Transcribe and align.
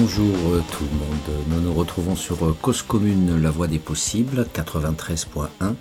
Bonjour 0.00 0.34
euh, 0.54 0.62
tout 0.72 0.84
le 0.84 0.98
monde, 0.98 1.44
nous 1.50 1.60
nous 1.60 1.74
retrouvons 1.74 2.16
sur 2.16 2.42
euh, 2.42 2.56
Cause 2.62 2.80
Commune, 2.80 3.42
la 3.42 3.50
voie 3.50 3.66
des 3.66 3.78
possibles, 3.78 4.46
93.1, 4.54 5.74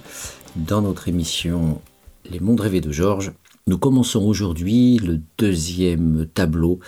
dans 0.57 0.81
notre 0.81 1.07
émission 1.07 1.81
Les 2.29 2.41
mondes 2.41 2.59
rêvés 2.59 2.81
de 2.81 2.91
Georges. 2.91 3.31
Nous 3.66 3.77
commençons 3.77 4.25
aujourd'hui 4.25 4.97
le 4.97 5.21
deuxième 5.38 6.27
tableau 6.34 6.81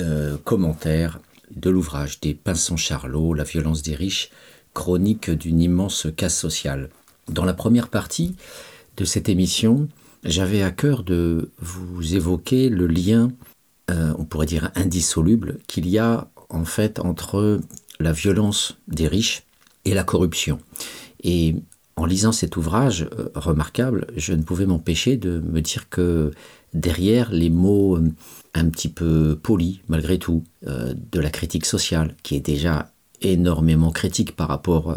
euh, 0.00 0.36
commentaire 0.42 1.20
de 1.54 1.70
l'ouvrage 1.70 2.18
des 2.18 2.34
Pinsons 2.34 2.76
Charlot, 2.76 3.34
La 3.34 3.44
violence 3.44 3.82
des 3.82 3.94
riches, 3.94 4.30
chronique 4.74 5.30
d'une 5.30 5.60
immense 5.60 6.08
casse 6.16 6.36
sociale. 6.36 6.90
Dans 7.28 7.44
la 7.44 7.54
première 7.54 7.86
partie 7.86 8.34
de 8.96 9.04
cette 9.04 9.28
émission, 9.28 9.86
j'avais 10.24 10.64
à 10.64 10.72
cœur 10.72 11.04
de 11.04 11.52
vous 11.60 12.16
évoquer 12.16 12.68
le 12.68 12.88
lien 12.88 13.28
on 13.90 14.26
pourrait 14.26 14.44
dire 14.44 14.70
indissoluble, 14.74 15.60
qu'il 15.66 15.88
y 15.88 15.96
a 15.96 16.28
en 16.50 16.64
fait 16.64 16.98
entre 17.00 17.60
la 18.00 18.12
violence 18.12 18.78
des 18.88 19.08
riches 19.08 19.42
et 19.84 19.94
la 19.94 20.04
corruption. 20.04 20.58
Et 21.22 21.56
en 21.96 22.04
lisant 22.04 22.32
cet 22.32 22.56
ouvrage 22.56 23.08
euh, 23.18 23.28
remarquable, 23.34 24.06
je 24.16 24.32
ne 24.32 24.42
pouvais 24.42 24.66
m'empêcher 24.66 25.16
de 25.16 25.40
me 25.40 25.60
dire 25.60 25.88
que 25.88 26.30
derrière 26.74 27.32
les 27.32 27.50
mots 27.50 27.96
euh, 27.96 28.12
un 28.54 28.68
petit 28.68 28.88
peu 28.88 29.38
polis, 29.40 29.80
malgré 29.88 30.18
tout, 30.18 30.42
de 30.62 31.20
la 31.20 31.30
critique 31.30 31.66
sociale, 31.66 32.16
qui 32.22 32.34
est 32.34 32.40
déjà 32.40 32.90
énormément 33.20 33.90
critique 33.90 34.34
par 34.34 34.48
rapport 34.48 34.96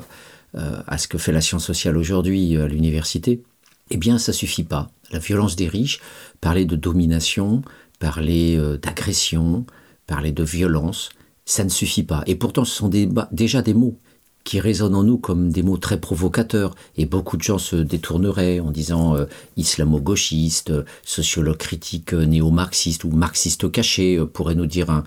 à 0.53 0.97
ce 0.97 1.07
que 1.07 1.19
fait 1.19 1.31
la 1.31 1.41
science 1.41 1.65
sociale 1.65 1.97
aujourd'hui 1.97 2.57
à 2.57 2.67
l'université, 2.67 3.43
eh 3.91 3.97
bien, 3.97 4.17
ça 4.17 4.33
suffit 4.33 4.63
pas. 4.63 4.89
La 5.11 5.19
violence 5.19 5.57
des 5.57 5.67
riches, 5.67 5.99
parler 6.39 6.65
de 6.65 6.77
domination, 6.77 7.61
parler 7.99 8.57
euh, 8.57 8.77
d'agression, 8.77 9.65
parler 10.07 10.31
de 10.31 10.43
violence, 10.43 11.09
ça 11.51 11.65
ne 11.65 11.69
suffit 11.69 12.03
pas. 12.03 12.23
Et 12.27 12.35
pourtant, 12.35 12.63
ce 12.63 12.73
sont 12.73 12.89
déjà 13.31 13.61
des 13.61 13.73
mots 13.73 13.97
qui 14.43 14.59
résonnent 14.59 14.95
en 14.95 15.03
nous 15.03 15.17
comme 15.17 15.51
des 15.51 15.63
mots 15.63 15.77
très 15.77 15.99
provocateurs. 15.99 16.73
Et 16.95 17.05
beaucoup 17.05 17.35
de 17.35 17.43
gens 17.43 17.57
se 17.57 17.75
détourneraient 17.75 18.59
en 18.59 18.71
disant 18.71 19.15
euh, 19.15 19.25
islamo-gauchiste, 19.57 20.71
sociologue 21.03 21.57
critique 21.57 22.13
euh, 22.13 22.25
néo-marxiste 22.25 23.03
ou 23.03 23.11
marxiste 23.11 23.69
caché, 23.69 24.17
pourrait 24.33 24.55
nous 24.55 24.65
dire 24.65 24.89
un, 24.89 25.03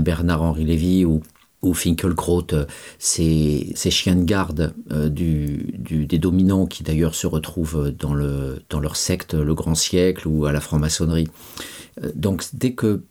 Bernard-Henri 0.00 0.64
Lévy 0.64 1.04
ou, 1.04 1.20
ou 1.62 1.74
Finkelkraut, 1.74 2.46
ces, 3.00 3.74
chiens 3.74 4.14
de 4.14 4.24
garde 4.24 4.72
des 4.88 6.18
dominants 6.18 6.66
qui 6.66 6.84
d'ailleurs 6.84 7.16
se 7.16 7.26
retrouvent 7.26 7.90
dans, 7.90 8.14
dans 8.70 8.80
leur 8.80 8.96
secte, 8.96 9.34
le 9.34 9.54
grand 9.54 9.74
siècle 9.74 10.28
ou 10.28 10.46
à 10.46 10.52
la 10.52 10.60
franc-maçonnerie. 10.60 11.28
Euh, 12.04 12.10
donc 12.14 12.44
dès 12.52 12.72
que 12.72 13.02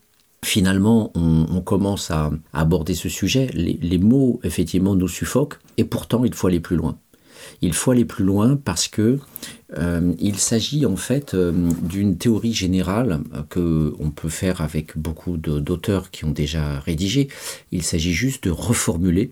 finalement 0.43 1.11
on, 1.15 1.61
commence 1.61 2.11
à, 2.11 2.31
aborder 2.53 2.95
ce 2.95 3.09
sujet, 3.09 3.49
les, 3.53 3.97
mots 3.97 4.39
effectivement 4.43 4.95
nous 4.95 5.07
suffoquent 5.07 5.59
et 5.77 5.83
pourtant 5.83 6.23
il 6.23 6.33
faut 6.33 6.47
aller 6.47 6.59
plus 6.59 6.75
loin. 6.75 6.97
Il 7.61 7.73
faut 7.73 7.91
aller 7.91 8.05
plus 8.05 8.25
loin 8.25 8.55
parce 8.55 8.87
que 8.87 9.19
euh, 9.77 10.13
il 10.19 10.37
s'agit 10.37 10.85
en 10.85 10.95
fait 10.95 11.33
euh, 11.33 11.51
d'une 11.81 12.17
théorie 12.17 12.53
générale 12.53 13.21
que 13.49 13.95
on 13.99 14.11
peut 14.11 14.29
faire 14.29 14.61
avec 14.61 14.97
beaucoup 14.97 15.37
d'auteurs 15.37 16.11
qui 16.11 16.25
ont 16.25 16.31
déjà 16.31 16.79
rédigé. 16.79 17.29
Il 17.71 17.83
s'agit 17.83 18.13
juste 18.13 18.45
de 18.45 18.51
reformuler 18.51 19.31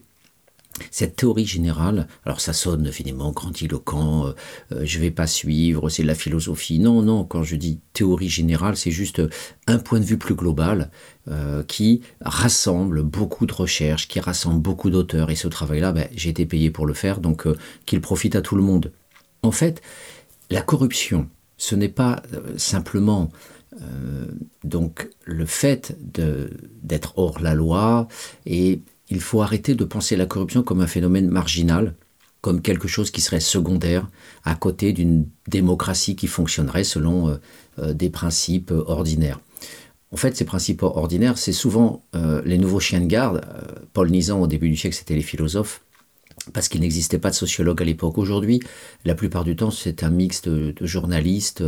cette 0.91 1.15
théorie 1.15 1.45
générale, 1.45 2.07
alors 2.25 2.41
ça 2.41 2.53
sonne 2.53 2.91
finalement 2.91 3.31
grandiloquent, 3.31 4.27
euh, 4.27 4.33
euh, 4.71 4.81
je 4.83 4.99
vais 4.99 5.11
pas 5.11 5.27
suivre, 5.27 5.89
c'est 5.89 6.03
de 6.03 6.07
la 6.07 6.15
philosophie. 6.15 6.79
Non, 6.79 7.01
non, 7.01 7.23
quand 7.23 7.43
je 7.43 7.55
dis 7.55 7.79
théorie 7.93 8.29
générale, 8.29 8.75
c'est 8.75 8.91
juste 8.91 9.21
un 9.67 9.77
point 9.77 9.99
de 9.99 10.05
vue 10.05 10.17
plus 10.17 10.35
global 10.35 10.91
euh, 11.29 11.63
qui 11.63 12.01
rassemble 12.21 13.03
beaucoup 13.03 13.45
de 13.45 13.53
recherches, 13.53 14.07
qui 14.07 14.19
rassemble 14.19 14.61
beaucoup 14.61 14.89
d'auteurs. 14.89 15.29
Et 15.29 15.35
ce 15.35 15.47
travail-là, 15.47 15.91
ben, 15.91 16.07
j'ai 16.15 16.29
été 16.29 16.45
payé 16.45 16.69
pour 16.71 16.85
le 16.85 16.93
faire, 16.93 17.19
donc 17.19 17.47
qu'il 17.85 18.01
profite 18.01 18.35
à 18.35 18.41
tout 18.41 18.55
le 18.55 18.63
monde. 18.63 18.91
En 19.43 19.51
fait, 19.51 19.81
la 20.49 20.61
corruption, 20.61 21.29
ce 21.57 21.75
n'est 21.75 21.89
pas 21.89 22.21
simplement 22.57 23.31
donc 24.63 25.09
le 25.25 25.45
fait 25.45 25.97
d'être 26.01 27.17
hors 27.17 27.41
la 27.41 27.53
loi 27.53 28.07
et 28.45 28.81
il 29.09 29.21
faut 29.21 29.41
arrêter 29.41 29.75
de 29.75 29.83
penser 29.83 30.15
la 30.15 30.25
corruption 30.25 30.63
comme 30.63 30.81
un 30.81 30.87
phénomène 30.87 31.29
marginal, 31.29 31.95
comme 32.41 32.61
quelque 32.61 32.87
chose 32.87 33.11
qui 33.11 33.21
serait 33.21 33.39
secondaire 33.39 34.07
à 34.43 34.55
côté 34.55 34.93
d'une 34.93 35.27
démocratie 35.47 36.15
qui 36.15 36.27
fonctionnerait 36.27 36.83
selon 36.83 37.29
euh, 37.29 37.35
euh, 37.79 37.93
des 37.93 38.09
principes 38.09 38.71
ordinaires. 38.71 39.39
En 40.11 40.17
fait, 40.17 40.37
ces 40.37 40.45
principes 40.45 40.83
ordinaires, 40.83 41.37
c'est 41.37 41.51
souvent 41.51 42.03
euh, 42.15 42.41
les 42.45 42.57
nouveaux 42.57 42.79
chiens 42.79 43.01
de 43.01 43.07
garde. 43.07 43.41
Paul 43.93 44.11
Nizan, 44.11 44.39
au 44.39 44.47
début 44.47 44.69
du 44.69 44.77
siècle, 44.77 44.95
c'était 44.95 45.15
les 45.15 45.23
philosophes, 45.23 45.81
parce 46.53 46.69
qu'il 46.69 46.81
n'existait 46.81 47.17
pas 47.17 47.31
de 47.31 47.35
sociologue 47.35 47.81
à 47.81 47.85
l'époque. 47.85 48.17
Aujourd'hui, 48.19 48.59
la 49.03 49.15
plupart 49.15 49.43
du 49.43 49.55
temps, 49.55 49.71
c'est 49.71 50.03
un 50.03 50.11
mix 50.11 50.43
de 50.43 50.75
journalistes, 50.81 51.63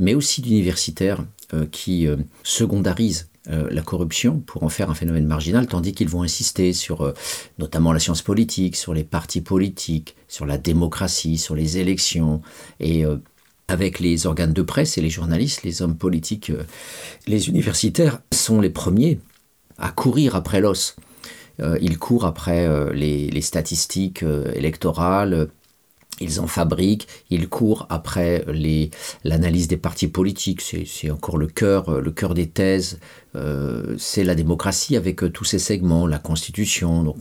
mais 0.00 0.14
aussi 0.14 0.40
d'universitaires 0.40 1.22
qui 1.70 2.08
secondarisent 2.42 3.28
euh, 3.48 3.68
la 3.70 3.82
corruption 3.82 4.40
pour 4.40 4.64
en 4.64 4.68
faire 4.68 4.90
un 4.90 4.94
phénomène 4.94 5.26
marginal, 5.26 5.68
tandis 5.68 5.92
qu'ils 5.92 6.08
vont 6.08 6.22
insister 6.22 6.72
sur 6.72 7.02
euh, 7.02 7.12
notamment 7.58 7.92
la 7.92 8.00
science 8.00 8.20
politique, 8.20 8.74
sur 8.74 8.92
les 8.92 9.04
partis 9.04 9.40
politiques, 9.40 10.16
sur 10.26 10.46
la 10.46 10.58
démocratie, 10.58 11.38
sur 11.38 11.54
les 11.54 11.78
élections. 11.78 12.42
Et 12.80 13.04
euh, 13.04 13.18
avec 13.68 14.00
les 14.00 14.26
organes 14.26 14.52
de 14.52 14.62
presse 14.62 14.98
et 14.98 15.00
les 15.00 15.10
journalistes, 15.10 15.62
les 15.62 15.80
hommes 15.80 15.96
politiques, 15.96 16.52
les 17.26 17.48
universitaires 17.48 18.20
sont 18.32 18.60
les 18.60 18.70
premiers 18.70 19.20
à 19.78 19.90
courir 19.90 20.36
après 20.36 20.60
l'os. 20.60 20.94
ils 21.80 21.98
courent 21.98 22.26
après 22.26 22.68
les, 22.94 23.40
statistiques 23.40 24.24
électorales, 24.54 25.48
ils 26.20 26.40
en 26.40 26.46
fabriquent, 26.46 27.06
ils 27.30 27.48
courent 27.48 27.86
après 27.90 28.44
l'analyse 29.24 29.68
des 29.68 29.76
partis 29.76 30.08
politiques, 30.08 30.60
c'est 30.60 31.10
encore 31.10 31.38
le 31.38 31.46
cœur, 31.46 32.00
le 32.00 32.10
cœur 32.10 32.34
des 32.34 32.48
thèses, 32.48 32.98
euh, 33.36 33.94
c'est 33.98 34.24
la 34.24 34.34
démocratie 34.34 34.96
avec 34.96 35.22
euh, 35.22 35.30
tous 35.30 35.44
ses 35.44 35.58
segments, 35.58 36.06
la 36.06 36.18
constitution, 36.18 37.02
donc 37.02 37.16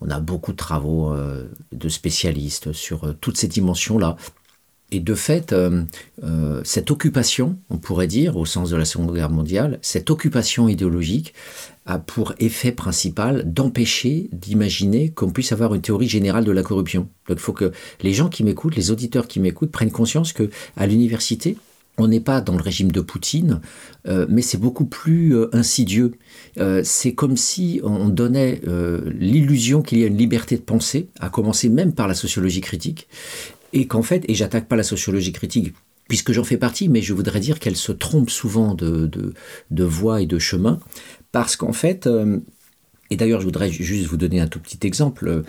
on, 0.00 0.10
a 0.10 0.18
beaucoup 0.18 0.52
de 0.52 0.56
travaux 0.56 1.12
euh, 1.12 1.46
de 1.72 1.88
spécialistes 1.88 2.72
sur 2.72 3.14
toutes 3.20 3.36
ces 3.36 3.48
dimensions-là. 3.48 4.16
Et 4.90 5.00
de 5.00 5.14
fait, 5.14 5.54
cette 6.64 6.90
occupation, 6.90 7.58
on 7.68 7.76
pourrait 7.76 8.06
dire, 8.06 8.38
au 8.38 8.46
sens 8.46 8.70
de 8.70 8.76
la 8.76 8.86
Seconde 8.86 9.14
Guerre 9.14 9.28
mondiale, 9.28 9.78
cette 9.82 10.08
occupation 10.08 10.66
idéologique 10.66 11.34
a 11.88 11.98
pour 11.98 12.34
effet 12.38 12.70
principal 12.70 13.50
d'empêcher 13.50 14.28
d'imaginer 14.32 15.08
qu'on 15.08 15.30
puisse 15.30 15.52
avoir 15.52 15.74
une 15.74 15.80
théorie 15.80 16.08
générale 16.08 16.44
de 16.44 16.52
la 16.52 16.62
corruption. 16.62 17.08
Donc 17.26 17.38
il 17.38 17.42
faut 17.42 17.54
que 17.54 17.72
les 18.02 18.12
gens 18.12 18.28
qui 18.28 18.44
m'écoutent, 18.44 18.76
les 18.76 18.90
auditeurs 18.90 19.26
qui 19.26 19.40
m'écoutent, 19.40 19.72
prennent 19.72 19.90
conscience 19.90 20.34
que 20.34 20.50
à 20.76 20.86
l'université, 20.86 21.56
on 21.96 22.06
n'est 22.06 22.20
pas 22.20 22.42
dans 22.42 22.56
le 22.56 22.62
régime 22.62 22.92
de 22.92 23.00
Poutine, 23.00 23.60
euh, 24.06 24.26
mais 24.28 24.42
c'est 24.42 24.58
beaucoup 24.58 24.84
plus 24.84 25.34
euh, 25.34 25.48
insidieux. 25.54 26.12
Euh, 26.58 26.82
c'est 26.84 27.14
comme 27.14 27.36
si 27.36 27.80
on 27.82 28.08
donnait 28.08 28.60
l'illusion 29.18 29.80
qu'il 29.82 29.98
y 29.98 30.04
a 30.04 30.06
une 30.06 30.18
liberté 30.18 30.56
de 30.56 30.62
penser, 30.62 31.08
à 31.18 31.30
commencer 31.30 31.70
même 31.70 31.94
par 31.94 32.06
la 32.06 32.14
sociologie 32.14 32.60
critique, 32.60 33.08
et 33.72 33.86
qu'en 33.86 34.02
fait, 34.02 34.24
et 34.28 34.34
j'attaque 34.34 34.68
pas 34.68 34.76
la 34.76 34.82
sociologie 34.82 35.32
critique 35.32 35.74
puisque 36.08 36.32
j'en 36.32 36.42
fais 36.42 36.56
partie, 36.56 36.88
mais 36.88 37.02
je 37.02 37.12
voudrais 37.12 37.38
dire 37.38 37.60
qu'elle 37.60 37.76
se 37.76 37.92
trompe 37.92 38.30
souvent 38.30 38.74
de, 38.74 39.06
de, 39.06 39.34
de 39.70 39.84
voie 39.84 40.22
et 40.22 40.26
de 40.26 40.38
chemin, 40.38 40.80
parce 41.32 41.56
qu'en 41.56 41.72
fait, 41.72 42.08
et 43.10 43.16
d'ailleurs 43.16 43.40
je 43.40 43.46
voudrais 43.46 43.70
juste 43.70 44.06
vous 44.06 44.16
donner 44.16 44.40
un 44.40 44.46
tout 44.46 44.60
petit 44.60 44.86
exemple, 44.86 45.44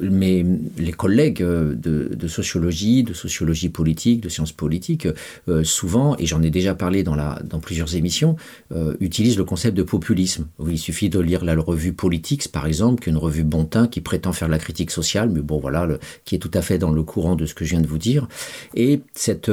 mais 0.00 0.44
les 0.76 0.92
collègues 0.92 1.42
euh, 1.42 1.74
de, 1.74 2.28
sociologie, 2.28 3.02
de 3.02 3.12
sociologie 3.12 3.68
politique, 3.68 4.20
de 4.20 4.28
sciences 4.28 4.52
politiques, 4.52 5.08
euh, 5.48 5.62
souvent, 5.64 6.16
et 6.18 6.26
j'en 6.26 6.42
ai 6.42 6.50
déjà 6.50 6.74
parlé 6.74 7.02
dans, 7.02 7.16
plusieurs 7.60 7.94
émissions, 7.94 8.36
euh, 8.72 8.96
utilisent 9.00 9.38
le 9.38 9.44
concept 9.44 9.76
de 9.76 9.82
populisme. 9.82 10.46
Il 10.68 10.78
suffit 10.78 11.08
de 11.08 11.20
lire 11.20 11.44
la 11.44 11.54
revue 11.54 11.92
Politics, 11.92 12.48
par 12.48 12.66
exemple, 12.66 13.02
qu'une 13.02 13.16
revue 13.16 13.44
Bontin 13.44 13.86
qui 13.86 14.00
prétend 14.00 14.32
faire 14.32 14.48
la 14.48 14.58
critique 14.58 14.90
sociale, 14.90 15.30
mais 15.30 15.40
bon, 15.40 15.58
voilà, 15.58 15.86
qui 16.24 16.34
est 16.34 16.38
tout 16.38 16.50
à 16.54 16.62
fait 16.62 16.78
dans 16.78 16.90
le 16.90 17.02
courant 17.02 17.36
de 17.36 17.46
ce 17.46 17.54
que 17.54 17.64
je 17.64 17.70
viens 17.70 17.80
de 17.80 17.86
vous 17.86 17.98
dire. 17.98 18.28
Et 18.74 19.00
cette 19.12 19.50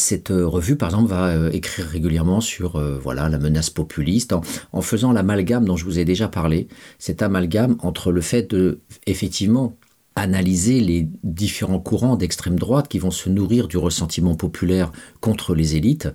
cette 0.00 0.30
euh, 0.30 0.46
revue, 0.46 0.76
par 0.76 0.88
exemple, 0.88 1.10
va 1.10 1.26
euh, 1.26 1.50
écrire 1.52 1.86
régulièrement 1.86 2.40
sur 2.40 2.76
euh, 2.76 2.98
voilà 3.00 3.28
la 3.28 3.38
menace 3.38 3.70
populiste, 3.70 4.34
en, 4.72 4.82
faisant 4.82 5.12
l'amalgame 5.12 5.64
dont 5.64 5.76
je 5.76 5.84
vous 5.84 5.98
ai 5.98 6.04
déjà 6.04 6.28
parlé, 6.28 6.68
cet 6.98 7.22
amalgame 7.22 7.76
entre 7.80 8.10
le 8.10 8.20
fait 8.20 8.50
de 8.50 8.80
effectivement 9.06 9.76
analyser 10.16 10.80
les 10.80 11.08
différents 11.22 11.78
courants 11.78 12.16
d'extrême 12.16 12.58
droite 12.58 12.88
qui 12.88 12.98
vont 12.98 13.12
se 13.12 13.28
nourrir 13.28 13.68
du 13.68 13.78
ressentiment 13.78 14.34
populaire 14.34 14.90
contre 15.20 15.54
les 15.54 15.76
élites, 15.76 16.08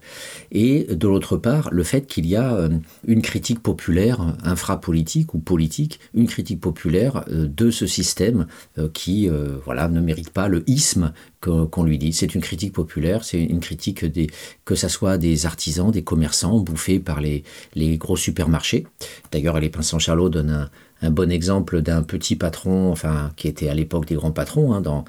et 0.51 0.83
de 0.83 1.07
l'autre 1.07 1.37
part, 1.37 1.69
le 1.71 1.83
fait 1.83 2.05
qu'il 2.05 2.25
y 2.25 2.35
a 2.35 2.53
euh, 2.53 2.69
une 3.07 3.21
critique 3.21 3.61
populaire, 3.61 4.35
infrapolitique 4.43 5.33
ou 5.33 5.39
politique, 5.39 5.99
une 6.13 6.27
critique 6.27 6.59
populaire 6.59 7.23
euh, 7.29 7.47
de 7.47 7.71
ce 7.71 7.87
système 7.87 8.47
euh, 8.77 8.89
qui 8.93 9.29
voilà, 9.63 9.87
ne 9.87 9.99
mérite 9.99 10.29
pas 10.29 10.47
le 10.47 10.63
isme 10.69 11.13
qu'on 11.41 11.83
lui 11.83 11.97
dit. 11.97 12.11
C'est 12.13 12.35
une 12.35 12.41
critique 12.41 12.73
populaire, 12.73 13.23
c'est 13.23 13.43
une 13.43 13.59
critique 13.59 14.03
des, 14.03 14.27
que 14.65 14.75
ce 14.75 14.87
soit 14.87 15.17
des 15.17 15.45
artisans, 15.45 15.91
des 15.91 16.03
commerçants 16.03 16.59
bouffés 16.59 16.99
par 16.99 17.21
les, 17.21 17.43
les 17.75 17.97
gros 17.97 18.17
supermarchés. 18.17 18.85
D'ailleurs, 19.31 19.59
les 19.59 19.69
Pins 19.69 19.81
Charlot 19.81 20.29
donne 20.29 20.49
un, 20.49 20.69
un 21.01 21.11
bon 21.11 21.31
exemple 21.31 21.81
d'un 21.81 22.03
petit 22.03 22.35
patron, 22.35 22.91
enfin, 22.91 23.31
qui 23.35 23.47
était 23.47 23.69
à 23.69 23.73
l'époque 23.73 24.05
des 24.05 24.15
grands 24.15 24.31
patrons, 24.31 24.73
hein, 24.73 24.81
dans, 24.81 25.05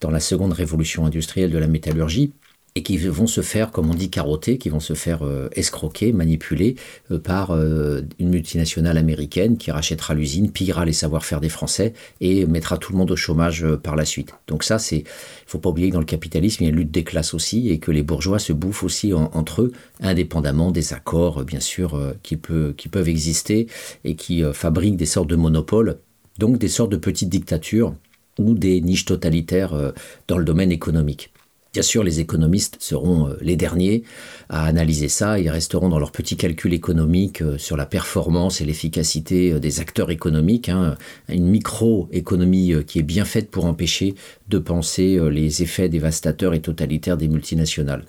dans 0.00 0.10
la 0.10 0.20
seconde 0.20 0.52
révolution 0.52 1.06
industrielle 1.06 1.50
de 1.50 1.58
la 1.58 1.68
métallurgie, 1.68 2.32
et 2.76 2.82
qui 2.82 2.98
vont 2.98 3.26
se 3.26 3.40
faire, 3.40 3.72
comme 3.72 3.90
on 3.90 3.94
dit, 3.94 4.10
carotter, 4.10 4.58
qui 4.58 4.68
vont 4.68 4.80
se 4.80 4.92
faire 4.92 5.24
euh, 5.24 5.48
escroquer, 5.52 6.12
manipuler 6.12 6.76
euh, 7.10 7.18
par 7.18 7.52
euh, 7.52 8.02
une 8.18 8.28
multinationale 8.28 8.98
américaine 8.98 9.56
qui 9.56 9.70
rachètera 9.70 10.12
l'usine, 10.12 10.52
pillera 10.52 10.84
les 10.84 10.92
savoir-faire 10.92 11.40
des 11.40 11.48
Français 11.48 11.94
et 12.20 12.44
mettra 12.44 12.76
tout 12.76 12.92
le 12.92 12.98
monde 12.98 13.10
au 13.10 13.16
chômage 13.16 13.66
par 13.82 13.96
la 13.96 14.04
suite. 14.04 14.34
Donc 14.46 14.62
ça, 14.62 14.78
c'est, 14.78 15.04
faut 15.46 15.58
pas 15.58 15.70
oublier 15.70 15.88
que 15.88 15.94
dans 15.94 16.00
le 16.00 16.04
capitalisme, 16.04 16.62
il 16.62 16.66
y 16.66 16.68
a 16.68 16.70
une 16.70 16.76
lutte 16.76 16.90
des 16.90 17.02
classes 17.02 17.32
aussi 17.32 17.70
et 17.70 17.78
que 17.78 17.90
les 17.90 18.02
bourgeois 18.02 18.38
se 18.38 18.52
bouffent 18.52 18.84
aussi 18.84 19.14
entre 19.14 19.62
eux, 19.62 19.72
indépendamment 20.02 20.70
des 20.70 20.92
accords, 20.92 21.44
bien 21.44 21.60
sûr, 21.60 21.98
qui 22.22 22.36
peuvent 22.36 23.08
exister 23.08 23.68
et 24.04 24.16
qui 24.16 24.42
fabriquent 24.52 24.98
des 24.98 25.06
sortes 25.06 25.30
de 25.30 25.36
monopoles, 25.36 25.96
donc 26.38 26.58
des 26.58 26.68
sortes 26.68 26.92
de 26.92 26.98
petites 26.98 27.30
dictatures 27.30 27.94
ou 28.38 28.52
des 28.52 28.82
niches 28.82 29.06
totalitaires 29.06 29.92
dans 30.28 30.36
le 30.36 30.44
domaine 30.44 30.72
économique. 30.72 31.32
Bien 31.76 31.82
sûr, 31.82 32.02
les 32.02 32.20
économistes 32.20 32.78
seront 32.80 33.28
euh, 33.28 33.36
les 33.42 33.54
derniers 33.54 34.02
à 34.48 34.64
analyser 34.64 35.10
ça. 35.10 35.38
Ils 35.38 35.50
resteront 35.50 35.90
dans 35.90 35.98
leurs 35.98 36.10
petits 36.10 36.38
calculs 36.38 36.72
économiques 36.72 37.42
euh, 37.42 37.58
sur 37.58 37.76
la 37.76 37.84
performance 37.84 38.62
et 38.62 38.64
l'efficacité 38.64 39.52
euh, 39.52 39.58
des 39.58 39.78
acteurs 39.78 40.10
économiques. 40.10 40.70
Hein. 40.70 40.96
Une 41.28 41.48
microéconomie 41.48 42.72
qui 42.86 42.98
est 43.00 43.02
bien 43.02 43.26
faite 43.26 43.50
pour 43.50 43.66
empêcher 43.66 44.14
de 44.48 44.58
penser 44.58 45.20
les 45.30 45.62
effets 45.62 45.90
dévastateurs 45.90 46.54
et 46.54 46.60
totalitaires 46.60 47.18
des 47.18 47.28
multinationales. 47.28 48.06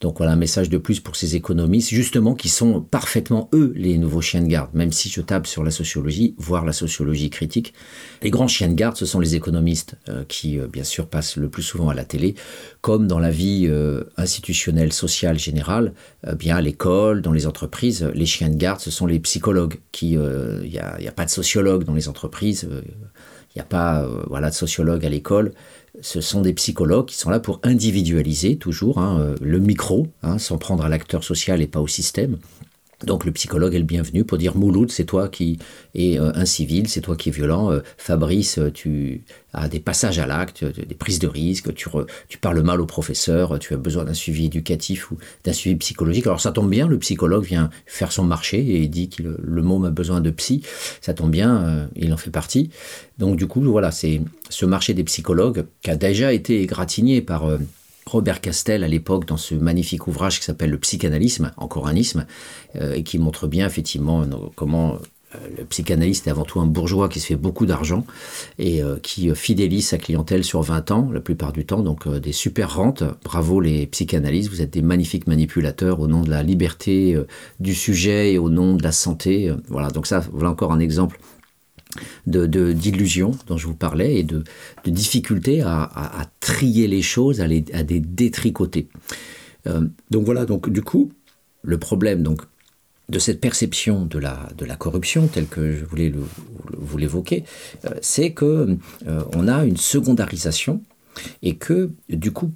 Donc 0.00 0.18
voilà 0.18 0.32
un 0.32 0.36
message 0.36 0.70
de 0.70 0.78
plus 0.78 1.00
pour 1.00 1.16
ces 1.16 1.34
économistes, 1.34 1.88
justement, 1.88 2.34
qui 2.34 2.48
sont 2.48 2.80
parfaitement, 2.80 3.48
eux, 3.52 3.72
les 3.74 3.98
nouveaux 3.98 4.20
chiens 4.20 4.42
de 4.42 4.46
garde, 4.46 4.70
même 4.74 4.92
si 4.92 5.08
je 5.08 5.20
tape 5.20 5.46
sur 5.46 5.64
la 5.64 5.70
sociologie, 5.70 6.34
voire 6.38 6.64
la 6.64 6.72
sociologie 6.72 7.30
critique. 7.30 7.74
Les 8.22 8.30
grands 8.30 8.46
chiens 8.46 8.68
de 8.68 8.74
garde, 8.74 8.96
ce 8.96 9.06
sont 9.06 9.18
les 9.18 9.34
économistes, 9.34 9.96
euh, 10.08 10.24
qui, 10.28 10.58
euh, 10.58 10.68
bien 10.68 10.84
sûr, 10.84 11.08
passent 11.08 11.36
le 11.36 11.48
plus 11.48 11.62
souvent 11.62 11.88
à 11.88 11.94
la 11.94 12.04
télé, 12.04 12.36
comme 12.80 13.08
dans 13.08 13.18
la 13.18 13.30
vie 13.30 13.66
euh, 13.68 14.04
institutionnelle, 14.16 14.92
sociale, 14.92 15.38
générale, 15.38 15.92
bien 16.36 16.56
à 16.56 16.60
l'école, 16.60 17.22
dans 17.22 17.32
les 17.32 17.46
entreprises, 17.46 18.08
les 18.14 18.26
chiens 18.26 18.48
de 18.48 18.56
garde, 18.56 18.80
ce 18.80 18.90
sont 18.90 19.06
les 19.06 19.18
psychologues, 19.20 19.76
qui, 19.92 20.12
il 20.12 20.70
n'y 20.70 20.78
a, 20.78 21.12
pas 21.12 21.24
de 21.24 21.30
sociologue 21.30 21.84
dans 21.84 21.94
les 21.94 22.08
entreprises, 22.08 22.68
il 22.70 23.52
n'y 23.56 23.62
a 23.62 23.64
pas 23.64 24.08
voilà, 24.26 24.50
de 24.50 24.54
sociologue 24.54 25.04
à 25.04 25.08
l'école 25.08 25.52
ce 26.00 26.20
sont 26.20 26.42
des 26.42 26.52
psychologues 26.52 27.06
qui 27.06 27.16
sont 27.16 27.30
là 27.30 27.40
pour 27.40 27.60
individualiser 27.62 28.56
toujours 28.56 28.98
hein, 28.98 29.18
euh, 29.20 29.36
le 29.40 29.58
micro, 29.58 30.08
hein, 30.22 30.38
sans 30.38 30.58
prendre 30.58 30.84
à 30.84 30.88
l'acteur 30.88 31.24
social 31.24 31.60
et 31.62 31.66
pas 31.66 31.80
au 31.80 31.88
système. 31.88 32.38
Donc 33.04 33.24
le 33.24 33.30
psychologue 33.30 33.74
est 33.74 33.78
le 33.78 33.84
bienvenu 33.84 34.24
pour 34.24 34.38
dire 34.38 34.56
Mouloud, 34.56 34.90
c'est 34.90 35.04
toi 35.04 35.28
qui 35.28 35.58
es 35.94 36.18
euh, 36.18 36.32
incivil, 36.34 36.88
c'est 36.88 37.00
toi 37.00 37.14
qui 37.14 37.28
es 37.28 37.32
violent. 37.32 37.70
Euh, 37.70 37.80
Fabrice, 37.96 38.58
tu 38.74 39.22
as 39.52 39.68
des 39.68 39.78
passages 39.78 40.18
à 40.18 40.26
l'acte, 40.26 40.64
des 40.64 40.94
prises 40.96 41.20
de 41.20 41.28
risque, 41.28 41.72
tu, 41.74 41.88
parles 42.40 42.60
mal 42.62 42.80
au 42.80 42.86
professeur, 42.86 43.60
tu 43.60 43.72
as 43.72 43.76
besoin 43.76 44.04
d'un 44.04 44.14
suivi 44.14 44.46
éducatif 44.46 45.12
ou 45.12 45.18
d'un 45.44 45.52
suivi 45.52 45.76
psychologique. 45.76 46.26
Alors 46.26 46.40
ça 46.40 46.50
tombe 46.50 46.68
bien, 46.68 46.88
le 46.88 46.98
psychologue 46.98 47.44
vient 47.44 47.70
faire 47.86 48.10
son 48.10 48.24
marché 48.24 48.82
et 48.82 48.88
dit 48.88 49.08
que 49.08 49.22
le, 49.22 49.62
môme 49.62 49.84
a 49.84 49.90
besoin 49.90 50.20
de 50.20 50.30
psy. 50.30 50.62
Ça 51.00 51.14
tombe 51.14 51.30
bien, 51.30 51.88
il 51.94 52.12
en 52.12 52.16
fait 52.16 52.30
partie. 52.30 52.70
Donc 53.18 53.36
du 53.36 53.46
coup, 53.46 53.62
voilà, 53.62 53.92
c'est 53.92 54.20
ce 54.50 54.66
marché 54.66 54.92
des 54.92 55.04
psychologues 55.04 55.66
qui 55.82 55.90
a 55.90 55.96
déjà 55.96 56.32
été 56.32 56.62
égratigné 56.62 57.22
par 57.22 57.48
Robert 58.08 58.40
Castel 58.40 58.84
à 58.84 58.88
l'époque 58.88 59.26
dans 59.26 59.36
ce 59.36 59.54
magnifique 59.54 60.06
ouvrage 60.06 60.38
qui 60.38 60.44
s'appelle 60.44 60.70
Le 60.70 60.78
psychanalysme, 60.78 61.52
encore 61.56 61.86
un 61.86 61.94
isme, 61.94 62.26
euh, 62.76 62.94
et 62.94 63.02
qui 63.02 63.18
montre 63.18 63.46
bien 63.46 63.66
effectivement 63.66 64.24
comment 64.56 64.94
euh, 65.34 65.38
le 65.58 65.64
psychanalyste 65.64 66.26
est 66.26 66.30
avant 66.30 66.44
tout 66.44 66.58
un 66.58 66.66
bourgeois 66.66 67.10
qui 67.10 67.20
se 67.20 67.26
fait 67.26 67.36
beaucoup 67.36 67.66
d'argent 67.66 68.06
et 68.58 68.82
euh, 68.82 68.96
qui 69.02 69.34
fidélise 69.34 69.88
sa 69.88 69.98
clientèle 69.98 70.42
sur 70.42 70.62
20 70.62 70.90
ans, 70.90 71.10
la 71.12 71.20
plupart 71.20 71.52
du 71.52 71.66
temps, 71.66 71.82
donc 71.82 72.08
des 72.08 72.32
super 72.32 72.74
rentes. 72.74 73.04
Bravo 73.24 73.60
les 73.60 73.86
psychanalystes, 73.86 74.48
vous 74.48 74.62
êtes 74.62 74.72
des 74.72 74.82
magnifiques 74.82 75.26
manipulateurs 75.26 76.00
au 76.00 76.06
nom 76.06 76.22
de 76.22 76.30
la 76.30 76.42
liberté 76.42 77.14
du 77.60 77.74
sujet 77.74 78.32
et 78.32 78.38
au 78.38 78.48
nom 78.48 78.74
de 78.74 78.82
la 78.82 78.92
santé. 78.92 79.52
Voilà, 79.68 79.90
donc 79.90 80.06
ça, 80.06 80.24
voilà 80.32 80.50
encore 80.50 80.72
un 80.72 80.80
exemple 80.80 81.20
de 82.26 82.72
d'illusions 82.72 83.32
dont 83.46 83.56
je 83.56 83.66
vous 83.66 83.74
parlais 83.74 84.16
et 84.16 84.22
de, 84.22 84.44
de 84.84 84.90
difficultés 84.90 85.62
à, 85.62 86.26
trier 86.40 86.86
les 86.86 87.02
choses, 87.02 87.40
à, 87.40 87.46
les, 87.46 87.64
à 87.72 87.82
détricoter. 87.82 88.88
Euh, 89.66 89.86
donc 90.10 90.24
voilà, 90.24 90.44
donc 90.44 90.68
du 90.68 90.82
coup, 90.82 91.12
le 91.62 91.78
problème 91.78 92.22
donc 92.22 92.42
de 93.08 93.18
cette 93.18 93.40
perception 93.40 94.04
de 94.04 94.18
la, 94.18 94.48
de 94.56 94.64
la 94.66 94.76
corruption, 94.76 95.28
telle 95.28 95.46
que 95.46 95.72
je 95.72 95.84
voulais 95.84 96.12
vous 96.76 96.98
l'évoquer, 96.98 97.44
euh, 97.84 97.90
c'est 98.02 98.32
que 98.32 98.76
euh, 99.06 99.22
on 99.34 99.48
a 99.48 99.64
une 99.64 99.78
secondarisation 99.78 100.82
et 101.42 101.56
que 101.56 101.90
du 102.10 102.32
coup 102.32 102.52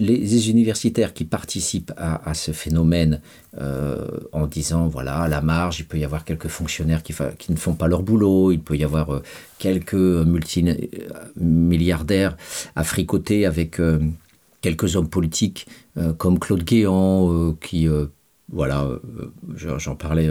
les 0.00 0.50
universitaires 0.50 1.14
qui 1.14 1.24
participent 1.24 1.92
à, 1.96 2.34
ce 2.34 2.50
phénomène 2.50 3.20
euh, 3.60 4.04
en 4.32 4.48
disant 4.48 4.88
voilà 4.88 5.18
à 5.18 5.28
la 5.28 5.42
marge 5.42 5.78
il 5.78 5.86
peut 5.86 5.98
y 5.98 6.04
avoir 6.04 6.24
quelques 6.24 6.48
fonctionnaires 6.48 7.04
qui, 7.04 7.14
qui 7.38 7.52
ne 7.52 7.56
font 7.56 7.74
pas 7.74 7.86
leur 7.86 8.02
boulot 8.02 8.50
il 8.50 8.58
peut 8.60 8.76
y 8.76 8.82
avoir 8.82 9.14
euh, 9.14 9.22
quelques 9.58 9.94
multimilliardaires 9.94 12.36
à 12.74 12.82
fricoter 12.82 13.46
avec 13.46 13.78
euh, 13.78 14.00
quelques 14.60 14.96
hommes 14.96 15.08
politiques 15.08 15.68
comme 16.18 16.40
Claude 16.40 16.64
Guéant 16.64 17.54
qui 17.60 17.86
voilà 18.52 18.88
j'en 19.54 19.96
parlais 19.96 20.28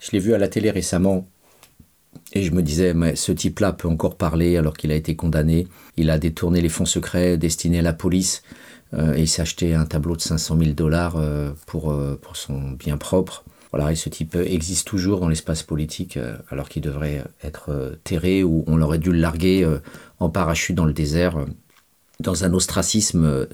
je 0.00 0.10
l'ai 0.12 0.20
vu 0.20 0.34
à 0.34 0.38
la 0.38 0.48
télé 0.48 0.70
récemment 0.70 1.26
et 2.34 2.42
je 2.42 2.52
me 2.52 2.62
disais, 2.62 2.94
mais 2.94 3.16
ce 3.16 3.32
type-là 3.32 3.72
peut 3.72 3.88
encore 3.88 4.16
parler 4.16 4.56
alors 4.56 4.76
qu'il 4.76 4.92
a 4.92 4.94
été 4.94 5.16
condamné. 5.16 5.66
Il 5.96 6.10
a 6.10 6.18
détourné 6.18 6.60
les 6.60 6.68
fonds 6.68 6.84
secrets 6.84 7.38
destinés 7.38 7.78
à 7.78 7.82
la 7.82 7.94
police 7.94 8.42
euh, 8.42 8.67
et 8.96 9.20
il 9.20 9.28
s'est 9.28 9.42
acheté 9.42 9.74
un 9.74 9.84
tableau 9.84 10.16
de 10.16 10.20
500 10.20 10.58
000 10.58 10.70
dollars 10.72 11.16
euh, 11.16 11.52
pour, 11.66 11.92
euh, 11.92 12.18
pour 12.20 12.36
son 12.36 12.70
bien 12.72 12.96
propre. 12.96 13.44
Voilà, 13.72 13.94
ce 13.94 14.08
type 14.08 14.34
existe 14.34 14.86
toujours 14.86 15.20
dans 15.20 15.28
l'espace 15.28 15.62
politique 15.62 16.18
alors 16.50 16.70
qu'il 16.70 16.80
devrait 16.80 17.22
être 17.42 17.98
terré 18.02 18.42
ou 18.42 18.64
on 18.66 18.80
aurait 18.80 18.98
dû 18.98 19.12
le 19.12 19.18
larguer 19.18 19.70
en 20.20 20.30
parachute 20.30 20.74
dans 20.74 20.86
le 20.86 20.94
désert, 20.94 21.44
dans 22.18 22.44
un 22.44 22.54
ostracisme 22.54 23.46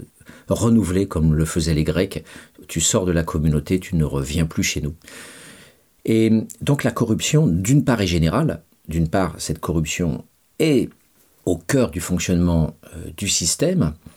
renouvelé 0.49 1.09
comme 1.09 1.35
le 1.35 1.45
faisaient 1.45 1.75
les 1.75 1.83
Grecs. 1.83 2.25
Tu 2.69 2.81
sors 2.81 3.07
de 3.07 3.11
la 3.11 3.25
communauté, 3.25 3.81
tu 3.81 3.97
ne 3.97 4.05
reviens 4.05 4.47
plus 4.47 4.63
chez 4.63 4.81
nous. 4.81 4.95
Et 6.05 6.31
donc 6.61 6.85
la 6.85 6.93
corruption, 6.93 7.49
d'une 7.49 7.83
part, 7.85 8.01
est 8.01 8.07
générale. 8.07 8.63
D'une 8.87 9.09
part, 9.09 9.35
cette 9.39 9.59
corruption 9.59 10.25
est 10.61 10.91
au 11.45 11.57
cœur 11.57 11.91
du 11.91 11.99
fonctionnement 11.99 12.77
du 13.17 13.29
système, 13.29 13.83
euh, 13.83 14.14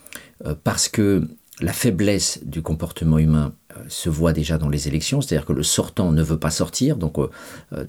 parce 0.64 0.88
que 0.88 1.26
la 1.60 1.72
faiblesse 1.72 2.40
du 2.44 2.62
comportement 2.62 3.18
humain 3.18 3.52
euh, 3.76 3.82
se 3.88 4.08
voit 4.08 4.32
déjà 4.32 4.58
dans 4.58 4.68
les 4.68 4.86
élections, 4.86 5.20
c'est-à-dire 5.20 5.46
que 5.46 5.52
le 5.52 5.62
sortant 5.62 6.12
ne 6.12 6.22
veut 6.22 6.38
pas 6.38 6.50
sortir, 6.50 6.96
donc 6.96 7.18
euh, 7.18 7.28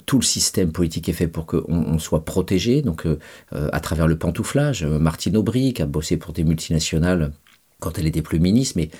tout 0.06 0.18
le 0.18 0.24
système 0.24 0.72
politique 0.72 1.08
est 1.08 1.12
fait 1.12 1.28
pour 1.28 1.46
qu'on 1.46 1.98
soit 1.98 2.24
protégé, 2.24 2.82
donc 2.82 3.06
à 3.52 3.80
travers 3.80 4.06
le 4.06 4.18
pantouflage. 4.18 4.84
Martine 4.84 5.36
Aubry, 5.36 5.72
qui 5.72 5.82
a 5.82 5.86
bossé 5.86 6.16
pour 6.16 6.32
des 6.32 6.44
multinationales 6.44 7.32
quand 7.78 7.98
elle 7.98 8.06
était 8.06 8.22
plus 8.22 8.40
ministre, 8.40 8.74
mais 8.76 8.90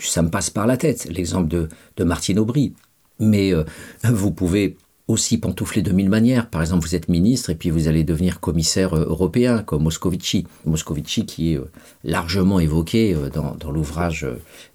ça 0.00 0.22
me 0.22 0.30
passe 0.30 0.50
par 0.50 0.66
la 0.66 0.76
tête, 0.76 1.06
l'exemple 1.10 1.48
de 1.48 2.04
Martine 2.04 2.38
Aubry. 2.38 2.74
Mais 3.18 3.52
vous 4.02 4.30
pouvez 4.30 4.76
aussi 5.06 5.36
pantoufler 5.36 5.82
de 5.82 5.92
mille 5.92 6.08
manières. 6.08 6.48
Par 6.48 6.62
exemple, 6.62 6.86
vous 6.86 6.94
êtes 6.94 7.08
ministre 7.08 7.50
et 7.50 7.54
puis 7.54 7.68
vous 7.68 7.88
allez 7.88 8.04
devenir 8.04 8.40
commissaire 8.40 8.94
euh, 8.94 9.04
européen, 9.04 9.62
comme 9.62 9.82
Moscovici. 9.82 10.46
Moscovici 10.64 11.26
qui 11.26 11.52
est 11.52 11.58
euh, 11.58 11.70
largement 12.04 12.58
évoqué 12.58 13.14
euh, 13.14 13.28
dans, 13.28 13.70
l'ouvrage 13.70 14.26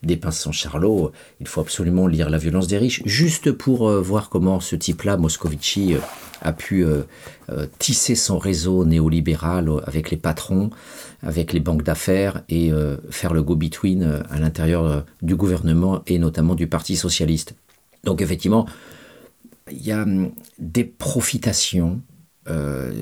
des 0.03 0.17
Pinces 0.17 0.39
sans 0.39 0.51
Charlot. 0.51 1.11
Il 1.39 1.47
faut 1.47 1.61
absolument 1.61 2.05
lire 2.05 2.29
La 2.29 2.37
violence 2.37 2.67
des 2.67 2.77
riches, 2.77 3.01
juste 3.05 3.51
pour 3.51 3.89
voir 4.01 4.29
comment 4.29 4.59
ce 4.59 4.75
type-là, 4.75 5.15
Moscovici, 5.17 5.95
a 6.41 6.51
pu 6.51 6.85
tisser 7.77 8.15
son 8.15 8.37
réseau 8.39 8.83
néolibéral 8.83 9.69
avec 9.85 10.11
les 10.11 10.17
patrons, 10.17 10.69
avec 11.23 11.53
les 11.53 11.59
banques 11.59 11.83
d'affaires 11.83 12.41
et 12.49 12.71
faire 13.09 13.33
le 13.33 13.41
go-between 13.41 14.23
à 14.29 14.39
l'intérieur 14.39 15.05
du 15.21 15.35
gouvernement 15.35 16.01
et 16.07 16.19
notamment 16.19 16.55
du 16.55 16.67
Parti 16.67 16.97
socialiste. 16.97 17.55
Donc 18.03 18.21
effectivement, 18.21 18.65
il 19.71 19.85
y 19.85 19.91
a 19.91 20.03
hum, 20.03 20.31
des 20.57 20.83
profitations 20.83 22.01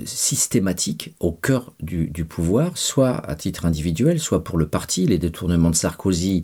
systématique 0.04 1.16
au 1.22 1.32
cœur 1.32 1.74
du, 1.80 2.26
pouvoir, 2.26 2.78
soit 2.78 3.16
à 3.16 3.34
titre 3.36 3.66
individuel, 3.66 4.20
soit 4.20 4.44
pour 4.44 4.58
le 4.58 4.68
parti, 4.68 5.06
les 5.06 5.18
détournements 5.18 5.70
de 5.70 5.76
Sarkozy 5.76 6.44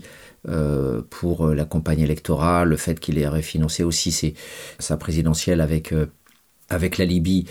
pour 1.10 1.48
la 1.48 1.66
campagne 1.66 2.00
électorale, 2.00 2.70
le 2.70 2.78
fait 2.78 3.02
qu'il 3.02 3.18
ait 3.18 3.28
refinancé 3.28 3.84
aussi 3.84 4.36
sa 4.80 4.96
présidentielle 4.96 5.60
avec 5.60 5.94
avec 6.70 6.98
la 6.98 7.06
Libye 7.06 7.46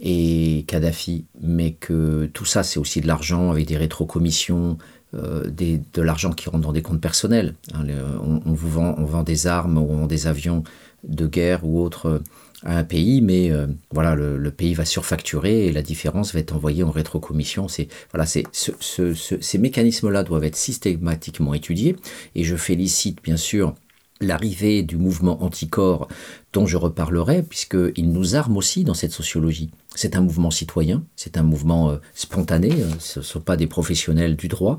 et 0.00 0.64
Kadhafi, 0.66 1.26
mais 1.40 1.72
que 1.72 2.26
tout 2.32 2.44
ça, 2.44 2.62
c'est 2.62 2.78
aussi 2.78 3.00
de 3.00 3.06
l'argent 3.06 3.50
avec 3.50 3.66
des 3.66 3.76
rétrocommissions, 3.76 4.78
euh, 5.14 5.44
de 5.50 6.02
l'argent 6.02 6.32
qui 6.32 6.48
rentre 6.48 6.62
dans 6.62 6.72
des 6.72 6.80
comptes 6.80 7.00
personnels. 7.00 7.54
Hein, 7.74 7.84
on, 8.22 8.52
vous 8.52 8.70
vend, 8.70 8.94
on 8.96 9.04
vend 9.04 9.22
des 9.22 9.46
armes, 9.46 9.76
on 9.76 9.96
vend 9.96 10.06
des 10.06 10.26
avions 10.26 10.64
de 11.04 11.26
guerre 11.26 11.66
ou 11.66 11.82
autres 11.82 12.06
euh, 12.06 12.18
à 12.64 12.78
un 12.78 12.84
pays, 12.84 13.20
mais 13.20 13.50
euh, 13.50 13.66
voilà, 13.90 14.14
le, 14.14 14.50
pays 14.50 14.72
va 14.72 14.84
surfacturer 14.84 15.66
et 15.66 15.72
la 15.72 15.82
différence 15.82 16.32
va 16.32 16.40
être 16.40 16.54
envoyée 16.54 16.82
en 16.82 16.90
rétrocommission. 16.90 17.68
C'est 17.68 17.88
voilà, 18.12 18.24
c'est 18.24 18.44
ces 18.52 19.58
mécanismes-là 19.58 20.22
doivent 20.22 20.44
être 20.44 20.56
systématiquement 20.56 21.52
étudiés 21.52 21.96
et 22.34 22.44
je 22.44 22.56
félicite 22.56 23.22
bien 23.22 23.36
sûr 23.36 23.74
l'arrivée 24.22 24.82
du 24.82 24.96
mouvement 24.96 25.42
anticorps 25.42 26.08
dont 26.52 26.66
je 26.66 26.76
reparlerai, 26.76 27.42
puisqu'il 27.42 28.12
nous 28.12 28.36
arme 28.36 28.56
aussi 28.56 28.84
dans 28.84 28.94
cette 28.94 29.12
sociologie. 29.12 29.70
C'est 29.94 30.16
un 30.16 30.20
mouvement 30.20 30.50
citoyen, 30.50 31.02
c'est 31.16 31.36
un 31.36 31.42
mouvement 31.42 31.90
euh, 31.90 31.96
spontané, 32.14 32.70
euh, 32.72 32.88
ce 32.98 33.20
ne 33.20 33.24
sont 33.24 33.40
pas 33.40 33.56
des 33.56 33.66
professionnels 33.66 34.36
du 34.36 34.48
droit, 34.48 34.78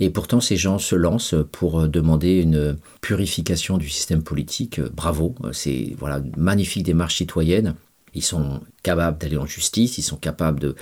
et 0.00 0.10
pourtant 0.10 0.40
ces 0.40 0.56
gens 0.56 0.78
se 0.78 0.94
lancent 0.96 1.34
pour 1.52 1.80
euh, 1.80 1.88
demander 1.88 2.40
une 2.40 2.76
purification 3.00 3.78
du 3.78 3.88
système 3.88 4.22
politique. 4.22 4.80
Bravo, 4.80 5.34
c'est 5.52 5.94
voilà, 5.98 6.18
une 6.18 6.32
magnifique 6.36 6.84
démarche 6.84 7.16
citoyenne. 7.16 7.74
Ils 8.14 8.22
sont 8.22 8.60
capables 8.82 9.18
d'aller 9.18 9.36
en 9.36 9.46
justice, 9.46 9.98
ils 9.98 10.02
sont 10.02 10.16
capables 10.16 10.60
de, 10.60 10.74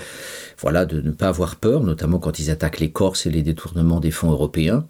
voilà, 0.58 0.84
de 0.84 1.00
ne 1.00 1.10
pas 1.10 1.28
avoir 1.28 1.56
peur, 1.56 1.82
notamment 1.82 2.18
quand 2.18 2.38
ils 2.38 2.50
attaquent 2.50 2.80
les 2.80 2.90
Corses 2.90 3.26
et 3.26 3.30
les 3.30 3.42
détournements 3.42 4.00
des 4.00 4.10
fonds 4.10 4.30
européens. 4.30 4.86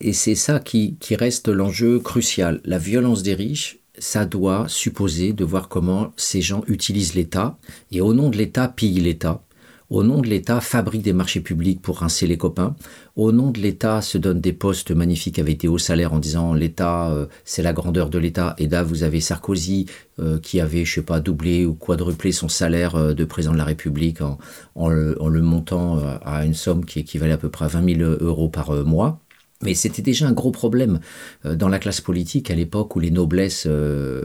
Et 0.00 0.12
c'est 0.12 0.34
ça 0.34 0.60
qui, 0.60 0.96
qui 1.00 1.16
reste 1.16 1.48
l'enjeu 1.48 1.98
crucial. 2.00 2.60
La 2.64 2.78
violence 2.78 3.22
des 3.22 3.34
riches, 3.34 3.78
ça 3.98 4.24
doit 4.24 4.66
supposer 4.68 5.32
de 5.32 5.44
voir 5.44 5.68
comment 5.68 6.12
ces 6.16 6.40
gens 6.40 6.64
utilisent 6.66 7.14
l'État 7.14 7.58
et 7.92 8.00
au 8.00 8.14
nom 8.14 8.30
de 8.30 8.36
l'État 8.36 8.68
pillent 8.68 9.00
l'État. 9.00 9.42
Au 9.90 10.04
nom 10.04 10.20
de 10.20 10.28
l'État, 10.28 10.60
fabriquent 10.60 11.02
des 11.02 11.12
marchés 11.12 11.40
publics 11.40 11.82
pour 11.82 11.98
rincer 11.98 12.28
les 12.28 12.38
copains. 12.38 12.76
Au 13.16 13.32
nom 13.32 13.50
de 13.50 13.58
l'État, 13.58 14.00
se 14.02 14.18
donnent 14.18 14.40
des 14.40 14.52
postes 14.52 14.92
magnifiques 14.92 15.40
avec 15.40 15.58
des 15.58 15.66
hauts 15.66 15.78
salaires 15.78 16.12
en 16.12 16.20
disant 16.20 16.54
l'État, 16.54 17.10
euh, 17.10 17.26
c'est 17.44 17.62
la 17.62 17.72
grandeur 17.72 18.08
de 18.08 18.18
l'État. 18.18 18.54
Et 18.58 18.68
là, 18.68 18.84
vous 18.84 19.02
avez 19.02 19.20
Sarkozy 19.20 19.86
euh, 20.20 20.38
qui 20.38 20.60
avait, 20.60 20.84
je 20.84 20.94
sais 20.94 21.02
pas, 21.02 21.18
doublé 21.18 21.66
ou 21.66 21.74
quadruplé 21.74 22.30
son 22.30 22.48
salaire 22.48 22.94
euh, 22.94 23.14
de 23.14 23.24
président 23.24 23.52
de 23.52 23.58
la 23.58 23.64
République 23.64 24.20
en, 24.22 24.38
en, 24.76 24.88
le, 24.90 25.20
en 25.20 25.28
le, 25.28 25.40
montant 25.42 25.98
à 26.22 26.46
une 26.46 26.54
somme 26.54 26.84
qui 26.84 27.00
équivalait 27.00 27.32
à 27.32 27.38
peu 27.38 27.48
près 27.48 27.64
à 27.64 27.68
20 27.68 27.96
000 27.96 28.10
euros 28.20 28.48
par 28.48 28.72
mois. 28.84 29.20
Mais 29.62 29.74
c'était 29.74 30.00
déjà 30.00 30.26
un 30.26 30.32
gros 30.32 30.52
problème 30.52 31.00
euh, 31.44 31.54
dans 31.54 31.68
la 31.68 31.78
classe 31.78 32.00
politique 32.00 32.50
à 32.50 32.54
l'époque 32.54 32.96
où 32.96 33.00
les 33.00 33.10
noblesses 33.10 33.66
euh, 33.66 34.24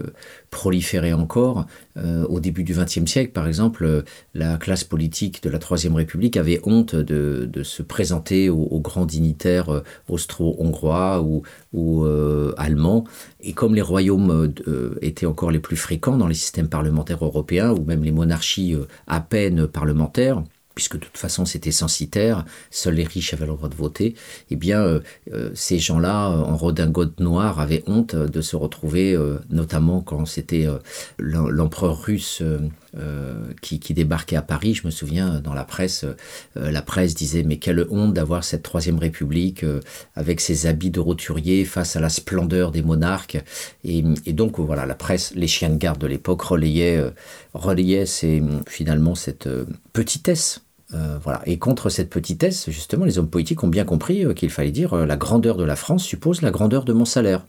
proliféraient 0.50 1.12
encore. 1.12 1.66
Euh, 1.98 2.26
au 2.28 2.40
début 2.40 2.64
du 2.64 2.74
XXe 2.74 3.06
siècle, 3.06 3.34
par 3.34 3.46
exemple, 3.46 4.06
la 4.34 4.56
classe 4.58 4.86
politique 4.86 5.44
de 5.44 5.50
la 5.50 5.60
Troisième 5.60 5.94
République 5.96 6.38
avait 6.38 6.62
honte 6.64 6.96
de, 6.96 7.50
se 7.64 7.84
présenter 7.84 8.50
aux, 8.50 8.80
grands 8.80 9.06
dignitaires 9.06 9.82
austro-hongrois 10.08 11.22
ou, 11.22 11.44
ou 11.74 12.06
allemands. 12.58 13.06
Et 13.42 13.54
comme 13.54 13.76
les 13.76 13.82
royaumes 13.82 14.54
étaient 15.02 15.26
encore 15.26 15.52
les 15.52 15.60
plus 15.60 15.78
fréquents 15.78 16.18
dans 16.18 16.28
les 16.28 16.36
systèmes 16.36 16.70
parlementaires 16.70 17.24
européens, 17.24 17.72
ou 17.72 17.84
même 17.84 18.04
les 18.04 18.12
monarchies 18.12 18.76
à 19.08 19.22
peine 19.22 19.68
parlementaires, 19.68 20.44
puisque 20.76 20.96
de 20.96 21.06
toute 21.06 21.18
façon 21.18 21.46
c'était 21.46 21.72
censitaire, 21.72 22.46
seuls 22.70 22.96
les 22.96 23.06
riches 23.06 23.34
avaient 23.34 23.46
le 23.46 23.54
droit 23.54 23.70
de 23.70 23.76
voter, 23.76 24.14
eh 24.52 24.56
bien 24.58 24.82
euh, 24.82 25.00
euh, 25.34 25.50
ces 25.56 25.80
gens-là 25.80 26.30
euh, 26.30 26.42
en 26.42 26.58
redingote 26.58 27.20
noire 27.22 27.60
avaient 27.60 27.84
honte 27.88 28.16
de 28.16 28.42
se 28.42 28.56
retrouver, 28.58 29.18
notamment 29.50 30.02
quand 30.02 30.26
c'était 30.26 30.68
l'empereur 31.18 32.04
russe 32.04 32.44
qui, 33.62 33.94
débarquait 33.94 34.36
à 34.36 34.42
Paris, 34.42 34.74
je 34.74 34.86
me 34.86 34.92
souviens 34.92 35.40
dans 35.40 35.54
la 35.54 35.64
presse, 35.64 36.06
la 36.56 36.82
presse 36.82 37.16
disait 37.16 37.44
mais 37.44 37.58
quelle 37.58 37.86
honte 37.90 38.14
d'avoir 38.14 38.44
cette 38.44 38.64
troisième 38.64 38.98
république 38.98 39.66
avec 40.16 40.42
ses 40.42 40.68
habits 40.68 40.90
de 40.90 41.00
roturier 41.00 41.64
face 41.64 41.96
à 41.96 42.02
la 42.02 42.10
splendeur 42.10 42.72
des 42.72 42.82
monarques. 42.82 43.38
Et, 43.84 44.02
donc 44.02 44.60
voilà, 44.60 44.86
la 44.86 44.96
presse, 44.96 45.34
les 45.36 45.48
chiens 45.48 45.70
de 45.70 45.78
garde 45.78 46.00
de 46.00 46.08
l'époque 46.08 46.42
relayaient, 46.42 47.02
relayaient 47.54 48.06
finalement 48.68 49.16
cette 49.16 49.48
petitesse 49.94 50.65
euh, 50.94 51.18
voilà. 51.22 51.42
Et 51.46 51.58
contre 51.58 51.90
cette 51.90 52.10
petitesse, 52.10 52.70
justement, 52.70 53.06
les 53.06 53.18
hommes 53.18 53.30
politiques 53.30 53.64
ont 53.64 53.68
bien 53.68 53.86
compris 53.86 54.26
euh, 54.26 54.34
qu'il 54.34 54.50
fallait 54.50 54.72
dire 54.72 54.94
euh, 54.94 55.06
la 55.06 55.18
grandeur 55.18 55.58
de 55.58 55.64
la 55.64 55.76
France 55.76 56.04
suppose 56.04 56.42
la 56.42 56.52
grandeur 56.52 56.86
de 56.86 56.94
mon 56.94 57.06
salaire. 57.06 57.46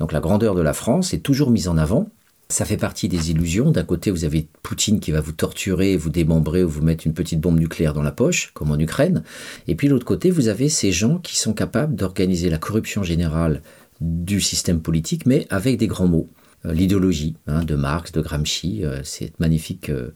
Donc 0.00 0.12
la 0.12 0.20
grandeur 0.20 0.54
de 0.54 0.60
la 0.60 0.74
France 0.74 1.14
est 1.14 1.20
toujours 1.20 1.50
mise 1.50 1.68
en 1.68 1.78
avant. 1.78 2.10
Ça 2.50 2.64
fait 2.64 2.76
partie 2.76 3.08
des 3.08 3.30
illusions. 3.30 3.70
D'un 3.70 3.84
côté, 3.84 4.10
vous 4.10 4.24
avez 4.24 4.48
Poutine 4.62 5.00
qui 5.00 5.12
va 5.12 5.20
vous 5.20 5.32
torturer, 5.32 5.96
vous 5.96 6.10
démembrer 6.10 6.62
ou 6.64 6.68
vous 6.68 6.82
mettre 6.82 7.06
une 7.06 7.14
petite 7.14 7.40
bombe 7.40 7.58
nucléaire 7.58 7.94
dans 7.94 8.02
la 8.02 8.12
poche, 8.12 8.52
comme 8.54 8.70
en 8.70 8.78
Ukraine. 8.78 9.22
Et 9.66 9.74
puis 9.74 9.88
de 9.88 9.92
l'autre 9.92 10.06
côté, 10.06 10.30
vous 10.30 10.48
avez 10.48 10.68
ces 10.68 10.92
gens 10.92 11.18
qui 11.18 11.36
sont 11.36 11.52
capables 11.52 11.94
d'organiser 11.94 12.48
la 12.48 12.58
corruption 12.58 13.02
générale 13.02 13.60
du 14.00 14.40
système 14.40 14.80
politique, 14.80 15.26
mais 15.26 15.46
avec 15.50 15.76
des 15.76 15.88
grands 15.88 16.06
mots. 16.06 16.28
Euh, 16.66 16.72
l'idéologie 16.72 17.36
hein, 17.46 17.62
de 17.62 17.74
Marx, 17.76 18.12
de 18.12 18.20
Gramsci, 18.20 18.84
euh, 18.84 19.00
cette 19.04 19.38
magnifique 19.38 19.90
euh, 19.90 20.12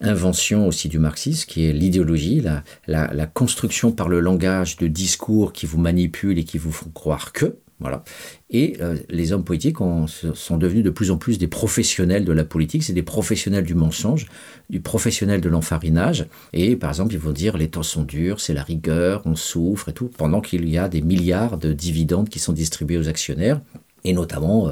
invention 0.00 0.66
aussi 0.66 0.88
du 0.88 0.98
marxisme 0.98 1.48
qui 1.48 1.64
est 1.64 1.72
l'idéologie, 1.72 2.42
la, 2.86 3.26
construction 3.26 3.92
par 3.92 4.08
le 4.08 4.20
langage 4.20 4.76
de 4.76 4.86
discours 4.86 5.52
qui 5.52 5.66
vous 5.66 5.78
manipulent 5.78 6.38
et 6.38 6.44
qui 6.44 6.58
vous 6.58 6.72
font 6.72 6.90
croire 6.90 7.32
que. 7.32 7.56
Voilà. 7.78 8.04
Et 8.48 8.78
les 9.10 9.32
hommes 9.32 9.44
politiques 9.44 9.76
sont 10.06 10.56
devenus 10.56 10.82
de 10.82 10.88
plus 10.88 11.10
en 11.10 11.18
plus 11.18 11.36
des 11.36 11.46
professionnels 11.46 12.24
de 12.24 12.32
la 12.32 12.44
politique, 12.44 12.82
c'est 12.82 12.94
des 12.94 13.02
professionnels 13.02 13.64
du 13.64 13.74
mensonge, 13.74 14.26
du 14.70 14.80
professionnel 14.80 15.42
de 15.42 15.48
l'enfarinage. 15.50 16.26
Et 16.54 16.74
par 16.76 16.88
exemple, 16.88 17.12
ils 17.12 17.20
vont 17.20 17.32
dire 17.32 17.58
les 17.58 17.68
temps 17.68 17.82
sont 17.82 18.04
durs, 18.04 18.40
c'est 18.40 18.54
la 18.54 18.62
rigueur, 18.62 19.20
on 19.26 19.34
souffre 19.34 19.90
et 19.90 19.92
tout, 19.92 20.08
pendant 20.16 20.40
qu'il 20.40 20.66
y 20.70 20.78
a 20.78 20.88
des 20.88 21.02
milliards 21.02 21.58
de 21.58 21.74
dividendes 21.74 22.30
qui 22.30 22.38
sont 22.38 22.54
distribués 22.54 22.96
aux 22.96 23.08
actionnaires. 23.08 23.60
Et 24.06 24.14
notamment, 24.14 24.70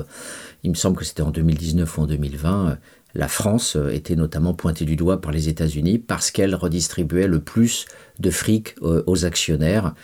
il 0.64 0.70
me 0.70 0.74
semble 0.74 0.96
que 0.96 1.04
c'était 1.04 1.22
en 1.22 1.30
2019 1.30 1.98
ou 1.98 2.00
en 2.00 2.06
2020, 2.06 2.68
euh, 2.68 2.74
la 3.14 3.28
France 3.28 3.76
euh, 3.76 3.90
était 3.90 4.16
notamment 4.16 4.54
pointée 4.54 4.86
du 4.86 4.96
doigt 4.96 5.20
par 5.20 5.30
les 5.30 5.50
États-Unis 5.50 5.98
parce 5.98 6.30
qu'elle 6.30 6.54
redistribuait 6.54 7.28
le 7.28 7.38
plus 7.38 7.84
de 8.18 8.30
fric 8.30 8.74
euh, 8.82 9.04
aux 9.06 9.24
actionnaires 9.24 9.94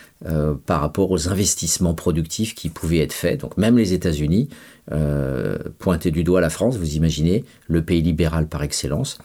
par 0.67 0.83
rapport 0.83 1.11
aux 1.11 1.31
investissements 1.31 1.95
productifs 1.95 2.55
qui 2.55 2.69
pouvaient 2.69 2.99
être 2.99 3.15
faits. 3.15 3.41
Donc 3.41 3.57
même 3.57 3.79
les 3.79 3.95
États-Unis 3.95 4.51
pointaient 5.79 6.11
du 6.11 6.25
doigt 6.25 6.43
la 6.43 6.51
France, 6.51 6.77
vous 6.77 6.97
imaginez, 6.97 7.47
le 7.69 7.83
pays 7.83 8.03
libéral 8.03 8.47
par 8.47 8.63
excellence. 8.63 9.17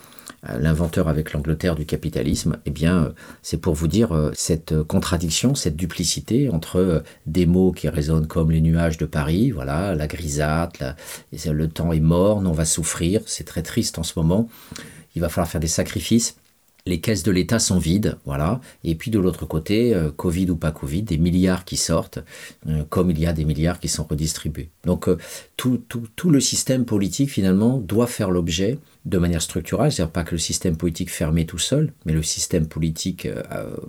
Euh, 0.50 0.60
l'inventeur 0.60 1.08
avec 1.08 1.34
l'Angleterre 1.34 1.76
du 1.76 1.86
capitalisme, 1.86 2.58
eh 2.66 2.72
bien, 2.72 3.06
euh, 3.06 3.10
c'est 3.42 3.58
pour 3.58 3.74
vous 3.74 3.88
dire 3.88 4.14
euh, 4.14 4.32
cette 4.34 4.84
contradiction, 4.84 5.56
cette 5.56 5.76
duplicité 5.76 6.50
entre 6.50 7.04
des 7.26 7.46
mots 7.46 7.72
qui 7.72 7.90
résonnent 7.90 8.28
comme 8.28 8.52
les 8.52 8.62
nuages 8.62 8.98
de 8.98 9.06
Paris, 9.06 9.52
voilà, 9.52 9.96
la 9.96 10.08
grisâtre, 10.08 10.96
le 11.32 11.68
temps 11.68 11.92
est 11.92 12.00
mort, 12.00 12.38
on 12.38 12.52
va 12.52 12.66
souffrir, 12.66 13.22
c'est 13.26 13.44
très 13.44 13.62
triste 13.62 14.00
en 14.00 14.04
ce 14.04 14.14
moment, 14.18 14.50
il 15.16 15.22
va 15.22 15.30
falloir 15.30 15.50
faire 15.50 15.62
des 15.62 15.68
sacrifices 15.68 16.36
les 16.88 17.02
caisses 17.02 17.24
de 17.24 17.32
l'État 17.32 17.58
sont 17.58 17.80
vides, 17.80 18.18
voilà. 18.26 18.62
Et 18.84 18.94
puis 18.94 19.10
de 19.10 19.18
l'autre 19.18 19.48
côté, 19.48 19.96
euh, 19.96 20.12
Covid 20.12 20.52
ou 20.52 20.56
pas 20.56 20.72
Covid, 20.72 21.02
des 21.02 21.18
milliards 21.18 21.66
qui 21.66 21.78
sortent, 21.78 22.20
euh, 22.68 22.84
comme 22.90 23.10
il 23.10 23.20
y 23.20 23.26
a 23.26 23.34
des 23.34 23.44
milliards 23.44 23.80
qui 23.80 23.88
sont 23.88 24.04
redistribués. 24.04 24.70
Donc 24.84 25.08
euh, 25.10 25.18
tout, 25.58 25.82
tout, 25.88 26.30
le 26.30 26.40
système 26.40 26.86
politique 26.86 27.32
finalement 27.32 27.80
doit 27.80 28.06
faire 28.06 28.30
l'objet 28.30 28.78
de 29.06 29.18
manière 29.18 29.42
structurelle, 29.42 29.92
c'est-à-dire 29.92 30.12
pas 30.12 30.24
que 30.24 30.36
le 30.36 30.38
système 30.38 30.78
politique 30.78 31.10
fermé 31.10 31.48
tout 31.48 31.58
seul, 31.58 31.92
mais 32.06 32.14
le 32.14 32.22
système 32.22 32.68
politique 32.68 33.28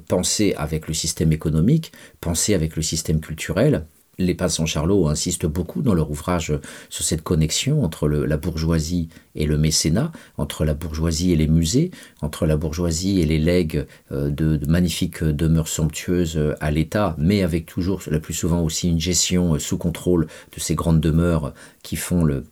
pensé 0.08 0.54
avec 0.56 0.88
le 0.88 0.94
système 0.94 1.32
économique, 1.32 1.92
pensé 2.20 2.54
avec 2.54 2.76
le 2.76 2.82
système 2.82 3.20
culturel, 3.20 3.84
les 4.18 4.34
passants 4.34 4.66
Charlot 4.66 5.08
insistent 5.08 5.46
beaucoup 5.46 5.82
dans 5.82 5.94
leur 5.94 6.10
ouvrage 6.10 6.52
sur 6.88 7.04
cette 7.04 7.22
connexion 7.22 7.84
entre 7.84 8.08
la 8.08 8.36
bourgeoisie 8.36 9.08
et 9.34 9.46
le 9.46 9.58
mécénat, 9.58 10.12
entre 10.38 10.64
la 10.64 10.74
bourgeoisie 10.74 11.32
et 11.32 11.36
les 11.36 11.48
musées, 11.48 11.90
entre 12.22 12.46
la 12.46 12.56
bourgeoisie 12.56 13.20
et 13.20 13.26
les 13.26 13.38
legs 13.38 13.86
euh, 14.12 14.30
de, 14.30 14.58
magnifiques 14.66 15.22
demeures 15.22 15.68
somptueuses 15.68 16.40
à 16.60 16.70
l'État, 16.70 17.14
mais 17.18 17.42
avec 17.42 17.66
toujours, 17.66 18.02
la 18.10 18.20
plus 18.20 18.34
souvent 18.34 18.62
aussi, 18.62 18.88
une 18.88 19.00
gestion 19.00 19.58
sous 19.58 19.78
contrôle 19.78 20.26
de 20.54 20.60
ces 20.60 20.74
grandes 20.74 21.00
demeures 21.00 21.52
qui 21.82 21.96
font 21.96 22.24
le 22.24 22.44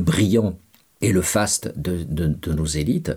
brillant 0.00 0.56
et 1.00 1.12
le 1.12 1.20
faste 1.20 1.72
de, 1.76 2.52
nos 2.52 2.64
élites. 2.64 3.12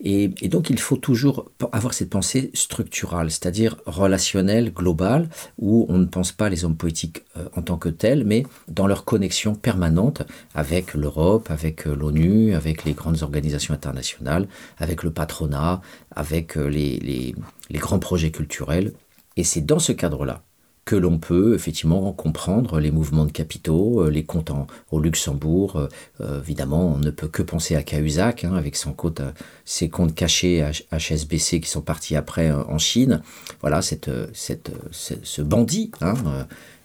Et, 0.00 0.28
donc 0.48 0.70
il 0.70 0.78
faut 0.78 0.96
toujours 0.96 1.50
avoir 1.72 1.92
cette 1.94 2.10
pensée 2.10 2.50
structurale, 2.54 3.30
c'est-à-dire 3.30 3.76
relationnelle, 3.86 4.72
globale, 4.72 5.28
où 5.58 5.86
on 5.88 5.98
ne 5.98 6.06
pense 6.06 6.32
pas 6.32 6.48
les 6.48 6.64
hommes 6.64 6.76
politiques 6.76 7.22
euh, 7.36 7.44
en 7.56 7.62
tant 7.62 7.76
que 7.76 7.88
tels, 7.88 8.24
mais 8.24 8.44
dans 8.68 8.86
leur 8.86 9.04
connexion 9.04 9.54
permanente 9.54 10.22
avec 10.54 10.94
l'Europe, 10.94 11.50
avec 11.50 11.86
euh, 11.86 11.94
l'ONU, 11.94 12.54
avec 12.54 12.84
les 12.84 12.94
grandes 12.94 13.22
organisations 13.22 13.74
internationales, 13.74 14.48
avec 14.78 15.02
le 15.02 15.10
patronat, 15.10 15.82
avec 16.10 16.56
euh, 16.56 16.68
les 16.68 17.34
grands 17.72 17.98
projets 17.98 18.30
culturels. 18.30 18.92
Et 19.36 19.44
c'est 19.44 19.60
dans 19.60 19.78
ce 19.78 19.92
cadre-là 19.92 20.42
que 20.90 20.96
l'on 20.96 21.18
peut 21.18 21.54
effectivement 21.54 22.12
comprendre 22.12 22.80
les 22.80 22.90
mouvements 22.90 23.24
de 23.24 23.30
capitaux, 23.30 24.02
euh, 24.02 24.10
les 24.10 24.24
comptes 24.24 24.50
au 24.90 24.98
Luxembourg. 24.98 25.76
Euh, 25.76 25.86
euh, 26.20 26.40
évidemment, 26.40 26.94
on 26.94 26.98
ne 26.98 27.10
peut 27.10 27.28
que 27.28 27.44
penser 27.44 27.76
à 27.76 27.84
Cahuzac, 27.84 28.42
hein, 28.42 28.56
avec 28.56 28.74
son 28.74 28.92
compte, 28.92 29.22
ses 29.64 29.88
comptes 29.88 30.16
cachés 30.16 30.68
HSBC 30.90 31.60
qui 31.60 31.70
sont 31.70 31.80
partis 31.80 32.16
après 32.16 32.50
en 32.50 32.78
Chine. 32.78 33.22
Voilà, 33.60 33.82
cette, 33.82 34.10
cette, 34.32 34.72
ce 34.90 35.42
bandit 35.42 35.92
hein, 36.00 36.14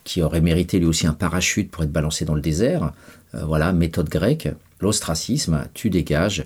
qui 0.04 0.22
aurait 0.22 0.40
mérité 0.40 0.78
lui 0.78 0.86
aussi 0.86 1.08
un 1.08 1.14
parachute 1.14 1.72
pour 1.72 1.82
être 1.82 1.92
balancé 1.92 2.26
dans 2.26 2.36
le 2.36 2.42
désert. 2.42 2.94
voilà, 3.34 3.74
méthode 3.74 4.08
grecque. 4.08 4.50
L'ostracisme, 4.82 5.66
tu 5.74 5.90
dégages. 5.90 6.44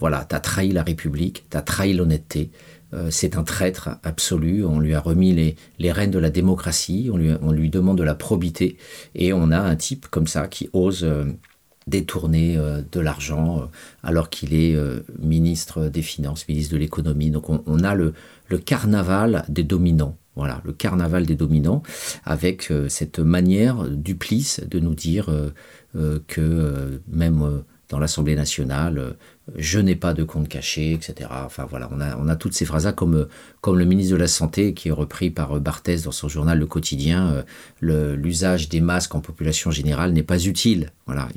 voilà, 0.00 0.24
tu 0.26 0.34
as 0.34 0.40
trahi 0.40 0.72
la 0.72 0.84
République, 0.84 1.44
tu 1.50 1.56
as 1.58 1.60
trahi 1.62 1.92
l'honnêteté. 1.92 2.50
Euh, 2.94 3.08
c'est 3.10 3.36
un 3.36 3.44
traître 3.44 3.90
absolu. 4.02 4.64
On 4.64 4.78
lui 4.78 4.94
a 4.94 5.00
remis 5.00 5.32
les, 5.78 5.92
rênes 5.92 6.10
de 6.10 6.18
la 6.18 6.30
démocratie, 6.30 7.10
on 7.12 7.16
lui, 7.52 7.70
demande 7.70 7.98
de 7.98 8.02
la 8.02 8.14
probité, 8.14 8.76
et 9.14 9.32
on 9.32 9.50
a 9.50 9.58
un 9.58 9.76
type 9.76 10.06
comme 10.08 10.26
ça 10.26 10.46
qui 10.48 10.68
ose 10.72 11.04
euh, 11.04 11.24
détourner 11.86 12.56
euh, 12.56 12.82
de 12.92 13.00
l'argent 13.00 13.68
alors 14.02 14.30
qu'il 14.30 14.54
est 14.54 14.76
ministre 15.18 15.88
des 15.88 16.02
Finances, 16.02 16.46
ministre 16.48 16.72
de 16.74 16.78
l'économie. 16.78 17.30
Donc 17.30 17.48
on, 17.48 17.84
a 17.84 17.94
le, 17.94 18.14
carnaval 18.64 19.44
des 19.48 19.64
dominants. 19.64 20.16
Voilà, 20.34 20.62
le 20.64 20.72
carnaval 20.72 21.26
des 21.26 21.34
dominants, 21.34 21.82
avec 22.24 22.72
cette 22.88 23.18
manière 23.18 23.86
duplice 23.88 24.62
de 24.66 24.78
nous 24.78 24.94
dire 24.94 25.28
que 25.94 27.00
même 27.06 27.62
dans 27.92 27.98
l'Assemblée 27.98 28.34
nationale, 28.34 28.96
euh, 28.96 29.12
je 29.54 29.78
n'ai 29.78 29.94
pas 29.94 30.14
de 30.14 30.24
compte 30.24 30.48
caché, 30.48 30.94
etc. 30.94 31.28
Enfin 31.44 31.66
voilà, 31.68 31.90
on 31.92 32.00
a, 32.00 32.16
on 32.16 32.26
a 32.26 32.36
toutes 32.36 32.54
ces 32.54 32.64
phrases-là, 32.64 32.92
comme, 32.92 33.28
comme 33.60 33.78
le 33.78 33.84
ministre 33.84 34.12
de 34.12 34.16
la 34.16 34.28
Santé 34.28 34.72
qui 34.72 34.88
est 34.88 34.92
repris 34.92 35.28
par 35.28 35.56
euh, 35.56 35.60
Barthès 35.60 36.02
dans 36.04 36.10
son 36.10 36.26
journal 36.26 36.58
Le 36.58 36.64
Quotidien, 36.64 37.44
euh, 37.82 38.16
l'usage 38.16 38.70
des 38.70 38.80
masques 38.80 39.14
en 39.14 39.20
population 39.20 39.70
générale 39.70 40.12
n'est 40.12 40.22
pas 40.22 40.42
utile. 40.42 40.90
Voilà, 41.06 41.28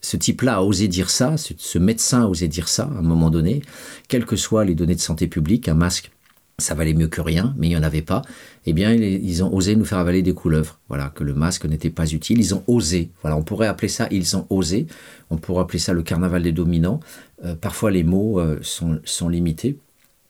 ce 0.00 0.16
type-là 0.16 0.58
a 0.58 0.60
osé 0.60 0.86
dire 0.86 1.10
ça, 1.10 1.36
ce, 1.36 1.54
ce 1.58 1.78
médecin 1.78 2.22
a 2.22 2.26
osé 2.26 2.46
dire 2.46 2.68
ça 2.68 2.84
à 2.84 2.98
un 2.98 3.02
moment 3.02 3.30
donné, 3.30 3.60
quelles 4.06 4.26
que 4.26 4.36
soient 4.36 4.64
les 4.64 4.76
données 4.76 4.94
de 4.94 5.00
santé 5.00 5.26
publique, 5.26 5.68
un 5.68 5.74
masque 5.74 6.12
ça 6.60 6.74
valait 6.74 6.94
mieux 6.94 7.08
que 7.08 7.20
rien, 7.20 7.54
mais 7.58 7.66
il 7.66 7.70
n'y 7.70 7.76
en 7.76 7.82
avait 7.82 8.02
pas, 8.02 8.22
eh 8.66 8.72
bien, 8.72 8.92
ils 8.92 9.42
ont 9.42 9.52
osé 9.52 9.74
nous 9.74 9.84
faire 9.84 9.98
avaler 9.98 10.22
des 10.22 10.34
couleuvres. 10.34 10.78
Voilà, 10.88 11.10
que 11.14 11.24
le 11.24 11.34
masque 11.34 11.64
n'était 11.64 11.90
pas 11.90 12.06
utile. 12.06 12.38
Ils 12.38 12.54
ont 12.54 12.62
osé. 12.66 13.10
Voilà, 13.22 13.36
on 13.36 13.42
pourrait 13.42 13.66
appeler 13.66 13.88
ça, 13.88 14.06
ils 14.10 14.36
ont 14.36 14.46
osé. 14.50 14.86
On 15.30 15.36
pourrait 15.36 15.62
appeler 15.62 15.78
ça 15.78 15.92
le 15.92 16.02
carnaval 16.02 16.42
des 16.42 16.52
dominants. 16.52 17.00
Euh, 17.44 17.54
parfois, 17.54 17.90
les 17.90 18.02
mots 18.02 18.38
euh, 18.38 18.58
sont, 18.62 19.28
limités. 19.28 19.78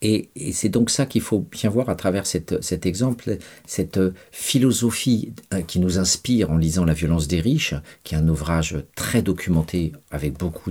Et, 0.02 0.30
c'est 0.52 0.68
donc 0.68 0.90
ça 0.90 1.04
qu'il 1.06 1.20
faut 1.20 1.40
bien 1.50 1.68
voir 1.68 1.90
à 1.90 1.94
travers 1.94 2.24
cet 2.26 2.86
exemple, 2.86 3.36
cette 3.66 4.00
philosophie 4.30 5.32
euh, 5.52 5.60
qui 5.60 5.80
nous 5.80 5.98
inspire 5.98 6.50
en 6.50 6.56
lisant 6.56 6.84
La 6.84 6.94
violence 6.94 7.28
des 7.28 7.40
riches, 7.40 7.74
qui 8.04 8.14
est 8.14 8.18
un 8.18 8.28
ouvrage 8.28 8.76
très 8.94 9.22
documenté 9.22 9.92
avec 10.10 10.38
beaucoup 10.38 10.70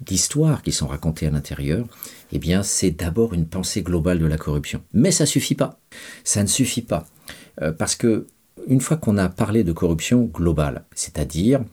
d'histoires 0.00 0.62
qui 0.62 0.70
sont 0.70 0.86
racontées 0.86 1.26
à 1.26 1.30
l'intérieur. 1.30 1.86
Eh 2.32 2.38
bien, 2.38 2.62
c'est 2.62 2.90
d'abord 2.90 3.34
une 3.34 3.46
pensée 3.46 3.82
globale 3.82 4.18
de 4.18 4.26
la 4.26 4.36
corruption. 4.36 4.82
Mais 4.92 5.10
ça 5.10 5.26
suffit 5.26 5.54
pas. 5.54 5.80
Ça 6.24 6.42
ne 6.42 6.48
suffit 6.48 6.82
pas. 6.82 7.06
Euh, 7.62 7.72
parce 7.72 7.96
que 7.96 8.26
une 8.66 8.80
fois 8.80 8.96
qu'on 8.96 9.18
a 9.18 9.28
parlé 9.28 9.64
de 9.64 9.72
corruption 9.72 10.24
globale, 10.24 10.84
c'est-à-dire 10.94 11.64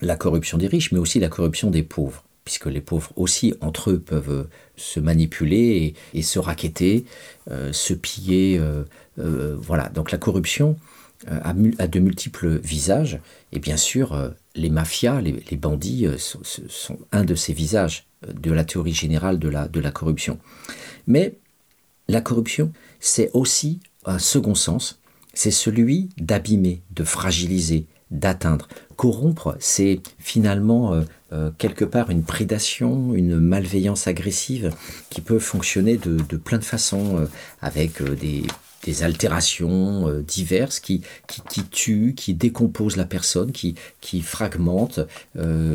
la 0.00 0.16
corruption 0.16 0.58
des 0.58 0.66
riches, 0.66 0.92
mais 0.92 0.98
aussi 0.98 1.18
la 1.18 1.28
corruption 1.28 1.70
des 1.70 1.82
pauvres, 1.82 2.24
puisque 2.44 2.66
les 2.66 2.80
pauvres 2.80 3.12
aussi, 3.16 3.54
entre 3.60 3.90
eux, 3.90 3.98
peuvent 3.98 4.30
euh, 4.30 4.44
se 4.76 5.00
manipuler 5.00 5.94
et, 6.12 6.22
se 6.22 6.38
raqueter, 6.38 7.04
euh, 7.50 7.72
se 7.72 7.94
piller. 7.94 8.60
Voilà, 9.16 9.88
donc 9.88 10.12
la 10.12 10.18
corruption 10.18 10.76
a, 11.26 11.54
de 11.54 11.98
multiples 11.98 12.58
visages, 12.58 13.18
et 13.52 13.58
bien 13.58 13.78
sûr, 13.78 14.34
les 14.54 14.68
mafias, 14.68 15.22
les, 15.22 15.56
bandits 15.56 16.06
sont, 16.18 16.98
un 17.12 17.24
de 17.24 17.34
ces 17.34 17.54
visages 17.54 18.05
de 18.22 18.50
la 18.52 18.64
théorie 18.64 18.94
générale 18.94 19.38
de 19.38 19.48
la, 19.48 19.68
de 19.68 19.80
la 19.80 19.90
corruption. 19.90 20.38
Mais 21.06 21.38
la 22.08 22.20
corruption, 22.20 22.72
c'est 23.00 23.30
aussi 23.32 23.80
un 24.04 24.18
second 24.18 24.54
sens, 24.54 25.00
c'est 25.34 25.50
celui 25.50 26.08
d'abîmer, 26.16 26.82
de 26.92 27.04
fragiliser, 27.04 27.86
d'atteindre. 28.10 28.68
Corrompre, 28.96 29.56
c'est 29.58 30.00
finalement 30.18 30.94
euh, 30.94 31.02
euh, 31.32 31.50
quelque 31.58 31.84
part 31.84 32.10
une 32.10 32.22
prédation, 32.22 33.14
une 33.14 33.38
malveillance 33.38 34.06
agressive 34.06 34.70
qui 35.10 35.20
peut 35.20 35.38
fonctionner 35.38 35.96
de, 35.96 36.36
plein 36.36 36.58
de 36.58 36.64
façons, 36.64 37.18
euh, 37.18 37.26
avec 37.60 38.02
des, 38.02 38.44
altérations 39.02 40.20
diverses 40.20 40.78
qui, 40.78 41.02
qui, 41.26 41.64
tuent, 41.64 42.14
qui 42.16 42.34
décomposent 42.34 42.94
la 42.94 43.04
personne, 43.04 43.50
qui, 43.50 43.74
qui 44.00 44.22
fragmentent, 44.22 45.00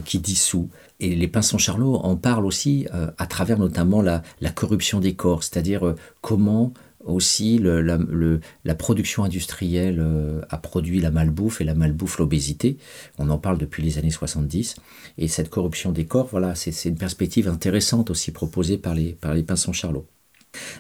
qui 0.06 0.20
dissout. 0.20 0.70
Et 1.02 1.16
les 1.16 1.28
Pinsons 1.28 1.58
Charlot 1.58 1.96
en 1.96 2.16
parlent 2.16 2.46
aussi 2.46 2.86
à 3.18 3.26
travers 3.26 3.58
notamment 3.58 4.02
la, 4.02 4.22
la 4.40 4.52
corruption 4.52 5.00
des 5.00 5.16
corps, 5.16 5.44
c'est-à-dire 5.44 5.96
comment 6.22 6.74
aussi, 7.06 7.60
la, 7.60 8.76
production 8.76 9.24
industrielle 9.24 10.00
euh, 10.00 10.42
a 10.50 10.58
produit 10.58 11.00
la 11.00 11.12
malbouffe 11.12 11.62
et 11.62 11.64
la 11.64 11.74
malbouffe 11.74 12.20
l'obésité. 12.20 12.78
On 13.18 13.30
en 13.30 13.38
parle 13.38 13.58
depuis 13.58 13.84
les 13.84 13.98
années 13.98 14.12
70. 14.12 14.76
Et 15.18 15.28
cette 15.28 15.50
corruption 15.50 15.92
des 15.92 16.06
corps, 16.06 16.28
voilà, 16.28 16.56
c'est 16.56 16.90
une 16.90 16.98
perspective 16.98 17.48
intéressante 17.48 18.10
aussi 18.10 18.32
proposée 18.32 18.78
par 18.78 18.94
les, 18.94 19.14
par 19.14 19.34
les 19.34 19.44
Pinsons 19.44 19.74
Charlot. 19.74 20.06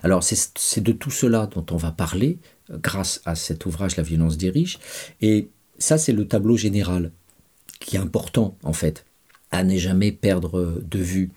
Alors 0.03 0.21
c'est 0.21 0.83
de 0.83 0.91
tout 0.91 1.11
cela 1.11 1.47
dont 1.47 1.65
on 1.71 1.77
va 1.77 1.91
parler 1.91 2.39
euh, 2.69 2.77
grâce 2.81 3.21
à 3.25 3.35
cet 3.35 3.65
ouvrage 3.65 3.95
La 3.95 4.03
violence 4.03 4.37
des 4.37 4.49
riches. 4.49 4.79
Et 5.21 5.49
ça, 5.77 5.97
c'est 5.97 6.13
le 6.13 6.27
tableau 6.27 6.57
général 6.57 7.11
qui 7.79 7.95
est 7.95 7.99
important 7.99 8.57
en 8.63 8.73
fait, 8.73 9.05
à 9.51 9.63
ne 9.63 9.77
jamais 9.77 10.11
perdre 10.11 10.81
de 10.83 10.99
vue 10.99 11.31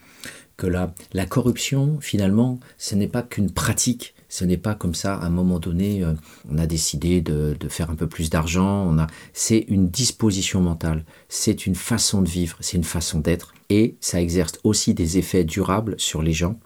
que 0.56 0.66
la, 0.66 0.94
la 1.12 1.26
corruption, 1.26 1.98
finalement, 2.00 2.60
ce 2.78 2.94
n'est 2.94 3.08
pas 3.08 3.22
qu'une 3.22 3.50
pratique 3.50 4.14
ce 4.34 4.44
n'est 4.44 4.56
pas 4.56 4.74
comme 4.74 4.96
ça, 4.96 5.14
à 5.14 5.26
un 5.26 5.30
moment 5.30 5.60
donné, 5.60 6.02
euh, 6.02 6.12
on 6.50 6.58
a 6.58 6.66
décidé 6.66 7.20
de, 7.20 7.56
faire 7.68 7.88
un 7.88 7.94
peu 7.94 8.08
plus 8.08 8.30
d'argent. 8.30 8.98
A, 8.98 9.06
c'est 9.32 9.64
une 9.68 9.88
disposition 9.88 10.60
mentale, 10.60 11.04
c'est 11.28 11.66
une 11.66 11.76
façon 11.76 12.20
de 12.20 12.28
vivre, 12.28 12.56
c'est 12.58 12.76
une 12.76 12.82
façon 12.82 13.20
d'être, 13.20 13.54
et 13.70 13.96
ça 14.00 14.20
exerce 14.20 14.54
aussi 14.64 14.92
des 14.92 15.18
effets 15.18 15.44
durables 15.44 15.94
sur 15.98 16.20
les 16.20 16.32
gens, 16.32 16.58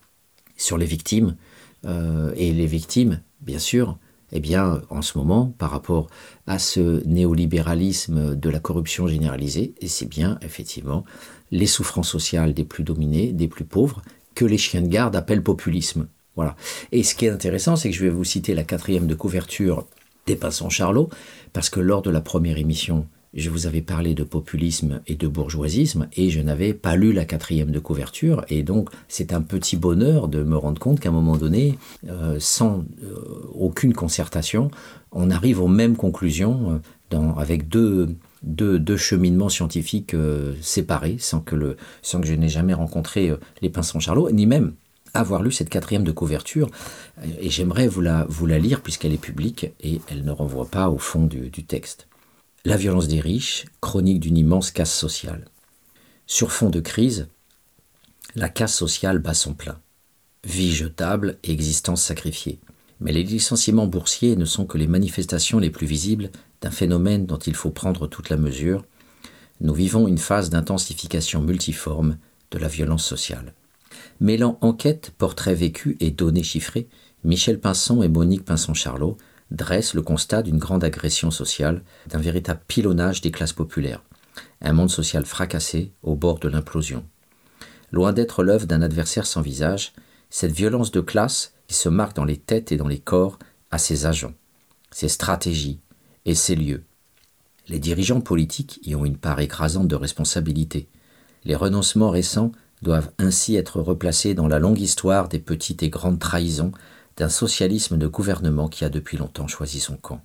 sur 0.56 0.78
les 0.78 0.86
victimes. 0.86 1.36
Euh, 1.84 2.32
et 2.36 2.52
les 2.54 2.66
victimes, 2.66 3.20
bien 3.42 3.58
sûr, 3.58 3.98
eh 4.32 4.40
bien, 4.40 4.80
en 4.88 5.02
ce 5.02 5.18
moment, 5.18 5.54
par 5.58 5.70
rapport 5.70 6.08
à 6.46 6.58
ce 6.58 7.06
néolibéralisme 7.06 8.34
de 8.34 8.48
la 8.48 8.60
corruption 8.60 9.06
généralisée, 9.06 9.74
et 9.82 9.88
c'est 9.88 10.08
bien 10.08 10.38
effectivement 10.40 11.04
les 11.50 11.66
souffrances 11.66 12.10
sociales 12.10 12.54
des 12.54 12.64
plus 12.64 12.84
dominés, 12.84 13.32
des 13.32 13.48
plus 13.48 13.64
pauvres, 13.64 14.02
que 14.34 14.44
les 14.44 14.58
chiens 14.58 14.82
de 14.82 14.88
garde 14.88 15.16
appellent 15.16 15.42
populisme. 15.42 16.08
Voilà. 16.36 16.54
Et 16.92 17.02
ce 17.02 17.14
qui 17.14 17.26
est 17.26 17.30
intéressant, 17.30 17.76
c'est 17.76 17.90
que 17.90 17.96
je 17.96 18.04
vais 18.04 18.10
vous 18.10 18.24
citer 18.24 18.54
la 18.54 18.62
quatrième 18.62 19.06
de 19.06 19.14
couverture 19.14 19.86
des 20.26 20.36
Passants 20.36 20.70
Charlot, 20.70 21.08
parce 21.52 21.70
que 21.70 21.80
lors 21.80 22.02
de 22.02 22.10
la 22.10 22.20
première 22.20 22.58
émission, 22.58 23.06
je 23.34 23.50
vous 23.50 23.66
avais 23.66 23.82
parlé 23.82 24.14
de 24.14 24.24
populisme 24.24 25.00
et 25.06 25.14
de 25.14 25.28
bourgeoisisme, 25.28 26.08
et 26.16 26.30
je 26.30 26.40
n'avais 26.40 26.74
pas 26.74 26.96
lu 26.96 27.12
la 27.12 27.24
quatrième 27.24 27.70
de 27.70 27.78
couverture, 27.78 28.44
et 28.48 28.62
donc 28.62 28.90
c'est 29.08 29.32
un 29.32 29.42
petit 29.42 29.76
bonheur 29.76 30.28
de 30.28 30.42
me 30.42 30.56
rendre 30.56 30.80
compte 30.80 31.00
qu'à 31.00 31.10
un 31.10 31.12
moment 31.12 31.36
donné, 31.36 31.78
euh, 32.08 32.36
sans 32.38 32.84
euh, 33.02 33.14
aucune 33.54 33.92
concertation, 33.92 34.70
on 35.12 35.30
arrive 35.30 35.60
aux 35.60 35.68
mêmes 35.68 35.96
conclusions 35.96 36.80
euh, 37.14 37.32
avec 37.36 37.68
deux, 37.68 38.16
deux, 38.42 38.96
cheminements 38.96 39.48
scientifiques 39.48 40.14
séparés, 40.60 41.16
sans 41.18 41.40
que, 41.40 41.56
le, 41.56 41.76
sans 42.02 42.20
que 42.20 42.26
je 42.26 42.34
n'ai 42.34 42.48
jamais 42.48 42.74
rencontré 42.74 43.32
les 43.62 43.70
Pinsons 43.70 44.00
Charlot, 44.00 44.30
ni 44.30 44.46
même 44.46 44.74
avoir 45.14 45.42
lu 45.42 45.52
cette 45.52 45.70
quatrième 45.70 46.04
de 46.04 46.12
couverture, 46.12 46.70
et 47.40 47.50
j'aimerais 47.50 47.88
vous 47.88 48.00
la, 48.00 48.26
vous 48.28 48.46
la 48.46 48.58
lire 48.58 48.82
puisqu'elle 48.82 49.12
est 49.12 49.18
publique 49.18 49.66
et 49.80 50.00
elle 50.08 50.24
ne 50.24 50.30
renvoie 50.30 50.66
pas 50.66 50.88
au 50.90 50.98
fond 50.98 51.24
du, 51.24 51.50
du 51.50 51.64
texte. 51.64 52.08
La 52.64 52.76
violence 52.76 53.08
des 53.08 53.20
riches, 53.20 53.66
chronique 53.80 54.20
d'une 54.20 54.36
immense 54.36 54.70
casse 54.70 54.94
sociale. 54.94 55.46
Sur 56.26 56.52
fond 56.52 56.70
de 56.70 56.80
crise, 56.80 57.28
la 58.34 58.48
casse 58.48 58.74
sociale 58.74 59.18
bat 59.18 59.34
son 59.34 59.54
plein. 59.54 59.80
Vie 60.44 60.72
jetable 60.72 61.38
et 61.42 61.52
existence 61.52 62.02
sacrifiée. 62.02 62.60
Mais 63.00 63.12
les 63.12 63.22
licenciements 63.22 63.86
boursiers 63.86 64.36
ne 64.36 64.44
sont 64.44 64.66
que 64.66 64.76
les 64.76 64.86
manifestations 64.86 65.58
les 65.58 65.70
plus 65.70 65.86
visibles 65.86 66.30
d'un 66.60 66.70
phénomène 66.70 67.26
dont 67.26 67.38
il 67.38 67.54
faut 67.54 67.70
prendre 67.70 68.06
toute 68.06 68.30
la 68.30 68.36
mesure. 68.36 68.84
Nous 69.60 69.74
vivons 69.74 70.08
une 70.08 70.18
phase 70.18 70.50
d'intensification 70.50 71.42
multiforme 71.42 72.18
de 72.50 72.58
la 72.58 72.68
violence 72.68 73.04
sociale. 73.04 73.54
Mêlant 74.20 74.58
enquête, 74.60 75.12
portrait 75.16 75.54
vécu 75.54 75.96
et 76.00 76.10
données 76.10 76.42
chiffrées, 76.42 76.88
Michel 77.24 77.60
Pinson 77.60 78.02
et 78.02 78.08
Monique 78.08 78.44
Pinson-Charlot 78.44 79.16
dressent 79.50 79.94
le 79.94 80.02
constat 80.02 80.42
d'une 80.42 80.58
grande 80.58 80.84
agression 80.84 81.30
sociale, 81.30 81.82
d'un 82.08 82.18
véritable 82.18 82.60
pilonnage 82.68 83.20
des 83.20 83.30
classes 83.30 83.52
populaires, 83.52 84.02
un 84.60 84.72
monde 84.72 84.90
social 84.90 85.24
fracassé 85.24 85.92
au 86.02 86.14
bord 86.14 86.38
de 86.38 86.48
l'implosion. 86.48 87.04
Loin 87.90 88.12
d'être 88.12 88.42
l'œuvre 88.42 88.66
d'un 88.66 88.82
adversaire 88.82 89.26
sans 89.26 89.40
visage, 89.40 89.92
cette 90.30 90.52
violence 90.52 90.90
de 90.90 91.00
classe 91.00 91.54
qui 91.66 91.74
se 91.74 91.88
marque 91.88 92.16
dans 92.16 92.24
les 92.24 92.36
têtes 92.36 92.72
et 92.72 92.76
dans 92.76 92.88
les 92.88 92.98
corps 92.98 93.38
a 93.70 93.78
ses 93.78 94.06
agents, 94.06 94.34
ses 94.90 95.08
stratégies 95.08 95.80
et 96.28 96.34
ses 96.34 96.54
lieux. 96.54 96.84
Les 97.68 97.78
dirigeants 97.78 98.20
politiques 98.20 98.80
y 98.84 98.94
ont 98.94 99.06
une 99.06 99.16
part 99.16 99.40
écrasante 99.40 99.88
de 99.88 99.96
responsabilité. 99.96 100.86
Les 101.44 101.54
renoncements 101.54 102.10
récents 102.10 102.52
doivent 102.82 103.10
ainsi 103.18 103.56
être 103.56 103.80
replacés 103.80 104.34
dans 104.34 104.46
la 104.46 104.58
longue 104.58 104.80
histoire 104.80 105.28
des 105.28 105.38
petites 105.38 105.82
et 105.82 105.88
grandes 105.88 106.18
trahisons 106.18 106.72
d'un 107.16 107.30
socialisme 107.30 107.96
de 107.96 108.06
gouvernement 108.06 108.68
qui 108.68 108.84
a 108.84 108.90
depuis 108.90 109.16
longtemps 109.16 109.48
choisi 109.48 109.80
son 109.80 109.96
camp. 109.96 110.20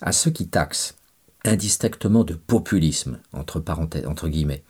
À 0.00 0.12
ceux 0.12 0.30
qui 0.30 0.48
taxent 0.48 0.96
indistinctement 1.44 2.24
de 2.24 2.34
populisme, 2.34 3.18
entre, 3.34 3.60
parenthèses, 3.60 4.06
entre 4.06 4.28
guillemets, 4.28 4.64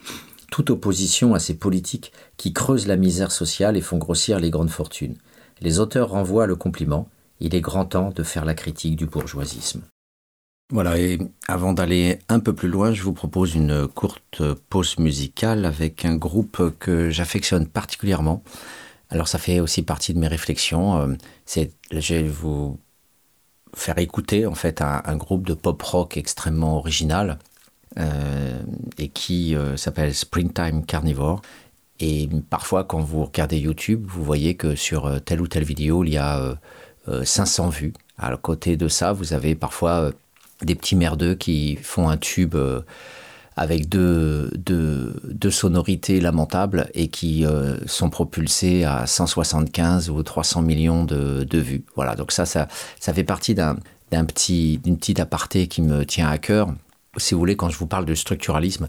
toute 0.50 0.70
opposition 0.70 1.34
à 1.34 1.38
ces 1.38 1.54
politiques 1.54 2.12
qui 2.36 2.52
creusent 2.52 2.88
la 2.88 2.96
misère 2.96 3.30
sociale 3.30 3.76
et 3.76 3.80
font 3.80 3.98
grossir 3.98 4.40
les 4.40 4.50
grandes 4.50 4.70
fortunes. 4.70 5.16
Les 5.60 5.78
auteurs 5.78 6.10
renvoient 6.10 6.48
le 6.48 6.56
compliment, 6.56 7.08
il 7.38 7.54
est 7.54 7.60
grand 7.60 7.84
temps 7.84 8.10
de 8.10 8.22
faire 8.24 8.44
la 8.44 8.54
critique 8.54 8.96
du 8.96 9.06
bourgeoisisme. 9.06 9.82
Voilà, 10.74 10.98
et 10.98 11.18
avant 11.46 11.72
d'aller 11.72 12.18
un 12.28 12.40
peu 12.40 12.52
plus 12.52 12.68
loin, 12.68 12.92
je 12.92 13.04
vous 13.04 13.12
propose 13.12 13.54
une 13.54 13.86
courte 13.86 14.42
pause 14.70 14.98
musicale 14.98 15.66
avec 15.66 16.04
un 16.04 16.16
groupe 16.16 16.76
que 16.80 17.10
j'affectionne 17.10 17.68
particulièrement. 17.68 18.42
Alors 19.08 19.28
ça 19.28 19.38
fait 19.38 19.60
aussi 19.60 19.82
partie 19.82 20.14
de 20.14 20.18
mes 20.18 20.26
réflexions. 20.26 20.96
Euh, 20.96 21.14
c'est, 21.46 21.70
je 21.92 22.14
vais 22.14 22.22
vous 22.24 22.80
faire 23.72 23.98
écouter 23.98 24.46
en 24.46 24.56
fait 24.56 24.82
un, 24.82 25.16
groupe 25.16 25.46
de 25.46 25.54
pop 25.54 25.80
rock 25.80 26.16
extrêmement 26.16 26.76
original 26.76 27.38
euh, 28.00 28.60
et 28.98 29.10
qui 29.10 29.54
euh, 29.54 29.76
s'appelle 29.76 30.12
Springtime 30.12 30.84
Carnivore. 30.84 31.40
Et 32.00 32.28
parfois, 32.50 32.82
quand 32.82 32.98
vous 32.98 33.24
regardez 33.26 33.58
YouTube, 33.58 34.04
vous 34.08 34.24
voyez 34.24 34.56
que 34.56 34.74
sur 34.74 35.22
telle 35.22 35.40
ou 35.40 35.46
telle 35.46 35.62
vidéo, 35.62 36.02
il 36.02 36.14
y 36.14 36.18
a 36.18 36.58
500 37.22 37.68
vues. 37.68 37.92
À 38.18 38.36
côté 38.36 38.76
de 38.76 38.88
ça, 38.88 39.12
vous 39.12 39.34
avez 39.34 39.54
parfois 39.54 40.10
des 40.62 40.74
petits 40.74 40.96
merdeux 40.96 41.34
qui 41.34 41.76
font 41.76 42.08
un 42.08 42.16
tube 42.16 42.56
avec 43.56 43.88
deux, 43.88 44.50
sonorités 45.50 46.20
lamentables 46.20 46.88
et 46.94 47.08
qui 47.08 47.46
euh, 47.46 47.76
sont 47.86 48.10
propulsés 48.10 48.84
à 48.84 49.06
175 49.06 50.10
ou 50.10 50.22
300 50.22 50.62
millions 50.62 51.04
de, 51.04 51.58
vues. 51.58 51.84
Voilà, 51.94 52.16
donc 52.16 52.32
ça, 52.32 52.46
ça, 52.46 52.68
ça 52.98 53.14
fait 53.14 53.24
partie 53.24 53.54
d'un, 53.54 53.76
petit, 54.10 54.78
d'une 54.78 54.96
petite 54.96 55.20
aparté 55.20 55.68
qui 55.68 55.82
me 55.82 56.04
tient 56.04 56.28
à 56.28 56.38
cœur. 56.38 56.74
Si 57.16 57.34
vous 57.34 57.40
voulez, 57.40 57.56
quand 57.56 57.68
je 57.68 57.78
vous 57.78 57.86
parle 57.86 58.06
de 58.06 58.14
structuralisme, 58.14 58.88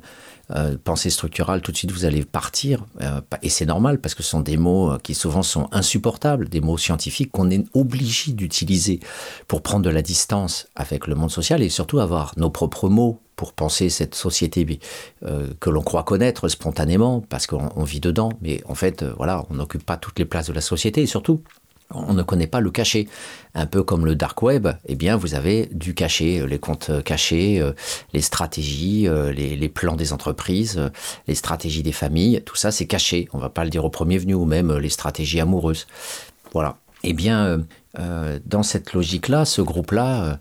euh, 0.52 0.78
pensée 0.84 1.10
structurale, 1.10 1.62
tout 1.62 1.72
de 1.72 1.78
suite 1.78 1.92
vous 1.92 2.06
allez 2.06 2.24
partir. 2.24 2.86
Euh, 3.02 3.22
et 3.42 3.50
c'est 3.50 3.66
normal 3.66 4.00
parce 4.00 4.14
que 4.14 4.22
ce 4.22 4.30
sont 4.30 4.42
des 4.42 4.58
mots 4.58 4.92
euh, 4.92 4.98
qui 5.00 5.16
souvent 5.16 5.42
sont 5.42 5.68
insupportables, 5.72 6.50
des 6.50 6.62
mots 6.62 6.78
scientifiques 6.78 7.32
qu'on 7.32 7.50
est 7.50 7.66
obligé 7.74 8.32
d'utiliser 8.32 9.00
pour 9.48 9.62
prendre 9.62 9.84
de 9.84 9.90
la 9.90 10.02
distance 10.04 10.68
avec 10.76 11.08
le 11.08 11.16
monde 11.16 11.32
social 11.32 11.64
et 11.64 11.70
surtout 11.70 12.00
avoir 12.00 12.34
nos 12.38 12.50
propres 12.50 12.90
mots 12.90 13.22
pour 13.36 13.54
penser 13.54 13.90
cette 13.90 14.16
société 14.16 14.80
que 15.60 15.70
l'on 15.70 15.82
croit 15.82 16.04
connaître 16.04 16.48
spontanément 16.48 17.20
parce 17.20 17.48
qu'on 17.48 17.84
vit 17.84 18.00
dedans. 18.00 18.30
Mais 18.42 18.62
en 18.66 18.76
fait, 18.76 19.04
voilà, 19.04 19.46
on 19.50 19.56
n'occupe 19.56 19.86
pas 19.86 19.98
toutes 19.98 20.18
les 20.20 20.24
places 20.24 20.48
de 20.48 20.54
la 20.54 20.62
société 20.62 21.02
et 21.02 21.06
surtout, 21.06 21.44
on 21.92 22.14
ne 22.14 22.24
connaît 22.24 22.48
pas 22.48 22.60
le 22.60 22.72
cachet. 22.72 23.08
Un 23.54 23.66
peu 23.66 23.84
comme 23.84 24.06
le 24.06 24.16
dark 24.16 24.42
web, 24.42 24.68
eh 24.86 24.96
bien, 24.96 25.16
vous 25.16 25.36
avez 25.36 25.68
du 25.72 25.94
cachet, 25.94 26.42
euh, 26.42 26.46
les 26.46 26.60
comptes 26.60 27.04
cachés, 27.04 27.60
euh, 27.62 27.72
les 28.14 28.22
stratégies, 28.22 29.08
euh, 29.08 29.32
les, 29.32 29.70
plans 29.70 29.96
des 29.96 30.12
entreprises, 30.12 30.92
les 31.28 31.36
stratégies 31.36 31.84
des 31.84 31.92
familles, 31.92 32.42
tout 32.46 32.56
ça, 32.56 32.72
c'est 32.72 32.86
caché. 32.86 33.28
On 33.34 33.38
ne 33.38 33.42
va 33.42 33.50
pas 33.50 33.64
le 33.64 33.70
dire 33.70 33.86
au 33.86 33.90
premier 33.90 34.18
venu, 34.18 34.34
ou 34.34 34.46
même 34.46 34.76
les 34.78 34.90
stratégies 34.90 35.40
amoureuses. 35.40 35.88
Voilà. 36.54 36.78
Eh 37.04 37.14
bien, 37.14 37.64
dans 38.46 38.64
cette 38.64 38.94
logique-là, 38.94 39.46
ce 39.46 39.62
groupe-là, 39.62 40.40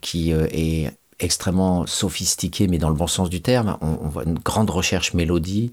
qui 0.00 0.30
est 0.30 0.90
extrêmement 1.18 1.86
sophistiqué, 1.86 2.68
mais 2.68 2.78
dans 2.78 2.90
le 2.90 2.94
bon 2.94 3.06
sens 3.06 3.28
du 3.28 3.42
terme. 3.42 3.76
On, 3.80 4.08
voit 4.08 4.24
une 4.24 4.38
grande 4.38 4.70
recherche 4.70 5.14
mélodie, 5.14 5.72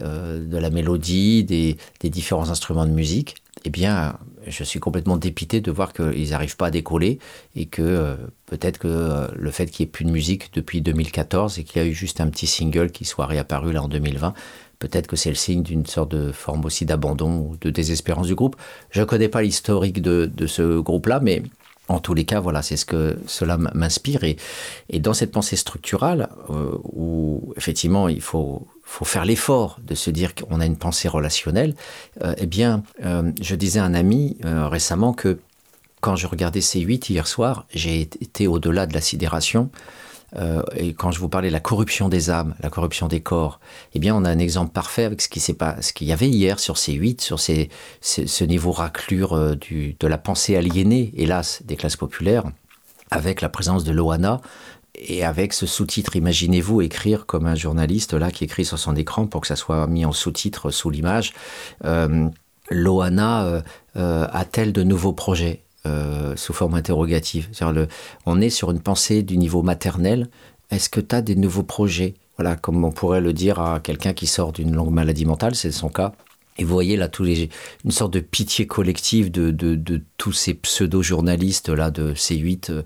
de 0.00 0.56
la 0.56 0.70
mélodie, 0.70 1.44
des, 1.44 1.76
différents 2.10 2.50
instruments 2.50 2.86
de 2.86 2.92
musique 2.92 3.34
eh 3.64 3.70
bien, 3.70 4.18
je 4.46 4.64
suis 4.64 4.80
complètement 4.80 5.16
dépité 5.16 5.60
de 5.60 5.70
voir 5.70 5.92
qu'ils 5.92 6.30
n'arrivent 6.30 6.56
pas 6.56 6.66
à 6.66 6.70
décoller 6.70 7.18
et 7.56 7.66
que 7.66 7.82
euh, 7.82 8.16
peut-être 8.46 8.78
que 8.78 8.88
euh, 8.88 9.28
le 9.34 9.50
fait 9.50 9.66
qu'il 9.66 9.84
n'y 9.84 9.88
ait 9.88 9.92
plus 9.92 10.04
de 10.04 10.10
musique 10.10 10.52
depuis 10.52 10.80
2014 10.80 11.58
et 11.58 11.64
qu'il 11.64 11.82
y 11.82 11.84
a 11.84 11.88
eu 11.88 11.94
juste 11.94 12.20
un 12.20 12.28
petit 12.28 12.46
single 12.46 12.90
qui 12.90 13.04
soit 13.04 13.26
réapparu 13.26 13.72
là 13.72 13.82
en 13.82 13.88
2020, 13.88 14.34
peut-être 14.78 15.06
que 15.06 15.16
c'est 15.16 15.30
le 15.30 15.34
signe 15.34 15.62
d'une 15.62 15.86
sorte 15.86 16.10
de 16.10 16.32
forme 16.32 16.64
aussi 16.64 16.84
d'abandon 16.84 17.38
ou 17.38 17.56
de 17.60 17.70
désespérance 17.70 18.26
du 18.26 18.34
groupe. 18.34 18.56
Je 18.90 19.00
ne 19.00 19.04
connais 19.04 19.28
pas 19.28 19.42
l'historique 19.42 20.02
de, 20.02 20.30
ce 20.46 20.78
groupe-là, 20.78 21.20
mais 21.20 21.42
en 21.88 22.00
tous 22.00 22.14
les 22.14 22.24
cas, 22.24 22.40
voilà, 22.40 22.62
c'est 22.62 22.76
ce 22.76 22.84
que 22.84 23.18
cela 23.26 23.56
m'inspire. 23.56 24.24
Et, 24.24 24.36
dans 25.00 25.14
cette 25.14 25.32
pensée 25.32 25.56
structurale, 25.56 26.28
euh, 26.50 26.76
où 26.84 27.52
effectivement 27.56 28.08
il 28.08 28.20
faut 28.22 28.66
faut 28.84 29.04
faire 29.04 29.24
l'effort 29.24 29.78
de 29.82 29.94
se 29.94 30.10
dire 30.10 30.34
qu'on 30.34 30.60
a 30.60 30.66
une 30.66 30.76
pensée 30.76 31.08
relationnelle, 31.08 31.74
euh, 32.22 32.34
eh 32.38 32.46
bien, 32.46 32.82
euh, 33.04 33.32
je 33.40 33.54
disais 33.54 33.80
à 33.80 33.84
un 33.84 33.94
ami 33.94 34.36
euh, 34.44 34.68
récemment 34.68 35.12
que 35.12 35.40
quand 36.00 36.16
je 36.16 36.26
regardais 36.26 36.60
C8 36.60 37.10
hier 37.10 37.26
soir, 37.26 37.66
j'ai 37.74 38.02
été 38.02 38.46
au-delà 38.46 38.86
de 38.86 38.92
la 38.92 39.00
sidération. 39.00 39.70
et 40.76 40.94
quand 40.94 41.12
je 41.12 41.20
vous 41.20 41.28
parlais 41.28 41.48
de 41.48 41.52
la 41.52 41.60
corruption 41.60 42.08
des 42.08 42.28
âmes, 42.28 42.54
la 42.60 42.68
corruption 42.68 43.06
des 43.08 43.20
corps, 43.20 43.58
eh 43.94 44.00
bien, 44.00 44.14
on 44.14 44.24
a 44.24 44.30
un 44.30 44.38
exemple 44.38 44.72
parfait 44.72 45.04
avec 45.04 45.22
ce 45.22 45.92
qu'il 45.92 46.06
y 46.06 46.12
avait 46.12 46.28
hier 46.28 46.58
sur 46.58 46.74
C8, 46.74 47.22
sur 47.22 47.38
ce 47.40 48.44
niveau 48.44 48.72
raclure 48.72 49.56
de 49.56 50.06
la 50.06 50.18
pensée 50.18 50.56
aliénée, 50.56 51.12
hélas, 51.16 51.62
des 51.64 51.76
classes 51.76 51.96
populaires, 51.96 52.44
avec 53.10 53.40
la 53.40 53.48
présence 53.48 53.84
de 53.84 53.92
Loana, 53.92 54.40
et 54.96 55.24
avec 55.24 55.52
ce 55.52 55.66
sous-titre, 55.66 56.16
imaginez-vous 56.16 56.82
écrire 56.82 57.26
comme 57.26 57.46
un 57.46 57.54
journaliste 57.54 58.14
là 58.14 58.30
qui 58.30 58.44
écrit 58.44 58.64
sur 58.64 58.78
son 58.78 58.94
écran 58.94 59.26
pour 59.26 59.40
que 59.40 59.46
ça 59.46 59.56
soit 59.56 59.86
mis 59.86 60.04
en 60.04 60.12
sous-titre 60.12 60.70
sous 60.70 60.90
l'image. 60.90 61.32
Euh, 61.84 62.28
Loana 62.70 63.44
euh, 63.44 63.62
euh, 63.96 64.26
a-t-elle 64.32 64.72
de 64.72 64.82
nouveaux 64.82 65.12
projets 65.12 65.60
sous 66.36 66.54
forme 66.54 66.74
interrogative? 66.76 67.50
On 68.24 68.40
est 68.40 68.48
sur 68.48 68.70
une 68.70 68.80
pensée 68.80 69.22
du 69.22 69.36
niveau 69.36 69.62
maternel. 69.62 70.28
Est-ce 70.70 70.88
que 70.88 71.00
tu 71.00 71.14
as 71.14 71.20
des 71.20 71.36
nouveaux 71.36 71.62
projets? 71.62 72.14
Voilà, 72.38 72.56
comme 72.56 72.82
on 72.84 72.90
pourrait 72.90 73.20
le 73.20 73.34
dire 73.34 73.60
à 73.60 73.80
quelqu'un 73.80 74.14
qui 74.14 74.26
sort 74.26 74.52
d'une 74.52 74.74
longue 74.74 74.92
maladie 74.92 75.26
mentale, 75.26 75.54
c'est 75.54 75.70
son 75.72 75.90
cas. 75.90 76.12
Et 76.56 76.64
vous 76.64 76.72
voyez 76.72 76.96
là 76.96 77.08
tous 77.08 77.24
les, 77.24 77.50
une 77.84 77.90
sorte 77.90 78.12
de 78.12 78.20
pitié 78.20 78.66
collective 78.66 79.30
de, 79.30 79.50
de, 79.50 79.74
de 79.74 80.02
tous 80.18 80.32
ces 80.32 80.54
pseudo-journalistes 80.54 81.68
là 81.68 81.90
de 81.90 82.14
C8 82.14 82.70
euh, 82.70 82.82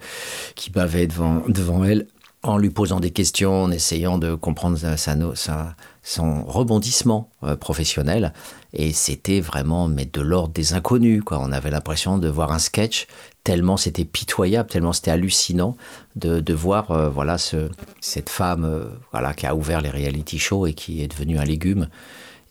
qui 0.54 0.70
bavaient 0.70 1.07
devant, 1.07 1.42
devant 1.48 1.85
elle 1.85 2.07
en 2.42 2.57
lui 2.57 2.70
posant 2.70 3.00
des 3.00 3.11
questions, 3.11 3.64
en 3.64 3.70
essayant 3.70 4.16
de 4.16 4.35
comprendre 4.35 4.78
sa, 4.78 4.96
sa, 4.96 5.76
son 6.02 6.44
rebondissement 6.44 7.31
euh, 7.42 7.57
professionnel. 7.57 8.33
Et 8.72 8.92
c'était 8.92 9.40
vraiment 9.40 9.88
mais 9.88 10.04
de 10.07 10.20
l'ordre 10.20 10.54
des 10.54 10.72
inconnus. 10.72 11.22
Quoi. 11.24 11.38
On 11.40 11.50
avait 11.50 11.70
l'impression 11.70 12.16
de 12.16 12.28
voir 12.28 12.52
un 12.52 12.61
sketch, 12.61 13.07
tellement 13.42 13.76
c'était 13.76 14.04
pitoyable, 14.04 14.70
tellement 14.70 14.92
c'était 14.92 15.11
hallucinant 15.11 15.76
de, 16.16 16.40
de 16.40 16.54
voir 16.54 16.92
euh, 16.92 17.11
voilà, 17.11 17.38
ce, 17.38 17.70
cette 18.00 18.31
femme 18.31 18.88
voilà, 19.11 19.35
qui 19.35 19.46
a 19.46 19.54
ouvert 19.54 19.81
les 19.81 19.90
reality 19.90 20.38
shows 20.38 20.66
et 20.66 20.74
qui 20.74 21.02
est 21.02 21.09
devenue 21.09 21.38
un 21.38 21.44
légume 21.44 21.88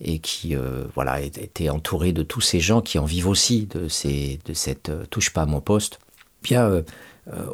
et 0.02 0.20
qui 0.20 0.56
euh, 0.56 0.86
voilà 0.94 1.22
était 1.22 1.70
entouré 1.70 2.12
de 2.12 2.24
tous 2.24 2.42
ces 2.42 2.60
gens 2.60 2.82
qui 2.82 3.00
en 3.00 3.06
vivent 3.06 3.28
aussi 3.28 3.66
de 3.68 3.88
ces 3.88 4.40
de 4.46 4.54
cette 4.54 4.90
euh, 4.90 5.06
touche 5.10 5.32
pas 5.32 5.44
à 5.44 5.46
mon 5.46 5.62
poste. 5.62 6.00
Bien, 6.44 6.64
euh, 6.66 6.84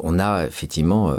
on 0.01 0.19
a 0.19 0.45
effectivement 0.45 1.15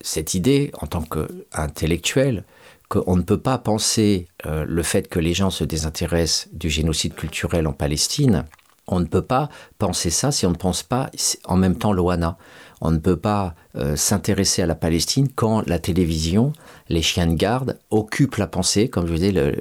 cette 0.00 0.32
idée 0.32 0.70
en 0.80 0.86
tant 0.86 1.02
qu'intellectuel 1.02 2.44
qu'on 2.88 3.16
ne 3.16 3.22
peut 3.22 3.40
pas 3.40 3.58
penser 3.58 4.28
le 4.44 4.82
fait 4.82 5.08
que 5.08 5.18
les 5.18 5.34
gens 5.34 5.50
se 5.50 5.64
désintéressent 5.64 6.48
du 6.52 6.70
génocide 6.70 7.14
culturel 7.14 7.66
en 7.66 7.74
Palestine. 7.74 8.46
On 8.86 9.00
ne 9.00 9.06
peut 9.06 9.22
pas 9.22 9.50
penser 9.78 10.08
ça 10.08 10.32
si 10.32 10.46
on 10.46 10.50
ne 10.50 10.56
pense 10.56 10.82
pas 10.82 11.10
en 11.44 11.56
même 11.56 11.76
temps 11.76 11.92
l'OANA. 11.92 12.38
On 12.80 12.90
ne 12.90 12.98
peut 12.98 13.16
pas 13.16 13.54
euh, 13.76 13.96
s'intéresser 13.96 14.60
à 14.60 14.66
la 14.66 14.74
Palestine 14.74 15.28
quand 15.34 15.66
la 15.66 15.78
télévision, 15.78 16.52
les 16.88 17.02
chiens 17.02 17.26
de 17.26 17.34
garde 17.34 17.78
occupent 17.90 18.36
la 18.36 18.46
pensée. 18.46 18.88
Comme 18.88 19.06
je 19.06 19.12
vous 19.12 19.18
disais, 19.18 19.56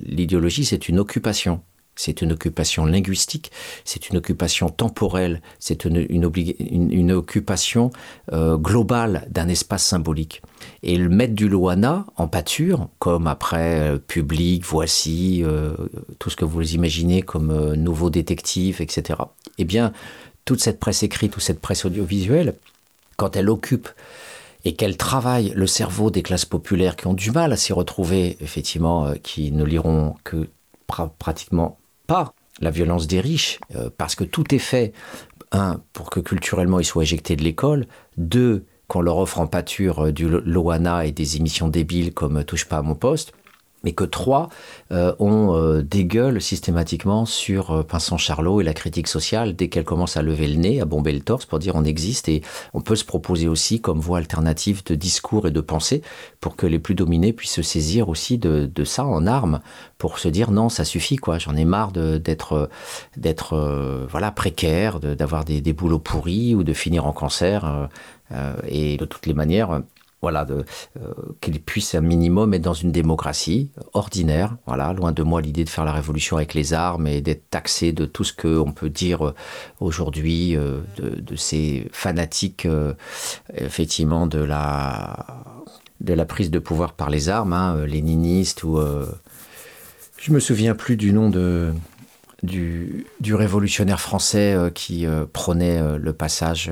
l'idéologie, 0.00 0.64
c'est 0.64 0.88
une 0.88 0.98
occupation. 0.98 1.60
c'est 1.94 2.22
une 2.22 2.32
occupation 2.32 2.86
linguistique, 2.86 3.52
c'est 3.84 4.08
une 4.08 4.16
occupation 4.16 4.70
temporelle, 4.70 5.42
c'est 5.58 5.84
une, 5.84 7.12
occupation 7.12 7.90
euh, 8.32 8.56
globale 8.56 9.28
d'un 9.30 9.46
espace 9.48 9.84
symbolique. 9.84 10.42
Et 10.82 10.96
le 10.96 11.10
maître 11.10 11.34
du 11.34 11.48
Loana 11.50 12.06
en 12.16 12.28
pâture, 12.28 12.88
comme 12.98 13.26
après 13.26 13.80
euh, 13.80 13.98
Public, 13.98 14.64
Voici, 14.64 15.42
euh, 15.44 15.74
tout 16.18 16.30
ce 16.30 16.36
que 16.36 16.46
vous 16.46 16.74
imaginez 16.74 17.20
comme 17.20 17.74
nouveaux 17.74 18.10
détectives, 18.10 18.80
etc. 18.80 19.20
Eh 19.58 19.64
bien, 19.64 19.92
toute 20.44 20.60
cette 20.60 20.80
presse 20.80 21.02
écrite, 21.02 21.32
toute 21.32 21.42
cette 21.42 21.60
presse 21.60 21.84
audiovisuelle, 21.84 22.54
quand 23.16 23.36
elle 23.36 23.50
occupe 23.50 23.88
et 24.64 24.74
qu'elle 24.74 24.96
travaille 24.96 25.52
le 25.54 25.66
cerveau 25.66 26.10
des 26.10 26.22
classes 26.22 26.44
populaires 26.44 26.96
qui 26.96 27.06
ont 27.06 27.14
du 27.14 27.30
mal 27.30 27.52
à 27.52 27.56
s'y 27.56 27.72
retrouver, 27.72 28.36
effectivement, 28.40 29.12
qui 29.22 29.52
ne 29.52 29.64
liront 29.64 30.14
que 30.24 30.48
pratiquement 31.18 31.78
pas 32.06 32.34
la 32.60 32.70
violence 32.70 33.06
des 33.06 33.20
riches, 33.20 33.58
euh, 33.74 33.90
parce 33.96 34.14
que 34.14 34.24
tout 34.24 34.54
est 34.54 34.58
fait, 34.58 34.92
un, 35.52 35.80
pour 35.92 36.10
que 36.10 36.20
culturellement 36.20 36.80
ils 36.80 36.84
soient 36.84 37.02
éjectés 37.02 37.36
de 37.36 37.42
l'école, 37.42 37.86
deux, 38.16 38.64
qu'on 38.88 39.00
leur 39.00 39.18
offre 39.18 39.40
en 39.40 39.46
pâture 39.46 40.06
euh, 40.06 40.12
du 40.12 40.28
Loana 40.28 41.06
et 41.06 41.12
des 41.12 41.36
émissions 41.36 41.68
débiles 41.68 42.12
comme 42.12 42.44
Touche 42.44 42.66
pas 42.66 42.78
à 42.78 42.82
mon 42.82 42.94
poste, 42.94 43.32
mais 43.84 43.92
que 43.92 44.04
trois 44.04 44.48
euh, 44.90 45.14
ont 45.18 45.54
euh, 45.54 45.82
des 45.82 46.04
gueules 46.04 46.40
systématiquement 46.40 47.26
sur 47.26 47.70
euh, 47.70 47.82
Pinson 47.82 48.16
Charlot 48.16 48.60
et 48.60 48.64
la 48.64 48.74
critique 48.74 49.08
sociale 49.08 49.54
dès 49.56 49.68
qu'elle 49.68 49.84
commence 49.84 50.16
à 50.16 50.22
lever 50.22 50.48
le 50.48 50.56
nez, 50.56 50.80
à 50.80 50.84
bomber 50.84 51.12
le 51.12 51.20
torse 51.20 51.46
pour 51.46 51.58
dire 51.58 51.74
on 51.74 51.84
existe 51.84 52.28
et 52.28 52.42
on 52.74 52.80
peut 52.80 52.96
se 52.96 53.04
proposer 53.04 53.48
aussi 53.48 53.80
comme 53.80 54.00
voie 54.00 54.18
alternative 54.18 54.82
de 54.84 54.94
discours 54.94 55.46
et 55.46 55.50
de 55.50 55.60
pensée 55.60 56.02
pour 56.40 56.56
que 56.56 56.66
les 56.66 56.78
plus 56.78 56.94
dominés 56.94 57.32
puissent 57.32 57.54
se 57.54 57.62
saisir 57.62 58.08
aussi 58.08 58.38
de, 58.38 58.70
de 58.72 58.84
ça 58.84 59.04
en 59.04 59.26
armes 59.26 59.60
pour 59.98 60.18
se 60.18 60.28
dire 60.28 60.50
non 60.50 60.68
ça 60.68 60.84
suffit 60.84 61.16
quoi. 61.16 61.38
J'en 61.38 61.56
ai 61.56 61.64
marre 61.64 61.92
d'être 61.92 62.68
d'être 63.16 64.06
voilà 64.10 64.30
précaire 64.30 65.00
d'avoir 65.00 65.44
des, 65.44 65.60
des, 65.60 65.72
boulots 65.72 65.98
pourris 65.98 66.54
ou 66.54 66.64
de 66.64 66.72
finir 66.72 67.06
en 67.06 67.12
cancer 67.12 67.88
et 68.66 68.96
de 68.96 69.04
toutes 69.04 69.26
les 69.26 69.34
manières 69.34 69.82
voilà, 70.22 70.46
euh, 70.48 70.62
qu'il 71.40 71.60
puisse 71.60 71.96
un 71.96 72.00
minimum 72.00 72.54
être 72.54 72.62
dans 72.62 72.74
une 72.74 72.92
démocratie 72.92 73.70
ordinaire. 73.92 74.56
Voilà, 74.66 74.92
loin 74.92 75.10
de 75.10 75.22
moi 75.24 75.42
l'idée 75.42 75.64
de 75.64 75.68
faire 75.68 75.84
la 75.84 75.92
révolution 75.92 76.36
avec 76.36 76.54
les 76.54 76.72
armes 76.72 77.08
et 77.08 77.20
d'être 77.20 77.50
taxé 77.50 77.92
de 77.92 78.06
tout 78.06 78.22
ce 78.22 78.32
qu'on 78.32 78.70
peut 78.70 78.88
dire 78.88 79.26
euh, 79.26 79.34
aujourd'hui 79.80 80.56
euh, 80.56 80.80
de, 80.96 81.34
ces 81.34 81.88
fanatiques, 81.92 82.68
effectivement, 83.54 84.26
de 84.28 84.38
la, 84.38 85.26
de 86.00 86.14
la 86.14 86.24
prise 86.24 86.50
de 86.52 86.58
pouvoir 86.60 86.92
par 86.92 87.10
les 87.10 87.28
armes, 87.28 87.52
hein, 87.52 87.84
léninistes 87.86 88.62
ou. 88.62 88.78
je 90.18 90.32
me 90.32 90.38
souviens 90.38 90.74
plus 90.74 90.96
du 90.96 91.12
nom 91.12 91.30
de, 91.30 91.72
du, 92.42 93.06
révolutionnaire 93.34 94.00
français 94.00 94.56
qui 94.74 95.06
prônait 95.32 95.98
le 95.98 96.12
passage 96.12 96.70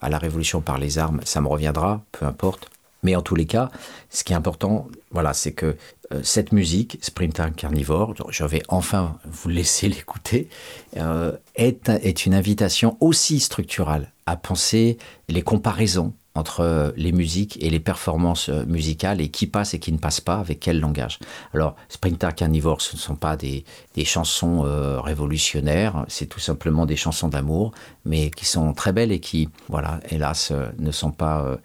à 0.00 0.10
la 0.10 0.18
révolution 0.18 0.60
par 0.60 0.78
les 0.78 0.98
armes. 0.98 1.20
Ça 1.24 1.40
me 1.40 1.48
reviendra, 1.48 2.04
peu 2.12 2.26
importe. 2.26 2.70
Mais 3.04 3.14
en 3.14 3.22
tous 3.22 3.36
les 3.36 3.46
cas, 3.46 3.70
ce 4.10 4.24
qui 4.24 4.32
est 4.32 4.36
important, 4.36 4.88
voilà, 5.12 5.32
c'est 5.32 5.52
que 5.52 5.76
euh, 6.12 6.20
cette 6.24 6.50
musique, 6.50 6.98
Sprinter 7.00 7.52
Carnivore, 7.56 8.14
je 8.30 8.44
vais 8.44 8.62
enfin 8.68 9.18
vous 9.24 9.48
laisser 9.48 9.88
l'écouter, 9.90 10.48
euh, 10.96 11.32
est, 11.54 11.88
est 11.88 12.26
une 12.26 12.34
invitation 12.34 12.96
aussi 13.00 13.38
structurale 13.38 14.12
à 14.26 14.36
penser 14.36 14.98
les 15.28 15.42
comparaisons 15.42 16.14
entre 16.34 16.60
euh, 16.60 16.90
les 16.96 17.12
musiques 17.12 17.62
et 17.62 17.70
les 17.70 17.80
performances 17.80 18.48
musicales 18.48 19.20
et 19.20 19.28
qui 19.28 19.46
passe 19.46 19.74
et 19.74 19.78
qui 19.78 19.92
ne 19.92 19.98
passe 19.98 20.20
pas, 20.20 20.36
avec 20.36 20.60
quel 20.60 20.80
langage. 20.80 21.18
Alors, 21.52 21.76
Sprinter 21.88 22.34
Carnivore, 22.34 22.80
ce 22.80 22.96
ne 22.96 23.00
sont 23.00 23.16
pas 23.16 23.36
des, 23.36 23.64
des 23.94 24.04
chansons 24.04 24.62
révolutionnaires, 25.00 26.04
c'est 26.08 26.26
tout 26.26 26.40
simplement 26.40 26.86
des 26.86 26.96
chansons 26.96 27.28
d'amour, 27.28 27.72
mais 28.04 28.30
qui 28.30 28.44
sont 28.44 28.72
très 28.72 28.92
belles 28.92 29.12
et 29.12 29.20
qui, 29.20 29.48
voilà, 29.68 30.00
hélas, 30.10 30.52
ne 30.78 30.90
sont 30.90 31.12
pas 31.12 31.58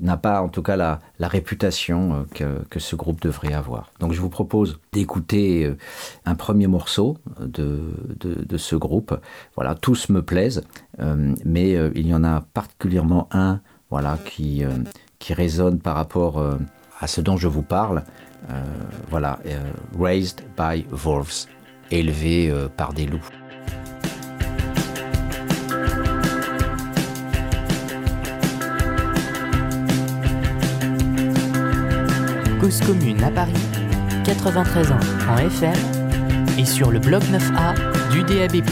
n'a 0.00 0.16
pas 0.16 0.42
en 0.42 0.48
tout 0.48 0.62
cas 0.62 0.76
la, 0.76 1.00
réputation 1.20 2.26
euh, 2.40 2.60
que, 2.68 2.78
ce 2.78 2.96
groupe 2.96 3.20
devrait 3.20 3.52
avoir. 3.52 3.90
Donc 4.00 4.12
je 4.12 4.20
vous 4.20 4.28
propose 4.28 4.78
d'écouter 4.92 5.64
euh, 5.64 5.76
un 6.24 6.34
premier 6.34 6.66
morceau 6.66 7.16
de, 7.40 8.56
ce 8.56 8.76
groupe. 8.76 9.18
Voilà, 9.54 9.74
tous 9.74 10.08
me 10.08 10.22
plaisent, 10.22 10.62
euh, 11.00 11.34
mais 11.44 11.72
il 11.94 12.06
y 12.06 12.14
en 12.14 12.24
a 12.24 12.42
particulièrement 12.54 13.28
un 13.32 13.60
voilà, 13.90 14.18
qui, 14.24 14.64
qui 15.18 15.34
résonne 15.34 15.78
par 15.78 15.94
rapport 15.94 16.42
à 17.00 17.06
ce 17.06 17.20
dont 17.20 17.36
je 17.36 17.48
vous 17.48 17.62
parle. 17.62 18.02
voilà, 19.10 19.38
Raised 19.98 20.42
by 20.56 20.86
Wolves, 20.90 21.46
élevé 21.90 22.52
par 22.76 22.92
des 22.92 23.06
loups. 23.06 23.28
Cause 32.60 32.80
commune 32.80 33.22
à 33.22 33.30
Paris, 33.30 33.52
93 34.24 34.90
ans 34.90 34.98
en 35.30 35.38
FM 35.38 35.74
et 36.58 36.64
sur 36.64 36.90
le 36.90 36.98
bloc 36.98 37.22
9A 37.24 38.10
du 38.10 38.24
DAB+. 38.24 38.62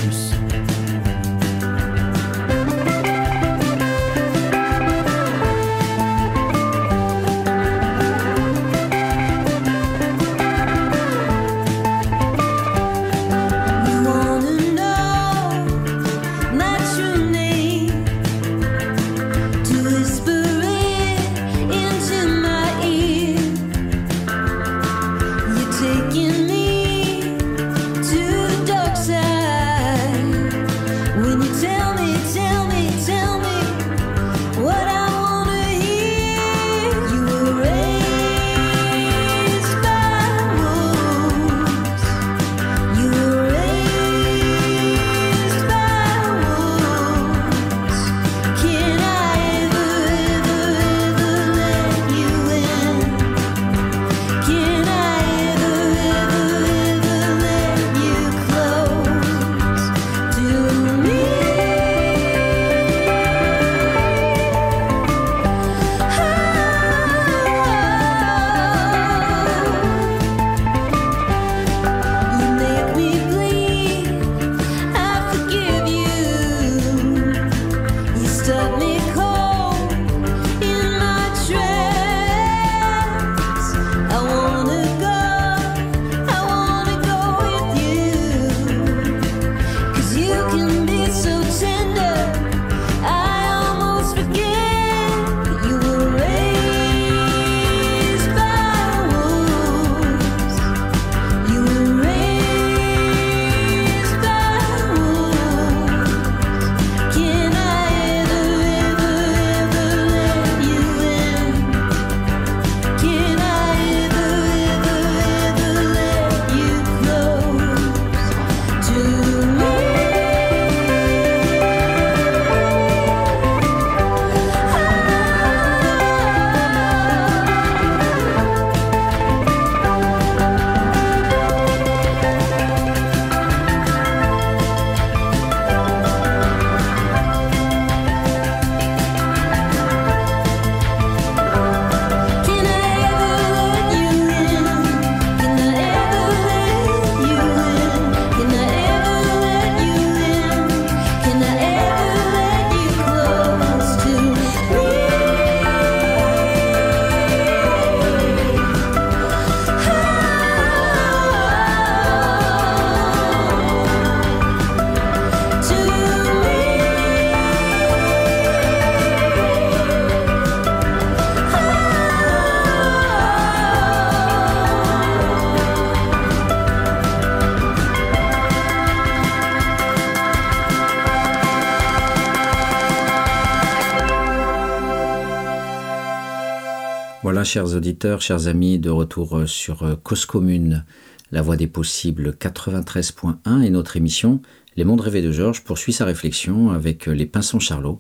Chers 187.44 187.74
auditeurs, 187.74 188.22
chers 188.22 188.48
amis, 188.48 188.78
de 188.78 188.90
retour 188.90 189.38
euh, 189.38 189.46
sur 189.46 189.83
euh, 189.83 189.96
Cause 190.02 190.24
Commune, 190.24 190.85
la 191.30 191.42
voie 191.42 191.57
des 191.57 191.66
possibles 191.66 192.30
93.1 192.30 193.62
et 193.62 193.70
notre 193.70 193.96
émission 193.96 194.40
Les 194.76 194.85
mondes 194.85 195.02
rêvés 195.02 195.22
de 195.22 195.30
Georges 195.30 195.62
poursuit 195.62 195.92
sa 195.92 196.07
réflexion 196.07 196.70
avec 196.70 197.07
euh, 197.07 197.12
les 197.12 197.26
Pinsons 197.26 197.59
Charlot 197.59 197.98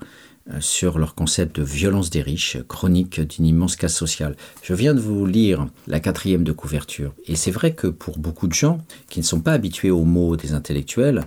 sur 0.60 0.98
leur 0.98 1.14
concept 1.14 1.58
de 1.58 1.62
violence 1.62 2.10
des 2.10 2.20
riches, 2.20 2.58
chronique 2.68 3.18
d'une 3.18 3.46
immense 3.46 3.76
casse 3.76 3.94
sociale. 3.94 4.36
Je 4.62 4.74
viens 4.74 4.92
de 4.92 5.00
vous 5.00 5.24
lire 5.24 5.68
la 5.86 6.00
quatrième 6.00 6.44
de 6.44 6.52
couverture, 6.52 7.14
et 7.26 7.34
c'est 7.34 7.50
vrai 7.50 7.72
que 7.72 7.86
pour 7.86 8.18
beaucoup 8.18 8.46
de 8.46 8.52
gens 8.52 8.76
qui 9.08 9.20
ne 9.20 9.24
sont 9.24 9.40
pas 9.40 9.52
habitués 9.52 9.90
aux 9.90 10.04
mots 10.04 10.36
des 10.36 10.52
intellectuels, 10.52 11.24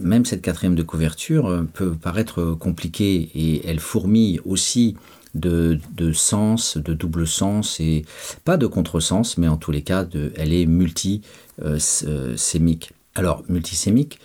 même 0.00 0.24
cette 0.24 0.42
quatrième 0.42 0.76
de 0.76 0.84
couverture 0.84 1.66
peut 1.74 1.96
paraître 1.96 2.54
compliquée, 2.54 3.30
et 3.34 3.66
elle 3.66 3.80
fourmille 3.80 4.40
aussi 4.44 4.94
de, 5.34 5.78
sens, 6.12 6.76
de 6.76 6.94
double 6.94 7.26
sens, 7.26 7.80
et 7.80 8.04
pas 8.44 8.56
de 8.56 8.66
contresens, 8.66 9.38
mais 9.38 9.48
en 9.48 9.56
tous 9.56 9.72
les 9.72 9.82
cas, 9.82 10.04
de, 10.04 10.32
elle 10.36 10.52
est 10.52 10.66
multisémique. 10.66 12.92
Alors, 13.14 13.42
multisémique, 13.48 14.18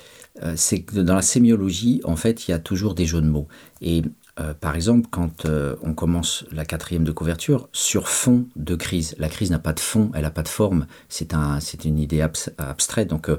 euh, 0.43 0.53
c'est 0.55 0.81
que 0.81 0.99
dans 0.99 1.15
la 1.15 1.21
sémiologie, 1.21 2.01
en 2.03 2.15
fait, 2.15 2.47
il 2.47 2.51
y 2.51 2.53
a 2.53 2.59
toujours 2.59 2.93
des 2.93 3.05
jeux 3.05 3.21
de 3.21 3.27
mots. 3.27 3.47
Et 3.81 4.03
euh, 4.39 4.53
par 4.53 4.75
exemple, 4.75 5.07
quand 5.09 5.45
euh, 5.45 5.75
on 5.81 5.93
commence 5.93 6.45
la 6.51 6.63
quatrième 6.63 7.03
de 7.03 7.11
couverture, 7.11 7.69
sur 7.73 8.07
fond 8.07 8.45
de 8.55 8.75
crise, 8.75 9.15
la 9.17 9.29
crise 9.29 9.49
n'a 9.49 9.59
pas 9.59 9.73
de 9.73 9.79
fond, 9.79 10.11
elle 10.13 10.21
n'a 10.21 10.29
pas 10.29 10.43
de 10.43 10.47
forme, 10.47 10.85
c'est 11.09 11.33
un, 11.33 11.59
une 11.83 11.99
idée 11.99 12.23
abstraite. 12.57 13.09
Donc, 13.09 13.29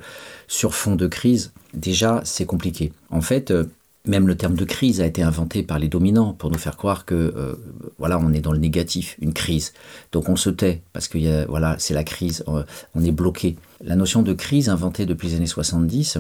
sur 0.48 0.74
fond 0.74 0.96
de 0.96 1.06
crise, 1.06 1.52
déjà, 1.72 2.20
c'est 2.24 2.46
compliqué. 2.46 2.92
En 3.10 3.20
fait, 3.20 3.52
même 4.06 4.26
le 4.26 4.36
terme 4.36 4.54
de 4.54 4.64
crise 4.64 5.00
a 5.00 5.06
été 5.06 5.22
inventé 5.22 5.62
par 5.62 5.78
les 5.78 5.88
dominants 5.88 6.32
pour 6.32 6.50
nous 6.50 6.58
faire 6.58 6.76
croire 6.76 7.04
que 7.04 7.14
euh, 7.14 7.54
voilà 7.98 8.18
on 8.18 8.32
est 8.32 8.40
dans 8.40 8.52
le 8.52 8.58
négatif, 8.58 9.16
une 9.20 9.32
crise. 9.32 9.72
Donc 10.12 10.28
on 10.28 10.36
se 10.36 10.50
tait 10.50 10.82
parce 10.92 11.08
que 11.08 11.46
voilà 11.46 11.76
c'est 11.78 11.94
la 11.94 12.04
crise, 12.04 12.44
euh, 12.48 12.64
on 12.94 13.04
est 13.04 13.12
bloqué. 13.12 13.56
La 13.82 13.96
notion 13.96 14.22
de 14.22 14.32
crise 14.32 14.68
inventée 14.68 15.06
depuis 15.06 15.28
les 15.28 15.36
années 15.36 15.46
70, 15.46 16.18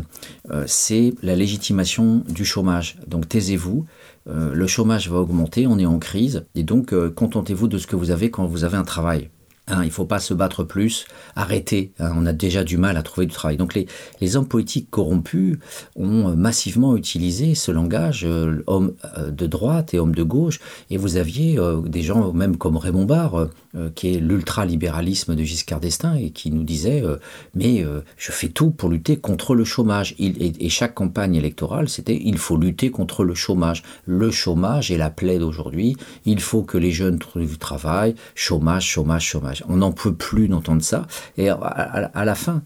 euh, 0.50 0.64
c'est 0.66 1.14
la 1.22 1.34
légitimation 1.34 2.22
du 2.28 2.44
chômage. 2.44 2.98
Donc 3.06 3.28
taisez-vous, 3.28 3.86
le 4.30 4.66
chômage 4.66 5.08
va 5.08 5.20
augmenter, 5.20 5.66
on 5.66 5.78
est 5.78 5.86
en 5.86 5.98
crise 5.98 6.44
et 6.54 6.62
donc 6.62 6.94
contentez-vous 7.14 7.66
de 7.66 7.78
ce 7.78 7.86
que 7.86 7.96
vous 7.96 8.10
avez 8.10 8.30
quand 8.30 8.44
vous 8.44 8.64
avez 8.64 8.76
un 8.76 8.84
travail. 8.84 9.30
Hein, 9.70 9.82
il 9.82 9.86
ne 9.86 9.92
faut 9.92 10.04
pas 10.04 10.18
se 10.18 10.34
battre 10.34 10.64
plus, 10.64 11.06
arrêter. 11.36 11.92
Hein, 11.98 12.12
on 12.16 12.26
a 12.26 12.32
déjà 12.32 12.64
du 12.64 12.78
mal 12.78 12.96
à 12.96 13.02
trouver 13.02 13.26
du 13.26 13.34
travail. 13.34 13.56
Donc 13.56 13.74
les, 13.74 14.36
hommes 14.36 14.48
politiques 14.48 14.90
corrompus 14.90 15.58
ont 15.96 16.28
euh, 16.28 16.34
massivement 16.34 16.96
utilisé 16.96 17.54
ce 17.54 17.70
langage, 17.70 18.24
euh, 18.24 18.62
hommes 18.66 18.94
euh, 19.16 19.30
de 19.30 19.46
droite 19.46 19.94
et 19.94 19.98
hommes 19.98 20.14
de 20.14 20.22
gauche. 20.22 20.60
Et 20.90 20.96
vous 20.96 21.16
aviez 21.16 21.58
des 21.86 22.02
gens, 22.02 22.32
même 22.32 22.56
comme 22.56 22.76
Raymond 22.76 23.04
Barre, 23.04 23.48
qui 23.94 24.14
est 24.14 24.20
l'ultralibéralisme 24.20 25.34
de 25.34 25.42
Giscard 25.42 25.80
d'Estaing, 25.80 26.14
et 26.14 26.30
qui 26.30 26.50
nous 26.50 26.62
disait 26.62 27.02
Mais 27.54 27.84
je 28.16 28.32
fais 28.32 28.48
tout 28.48 28.70
pour 28.70 28.88
lutter 28.88 29.16
contre 29.16 29.54
le 29.54 29.64
chômage. 29.64 30.14
et, 30.18 30.68
chaque 30.68 30.94
campagne 30.94 31.34
électorale, 31.34 31.88
c'était 31.88 32.18
Il 32.22 32.38
faut 32.38 32.56
lutter 32.56 32.90
contre 32.90 33.24
le 33.24 33.34
chômage. 33.34 33.82
Le 34.06 34.30
chômage 34.30 34.90
est 34.90 34.96
la 34.96 35.10
plaie 35.10 35.38
d'aujourd'hui. 35.38 35.96
Il 36.24 36.40
faut 36.40 36.62
que 36.62 36.78
les 36.78 36.92
jeunes 36.92 37.18
trouvent 37.18 37.46
du 37.46 37.58
travail. 37.58 38.14
Chômage, 38.34 38.86
chômage, 38.86 39.24
chômage. 39.24 39.57
On 39.68 39.78
n'en 39.78 39.92
peut 39.92 40.14
plus 40.14 40.48
d'entendre 40.48 40.82
ça. 40.82 41.06
Et 41.36 41.48
à, 41.48 42.24
la 42.24 42.34
fin, 42.34 42.62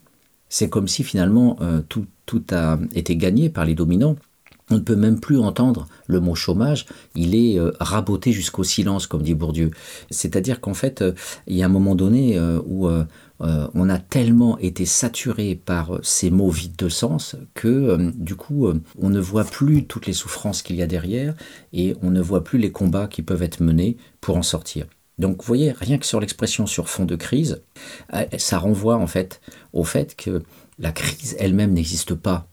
c'est 0.49 0.69
comme 0.69 0.89
si 0.89 1.05
finalement 1.05 1.57
euh, 1.61 1.81
tout, 1.89 2.07
a 2.51 2.79
été 2.95 3.17
gagné 3.17 3.51
par 3.51 3.65
les 3.65 3.75
dominants. 3.75 4.17
On 4.71 4.77
ne 4.77 4.81
peut 4.81 4.97
même 4.97 5.21
plus 5.21 5.39
entendre 5.39 5.87
le 6.07 6.21
mot 6.21 6.35
chômage, 6.35 6.87
il 7.15 7.35
est 7.35 7.59
euh, 7.59 7.73
raboté 7.79 8.33
jusqu'au 8.33 8.65
silence, 8.65 9.07
comme 9.07 9.23
dit 9.23 9.35
Bourdieu. 9.35 9.71
C'est-à-dire 10.09 10.61
qu'en 10.63 10.73
fait, 10.73 11.03
euh, 11.03 11.13
il 11.47 11.57
y 11.57 11.63
a 11.63 11.67
un 11.67 11.69
moment 11.69 11.95
donné 11.95 12.39
où 12.67 12.89
on 13.41 13.89
a 13.91 13.99
tellement 13.99 14.57
été 14.59 14.87
saturé 14.87 15.57
par 15.57 15.99
ces 16.03 16.31
mots 16.31 16.49
vides 16.49 16.77
de 16.77 16.89
sens 16.89 17.35
que 17.55 18.13
du 18.15 18.37
coup, 18.37 18.69
on 18.99 19.11
ne 19.11 19.21
voit 19.21 19.45
plus 19.45 19.85
toutes 19.85 20.07
les 20.07 20.13
souffrances 20.13 20.63
qu'il 20.63 20.77
y 20.77 20.83
a 20.83 20.87
derrière 20.87 21.35
et 21.73 21.97
on 22.03 22.11
ne 22.11 22.21
voit 22.21 22.45
plus 22.45 22.59
les 22.59 22.71
combats 22.71 23.09
qui 23.09 23.23
peuvent 23.23 23.43
être 23.43 23.61
menés 23.61 23.97
pour 24.21 24.37
en 24.37 24.43
sortir. 24.43 24.87
Donc 25.19 25.39
vous 25.39 25.47
voyez, 25.47 25.73
rien 25.73 25.99
que 25.99 26.07
sur 26.07 26.21
l'expression 26.21 26.67
sur 26.67 26.89
fond 26.89 27.05
de 27.05 27.17
crise, 27.17 27.63
euh, 28.15 28.25
ça 28.39 28.59
renvoie 28.59 28.97
en 28.97 29.07
fait 29.07 29.41
au 29.73 29.85
fait 29.85 30.17
que 30.17 30.43
la 30.79 30.93
crise 30.93 31.37
elle-même 31.39 31.73
n'existe 31.73 32.15
pas. 32.15 32.49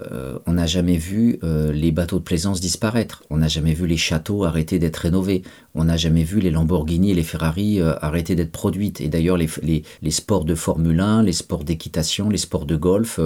Euh, 0.00 0.38
on 0.46 0.54
n'a 0.54 0.66
jamais 0.66 0.96
vu 0.96 1.38
euh, 1.44 1.70
les 1.72 1.92
bateaux 1.92 2.18
de 2.18 2.24
plaisance 2.24 2.60
disparaître, 2.60 3.24
on 3.28 3.36
n'a 3.38 3.48
jamais 3.48 3.74
vu 3.74 3.86
les 3.86 3.96
châteaux 3.96 4.44
arrêter 4.44 4.78
d'être 4.78 4.96
rénovés, 4.96 5.42
on 5.74 5.84
n'a 5.84 5.96
jamais 5.96 6.24
vu 6.24 6.40
les 6.40 6.50
Lamborghini 6.50 7.10
et 7.10 7.14
les 7.14 7.22
Ferrari 7.22 7.80
arrêter 7.80 8.34
d'être 8.34 8.52
produites. 8.52 9.00
Et 9.00 9.08
d'ailleurs, 9.08 9.36
les, 9.36 9.84
sports 10.10 10.44
de 10.44 10.54
Formule 10.54 11.00
1, 11.00 11.22
les 11.22 11.32
sports 11.32 11.64
d'équitation, 11.64 12.28
les 12.28 12.38
sports 12.38 12.66
de 12.66 12.76
golf, 12.76 13.20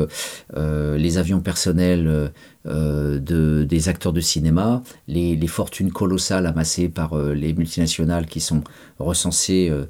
les 0.54 1.18
avions 1.18 1.40
personnels 1.40 2.30
euh, 2.68 3.20
de, 3.20 3.62
des 3.62 3.88
acteurs 3.88 4.12
de 4.12 4.20
cinéma, 4.20 4.82
les, 5.06 5.46
fortunes 5.46 5.92
colossales 5.92 6.46
amassées 6.46 6.88
par 6.88 7.12
euh, 7.12 7.32
les 7.32 7.52
multinationales 7.52 8.26
qui 8.26 8.40
sont 8.40 8.64
recensées 8.98 9.70
euh, 9.70 9.86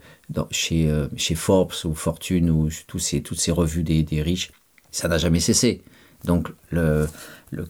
chez, 0.50 1.34
Forbes 1.34 1.72
ou 1.84 1.94
Fortune 1.94 2.50
ou 2.50 2.68
tous 2.86 2.98
ces, 2.98 3.22
toutes 3.22 3.40
ces 3.40 3.50
revues 3.50 3.82
des 3.82 4.20
riches, 4.20 4.50
ça 4.90 5.08
n'a 5.08 5.16
jamais 5.16 5.40
cessé. 5.40 5.80
Donc 6.26 6.48
le, 6.70 7.06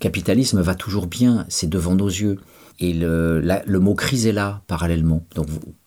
capitalisme 0.01 0.61
va 0.61 0.75
toujours 0.75 1.07
bien, 1.07 1.47
c'est 1.49 1.69
devant 1.69 1.95
nos 1.95 2.09
yeux. 2.09 2.39
Et 2.81 2.93
le, 2.93 3.79
mot 3.79 3.95
crise 3.95 4.27
est 4.27 4.33
là 4.33 4.63
parallèlement. 4.67 5.25
Donc 5.35 5.47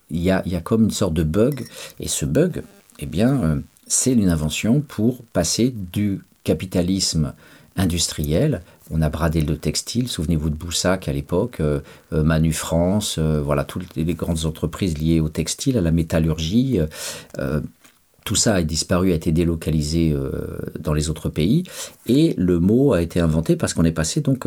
il 0.10 0.22
y 0.22 0.32
a, 0.32 0.42
y 0.48 0.56
a, 0.56 0.62
comme 0.62 0.86
une 0.86 0.92
sorte 0.92 1.14
de 1.14 1.24
bug, 1.24 1.66
et 2.00 2.08
ce 2.08 2.26
bug, 2.26 2.64
eh 3.00 3.06
bien, 3.06 3.62
c'est 3.88 4.14
une 4.14 4.30
invention 4.30 4.82
pour 4.82 5.24
passer 5.34 5.74
du 5.92 6.22
capitalisme 6.44 7.34
industriel 7.76 8.62
on 8.92 9.02
a 9.02 9.10
bradé 9.10 9.42
le 9.42 9.58
textile. 9.58 10.08
Souvenez-vous 10.08 10.50
de 10.50 10.56
Boussac 10.56 11.08
à 11.08 11.14
l'époque, 11.14 11.60
euh, 11.60 11.80
euh, 12.14 12.24
Manu 12.24 12.54
France, 12.54 13.18
euh, 13.20 13.42
voilà, 13.42 13.64
toutes 13.64 13.96
les 13.96 14.14
grandes 14.14 14.46
entreprises 14.46 14.98
liées 14.98 15.20
au 15.20 15.30
textile, 15.30 15.78
à 15.78 15.82
la 15.82 15.92
métallurgie. 15.92 16.80
Tout 18.30 18.36
ça 18.36 18.54
a 18.54 18.62
disparu, 18.62 19.12
a 19.12 19.16
été 19.16 19.32
délocalisé 19.32 20.16
dans 20.80 20.94
les 20.94 21.10
autres 21.10 21.30
pays. 21.30 21.64
Et 22.06 22.36
le 22.38 22.60
mot 22.60 22.94
a 22.94 23.02
été 23.02 23.20
inventé 23.20 23.56
parce 23.56 23.74
qu'on 23.74 23.86
est 23.86 23.92
passé 23.92 24.22
donc 24.22 24.46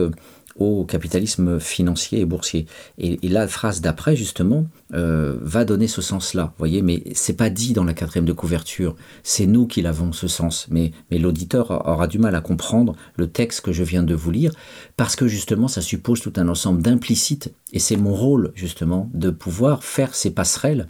au 0.57 0.85
capitalisme 0.85 1.59
financier 1.59 2.21
et 2.21 2.25
boursier. 2.25 2.67
Et, 2.97 3.19
la 3.29 3.49
phrase 3.49 3.81
d'après, 3.81 4.15
justement, 4.15 4.67
euh, 4.95 5.37
va 5.41 5.65
donner 5.65 5.89
ce 5.89 6.01
sens-là. 6.01 6.53
voyez, 6.59 6.81
mais 6.81 7.03
c'est 7.13 7.37
pas 7.37 7.51
dit 7.51 7.73
dans 7.73 7.83
la 7.83 7.95
quatrième 7.95 8.25
de 8.25 8.33
couverture. 8.33 8.95
C'est 9.25 9.47
nous 9.47 9.67
qui 9.67 9.83
l'avons, 9.83 10.13
ce 10.13 10.29
sens. 10.29 10.69
Mais, 10.71 10.93
mais 11.11 11.19
l'auditeur 11.19 11.71
aura 11.89 12.07
du 12.07 12.21
mal 12.21 12.37
à 12.37 12.41
comprendre 12.41 12.95
le 13.17 13.27
texte 13.27 13.63
que 13.63 13.73
je 13.73 13.83
viens 13.83 14.05
de 14.05 14.15
vous 14.15 14.31
lire, 14.31 14.53
parce 14.97 15.17
que 15.17 15.27
justement, 15.27 15.67
ça 15.67 15.81
suppose 15.81 16.21
tout 16.21 16.35
un 16.37 16.49
ensemble 16.49 16.83
d'implicites. 16.83 17.53
Et 17.73 17.81
c'est 17.81 17.97
mon 17.97 18.15
rôle, 18.15 18.53
justement, 18.55 19.11
de 19.13 19.31
pouvoir 19.31 19.83
faire 19.83 20.15
ces 20.15 20.31
passerelles 20.31 20.87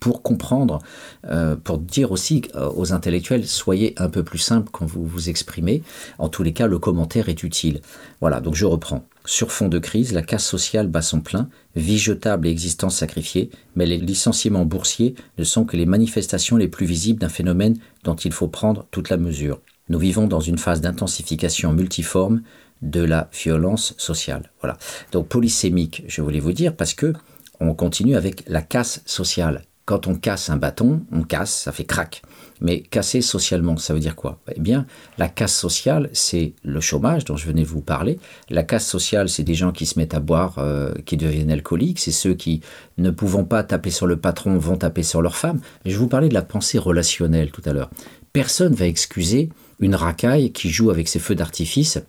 pour 0.00 0.22
comprendre, 0.22 0.78
euh, 1.26 1.56
pour 1.56 1.78
dire 1.78 2.12
aussi 2.12 2.42
euh, 2.54 2.70
aux 2.74 2.92
intellectuels, 2.92 3.46
soyez 3.46 3.94
un 3.96 4.08
peu 4.08 4.22
plus 4.22 4.38
simple 4.38 4.68
quand 4.70 4.86
vous 4.86 5.06
vous 5.06 5.28
exprimez. 5.28 5.82
En 6.18 6.28
tous 6.28 6.42
les 6.42 6.52
cas, 6.52 6.66
le 6.66 6.78
commentaire 6.78 7.28
est 7.28 7.42
utile. 7.42 7.80
Voilà, 8.20 8.40
donc 8.40 8.54
je 8.54 8.66
reprends. 8.66 9.04
Sur 9.24 9.50
fond 9.50 9.68
de 9.68 9.78
crise, 9.78 10.12
la 10.12 10.22
casse 10.22 10.44
sociale 10.44 10.86
bat 10.86 11.02
son 11.02 11.20
plein, 11.20 11.48
vie 11.74 11.98
jetable 11.98 12.46
et 12.46 12.50
existence 12.50 12.96
sacrifiée, 12.96 13.50
mais 13.74 13.86
les 13.86 13.98
licenciements 13.98 14.64
boursiers 14.64 15.14
ne 15.38 15.44
sont 15.44 15.64
que 15.64 15.76
les 15.76 15.86
manifestations 15.86 16.56
les 16.56 16.68
plus 16.68 16.86
visibles 16.86 17.20
d'un 17.20 17.28
phénomène 17.28 17.76
dont 18.04 18.14
il 18.14 18.32
faut 18.32 18.48
prendre 18.48 18.86
toute 18.90 19.10
la 19.10 19.16
mesure. 19.16 19.60
Nous 19.88 19.98
vivons 19.98 20.26
dans 20.26 20.40
une 20.40 20.58
phase 20.58 20.80
d'intensification 20.80 21.72
multiforme 21.72 22.42
de 22.82 23.02
la 23.02 23.30
violence 23.32 23.94
sociale. 23.96 24.50
Voilà. 24.60 24.76
Donc 25.12 25.28
polysémique, 25.28 26.04
je 26.06 26.22
voulais 26.22 26.40
vous 26.40 26.52
dire, 26.52 26.74
parce 26.76 26.94
que 26.94 27.12
on 27.60 27.74
continue 27.74 28.16
avec 28.16 28.44
la 28.48 28.62
casse 28.62 29.02
sociale. 29.06 29.62
Quand 29.86 30.08
on 30.08 30.16
casse 30.16 30.50
un 30.50 30.56
bâton, 30.56 31.02
on 31.12 31.22
casse, 31.22 31.62
ça 31.62 31.70
fait 31.70 31.84
crac. 31.84 32.22
Mais 32.60 32.80
casser 32.80 33.20
socialement, 33.20 33.76
ça 33.76 33.94
veut 33.94 34.00
dire 34.00 34.16
quoi? 34.16 34.40
Eh 34.52 34.60
bien, 34.60 34.84
la 35.16 35.28
casse 35.28 35.56
sociale, 35.56 36.10
c'est 36.12 36.54
le 36.64 36.80
chômage 36.80 37.24
dont 37.24 37.36
je 37.36 37.46
venais 37.46 37.62
vous 37.62 37.82
parler. 37.82 38.18
La 38.50 38.64
casse 38.64 38.84
sociale, 38.84 39.28
c'est 39.28 39.44
des 39.44 39.54
gens 39.54 39.70
qui 39.70 39.86
se 39.86 39.96
mettent 39.96 40.14
à 40.14 40.18
boire, 40.18 40.56
euh, 40.58 40.92
qui 41.04 41.16
deviennent 41.16 41.52
alcooliques. 41.52 42.00
C'est 42.00 42.10
ceux 42.10 42.34
qui, 42.34 42.62
ne 42.98 43.10
pouvant 43.10 43.44
pas 43.44 43.62
taper 43.62 43.90
sur 43.90 44.08
le 44.08 44.16
patron, 44.16 44.58
vont 44.58 44.76
taper 44.76 45.04
sur 45.04 45.22
leur 45.22 45.36
femme. 45.36 45.60
Je 45.84 45.96
vous 45.96 46.08
parlais 46.08 46.28
de 46.28 46.34
la 46.34 46.42
pensée 46.42 46.78
relationnelle 46.78 47.52
tout 47.52 47.62
à 47.64 47.72
l'heure. 47.72 47.90
Personne 48.32 48.74
va 48.74 48.86
excuser 48.86 49.50
une 49.78 49.94
racaille 49.94 50.50
qui 50.50 50.68
joue 50.68 50.90
avec 50.90 51.06
ses 51.06 51.20
feux 51.20 51.36
d'artifice 51.36 52.00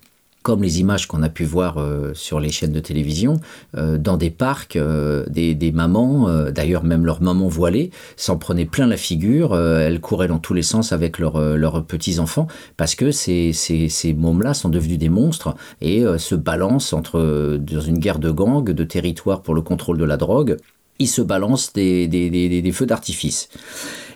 comme 0.48 0.62
les 0.62 0.80
images 0.80 1.06
qu'on 1.06 1.22
a 1.22 1.28
pu 1.28 1.44
voir 1.44 1.76
euh, 1.76 2.14
sur 2.14 2.40
les 2.40 2.48
chaînes 2.48 2.72
de 2.72 2.80
télévision, 2.80 3.38
euh, 3.76 3.98
dans 3.98 4.16
des 4.16 4.30
parcs, 4.30 4.76
euh, 4.76 5.26
des, 5.28 5.72
mamans, 5.72 6.26
d'ailleurs 6.50 6.84
même 6.84 7.04
leurs 7.04 7.20
mamans 7.20 7.48
voilées, 7.48 7.90
s'en 8.16 8.38
prenaient 8.38 8.64
plein 8.64 8.86
la 8.86 8.96
figure, 8.96 9.54
elles 9.54 10.00
couraient 10.00 10.26
dans 10.26 10.38
tous 10.38 10.54
les 10.54 10.62
sens 10.62 10.90
avec 10.92 11.18
leurs 11.18 11.84
petits-enfants, 11.84 12.46
parce 12.78 12.94
que 12.94 13.10
ces, 13.10 13.52
ces, 13.52 13.90
ces 13.90 14.14
mômes-là 14.14 14.54
sont 14.54 14.70
devenus 14.70 14.98
des 14.98 15.10
monstres 15.10 15.54
et 15.82 16.02
se 16.16 16.34
balancent 16.34 16.94
entre, 16.94 17.58
dans 17.58 17.80
une 17.82 17.98
guerre 17.98 18.18
de 18.18 18.30
gangs, 18.30 18.64
de 18.64 18.84
territoire 18.84 19.42
pour 19.42 19.54
le 19.54 19.60
contrôle 19.60 19.98
de 19.98 20.04
la 20.04 20.16
drogue, 20.16 20.56
il 20.98 21.08
se 21.08 21.20
balance 21.20 21.74
des, 21.74 22.72
feux 22.72 22.86
d'artifice. 22.86 23.50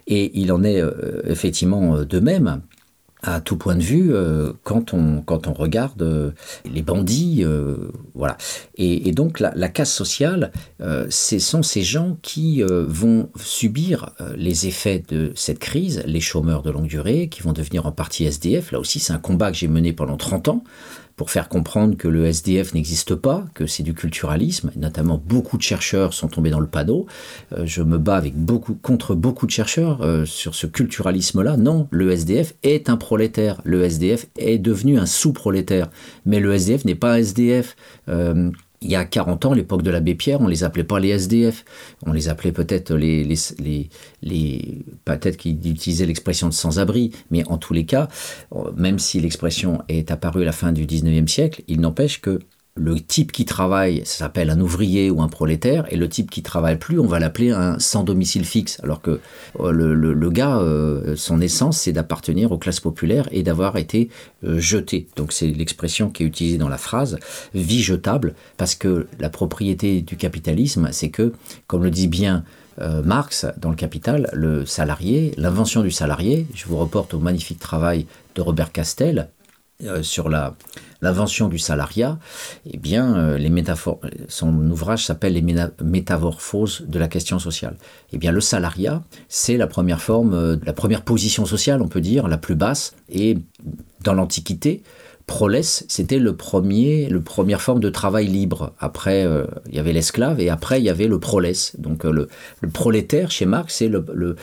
Et 0.07 0.31
il 0.41 0.51
en 0.51 0.65
est 0.65 0.83
effectivement 1.27 2.03
de 2.03 2.21
même 2.21 2.63
à 3.23 3.41
tout 3.41 3.57
point 3.57 3.77
de 3.77 3.83
vue 3.83 4.13
euh, 4.13 4.53
quand, 4.65 4.95
on, 4.95 5.23
quand 5.23 5.47
on 5.47 5.53
regarde 5.53 6.03
euh, 6.03 6.33
les 6.65 6.83
bandits. 6.83 7.43
Euh, 7.45 7.77
voilà. 8.15 8.37
Et, 8.77 9.13
donc 9.13 9.41
la, 9.41 9.53
la, 9.55 9.69
casse 9.69 9.93
sociale, 9.93 10.51
ce 10.81 11.39
sont 11.39 11.63
ces 11.63 11.83
gens 11.83 12.17
qui 12.23 12.63
vont 12.63 13.29
subir 13.37 14.11
les 14.37 14.67
effets 14.67 15.03
de 15.09 15.33
cette 15.35 15.59
crise, 15.59 16.03
les 16.07 16.21
chômeurs 16.21 16.63
de 16.63 16.71
longue 16.71 16.87
durée, 16.87 17.29
qui 17.29 17.43
vont 17.43 17.53
devenir 17.53 17.87
en 17.87 17.93
partie 17.93 18.25
SDF. 18.25 18.73
Là 18.73 18.81
aussi, 18.81 18.99
c'est 18.99 19.13
un 19.13 19.19
combat 19.19 19.51
que 19.51 19.57
j'ai 19.57 19.69
mené 19.69 19.93
pendant 19.93 20.17
30 20.17 20.49
ans 20.49 20.65
pour 21.23 21.31
faire 21.31 21.49
comprendre 21.49 21.97
que 21.97 22.09
le 22.09 22.27
SDF 22.27 22.75
n'existe 22.75 23.15
pas, 23.15 23.45
que 23.55 23.69
c'est 23.69 23.85
du 23.85 23.95
culturalisme. 23.95 24.73
Notamment, 24.75 25.23
beaucoup 25.25 25.57
de 25.57 25.63
chercheurs 25.63 26.15
sont 26.15 26.27
tombés 26.27 26.51
dans 26.51 26.59
le 26.59 26.67
panneau. 26.67 27.07
Euh, 27.53 27.63
je 27.65 27.81
me 27.81 27.97
bats 27.97 28.17
avec 28.17 28.35
beaucoup, 28.35 28.75
contre 28.75 29.15
beaucoup 29.15 29.47
de 29.47 29.53
chercheurs 29.53 30.03
euh, 30.03 30.25
sur 30.25 30.57
ce 30.57 30.67
culturalisme-là. 30.67 31.57
Non, 31.57 31.87
le 31.93 32.11
SDF 32.11 32.55
est 32.65 32.89
un 32.89 32.97
prolétaire. 32.97 33.61
Le 33.63 33.85
SDF 33.85 34.27
est 34.37 34.59
devenu 34.59 34.99
un 34.99 35.07
sous-prolétaire. 35.07 35.91
Mais 36.27 36.41
le 36.41 36.53
SDF 36.55 36.85
n'est 36.87 36.97
pas 36.97 37.21
SDF. 37.21 37.77
Euh, 38.09 38.51
il 38.83 38.91
y 38.91 38.97
a 38.97 39.05
40 39.05 39.47
ans, 39.47 39.53
l'époque 39.55 39.83
de 39.83 39.91
l'abbé 39.91 40.15
Pierre, 40.15 40.41
on 40.41 40.49
les 40.49 40.65
appelait 40.65 40.85
pas 40.85 40.99
les 40.99 41.11
SDF, 41.11 41.65
on 42.07 42.13
les 42.13 42.29
appelait 42.29 42.53
peut-être 42.53 42.95
les, 42.95 43.25
les, 43.25 43.89
les, 44.23 44.85
peut-être 45.05 45.37
qu'ils 45.37 45.71
utilisaient 45.71 46.07
l'expression 46.07 46.49
de 46.49 46.53
sans-abri, 46.53 47.13
mais 47.31 47.47
en 47.49 47.59
tous 47.59 47.73
les 47.73 47.85
cas, 47.85 48.09
même 48.77 48.99
si 48.99 49.21
l'expression 49.21 49.83
est 49.89 50.11
apparue 50.11 50.43
à 50.43 50.47
la 50.47 50.53
fin 50.53 50.73
du 50.73 50.87
19e 50.87 51.29
siècle, 51.29 51.63
il 51.69 51.81
n'empêche 51.81 52.21
que 52.21 52.41
le 52.75 52.99
type 52.99 53.33
qui 53.33 53.45
travaille, 53.45 54.01
ça 54.07 54.25
s'appelle 54.25 54.49
un 54.49 54.59
ouvrier 54.59 55.11
ou 55.11 55.21
un 55.21 55.29
prolétaire, 55.29 55.85
et 55.91 55.97
le 55.97 56.09
type 56.09 56.31
qui 56.31 56.43
travaille 56.43 56.79
plus, 56.79 56.99
on 56.99 57.07
va 57.07 57.19
l'appeler 57.19 57.51
un 57.51 57.79
sans 57.79 58.03
domicile 58.03 58.47
fixe. 58.47 58.81
Alors 58.83 59.03
que 59.03 59.21
euh, 59.61 59.73
le, 59.73 60.31
gars, 60.31 60.57
euh, 60.59 61.15
son 61.17 61.43
essence, 61.43 61.79
c'est 61.79 61.93
d'appartenir 61.93 62.51
aux 62.51 62.57
classes 62.57 62.81
populaires 62.81 63.29
et 63.31 63.43
d'avoir 63.43 63.77
été 63.77 64.09
euh, 64.45 64.59
jeté. 64.59 65.07
Donc 65.17 65.33
c'est 65.33 65.49
l'expression 65.49 66.09
qui 66.09 66.23
est 66.23 66.27
utilisée 66.27 66.57
dans 66.57 66.71
la 66.71 66.79
phrase 66.79 67.19
vie 67.53 67.83
jetable, 67.83 68.35
parce 68.57 68.75
que 68.75 69.07
la 69.21 69.29
propriété 69.29 70.01
du 70.01 70.17
capitalisme, 70.17 70.89
c'est 70.93 71.11
que, 71.11 71.33
comme 71.67 71.85
le 71.85 71.91
dit 71.91 72.09
bien 72.09 72.45
Marx 73.05 73.45
dans 73.59 73.69
le 73.69 73.77
Capital, 73.77 74.31
le 74.33 74.65
salarié, 74.65 75.35
l'invention 75.37 75.83
du 75.83 75.91
salarié, 75.91 76.47
je 76.55 76.65
vous 76.65 76.79
reporte 76.79 77.13
au 77.13 77.19
magnifique 77.19 77.59
travail 77.59 78.07
de 78.35 78.41
Robert 78.41 78.73
Castel 78.73 79.29
sur 80.03 80.29
la 80.29 80.55
l'invention 81.03 81.49
du 81.49 81.59
salariat, 81.59 82.19
eh 82.71 82.79
bien, 82.79 83.17
euh, 83.17 83.37
les 83.37 83.53
son 84.29 84.71
ouvrage 84.71 85.05
s'appelle 85.05 85.35
Les 85.35 85.45
métamorphoses 85.83 86.85
de 86.89 86.99
la 86.99 87.09
question 87.09 87.39
sociale. 87.39 87.77
Eh 88.13 88.19
bien, 88.19 88.33
le 88.33 88.41
salariat, 88.41 89.03
c'est 89.29 89.57
la 89.57 89.67
première 89.67 90.01
forme, 90.01 90.33
euh, 90.33 90.57
la 90.65 90.73
première 90.73 91.03
position 91.03 91.45
sociale, 91.45 91.83
on 91.83 91.89
peut 91.89 92.01
dire, 92.01 92.29
la 92.29 92.39
plus 92.39 92.55
basse. 92.55 92.95
Et 93.11 93.37
dans 94.03 94.15
l'Antiquité, 94.15 94.83
prolès, 95.27 95.85
c'était 95.89 96.19
le 96.19 96.35
premier, 96.37 97.09
le 97.09 97.21
première 97.21 97.61
forme 97.61 97.81
de 97.81 97.91
travail 97.91 98.29
libre. 98.29 98.73
Après, 98.79 99.27
euh, 99.27 99.45
il 99.69 99.75
y 99.75 99.79
avait 99.81 99.93
l'esclave 99.93 100.41
et 100.41 100.51
après, 100.51 100.81
il 100.81 100.85
y 100.85 100.91
avait 100.91 101.09
le 101.09 101.19
prolès. 101.19 101.75
Donc, 101.79 102.05
le, 102.05 102.29
prolétaire, 102.73 103.31
chez 103.31 103.47
Marx, 103.47 103.75
c'est 103.75 103.89
le, 103.89 104.37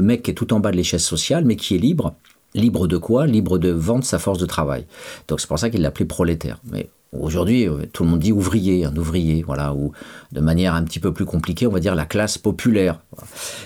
mec 0.00 0.22
qui 0.22 0.30
est 0.30 0.34
tout 0.34 0.52
en 0.54 0.60
bas 0.60 0.70
de 0.70 0.76
l'échelle 0.76 1.00
sociale, 1.00 1.44
mais 1.44 1.56
qui 1.56 1.74
est 1.74 1.78
libre 1.78 2.14
Libre 2.58 2.88
de 2.88 2.96
quoi? 2.96 3.26
Libre 3.26 3.58
de 3.58 3.70
vendre 3.70 4.04
sa 4.04 4.18
force 4.18 4.38
de 4.38 4.46
travail. 4.46 4.86
Donc 5.28 5.40
c'est 5.40 5.46
pour 5.46 5.58
ça 5.58 5.70
qu'il 5.70 5.80
l'appelait 5.80 6.04
prolétaire. 6.04 6.58
Mais 6.70 6.90
aujourd'hui, 7.12 7.68
euh, 7.68 7.86
tout 7.92 8.02
le 8.02 8.10
monde 8.10 8.18
dit 8.18 8.32
ouvrier, 8.32 8.84
un 8.84 8.96
ouvrier, 8.96 9.42
voilà, 9.42 9.72
ou 9.74 9.92
de 10.32 10.40
manière 10.40 10.74
un 10.74 10.82
petit 10.82 10.98
peu 10.98 11.12
plus 11.12 11.24
compliquée, 11.24 11.66
on 11.66 11.70
va 11.70 11.80
dire 11.80 11.94
la 11.94 12.04
classe 12.04 12.36
populaire. 12.36 13.00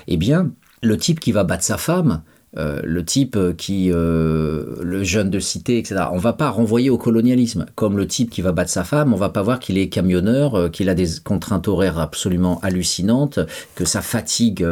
Eh 0.08 0.16
bien, 0.16 0.50
le 0.82 0.96
type 0.98 1.20
qui 1.20 1.32
va 1.32 1.42
battre 1.42 1.64
sa 1.64 1.78
femme, 1.78 2.22
euh, 2.58 2.80
le 2.84 3.02
type 3.02 3.38
qui, 3.56 3.90
euh, 3.90 4.76
le 4.82 5.02
jeune 5.04 5.30
de 5.30 5.38
cité, 5.38 5.78
etc. 5.78 6.02
On 6.12 6.18
va 6.18 6.34
pas 6.34 6.50
renvoyer 6.50 6.90
au 6.90 6.98
colonialisme. 6.98 7.64
Comme 7.76 7.96
le 7.96 8.06
type 8.06 8.28
qui 8.28 8.42
va 8.42 8.52
battre 8.52 8.70
sa 8.70 8.84
femme, 8.84 9.14
on 9.14 9.16
va 9.16 9.30
pas 9.30 9.42
voir 9.42 9.58
qu'il 9.58 9.78
est 9.78 9.88
camionneur, 9.88 10.54
euh, 10.54 10.68
qu'il 10.68 10.90
a 10.90 10.94
des 10.94 11.06
contraintes 11.24 11.66
horaires 11.66 11.98
absolument 11.98 12.60
hallucinantes, 12.60 13.38
que 13.74 13.86
sa 13.86 14.02
fatigue 14.02 14.66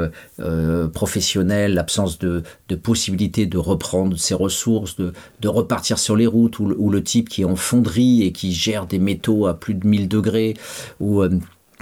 professionnelle, 0.93 1.75
l'absence 1.75 2.19
de, 2.19 2.43
de, 2.69 2.77
possibilité 2.77 3.47
de 3.47 3.59
reprendre 3.59 4.19
ses 4.19 4.35
ressources, 4.35 4.97
de, 4.97 5.13
de 5.41 5.49
repartir 5.49 5.99
sur 5.99 6.17
les 6.17 6.27
routes, 6.27 6.59
ou, 6.59 6.75
ou, 6.77 6.91
le 6.91 7.03
type 7.03 7.29
qui 7.29 7.43
est 7.43 7.47
en 7.47 7.57
fonderie 7.57 8.23
et 8.23 8.33
qui 8.33 8.53
gère 8.53 8.87
des 8.87 8.99
métaux 8.99 9.47
à 9.47 9.59
plus 9.59 9.75
de 9.75 9.87
1000 9.87 10.09
degrés, 10.09 10.55
ou 10.99 11.23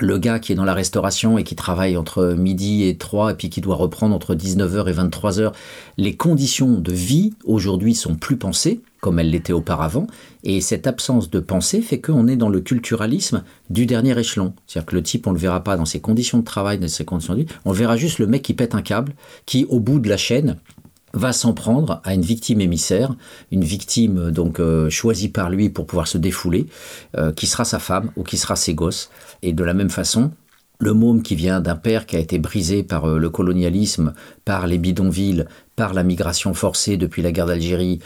le 0.01 0.19
gars 0.19 0.39
qui 0.39 0.53
est 0.53 0.57
dans 0.57 0.65
la 0.65 0.75
restauration 0.75 1.39
et 1.39 1.45
qui 1.45 1.57
travaille 1.57 1.97
entre 1.97 2.35
midi 2.35 2.85
et 2.85 2.97
3 2.97 3.33
et 3.33 3.35
puis 3.35 3.51
qui 3.51 3.61
doit 3.61 3.77
reprendre 3.77 4.15
entre 4.15 4.35
19h 4.35 4.89
et 4.89 4.93
23h, 4.93 5.53
les 5.97 6.17
conditions 6.17 6.79
de 6.79 6.93
vie 6.93 7.35
aujourd'hui 7.45 7.95
sont 7.95 8.15
plus 8.15 8.37
pensées 8.37 8.81
comme 9.01 9.19
elles 9.19 9.31
l'étaient 9.31 9.53
auparavant 9.53 10.07
et 10.43 10.61
cette 10.61 10.87
absence 10.87 11.31
de 11.31 11.41
pensée 11.41 11.83
fait 11.83 12.01
qu'on 12.01 12.27
est 12.27 12.37
dans 12.37 12.49
le 12.49 12.61
culturalisme 12.61 13.45
du 13.71 13.87
dernier 13.87 14.19
échelon. 14.19 14.55
C'est-à-dire 14.67 14.87
que 14.87 14.97
le 14.97 15.03
type, 15.03 15.27
on 15.27 15.33
le 15.33 15.39
verra 15.39 15.63
pas 15.63 15.77
dans 15.77 15.85
ses 15.85 16.01
conditions 16.01 16.39
de 16.39 16.45
travail, 16.45 16.79
dans 16.79 16.89
ses 16.89 17.05
conditions 17.05 17.35
de 17.35 17.41
vie, 17.41 17.47
on 17.65 17.73
verra 17.73 17.97
juste 17.97 18.19
le 18.19 18.27
mec 18.27 18.43
qui 18.43 18.55
pète 18.55 18.75
un 18.75 18.83
câble, 18.83 19.13
qui 19.47 19.67
au 19.69 19.79
bout 19.79 20.01
de 20.01 20.09
la 20.09 20.17
chaîne 20.17 20.57
va 21.13 21.33
s'en 21.33 21.53
prendre 21.53 22.01
à 22.05 22.15
une 22.15 22.23
victime 22.23 22.61
émissaire, 22.61 23.15
une 23.51 23.65
victime 23.65 24.19
euh, 24.19 24.31
donc 24.31 24.61
euh, 24.61 24.91
choisie 24.91 25.29
par 25.29 25.51
lui 25.51 25.71
pour 25.71 25.87
pouvoir 25.87 26.09
se 26.09 26.19
défouler, 26.19 26.67
euh, 27.17 27.33
qui 27.33 27.47
sera 27.47 27.65
sa 27.65 27.79
femme 27.79 28.11
ou 28.17 28.23
qui 28.23 28.37
sera 28.37 28.57
ses 28.57 28.75
gosses. 28.75 29.11
Et 29.43 29.53
de 29.53 29.65
la 29.65 29.75
même 29.75 29.91
façon, 29.91 30.33
le 30.81 30.95
môme 30.95 31.23
qui 31.23 31.35
vient 31.35 31.61
d'un 31.61 31.75
père 31.75 32.07
qui 32.07 32.17
a 32.17 32.21
été 32.21 32.39
brisé 32.39 32.85
par 32.85 33.09
le 33.09 33.31
colonialisme, 33.31 34.15
par 34.45 34.69
les 34.69 34.79
bidonvilles, 34.79 35.45
par 35.75 35.93
la 35.93 36.05
migration 36.05 36.55
forcée 36.55 36.97
depuis 36.97 37.21
la 37.21 37.33
guerre 37.33 37.47
d'Algérie 37.47 37.99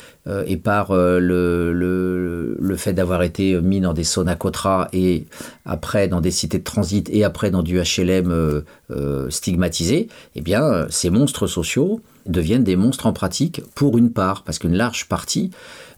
et 0.47 0.57
par 0.57 0.95
le, 0.95 2.75
fait 2.79 2.95
d'avoir 2.95 3.25
été 3.25 3.61
mis 3.61 3.83
dans 3.83 3.93
des 3.93 4.05
Sonacotra 4.05 4.89
et 4.95 5.27
après 5.67 6.09
dans 6.09 6.23
des 6.23 6.31
cités 6.31 6.61
de 6.61 6.65
transit 6.65 7.11
et 7.11 7.25
après 7.25 7.51
dans 7.51 7.63
du 7.63 7.79
HLM 7.79 8.63
stigmatisé, 9.29 10.09
eh 10.35 10.41
bien, 10.41 10.87
ces 10.89 11.11
monstres 11.11 11.47
sociaux, 11.47 12.01
deviennent 12.27 12.65
des 12.65 12.77
monstres 12.77 13.07
en 13.07 13.13
pratique 13.13 13.63
pour 13.75 13.99
une 13.99 14.13
part, 14.13 14.45
parce 14.45 14.59
qu'une 14.59 14.77
large 14.77 15.09
partie 15.09 15.51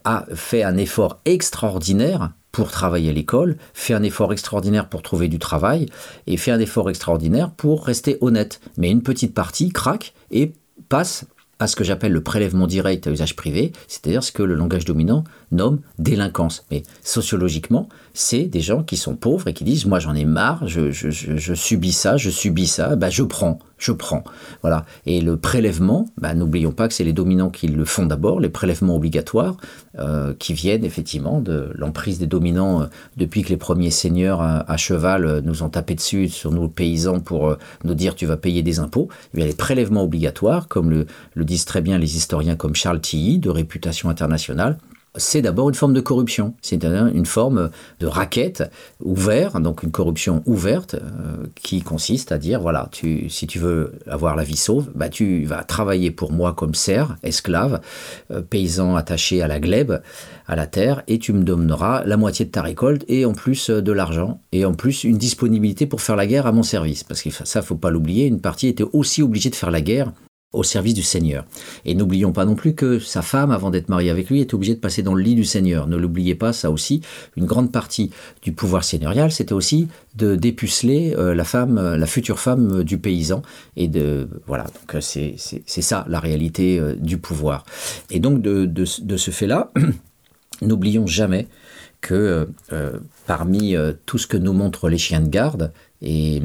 a 0.05 0.27
fait 0.35 0.63
un 0.63 0.77
effort 0.77 1.21
extraordinaire 1.25 2.31
pour 2.53 2.71
travailler 2.71 3.11
à 3.11 3.13
l'école, 3.13 3.57
fait 3.73 3.95
un 3.95 4.03
effort 4.03 4.33
extraordinaire 4.33 4.89
pour 4.89 5.03
trouver 5.03 5.27
du 5.29 5.39
travail 5.39 5.87
et 6.27 6.37
fait 6.37 6.53
un 6.53 6.61
effort 6.61 6.89
extraordinaire 6.89 7.51
pour 7.51 7.85
rester 7.85 8.17
honnête. 8.21 8.61
Mais 8.77 8.91
une 8.91 9.03
petite 9.03 9.35
partie 9.35 9.71
craque 9.71 10.15
et 10.31 10.53
passe 10.89 11.27
à 11.59 11.67
ce 11.67 11.77
que 11.77 11.85
j'appelle 11.85 12.13
le 12.13 12.23
prélèvement 12.23 12.67
direct 12.67 13.07
à 13.07 13.11
usage 13.11 13.37
privé, 13.37 13.73
c'est-à-dire 13.89 14.23
ce 14.23 14.33
que 14.33 14.43
le 14.43 14.55
langage 14.55 14.85
dominant 14.85 15.25
nomme 15.55 15.81
délinquance. 15.99 16.65
Mais 16.71 16.83
sociologiquement, 17.03 17.89
c'est 18.15 18.45
des 18.45 18.61
gens 18.61 18.85
qui 18.85 18.97
sont 18.97 19.17
pauvres 19.17 19.49
et 19.49 19.55
qui 19.55 19.65
disent 19.65 19.87
moi 19.87 19.99
j'en 19.99 20.15
ai 20.15 20.25
marre, 20.25 20.67
je, 20.69 21.55
subis 21.55 21.93
ça, 21.93 22.17
je 22.17 22.31
subis 22.31 22.69
ça, 22.69 22.95
bah, 22.95 23.11
je 23.11 23.25
prends, 23.25 23.59
je 23.77 23.91
prends. 23.91 24.23
Voilà. 24.63 24.87
Et 25.05 25.21
le 25.21 25.37
prélèvement, 25.37 26.07
bah, 26.17 26.33
n'oublions 26.35 26.71
pas 26.71 26.87
que 26.87 26.95
c'est 26.95 27.05
les 27.05 27.13
dominants 27.13 27.51
qui 27.51 27.67
le 27.67 27.85
font 27.85 28.07
d'abord, 28.07 28.39
les 28.39 28.49
prélèvements 28.49 28.95
obligatoires 28.95 29.57
euh, 29.99 30.33
qui 30.39 30.55
viennent 30.55 30.85
effectivement 30.85 31.41
de 31.41 31.71
l'emprise 31.75 32.21
des 32.21 32.27
dominants 32.27 32.83
euh, 32.83 32.87
depuis 33.17 33.43
que 33.43 33.49
les 33.49 33.57
premiers 33.57 33.91
seigneurs 33.91 34.41
à, 34.41 34.77
cheval 34.77 35.27
euh, 35.27 35.41
nous 35.41 35.65
ont 35.65 35.69
tapé 35.69 35.97
dessus 35.97 36.29
sur 36.29 36.53
nous 36.53 36.69
paysans 36.69 37.19
pour 37.19 37.57
nous 37.83 37.95
dire 37.95 38.15
tu 38.15 38.27
vas 38.27 38.37
payer 38.37 38.63
des 38.63 38.79
impôts. 38.79 39.09
Eh 39.37 39.45
les 39.45 39.55
prélèvements 39.55 40.05
obligatoires, 40.05 40.69
comme 40.69 40.91
le, 40.91 41.07
le 41.35 41.45
disent 41.45 41.65
très 41.65 41.81
bien 41.81 41.99
les 41.99 42.17
historiens 42.17 42.55
comme 42.55 42.77
Charles 42.77 43.01
Tilly, 43.01 43.39
de 43.39 43.51
réputation 43.51 44.09
internationale, 44.09 44.79
c'est 45.17 45.43
d'abord 45.43 45.69
une 45.69 45.75
forme 45.75 45.93
de 45.93 46.01
corruption, 46.01 46.55
c'est 46.61 46.83
une 46.85 47.27
forme 47.27 47.71
de 48.01 48.07
raquette 48.07 48.65
ouverte, 49.01 49.61
donc 49.61 49.83
une 49.83 49.93
corruption 49.93 50.43
ouverte 50.47 50.95
euh, 50.95 51.47
qui 51.55 51.83
consiste 51.83 52.33
à 52.33 52.39
dire 52.39 52.61
voilà, 52.61 52.89
tu, 52.91 53.31
si 53.31 53.47
tu 53.47 53.59
veux 53.59 53.93
avoir 54.07 54.35
la 54.35 54.43
vie 54.43 54.57
sauve, 54.57 54.91
bah, 54.95 55.09
tu 55.09 55.45
vas 55.45 55.63
travailler 55.63 56.11
pour 56.11 56.33
moi 56.33 56.53
comme 56.53 56.75
serf, 56.75 57.15
esclave, 57.23 57.81
euh, 58.31 58.43
paysan 58.43 58.97
attaché 58.97 59.41
à 59.41 59.49
la 59.49 59.61
glèbe, 59.61 60.03
à 60.47 60.57
la 60.57 60.67
terre, 60.67 61.03
et 61.07 61.19
tu 61.19 61.33
me 61.33 61.45
donneras 61.45 62.05
la 62.05 62.17
moitié 62.17 62.45
de 62.45 62.51
ta 62.51 62.63
récolte 62.63 63.05
et 63.09 63.25
en 63.25 63.33
plus 63.33 63.71
euh, 63.71 63.81
de 63.81 63.93
l'argent 63.93 64.41
et 64.53 64.65
en 64.65 64.75
plus 64.75 65.05
une 65.05 65.19
disponibilité 65.19 65.87
pour 65.87 66.01
faire 66.01 66.17
la 66.17 66.27
guerre 66.27 66.47
à 66.47 66.53
mon 66.53 66.65
service, 66.65 67.05
parce 67.05 67.23
que 67.23 67.31
ça 67.31 67.63
faut 67.63 67.77
pas 67.77 67.91
l'oublier, 67.91 68.27
une 68.27 68.41
partie 68.41 68.69
était 68.69 68.85
aussi 68.93 69.23
obligée 69.23 69.51
de 69.51 69.55
faire 69.55 69.71
la 69.71 69.81
guerre 69.81 70.13
au 70.55 70.63
service 70.63 70.95
du 70.95 71.03
Seigneur. 71.03 71.45
Et 71.85 71.95
n'oublions 71.95 72.33
pas 72.33 72.45
non 72.45 72.55
plus 72.55 72.75
que 72.75 72.99
sa 72.99 73.23
femme, 73.23 73.51
avant 73.51 73.71
d'être 73.71 73.89
mariée 73.89 74.11
avec 74.11 74.31
lui, 74.31 74.41
était 74.41 74.55
obligée 74.55 74.75
de 74.75 74.81
passer 74.81 75.03
dans 75.03 75.15
le 75.15 75.23
lit 75.23 75.35
du 75.35 75.45
Seigneur. 75.45 75.87
Ne 75.87 75.97
l'oubliez 75.97 76.35
pas, 76.35 76.53
ça 76.53 76.71
aussi, 76.71 77.03
une 77.37 77.47
grande 77.47 77.73
partie 77.73 78.11
du 78.43 78.53
pouvoir 78.53 78.85
seigneurial, 78.85 79.33
c'était 79.33 79.53
aussi 79.53 79.89
de 80.17 80.37
dépuceler 80.37 81.15
euh, 81.17 81.35
la 81.35 81.45
femme, 81.45 81.79
euh, 81.79 81.97
la 81.97 82.07
future 82.07 82.39
femme 82.39 82.81
euh, 82.81 82.85
du 82.85 82.99
paysan. 82.99 83.43
Et 83.77 83.89
de 83.89 84.29
voilà, 84.47 84.65
donc 84.65 85.03
c'est 85.03 85.37
ça 85.67 86.05
la 86.09 86.21
réalité 86.21 86.81
du 86.99 87.19
pouvoir. 87.19 87.65
Et 88.11 88.21
donc 88.21 88.41
de, 88.41 88.65
de 88.67 89.17
ce 89.17 89.31
fait-là, 89.31 89.73
n'oublions 90.63 91.07
jamais 91.07 91.49
que 92.01 92.49
parmi 93.27 93.75
tout 94.05 94.19
ce 94.19 94.27
que 94.27 94.37
nous 94.37 94.53
montrent 94.53 94.91
les 94.91 94.99
chiens 94.99 95.21
de 95.23 95.29
garde, 95.29 95.73
et, 96.05 96.41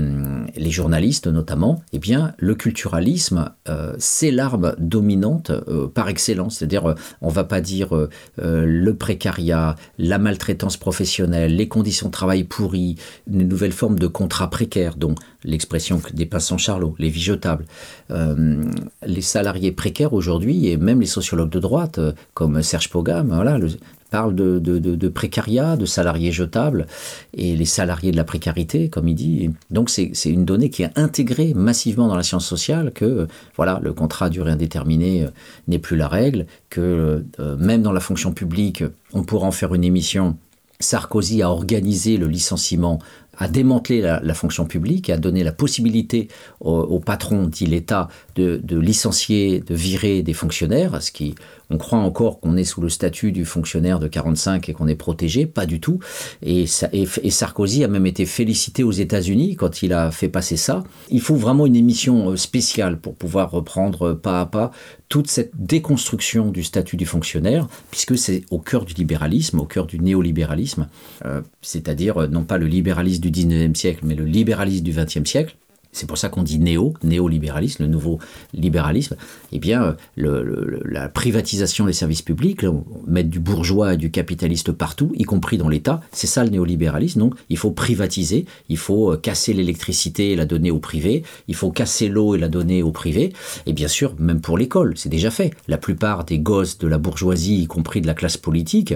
les 0.55 0.71
journalistes 0.71 1.27
notamment, 1.27 1.83
eh 1.93 1.99
bien, 1.99 2.33
le 2.37 2.55
culturalisme, 2.55 3.51
c'est 3.97 4.31
l'arme 4.31 4.75
dominante 4.79 5.51
par 5.93 6.09
excellence. 6.09 6.57
C'est-à-dire, 6.57 6.95
on 7.21 7.29
va 7.29 7.43
pas 7.43 7.61
dire 7.61 8.07
le 8.37 8.91
précariat, 8.93 9.75
la 9.97 10.17
maltraitance 10.17 10.77
professionnelle, 10.77 11.55
les 11.55 11.67
conditions 11.67 12.07
de 12.07 12.11
travail 12.11 12.45
pourries, 12.45 12.95
une 13.31 13.47
nouvelle 13.47 13.71
forme 13.71 13.99
de 13.99 14.07
contrat 14.07 14.49
précaire, 14.49 14.95
dont 14.95 15.15
l'expression 15.43 15.99
que 15.99 16.13
dépasse 16.13 16.55
Charlot, 16.57 16.95
les 16.97 17.09
vies 17.09 17.21
jetables. 17.21 17.65
les 18.09 19.21
salariés 19.21 19.71
précaires 19.71 20.13
aujourd'hui, 20.13 20.67
et 20.67 20.77
même 20.77 21.01
les 21.01 21.07
sociologues 21.07 21.51
de 21.51 21.59
droite, 21.59 21.99
comme 22.33 22.61
Serge 22.63 22.89
Pogam, 22.89 23.27
voilà, 23.27 23.57
le, 23.57 23.69
parle 24.09 24.35
de, 24.35 24.59
de, 24.59 25.07
précariat, 25.09 25.77
de 25.77 25.85
salariés 25.85 26.31
jetables, 26.31 26.87
et 27.33 27.55
les 27.55 27.65
salariés 27.65 28.11
de 28.11 28.17
la 28.17 28.23
précarité, 28.23 28.89
comme 28.89 29.07
il 29.07 29.15
dit. 29.15 29.51
Donc 29.69 29.89
c'est 29.89 30.11
une 30.25 30.45
donnée 30.45 30.69
qui 30.69 30.83
est 30.83 30.97
intégrée 30.97 31.53
massivement 31.53 32.07
dans 32.07 32.15
la 32.15 32.23
science 32.23 32.45
sociale, 32.45 32.91
que 32.91 33.27
voilà, 33.55 33.79
le 33.81 33.93
contrat 33.93 34.27
à 34.27 34.29
durée 34.29 34.51
indéterminée 34.51 35.23
euh, 35.23 35.29
n'est 35.67 35.79
plus 35.79 35.97
la 35.97 36.07
règle, 36.07 36.45
que 36.69 37.23
euh, 37.39 37.57
même 37.57 37.81
dans 37.81 37.91
la 37.91 37.99
fonction 37.99 38.31
publique, 38.33 38.83
on 39.13 39.23
pourra 39.23 39.47
en 39.47 39.51
faire 39.51 39.73
une 39.73 39.83
émission. 39.83 40.37
Sarkozy 40.79 41.41
a 41.41 41.49
organisé 41.49 42.17
le 42.17 42.27
licenciement 42.27 42.99
à 43.39 43.47
démanteler 43.47 44.01
la, 44.01 44.33
fonction 44.33 44.65
publique 44.65 45.09
à 45.09 45.17
donner 45.17 45.43
la 45.43 45.53
possibilité 45.53 46.27
au, 46.59 46.99
patron, 46.99 47.47
dit 47.47 47.65
l'État, 47.65 48.09
de, 48.39 48.79
licencier, 48.79 49.59
de 49.59 49.75
virer 49.75 50.23
des 50.23 50.33
fonctionnaires, 50.33 51.01
ce 51.01 51.11
qui, 51.11 51.35
on 51.69 51.77
croit 51.77 51.99
encore 51.99 52.39
qu'on 52.39 52.57
est 52.57 52.63
sous 52.63 52.81
le 52.81 52.89
statut 52.89 53.31
du 53.31 53.45
fonctionnaire 53.45 53.99
de 53.99 54.07
45 54.07 54.69
et 54.69 54.73
qu'on 54.73 54.87
est 54.87 54.95
protégé, 54.95 55.45
pas 55.45 55.65
du 55.65 55.79
tout. 55.79 55.99
Et, 56.41 56.65
Sarkozy 56.65 57.83
a 57.83 57.87
même 57.87 58.05
été 58.05 58.25
félicité 58.25 58.83
aux 58.83 58.91
États-Unis 58.91 59.55
quand 59.55 59.83
il 59.83 59.93
a 59.93 60.11
fait 60.11 60.29
passer 60.29 60.57
ça. 60.57 60.83
Il 61.09 61.21
faut 61.21 61.35
vraiment 61.35 61.65
une 61.65 61.75
émission 61.75 62.31
euh, 62.31 62.35
spéciale 62.35 62.99
pour 62.99 63.15
pouvoir 63.15 63.51
reprendre 63.51 64.13
pas 64.13 64.41
à 64.41 64.45
pas 64.45 64.71
toute 65.09 65.29
cette 65.29 65.51
déconstruction 65.55 66.51
du 66.51 66.63
statut 66.63 66.97
du 66.97 67.05
fonctionnaire, 67.05 67.67
puisque 67.91 68.17
c'est 68.17 68.43
au 68.51 68.59
cœur 68.59 68.85
du 68.85 68.93
libéralisme, 68.93 69.59
au 69.59 69.65
cœur 69.65 69.85
du 69.85 69.99
néolibéralisme, 69.99 70.87
euh, 71.25 71.41
c'est-à-dire 71.61 72.17
euh, 72.17 72.27
non 72.27 72.43
pas 72.43 72.57
le 72.57 72.67
libéralisme 72.67 73.21
du 73.21 73.31
19e 73.31 73.75
siècle, 73.75 74.01
mais 74.03 74.15
le 74.15 74.25
libéralisme 74.25 74.83
du 74.83 74.93
20e 74.93 75.25
siècle, 75.25 75.55
c'est 75.99 76.07
pour 76.07 76.17
ça 76.17 76.29
qu'on 76.29 76.43
dit 76.43 76.59
néo, 76.59 76.93
néolibéralisme, 77.03 77.83
le 77.83 77.89
nouveau 77.89 78.19
libéralisme, 78.53 79.17
eh 79.51 79.59
bien, 79.59 79.97
la 80.15 81.09
privatisation 81.09 81.85
des 81.85 81.93
services 81.93 82.21
publics, 82.21 82.65
mettre 83.05 83.29
du 83.29 83.39
bourgeois 83.39 83.95
et 83.95 83.97
du 83.97 84.11
capitaliste 84.11 84.71
partout, 84.71 85.11
y 85.15 85.23
compris 85.23 85.57
dans 85.57 85.67
l'État, 85.67 86.01
c'est 86.11 86.27
ça 86.27 86.43
le 86.43 86.51
néolibéralisme. 86.51 87.19
Donc, 87.19 87.35
il 87.49 87.57
faut 87.57 87.71
privatiser, 87.71 88.45
il 88.69 88.77
faut 88.77 89.11
euh, 89.11 89.17
casser 89.17 89.53
l'électricité 89.53 90.31
et 90.31 90.35
la 90.35 90.45
donner 90.45 90.71
au 90.71 90.79
privé, 90.79 91.23
il 91.47 91.55
faut 91.55 91.71
casser 91.71 92.07
l'eau 92.07 92.35
et 92.35 92.37
la 92.37 92.47
donner 92.47 92.81
au 92.81 92.91
privé, 92.91 93.33
et 93.65 93.73
bien 93.73 93.87
sûr, 93.87 94.15
même 94.19 94.39
pour 94.39 94.57
l'école, 94.57 94.93
c'est 94.95 95.09
déjà 95.09 95.31
fait. 95.31 95.51
La 95.67 95.77
plupart 95.77 96.23
des 96.23 96.39
gosses 96.39 96.77
de 96.77 96.87
la 96.87 96.97
bourgeoisie, 96.97 97.61
y 97.61 97.67
compris 97.67 97.99
de 97.99 98.07
la 98.07 98.13
classe 98.13 98.37
politique, 98.37 98.93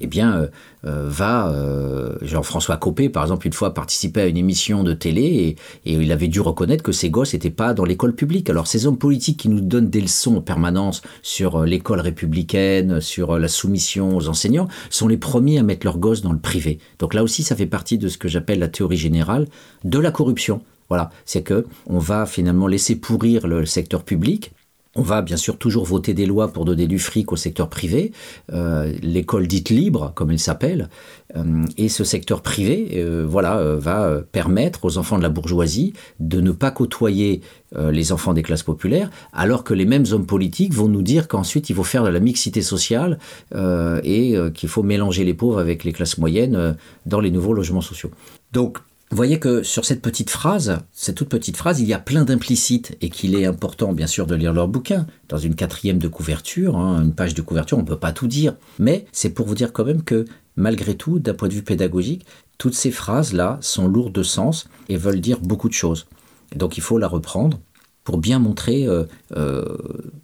eh 0.00 0.06
bien, 0.06 0.34
euh, 0.34 0.46
euh, 0.86 1.08
va, 1.08 1.50
euh, 1.50 2.16
Jean-François 2.22 2.76
Copé, 2.78 3.08
par 3.08 3.22
exemple, 3.22 3.46
une 3.46 3.52
fois 3.52 3.74
participé 3.74 4.22
à 4.22 4.26
une 4.26 4.36
émission 4.36 4.82
de 4.82 4.94
télé 4.94 5.56
et, 5.84 5.92
il 5.92 6.10
avait 6.12 6.28
dû 6.28 6.40
reconnaître 6.40 6.82
que 6.82 6.92
ses 6.92 7.10
gosses 7.10 7.34
n'étaient 7.34 7.50
pas 7.50 7.74
dans 7.74 7.84
l'école 7.84 8.14
publique. 8.14 8.48
Alors, 8.48 8.66
ces 8.66 8.86
hommes 8.86 8.98
politiques 8.98 9.38
qui 9.38 9.48
nous 9.48 9.60
donnent 9.60 9.90
des 9.90 10.00
leçons 10.00 10.36
en 10.36 10.40
permanence 10.40 11.02
sur 11.22 11.64
l'école 11.64 12.00
républicaine, 12.00 13.00
sur 13.00 13.38
la 13.38 13.48
soumission 13.48 14.16
aux 14.16 14.28
enseignants, 14.28 14.68
sont 14.88 15.08
les 15.08 15.18
premiers 15.18 15.58
à 15.58 15.62
mettre 15.62 15.86
leurs 15.86 15.98
gosses 15.98 16.22
dans 16.22 16.32
le 16.32 16.38
privé. 16.38 16.78
Donc 16.98 17.14
là 17.14 17.22
aussi, 17.22 17.42
ça 17.42 17.56
fait 17.56 17.66
partie 17.66 17.98
de 17.98 18.08
ce 18.08 18.18
que 18.18 18.28
j'appelle 18.28 18.58
la 18.58 18.68
théorie 18.68 18.96
générale 18.96 19.46
de 19.84 19.98
la 19.98 20.10
corruption. 20.10 20.62
Voilà, 20.88 21.10
c'est 21.24 21.42
que 21.42 21.66
on 21.86 21.98
va 21.98 22.26
finalement 22.26 22.66
laisser 22.66 22.96
pourrir 22.96 23.46
le 23.46 23.64
secteur 23.64 24.02
public 24.02 24.52
on 24.96 25.02
va 25.02 25.22
bien 25.22 25.36
sûr 25.36 25.56
toujours 25.56 25.84
voter 25.84 26.14
des 26.14 26.26
lois 26.26 26.52
pour 26.52 26.64
donner 26.64 26.88
du 26.88 26.98
fric 26.98 27.30
au 27.30 27.36
secteur 27.36 27.68
privé, 27.68 28.10
euh, 28.52 28.92
l'école 29.02 29.46
dite 29.46 29.70
libre, 29.70 30.12
comme 30.16 30.32
elle 30.32 30.38
s'appelle, 30.40 30.88
euh, 31.36 31.64
et 31.76 31.88
ce 31.88 32.02
secteur 32.02 32.42
privé, 32.42 32.90
euh, 32.94 33.24
voilà, 33.28 33.76
va 33.76 34.20
permettre 34.32 34.84
aux 34.84 34.98
enfants 34.98 35.16
de 35.16 35.22
la 35.22 35.28
bourgeoisie 35.28 35.92
de 36.18 36.40
ne 36.40 36.50
pas 36.50 36.70
côtoyer 36.70 37.40
les 37.76 38.10
enfants 38.10 38.34
des 38.34 38.42
classes 38.42 38.64
populaires, 38.64 39.10
alors 39.32 39.62
que 39.62 39.74
les 39.74 39.84
mêmes 39.84 40.06
hommes 40.10 40.26
politiques 40.26 40.74
vont 40.74 40.88
nous 40.88 41.02
dire 41.02 41.28
qu'ensuite 41.28 41.70
il 41.70 41.76
faut 41.76 41.84
faire 41.84 42.02
de 42.02 42.08
la 42.08 42.18
mixité 42.18 42.62
sociale 42.62 43.20
et 43.54 44.34
qu'il 44.54 44.68
faut 44.68 44.82
mélanger 44.82 45.22
les 45.24 45.34
pauvres 45.34 45.60
avec 45.60 45.84
les 45.84 45.92
classes 45.92 46.18
moyennes 46.18 46.76
dans 47.06 47.20
les 47.20 47.30
nouveaux 47.30 47.52
logements 47.52 47.80
sociaux. 47.80 48.10
Vous 49.10 49.16
voyez 49.16 49.40
que 49.40 49.64
sur 49.64 49.84
cette 49.84 50.02
petite 50.02 50.30
phrase, 50.30 50.78
cette 50.92 51.16
toute 51.16 51.28
petite 51.28 51.56
phrase, 51.56 51.80
il 51.80 51.88
y 51.88 51.92
a 51.92 51.98
plein 51.98 52.24
d'implicites 52.24 52.96
et 53.00 53.10
qu'il 53.10 53.34
est 53.34 53.44
important 53.44 53.92
bien 53.92 54.06
sûr 54.06 54.24
de 54.24 54.36
lire 54.36 54.52
leur 54.52 54.68
bouquin. 54.68 55.04
Dans 55.28 55.36
une 55.36 55.56
quatrième 55.56 55.98
de 55.98 56.06
couverture, 56.06 56.76
hein, 56.76 57.02
une 57.02 57.12
page 57.12 57.34
de 57.34 57.42
couverture, 57.42 57.76
on 57.76 57.82
ne 57.82 57.86
peut 57.86 57.98
pas 57.98 58.12
tout 58.12 58.28
dire. 58.28 58.54
Mais 58.78 59.06
c'est 59.10 59.30
pour 59.30 59.46
vous 59.46 59.56
dire 59.56 59.72
quand 59.72 59.84
même 59.84 60.04
que 60.04 60.26
malgré 60.54 60.94
tout, 60.94 61.18
d'un 61.18 61.34
point 61.34 61.48
de 61.48 61.54
vue 61.54 61.62
pédagogique, 61.62 62.24
toutes 62.56 62.74
ces 62.74 62.92
phrases-là 62.92 63.58
sont 63.62 63.88
lourdes 63.88 64.12
de 64.12 64.22
sens 64.22 64.68
et 64.88 64.96
veulent 64.96 65.20
dire 65.20 65.40
beaucoup 65.40 65.68
de 65.68 65.74
choses. 65.74 66.06
donc 66.54 66.76
il 66.76 66.82
faut 66.82 66.98
la 66.98 67.08
reprendre 67.08 67.58
pour 68.04 68.18
bien 68.18 68.38
montrer 68.38 68.86
euh, 68.86 69.04
euh, 69.36 69.76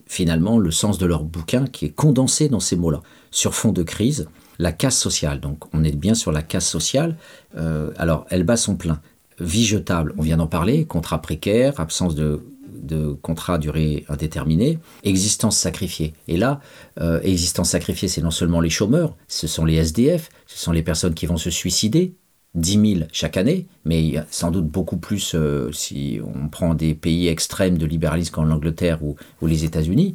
finalement 0.07 0.59
le 0.59 0.71
sens 0.71 0.99
de 0.99 1.07
leur 1.07 1.25
bouquin 1.25 1.67
qui 1.67 1.87
est 1.87 1.91
condensé 1.91 2.49
dans 2.49 2.61
ces 2.61 2.77
mots-là. 2.77 3.03
Sur 3.31 3.55
fond 3.55 3.73
de 3.73 3.83
crise, 3.83 4.29
la 4.59 4.73
casse 4.73 4.99
sociale. 4.99 5.41
Donc 5.41 5.65
on 5.75 5.85
est 5.85 5.95
bien 5.95 6.15
sur 6.15 6.33
la 6.33 6.43
casse 6.43 6.69
sociale. 6.69 7.17
Euh, 7.57 7.91
alors 7.97 8.27
elle 8.31 8.45
bat 8.45 8.57
son 8.57 8.77
plein. 8.77 9.01
Vie 9.39 9.67
jetable, 9.67 10.15
on 10.17 10.23
vient 10.23 10.39
d'en 10.39 10.47
parler, 10.47 10.87
contrat 10.87 11.21
précaire, 11.21 11.79
absence 11.79 12.15
de, 12.15 12.43
contrat 13.21 13.55
à 13.55 13.59
durée 13.59 14.05
indéterminée, 14.09 14.79
existence 15.03 15.59
sacrifiée. 15.59 16.15
Et 16.29 16.39
là, 16.39 16.61
euh, 17.01 17.21
existence 17.23 17.71
sacrifiée, 17.71 18.09
c'est 18.09 18.23
non 18.23 18.31
seulement 18.31 18.61
les 18.61 18.71
chômeurs, 18.71 19.15
ce 19.29 19.47
sont 19.47 19.65
les 19.65 19.75
SDF, 19.75 20.31
ce 20.47 20.59
sont 20.59 20.73
les 20.73 20.83
personnes 20.83 21.13
qui 21.13 21.27
vont 21.27 21.37
se 21.37 21.51
suicider, 21.51 22.15
10 22.57 22.95
000 22.99 23.09
chaque 23.13 23.37
année, 23.37 23.67
mais 23.85 24.15
sans 24.31 24.51
doute 24.51 24.67
beaucoup 24.67 24.97
plus 24.97 25.35
euh, 25.35 25.71
si 25.73 26.19
on 26.25 26.49
prend 26.49 26.75
des 26.75 26.95
pays 26.95 27.29
extrêmes 27.29 27.79
de 27.79 27.87
libéralisme 27.87 28.33
comme 28.33 28.49
l'Angleterre 28.49 29.03
ou, 29.03 29.17
les 29.47 29.65
États-Unis. 29.65 30.15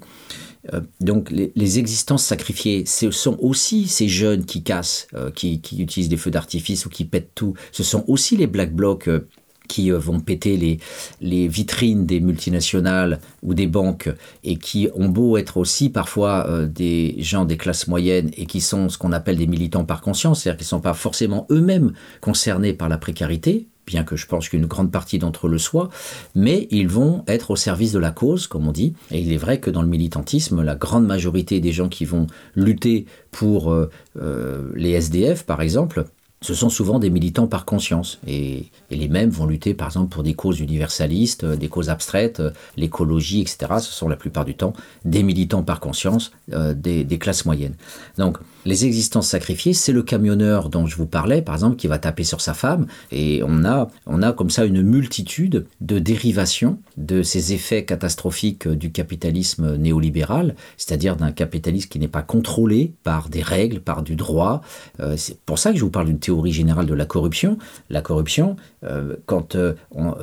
Euh, 0.73 0.81
donc 0.99 1.31
les, 1.31 1.79
existences 1.79 2.23
sacrifiées, 2.23 2.85
ce 2.85 3.11
sont 3.11 3.37
aussi 3.39 3.87
ces 3.87 4.07
jeunes 4.07 4.45
qui 4.45 4.63
cassent, 4.63 5.07
euh, 5.15 5.31
qui, 5.31 5.55
utilisent 5.77 6.09
des 6.09 6.17
feux 6.17 6.31
d'artifice 6.31 6.85
ou 6.85 6.89
qui 6.89 7.05
pètent 7.05 7.33
tout. 7.35 7.55
Ce 7.71 7.83
sont 7.83 8.03
aussi 8.07 8.37
les 8.37 8.47
black 8.47 8.73
blocs 8.73 9.07
euh, 9.07 9.27
qui 9.67 9.89
vont 9.89 10.19
péter 10.19 10.57
les, 10.57 10.79
les, 11.21 11.47
vitrines 11.47 12.05
des 12.05 12.19
multinationales 12.19 13.21
ou 13.41 13.53
des 13.53 13.67
banques 13.67 14.09
et 14.43 14.57
qui 14.57 14.89
ont 14.95 15.07
beau 15.07 15.37
être 15.37 15.55
aussi 15.55 15.89
parfois 15.89 16.65
des 16.67 17.15
gens 17.19 17.45
des 17.45 17.55
classes 17.55 17.87
moyennes 17.87 18.31
et 18.35 18.47
qui 18.47 18.59
sont 18.59 18.89
ce 18.89 18.97
qu'on 18.97 19.13
appelle 19.13 19.37
des 19.37 19.47
militants 19.47 19.85
par 19.85 20.01
conscience, 20.01 20.41
c'est-à-dire 20.41 20.57
qu'ils 20.57 20.65
ne 20.65 20.69
sont 20.69 20.81
pas 20.81 20.93
forcément 20.93 21.47
eux-mêmes 21.49 21.93
concernés 22.19 22.73
par 22.73 22.89
la 22.89 22.97
précarité, 22.97 23.69
bien 23.91 24.03
que 24.03 24.15
je 24.15 24.25
pense 24.25 24.49
qu'une 24.49 24.65
grande 24.65 24.91
partie 24.91 25.19
d'entre 25.19 25.47
eux 25.47 25.51
le 25.51 25.57
soient, 25.57 25.89
mais 26.33 26.67
ils 26.71 26.87
vont 26.87 27.23
être 27.27 27.51
au 27.51 27.55
service 27.55 27.91
de 27.91 27.99
la 27.99 28.11
cause, 28.11 28.47
comme 28.47 28.67
on 28.67 28.71
dit. 28.71 28.93
Et 29.11 29.19
il 29.19 29.31
est 29.33 29.37
vrai 29.37 29.59
que 29.59 29.69
dans 29.69 29.81
le 29.81 29.87
militantisme, 29.87 30.63
la 30.63 30.75
grande 30.75 31.05
majorité 31.05 31.59
des 31.59 31.71
gens 31.71 31.89
qui 31.89 32.05
vont 32.05 32.27
lutter 32.55 33.05
pour 33.31 33.71
euh, 33.71 33.89
euh, 34.19 34.71
les 34.75 34.91
SDF, 34.91 35.43
par 35.43 35.61
exemple, 35.61 36.05
ce 36.41 36.55
sont 36.55 36.69
souvent 36.69 36.97
des 36.97 37.11
militants 37.11 37.47
par 37.47 37.65
conscience. 37.65 38.19
Et, 38.25 38.71
les 38.89 39.07
mêmes 39.07 39.29
vont 39.29 39.45
lutter, 39.45 39.73
par 39.73 39.89
exemple, 39.89 40.09
pour 40.09 40.23
des 40.23 40.33
causes 40.33 40.59
universalistes, 40.59 41.45
des 41.45 41.67
causes 41.69 41.89
abstraites, 41.89 42.41
l'écologie, 42.77 43.41
etc. 43.41 43.73
Ce 43.79 43.91
sont 43.91 44.09
la 44.09 44.15
plupart 44.15 44.45
du 44.45 44.55
temps 44.55 44.73
des 45.05 45.23
militants 45.23 45.63
par 45.63 45.79
conscience 45.79 46.31
euh, 46.53 46.73
des, 46.73 47.03
des, 47.03 47.19
classes 47.19 47.45
moyennes. 47.45 47.75
Donc, 48.17 48.37
les 48.65 48.85
existences 48.85 49.29
sacrifiées, 49.29 49.73
c'est 49.73 49.91
le 49.91 50.03
camionneur 50.03 50.69
dont 50.69 50.85
je 50.85 50.95
vous 50.95 51.05
parlais, 51.05 51.41
par 51.41 51.55
exemple, 51.55 51.75
qui 51.75 51.87
va 51.87 51.99
taper 51.99 52.23
sur 52.23 52.41
sa 52.41 52.53
femme. 52.53 52.87
Et 53.11 53.41
on 53.45 53.65
a, 53.65 53.89
on 54.05 54.21
a 54.21 54.33
comme 54.33 54.49
ça 54.49 54.65
une 54.65 54.81
multitude 54.81 55.65
de 55.81 55.99
dérivations 55.99 56.79
de 56.97 57.23
ces 57.23 57.53
effets 57.53 57.85
catastrophiques 57.85 58.67
du 58.67 58.91
capitalisme 58.91 59.75
néolibéral, 59.77 60.55
c'est-à-dire 60.77 61.15
d'un 61.15 61.31
capitalisme 61.31 61.89
qui 61.89 61.99
n'est 61.99 62.07
pas 62.07 62.21
contrôlé 62.21 62.93
par 63.03 63.29
des 63.29 63.41
règles, 63.41 63.79
par 63.79 64.03
du 64.03 64.15
droit. 64.15 64.61
Euh, 64.99 65.15
c'est 65.17 65.39
pour 65.39 65.59
ça 65.59 65.71
que 65.71 65.77
je 65.77 65.83
vous 65.83 65.89
parle 65.89 66.07
d'une 66.07 66.19
théorie 66.19 66.53
générale 66.53 66.85
de 66.85 66.93
la 66.93 67.05
corruption. 67.05 67.57
La 67.89 68.01
corruption, 68.01 68.55
euh, 68.83 69.15
quand 69.25 69.55
euh, 69.55 69.73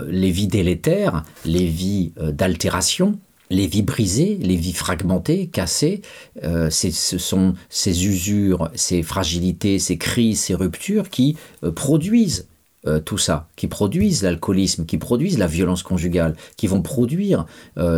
les 0.09 0.31
vies 0.31 0.49
délétères, 0.49 1.25
les 1.45 1.67
vies 1.67 2.13
d'altération, 2.33 3.19
les 3.51 3.67
vies 3.67 3.83
brisées, 3.83 4.39
les 4.41 4.57
vies 4.57 4.73
fragmentées, 4.73 5.47
cassées, 5.47 6.03
euh, 6.45 6.71
ce 6.71 7.19
sont 7.19 7.55
ces 7.69 8.07
usures, 8.07 8.71
ces 8.75 9.03
fragilités, 9.03 9.79
ces 9.79 9.97
crises, 9.97 10.41
ces 10.41 10.55
ruptures 10.55 11.11
qui 11.11 11.37
euh, 11.65 11.71
produisent 11.71 12.47
euh, 12.87 13.01
tout 13.01 13.19
ça, 13.19 13.49
qui 13.57 13.67
produisent 13.67 14.23
l'alcoolisme, 14.23 14.87
qui 14.87 14.99
produisent 14.99 15.39
la 15.39 15.49
violence 15.49 15.83
conjugale, 15.83 16.37
qui 16.57 16.69
vont 16.69 16.81
produire 16.81 17.45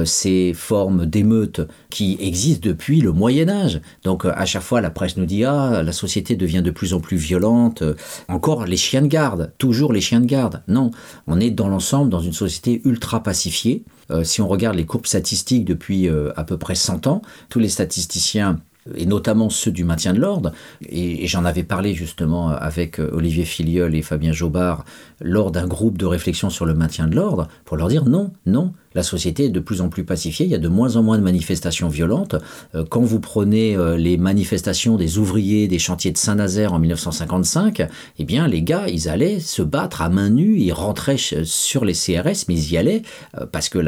ces 0.04 0.52
formes 0.54 1.04
d'émeutes 1.04 1.60
qui 1.90 2.16
existent 2.20 2.66
depuis 2.66 3.00
le 3.00 3.12
Moyen 3.12 3.48
Âge. 3.48 3.80
Donc 4.04 4.24
à 4.24 4.46
chaque 4.46 4.62
fois, 4.62 4.80
la 4.80 4.90
presse 4.90 5.16
nous 5.16 5.26
dit 5.26 5.44
ah 5.44 5.82
la 5.82 5.92
société 5.92 6.34
devient 6.34 6.62
de 6.62 6.70
plus 6.70 6.94
en 6.94 7.00
plus 7.00 7.18
violente. 7.18 7.82
Encore 8.28 8.64
les 8.64 8.78
chiens 8.78 9.02
de 9.02 9.06
garde, 9.06 9.52
toujours 9.58 9.92
les 9.92 10.00
chiens 10.00 10.20
de 10.20 10.26
garde. 10.26 10.62
Non, 10.66 10.90
on 11.26 11.40
est 11.40 11.50
dans 11.50 11.68
l'ensemble 11.68 12.10
dans 12.10 12.20
une 12.20 12.32
société 12.32 12.80
ultra 12.84 13.22
pacifiée. 13.22 13.84
Si 14.24 14.40
on 14.40 14.48
regarde 14.48 14.76
les 14.76 14.86
courbes 14.86 15.06
statistiques 15.06 15.64
depuis 15.64 16.08
à 16.36 16.44
peu 16.44 16.56
près 16.56 16.74
100 16.74 17.06
ans, 17.06 17.22
tous 17.48 17.58
les 17.58 17.68
statisticiens 17.68 18.60
et 18.96 19.06
notamment 19.06 19.50
ceux 19.50 19.70
du 19.70 19.84
maintien 19.84 20.12
de 20.12 20.20
l'ordre. 20.20 20.52
Et, 20.88 21.26
j'en 21.26 21.44
avais 21.44 21.62
parlé 21.62 21.94
justement 21.94 22.48
avec 22.48 22.98
euh, 22.98 23.10
Olivier 23.12 23.44
Filiol 23.44 23.94
et 23.94 24.02
Fabien 24.02 24.32
Jobard 24.32 24.84
lors 25.20 25.50
d'un 25.50 25.66
groupe 25.66 25.98
de 25.98 26.06
réflexion 26.06 26.50
sur 26.50 26.66
le 26.66 26.74
maintien 26.74 27.06
de 27.06 27.14
l'ordre, 27.14 27.48
pour 27.64 27.76
leur 27.76 27.88
dire 27.88 28.04
non, 28.04 28.32
non, 28.46 28.72
la 28.94 29.02
société 29.02 29.44
est 29.44 29.50
de 29.50 29.60
plus 29.60 29.80
en 29.80 29.88
plus 29.88 30.04
pacifiée, 30.04 30.46
il 30.46 30.52
y 30.52 30.54
a 30.54 30.58
de 30.58 30.68
moins 30.68 30.96
en 30.96 31.02
moins 31.02 31.18
de 31.18 31.22
manifestations 31.22 31.88
violentes. 31.88 32.34
Euh, 32.74 32.84
quand 32.88 33.02
vous 33.02 33.20
prenez 33.20 33.76
euh, 33.76 33.96
les 33.96 34.16
manifestations 34.16 34.96
des 34.96 35.18
ouvriers 35.18 35.68
des 35.68 35.78
chantiers 35.78 36.12
de 36.12 36.18
Saint-Nazaire 36.18 36.72
en 36.72 36.78
1955, 36.78 37.86
eh 38.18 38.24
bien 38.24 38.48
les 38.48 38.62
gars, 38.62 38.88
ils 38.88 39.08
allaient 39.08 39.40
se 39.40 39.62
battre 39.62 40.02
à 40.02 40.08
main 40.08 40.30
nue, 40.30 40.58
ils 40.58 40.72
rentraient 40.72 41.16
sur 41.16 41.84
les 41.84 41.92
CRS, 41.92 42.46
mais 42.48 42.54
ils 42.54 42.72
y 42.72 42.78
allaient 42.78 43.02
euh, 43.38 43.46
parce 43.46 43.68
que 43.68 43.78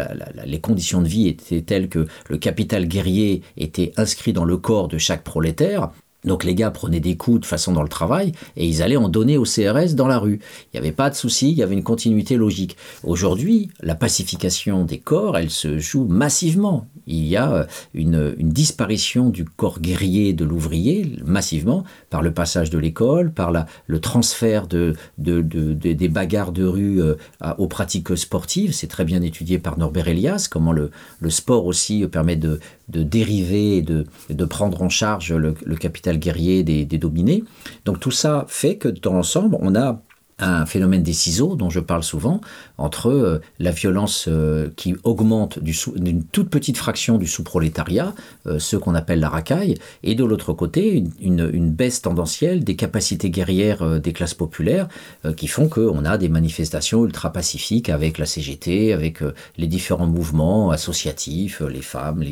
les 0.44 0.60
conditions 0.60 1.02
de 1.02 1.08
vie 1.08 1.28
étaient 1.28 1.62
telles 1.62 1.88
que 1.88 2.06
le 2.28 2.38
capital 2.38 2.86
guerrier 2.86 3.42
était 3.56 3.92
inscrit 3.96 4.32
dans 4.32 4.44
le 4.44 4.56
corps 4.56 4.88
de 4.88 4.98
chaque 4.98 5.24
prolétaire. 5.24 5.90
Donc 6.24 6.44
les 6.44 6.54
gars 6.54 6.70
prenaient 6.70 7.00
des 7.00 7.16
coups 7.16 7.40
de 7.40 7.46
façon 7.46 7.72
dans 7.72 7.82
le 7.82 7.88
travail 7.88 8.32
et 8.56 8.66
ils 8.66 8.82
allaient 8.82 8.96
en 8.96 9.08
donner 9.08 9.38
au 9.38 9.44
CRS 9.44 9.94
dans 9.94 10.06
la 10.06 10.18
rue. 10.18 10.40
Il 10.72 10.76
n'y 10.76 10.86
avait 10.86 10.92
pas 10.94 11.10
de 11.10 11.14
souci, 11.14 11.50
il 11.50 11.58
y 11.58 11.62
avait 11.62 11.74
une 11.74 11.82
continuité 11.82 12.36
logique. 12.36 12.76
Aujourd'hui, 13.02 13.70
la 13.80 13.94
pacification 13.94 14.84
des 14.84 14.98
corps, 14.98 15.36
elle 15.36 15.50
se 15.50 15.78
joue 15.78 16.04
massivement. 16.04 16.86
Il 17.08 17.26
y 17.26 17.36
a 17.36 17.52
euh, 17.52 17.66
une, 17.94 18.34
disparition 18.52 19.30
du 19.30 19.44
corps 19.44 19.80
guerrier 19.80 20.32
de 20.32 20.44
l'ouvrier 20.44 21.16
massivement 21.24 21.84
par 22.10 22.22
le 22.22 22.32
passage 22.32 22.70
de 22.70 22.78
l'école, 22.78 23.32
par 23.32 23.50
le 23.86 24.00
transfert 24.00 24.68
de, 24.68 24.94
des 25.18 26.08
bagarres 26.08 26.52
de 26.52 26.64
rue 26.64 27.02
euh, 27.02 27.14
aux 27.58 27.66
pratiques 27.66 28.16
sportives. 28.16 28.72
C'est 28.72 28.86
très 28.86 29.04
bien 29.04 29.22
étudié 29.22 29.58
par 29.58 29.78
Norbert 29.78 30.06
Elias, 30.06 30.46
comment 30.50 30.72
le 30.72 30.90
sport 31.30 31.66
aussi 31.66 32.06
permet 32.06 32.36
de, 32.36 32.60
de 32.88 33.02
dériver 33.02 33.78
et 33.78 33.82
de, 33.82 34.06
de 34.30 34.44
prendre 34.44 34.82
en 34.82 34.88
charge 34.88 35.32
le, 35.32 35.54
capital 35.76 36.18
guerrier 36.18 36.62
des, 36.64 36.84
des, 36.84 36.98
dominés. 36.98 37.44
Donc 37.84 38.00
tout 38.00 38.10
ça 38.10 38.44
fait 38.48 38.76
que 38.76 38.88
dans 38.88 39.12
l'ensemble, 39.12 39.56
on 39.60 39.74
a 39.74 40.02
un 40.42 40.66
phénomène 40.66 41.02
des 41.02 41.12
ciseaux 41.12 41.54
dont 41.56 41.70
je 41.70 41.80
parle 41.80 42.02
souvent, 42.02 42.40
entre 42.78 43.10
euh, 43.10 43.40
la 43.58 43.70
violence 43.70 44.26
euh, 44.28 44.68
qui 44.76 44.94
augmente 45.04 45.58
d'une 45.60 46.24
toute 46.24 46.50
petite 46.50 46.76
fraction 46.76 47.16
du 47.16 47.26
sous-prolétariat, 47.26 48.14
euh, 48.46 48.58
ce 48.58 48.76
qu'on 48.76 48.94
appelle 48.94 49.20
la 49.20 49.28
racaille, 49.28 49.76
et 50.02 50.14
de 50.14 50.24
l'autre 50.24 50.52
côté, 50.52 51.04
une, 51.20 51.70
baisse 51.72 52.02
tendancielle 52.02 52.64
des 52.64 52.76
capacités 52.76 53.30
guerrières 53.30 54.00
des 54.00 54.12
classes 54.12 54.34
populaires 54.34 54.88
qui 55.36 55.46
font 55.46 55.68
qu'on 55.68 56.04
a 56.04 56.18
des 56.18 56.28
manifestations 56.28 57.04
ultra-pacifiques 57.04 57.88
avec 57.88 58.18
la 58.18 58.26
CGT, 58.26 58.92
avec 58.92 59.20
les 59.56 59.66
différents 59.66 60.06
mouvements 60.06 60.70
associatifs, 60.70 61.60
les 61.60 61.80
femmes, 61.80 62.24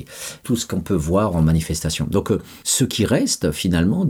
tout 0.43 0.57
ce 0.57 0.67
qu'on 0.67 0.81
peut 0.81 0.95
voir 0.95 1.37
en 1.37 1.43
manifestation. 1.43 2.07
Donc 2.11 2.33
ce 2.65 2.85
qui 2.85 3.07
reste 3.07 3.51
finalement 3.53 4.07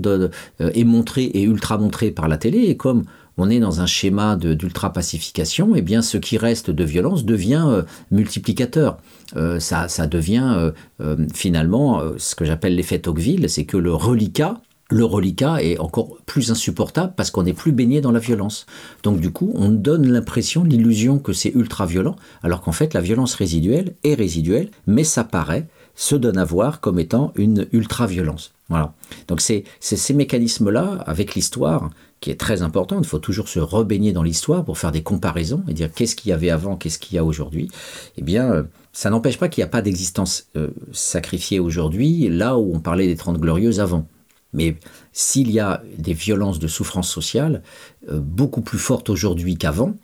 est 0.59 0.84
montré 0.84 1.24
et 1.24 1.42
ultra-montré 1.42 2.11
par 2.11 2.28
la 2.28 2.38
télé, 2.38 2.59
et 2.64 2.76
comme 2.76 3.05
on 3.37 3.51
est 3.51 3.61
dans 3.61 3.81
un 3.81 3.87
schéma 3.87 4.37
d'ultra-pacification, 4.37 5.74
et 5.74 5.78
eh 5.78 5.83
bien 5.83 6.03
ce 6.03 6.18
qui 6.18 6.39
reste 6.39 6.70
de 6.70 6.85
violence 6.85 7.24
devient 7.24 7.64
euh, 7.66 7.83
multiplicateur. 8.11 8.99
Euh, 9.37 9.61
ça, 9.61 9.87
devient 10.07 10.72
euh, 11.01 11.16
finalement 11.35 12.03
ce 12.18 12.35
que 12.35 12.45
j'appelle 12.45 12.74
l'effet 12.74 12.99
Tocqueville, 12.99 13.49
c'est 13.49 13.64
que 13.64 13.76
le 13.76 13.95
reliquat, 13.95 14.61
le 14.91 15.05
reliquat 15.05 15.62
est 15.62 15.78
encore 15.78 16.16
plus 16.26 16.51
insupportable 16.51 17.14
parce 17.16 17.31
qu'on 17.31 17.45
n'est 17.45 17.53
plus 17.53 17.72
baigné 17.72 18.01
dans 18.01 18.11
la 18.11 18.18
violence. 18.18 18.66
Donc 19.05 19.20
du 19.20 19.31
coup, 19.31 19.53
on 19.55 19.70
donne 19.70 20.11
l'impression, 20.11 20.64
l'illusion 20.64 21.18
que 21.18 21.33
c'est 21.33 21.55
ultra 21.55 21.87
violent, 21.87 22.16
alors 22.43 22.61
qu'en 22.61 22.72
fait 22.72 22.93
la 22.93 23.01
violence 23.01 23.35
résiduelle 23.35 23.95
est 24.03 24.14
résiduelle, 24.14 24.70
mais 24.87 25.05
ça 25.05 25.22
paraît, 25.22 25.68
se 25.95 26.16
donne 26.16 26.39
à 26.39 26.45
voir 26.45 26.81
comme 26.81 26.99
étant 26.99 27.33
une 27.37 27.66
ultra-violence. 27.72 28.53
Voilà. 28.68 28.95
Donc 29.28 29.41
c'est 29.41 29.64
ces 29.81 30.14
mécanismes-là, 30.14 31.05
avec 31.07 31.35
l'histoire, 31.35 31.91
qui 32.21 32.31
est 32.31 32.39
très 32.39 32.62
importante. 32.62 33.05
Il 33.05 33.09
faut 33.09 33.18
toujours 33.18 33.49
se 33.49 33.59
rebaigner 33.59 34.12
dans 34.12 34.23
l'histoire 34.23 34.64
pour 34.64 34.79
faire 34.79 34.93
des 34.93 35.03
comparaisons 35.03 35.64
et 35.68 35.75
dire 35.75 35.91
qu'est-ce 35.93 36.14
qu'il 36.14 36.31
y 36.31 36.33
avait 36.33 36.51
avant, 36.51 36.77
qu'est-ce 36.77 36.99
qu'il 36.99 37.16
y 37.16 37.18
a 37.18 37.25
aujourd'hui. 37.25 37.71
Eh 38.18 38.23
bien, 38.23 38.53
euh, 38.53 38.62
ça 38.93 39.11
n'empêche 39.11 39.39
pas 39.39 39.49
qu'il 39.49 39.62
n'y 39.62 39.68
a 39.68 39.71
pas 39.71 39.83
d'existence 39.83 40.49
euh, 40.57 40.68
sacrifiée 40.93 41.61
aujourd'hui, 41.61 42.29
là 42.29 42.59
où 42.59 42.75
on 42.75 42.81
parlait 42.81 43.07
des 43.07 43.16
Trente 43.16 43.39
Glorieuses 43.39 43.81
avant. 43.81 44.07
Mais 44.53 44.77
s'il 45.12 45.51
y 45.51 45.61
a 45.61 45.83
des 45.97 46.12
violences 46.12 46.59
de 46.59 46.68
souffrance 46.68 47.09
sociale 47.09 47.62
euh, 48.11 48.21
beaucoup 48.21 48.61
plus 48.61 48.79
fortes 48.79 49.09
aujourd'hui 49.09 49.57
qu'avant, 49.57 49.95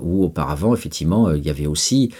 ou 0.00 0.24
auparavant, 0.24 0.72
effectivement, 0.72 1.32
il 1.32 1.44
y 1.44 1.50
avait 1.50 1.66
aussi 1.66 2.12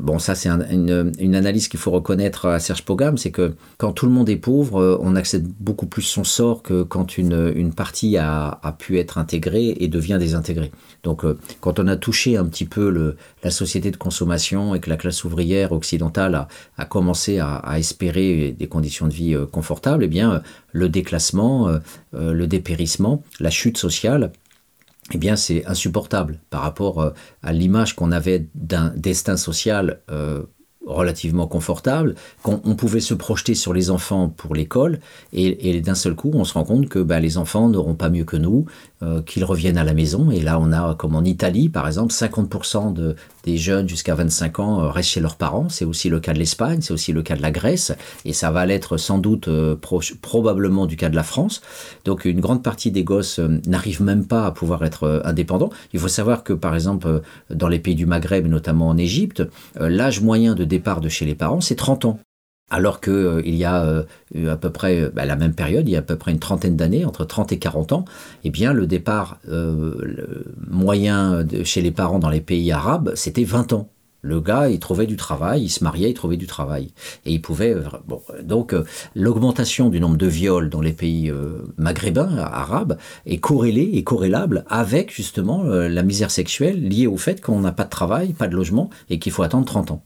bon, 0.00 0.18
ça 0.18 0.34
c'est 0.34 0.48
une, 0.48 1.34
analyse 1.34 1.68
qu'il 1.68 1.80
faut 1.80 1.90
reconnaître 1.90 2.46
à 2.46 2.58
Serge 2.58 2.82
Pogam, 2.82 3.18
c'est 3.18 3.30
que 3.30 3.54
quand 3.78 3.92
tout 3.92 4.06
le 4.06 4.12
monde 4.12 4.28
est 4.28 4.36
pauvre, 4.36 4.80
euh, 4.80 4.98
on 5.00 5.16
accepte 5.16 5.46
beaucoup 5.60 5.86
plus 5.86 6.02
son 6.02 6.24
sort 6.24 6.62
que 6.62 6.82
quand 6.82 7.18
une, 7.18 7.72
partie 7.74 8.16
a, 8.16 8.60
pu 8.78 8.98
être 8.98 9.18
intégrée 9.18 9.76
et 9.80 9.88
devient 9.88 10.18
désintégrée. 10.18 10.70
Donc 11.02 11.24
euh, 11.24 11.38
quand 11.60 11.78
on 11.78 11.86
a 11.88 11.96
touché 11.96 12.36
un 12.36 12.44
petit 12.44 12.64
peu 12.64 13.14
la 13.42 13.50
société 13.50 13.90
de 13.90 13.96
consommation 13.96 14.74
et 14.74 14.80
que 14.80 14.90
la 14.90 14.96
classe 14.96 15.24
ouvrière 15.24 15.72
occidentale 15.72 16.46
a, 16.76 16.84
commencé 16.84 17.38
à, 17.38 17.78
espérer 17.78 18.54
des 18.58 18.66
conditions 18.66 19.08
de 19.08 19.12
vie 19.12 19.36
confortables, 19.52 20.04
eh 20.04 20.08
bien 20.08 20.42
le 20.72 20.88
déclassement, 20.88 21.68
le 22.12 22.46
dépérissement, 22.46 23.22
la 23.40 23.50
chute 23.50 23.78
sociale, 23.78 24.32
eh 25.12 25.18
bien 25.18 25.36
c'est 25.36 25.64
insupportable 25.66 26.40
par 26.50 26.62
rapport 26.62 27.00
euh, 27.00 27.10
à 27.42 27.52
l'image 27.52 27.94
qu'on 27.94 28.12
avait 28.12 28.48
d'un 28.54 28.92
destin 28.96 29.36
social 29.36 30.00
euh, 30.10 30.42
relativement 30.86 31.48
confortable, 31.48 32.14
qu'on 32.42 32.58
pouvait 32.76 33.00
se 33.00 33.12
projeter 33.12 33.54
sur 33.54 33.74
les 33.74 33.90
enfants 33.90 34.28
pour 34.28 34.54
l'école, 34.54 35.00
et, 35.32 35.80
d'un 35.80 35.96
seul 35.96 36.14
coup, 36.14 36.30
on 36.32 36.44
se 36.44 36.54
rend 36.54 36.62
compte 36.62 36.88
que 36.88 37.00
bah, 37.00 37.18
les 37.18 37.38
enfants 37.38 37.68
n'auront 37.68 37.96
pas 37.96 38.08
mieux 38.08 38.24
que 38.24 38.36
nous, 38.36 38.66
euh, 39.02 39.20
qu'ils 39.20 39.44
reviennent 39.44 39.76
à 39.76 39.84
la 39.84 39.92
maison. 39.92 40.30
Et 40.30 40.40
là, 40.40 40.58
on 40.58 40.72
a, 40.72 40.94
comme 40.94 41.14
en 41.16 41.22
Italie, 41.22 41.68
par 41.68 41.86
exemple, 41.86 42.14
50% 42.14 42.94
de, 42.94 43.14
des 43.44 43.58
jeunes 43.58 43.86
jusqu'à 43.86 44.14
25 44.14 44.58
ans 44.58 44.80
euh, 44.80 44.88
restent 44.88 45.10
chez 45.10 45.20
leurs 45.20 45.36
parents. 45.36 45.68
C'est 45.68 45.84
aussi 45.84 46.08
le 46.08 46.18
cas 46.18 46.32
de 46.32 46.38
l'Espagne, 46.38 46.80
c'est 46.80 46.94
aussi 46.94 47.12
le 47.12 47.22
cas 47.22 47.36
de 47.36 47.42
la 47.42 47.50
Grèce, 47.50 47.92
et 48.24 48.32
ça 48.32 48.50
va 48.50 48.64
l'être 48.64 48.96
sans 48.96 49.18
doute 49.18 49.48
euh, 49.48 49.76
probablement 50.22 50.86
du 50.86 50.96
cas 50.96 51.10
de 51.10 51.14
la 51.14 51.24
France. 51.24 51.60
Donc, 52.06 52.24
une 52.24 52.40
grande 52.40 52.62
partie 52.62 52.90
des 52.90 53.04
gosses 53.04 53.38
n'arrivent 53.66 54.02
même 54.02 54.26
pas 54.26 54.46
à 54.46 54.50
pouvoir 54.50 54.82
être 54.82 55.20
indépendants. 55.26 55.68
Il 55.92 56.00
faut 56.00 56.08
savoir 56.08 56.42
que, 56.42 56.54
par 56.54 56.74
exemple, 56.74 57.20
dans 57.50 57.68
les 57.68 57.78
pays 57.78 57.96
du 57.96 58.06
Maghreb, 58.06 58.46
notamment 58.46 58.88
en 58.88 58.96
Égypte, 58.96 59.42
l'âge 59.78 60.22
moyen 60.22 60.54
de 60.54 60.64
départ 60.64 61.02
de 61.02 61.10
chez 61.10 61.26
les 61.26 61.34
parents, 61.34 61.60
c'est 61.60 61.76
30 61.76 62.06
ans. 62.06 62.18
Alors 62.68 63.00
qu'il 63.00 63.12
euh, 63.12 63.42
il 63.44 63.54
y 63.54 63.64
a 63.64 63.84
euh, 63.84 64.02
à 64.50 64.56
peu 64.56 64.70
près 64.70 65.04
à 65.04 65.10
bah, 65.10 65.24
la 65.24 65.36
même 65.36 65.54
période, 65.54 65.88
il 65.88 65.92
y 65.92 65.96
a 65.96 66.00
à 66.00 66.02
peu 66.02 66.16
près 66.16 66.32
une 66.32 66.40
trentaine 66.40 66.76
d'années, 66.76 67.04
entre 67.04 67.24
30 67.24 67.52
et 67.52 67.58
40 67.58 67.92
ans, 67.92 68.04
eh 68.42 68.50
bien 68.50 68.72
le 68.72 68.88
départ 68.88 69.38
euh, 69.48 70.44
moyen 70.68 71.46
chez 71.62 71.80
les 71.80 71.92
parents 71.92 72.18
dans 72.18 72.28
les 72.28 72.40
pays 72.40 72.72
arabes, 72.72 73.12
c'était 73.14 73.44
20 73.44 73.72
ans. 73.72 73.88
Le 74.22 74.40
gars, 74.40 74.68
il 74.68 74.80
trouvait 74.80 75.06
du 75.06 75.14
travail, 75.14 75.62
il 75.62 75.68
se 75.68 75.84
mariait, 75.84 76.10
il 76.10 76.14
trouvait 76.14 76.36
du 76.36 76.48
travail. 76.48 76.90
Et 77.24 77.32
il 77.32 77.40
pouvait... 77.40 77.76
Donc 78.42 78.74
l'augmentation 79.14 79.88
du 79.88 80.00
nombre 80.00 80.16
de 80.16 80.26
viols 80.26 80.68
dans 80.68 80.80
les 80.80 80.92
pays 80.92 81.32
maghrébins, 81.76 82.36
arabes, 82.36 82.98
est 83.26 83.38
corrélée 83.38 83.90
et 83.94 84.02
corrélable 84.02 84.64
avec 84.68 85.14
justement 85.14 85.62
la 85.62 86.02
misère 86.02 86.32
sexuelle 86.32 86.88
liée 86.88 87.06
au 87.06 87.18
fait 87.18 87.40
qu'on 87.40 87.60
n'a 87.60 87.70
pas 87.70 87.84
de 87.84 87.90
travail, 87.90 88.32
pas 88.32 88.48
de 88.48 88.56
logement 88.56 88.90
et 89.10 89.20
qu'il 89.20 89.30
faut 89.30 89.44
attendre 89.44 89.66
30 89.66 89.92
ans. 89.92 90.02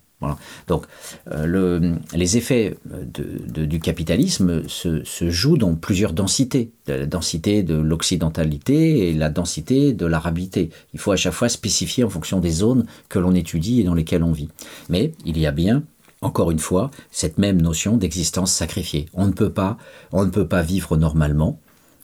Donc, 0.69 0.85
euh, 1.31 1.95
les 2.15 2.37
effets 2.37 2.77
du 2.85 3.81
capitalisme 3.81 4.69
se, 4.69 5.03
jouent 5.31 5.57
dans 5.57 5.75
plusieurs 5.75 6.13
densités. 6.13 6.71
La 6.87 7.07
densité 7.07 7.63
de 7.63 7.75
l'occidentalité 7.75 9.09
et 9.09 9.15
la 9.15 9.31
densité 9.31 9.93
de 9.93 10.07
l'arabité. 10.07 10.71
Il 10.93 11.01
faut 11.01 11.13
à 11.13 11.17
chaque 11.17 11.33
fois 11.33 11.49
spécifier 11.49 12.05
en 12.05 12.11
fonction 12.11 12.41
des 12.41 12.51
zones 12.51 12.87
que 13.09 13.19
l'on 13.19 13.35
étudie 13.35 13.81
et 13.81 13.85
dans 13.85 13.95
lesquelles 13.95 14.23
on 14.23 14.33
vit. 14.33 14.49
Mais 14.89 15.13
il 15.25 15.39
y 15.39 15.47
a 15.47 15.53
bien 15.53 15.83
encore 16.23 16.51
une 16.51 16.59
fois, 16.59 16.91
cette 17.11 17.39
même 17.39 17.63
notion 17.63 17.97
d'existence 17.97 18.53
sacrifiée. 18.53 19.07
On 19.15 19.27
ne 19.27 19.33
peut 19.33 19.51
pas, 19.51 19.79
on 20.13 20.25
ne 20.25 20.31
peut 20.31 20.47
pas 20.47 20.61
vivre 20.61 20.99
normalement 20.99 21.59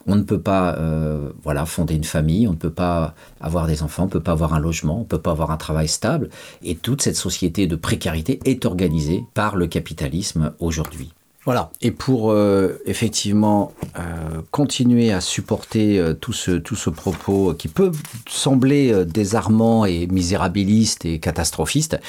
on 0.06 0.16
ne 0.16 0.22
peut 0.22 0.40
pas 0.40 0.76
euh, 0.76 1.32
voilà, 1.42 1.66
fonder 1.66 1.94
une 1.94 2.04
famille, 2.04 2.46
on 2.46 2.52
ne 2.52 2.56
peut 2.56 2.70
pas 2.70 3.14
avoir 3.40 3.66
des 3.66 3.82
enfants, 3.82 4.04
on 4.04 4.06
ne 4.06 4.10
peut 4.10 4.22
pas 4.22 4.32
avoir 4.32 4.54
un 4.54 4.60
logement, 4.60 4.98
on 4.98 5.00
ne 5.00 5.04
peut 5.04 5.20
pas 5.20 5.32
avoir 5.32 5.50
un 5.50 5.56
travail 5.56 5.88
stable. 5.88 6.30
Et 6.62 6.76
toute 6.76 7.02
cette 7.02 7.16
société 7.16 7.66
de 7.66 7.76
précarité 7.76 8.40
est 8.44 8.64
organisée 8.64 9.24
par 9.34 9.56
le 9.56 9.66
capitalisme 9.66 10.52
aujourd'hui. 10.58 11.15
Voilà, 11.46 11.70
et 11.80 11.92
pour 11.92 12.32
euh, 12.32 12.82
effectivement 12.86 13.72
euh, 13.96 14.42
continuer 14.50 15.12
à 15.12 15.20
supporter 15.20 15.96
euh, 15.96 16.12
tout, 16.12 16.32
ce, 16.32 16.50
tout 16.50 16.74
ce 16.74 16.90
propos 16.90 17.54
qui 17.54 17.68
peut 17.68 17.92
sembler 18.28 19.04
désarmant 19.04 19.84
et 19.84 20.08
misérabiliste 20.08 21.04
et 21.04 21.20
catastrophiste, 21.20 22.00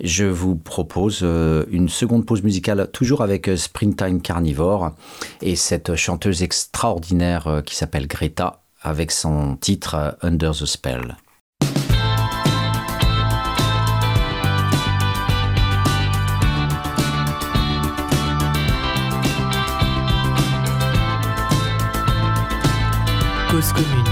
je 0.00 0.24
vous 0.24 0.54
propose 0.54 1.22
une 1.22 1.88
seconde 1.88 2.24
pause 2.24 2.44
musicale, 2.44 2.88
toujours 2.92 3.22
avec 3.22 3.50
Springtime 3.56 4.20
Carnivore, 4.20 4.92
et 5.42 5.56
cette 5.56 5.96
chanteuse 5.96 6.44
extraordinaire 6.44 7.62
qui 7.66 7.74
s'appelle 7.74 8.06
Greta, 8.06 8.62
avec 8.80 9.10
son 9.10 9.56
titre 9.56 10.16
Under 10.22 10.52
the 10.52 10.66
Spell. 10.66 11.16
Cause 23.54 23.72
commune. 23.72 24.03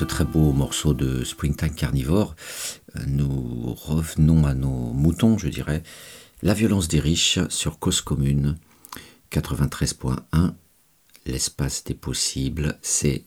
Ce 0.00 0.06
très 0.06 0.24
beau 0.24 0.54
morceau 0.54 0.94
de 0.94 1.24
Springtime 1.24 1.74
Carnivore, 1.74 2.34
euh, 2.96 3.00
nous 3.06 3.74
revenons 3.74 4.46
à 4.46 4.54
nos 4.54 4.94
moutons, 4.94 5.36
je 5.36 5.48
dirais. 5.48 5.82
La 6.40 6.54
violence 6.54 6.88
des 6.88 7.00
riches 7.00 7.38
sur 7.50 7.78
cause 7.78 8.00
commune 8.00 8.56
93.1. 9.30 10.54
L'espace 11.26 11.84
des 11.84 11.92
possibles, 11.92 12.78
c'est 12.80 13.24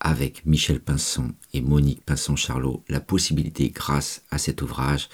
avec 0.00 0.44
Michel 0.44 0.80
Pinson 0.80 1.34
et 1.54 1.60
Monique 1.60 2.04
Pinson-Charlot 2.04 2.82
la 2.88 2.98
possibilité, 2.98 3.70
grâce 3.70 4.22
à 4.32 4.38
cet 4.38 4.60
ouvrage, 4.60 5.08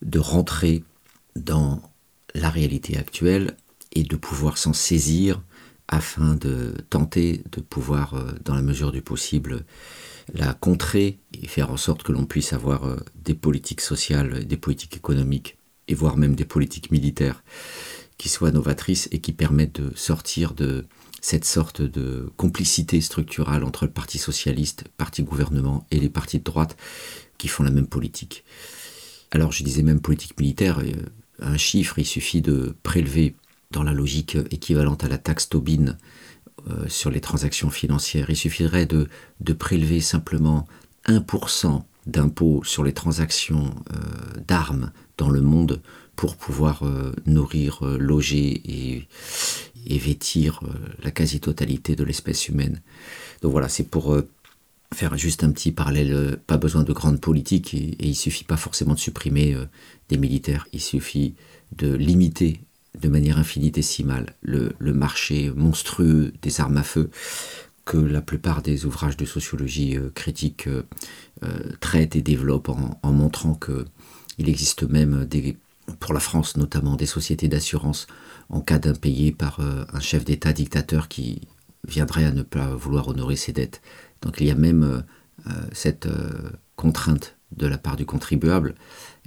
de 0.00 0.20
rentrer 0.20 0.84
dans 1.34 1.82
la 2.36 2.50
réalité 2.50 2.96
actuelle 2.98 3.56
et 3.90 4.04
de 4.04 4.14
pouvoir 4.14 4.58
s'en 4.58 4.74
saisir 4.74 5.42
afin 5.88 6.34
de 6.34 6.74
tenter 6.88 7.42
de 7.50 7.60
pouvoir, 7.60 8.14
euh, 8.14 8.30
dans 8.44 8.54
la 8.54 8.62
mesure 8.62 8.92
du 8.92 9.02
possible, 9.02 9.64
la 10.32 10.54
contrer 10.54 11.18
et 11.40 11.46
faire 11.46 11.70
en 11.70 11.76
sorte 11.76 12.02
que 12.02 12.12
l'on 12.12 12.24
puisse 12.24 12.52
avoir 12.52 12.84
euh, 12.84 12.96
des 13.16 13.34
politiques 13.34 13.80
sociales, 13.80 14.44
des 14.46 14.56
politiques 14.56 14.96
économiques 14.96 15.58
et 15.88 15.94
voire 15.94 16.16
même 16.16 16.34
des 16.34 16.44
politiques 16.44 16.90
militaires 16.90 17.44
qui 18.16 18.28
soient 18.28 18.52
novatrices 18.52 19.08
et 19.12 19.20
qui 19.20 19.32
permettent 19.32 19.80
de 19.80 19.94
sortir 19.96 20.54
de 20.54 20.86
cette 21.20 21.44
sorte 21.44 21.82
de 21.82 22.30
complicité 22.36 23.00
structurale 23.00 23.64
entre 23.64 23.86
le 23.86 23.90
Parti 23.90 24.18
socialiste, 24.18 24.84
Parti 24.96 25.22
gouvernement 25.22 25.86
et 25.90 25.98
les 25.98 26.10
partis 26.10 26.38
de 26.38 26.44
droite 26.44 26.76
qui 27.38 27.48
font 27.48 27.62
la 27.62 27.70
même 27.70 27.86
politique. 27.86 28.44
Alors 29.30 29.52
je 29.52 29.64
disais 29.64 29.82
même 29.82 30.00
politique 30.00 30.38
militaire, 30.38 30.80
euh, 30.80 30.92
un 31.40 31.56
chiffre, 31.56 31.98
il 31.98 32.04
suffit 32.04 32.40
de 32.40 32.74
prélever 32.82 33.34
dans 33.70 33.82
la 33.82 33.92
logique 33.92 34.36
équivalente 34.50 35.04
à 35.04 35.08
la 35.08 35.18
taxe 35.18 35.48
Tobin 35.48 35.96
euh, 36.68 36.88
sur 36.88 37.10
les 37.10 37.20
transactions 37.20 37.70
financières, 37.70 38.30
il 38.30 38.36
suffirait 38.36 38.86
de, 38.86 39.08
de 39.40 39.52
prélever 39.52 40.00
simplement 40.00 40.66
1% 41.06 41.82
d'impôt 42.06 42.62
sur 42.64 42.84
les 42.84 42.92
transactions 42.92 43.74
euh, 43.92 44.40
d'armes 44.46 44.92
dans 45.18 45.30
le 45.30 45.40
monde 45.40 45.80
pour 46.16 46.36
pouvoir 46.36 46.84
nourrir, 47.26 47.80
loger 47.98 48.62
et, 48.64 49.08
et 49.84 49.98
vêtir 49.98 50.60
la 51.02 51.10
quasi-totalité 51.10 51.96
de 51.96 52.04
l'espèce 52.04 52.48
humaine. 52.48 52.80
Donc 53.42 53.50
voilà, 53.50 53.68
c'est 53.68 53.82
pour 53.82 54.16
faire 54.94 55.18
juste 55.18 55.44
un 55.44 55.50
petit 55.50 55.72
parallèle, 55.72 56.12
euh, 56.12 56.36
pas 56.46 56.56
besoin 56.56 56.84
de 56.84 56.92
grandes 56.92 57.20
politiques 57.20 57.74
et, 57.74 57.96
il 57.98 58.14
suffit 58.14 58.44
pas 58.44 58.56
forcément 58.56 58.94
de 58.94 58.98
supprimer 58.98 59.54
euh, 59.54 59.66
des 60.08 60.16
militaires, 60.16 60.66
il 60.72 60.80
suffit 60.80 61.34
de 61.76 61.92
limiter 61.92 62.60
de 63.00 63.08
manière 63.08 63.38
infinitésimale 63.38 64.34
le, 64.42 64.74
marché 64.80 65.50
monstrueux 65.54 66.32
des 66.42 66.60
armes 66.60 66.76
à 66.76 66.82
feu 66.82 67.10
que 67.84 67.98
la 67.98 68.22
plupart 68.22 68.62
des 68.62 68.86
ouvrages 68.86 69.16
de 69.16 69.24
sociologie 69.24 69.96
euh, 69.96 70.10
critique 70.14 70.68
traitent 71.80 72.16
et 72.16 72.22
développent 72.22 72.70
en, 72.70 73.12
montrant 73.12 73.54
que 73.54 73.84
il 74.38 74.48
existe 74.48 74.84
même 74.84 75.28
pour 76.00 76.14
la 76.14 76.20
France 76.20 76.56
notamment 76.56 76.96
des 76.96 77.06
sociétés 77.06 77.48
d'assurance 77.48 78.06
en 78.48 78.62
cas 78.62 78.78
d'impayé 78.78 79.30
par 79.30 79.60
un 79.60 80.00
chef 80.00 80.24
d'État 80.24 80.54
dictateur 80.54 81.08
qui 81.08 81.42
viendrait 81.86 82.24
à 82.24 82.32
ne 82.32 82.42
pas 82.42 82.74
vouloir 82.74 83.08
honorer 83.08 83.36
ses 83.36 83.52
dettes. 83.52 83.80
Donc 84.22 84.36
il 84.40 84.46
y 84.46 84.50
a 84.50 84.54
même 84.54 84.82
euh, 84.82 85.00
euh, 85.48 85.66
cette 85.72 86.06
euh, 86.06 86.50
contrainte 86.76 87.36
de 87.52 87.66
la 87.66 87.78
part 87.78 87.96
du 87.96 88.04
contribuable, 88.04 88.74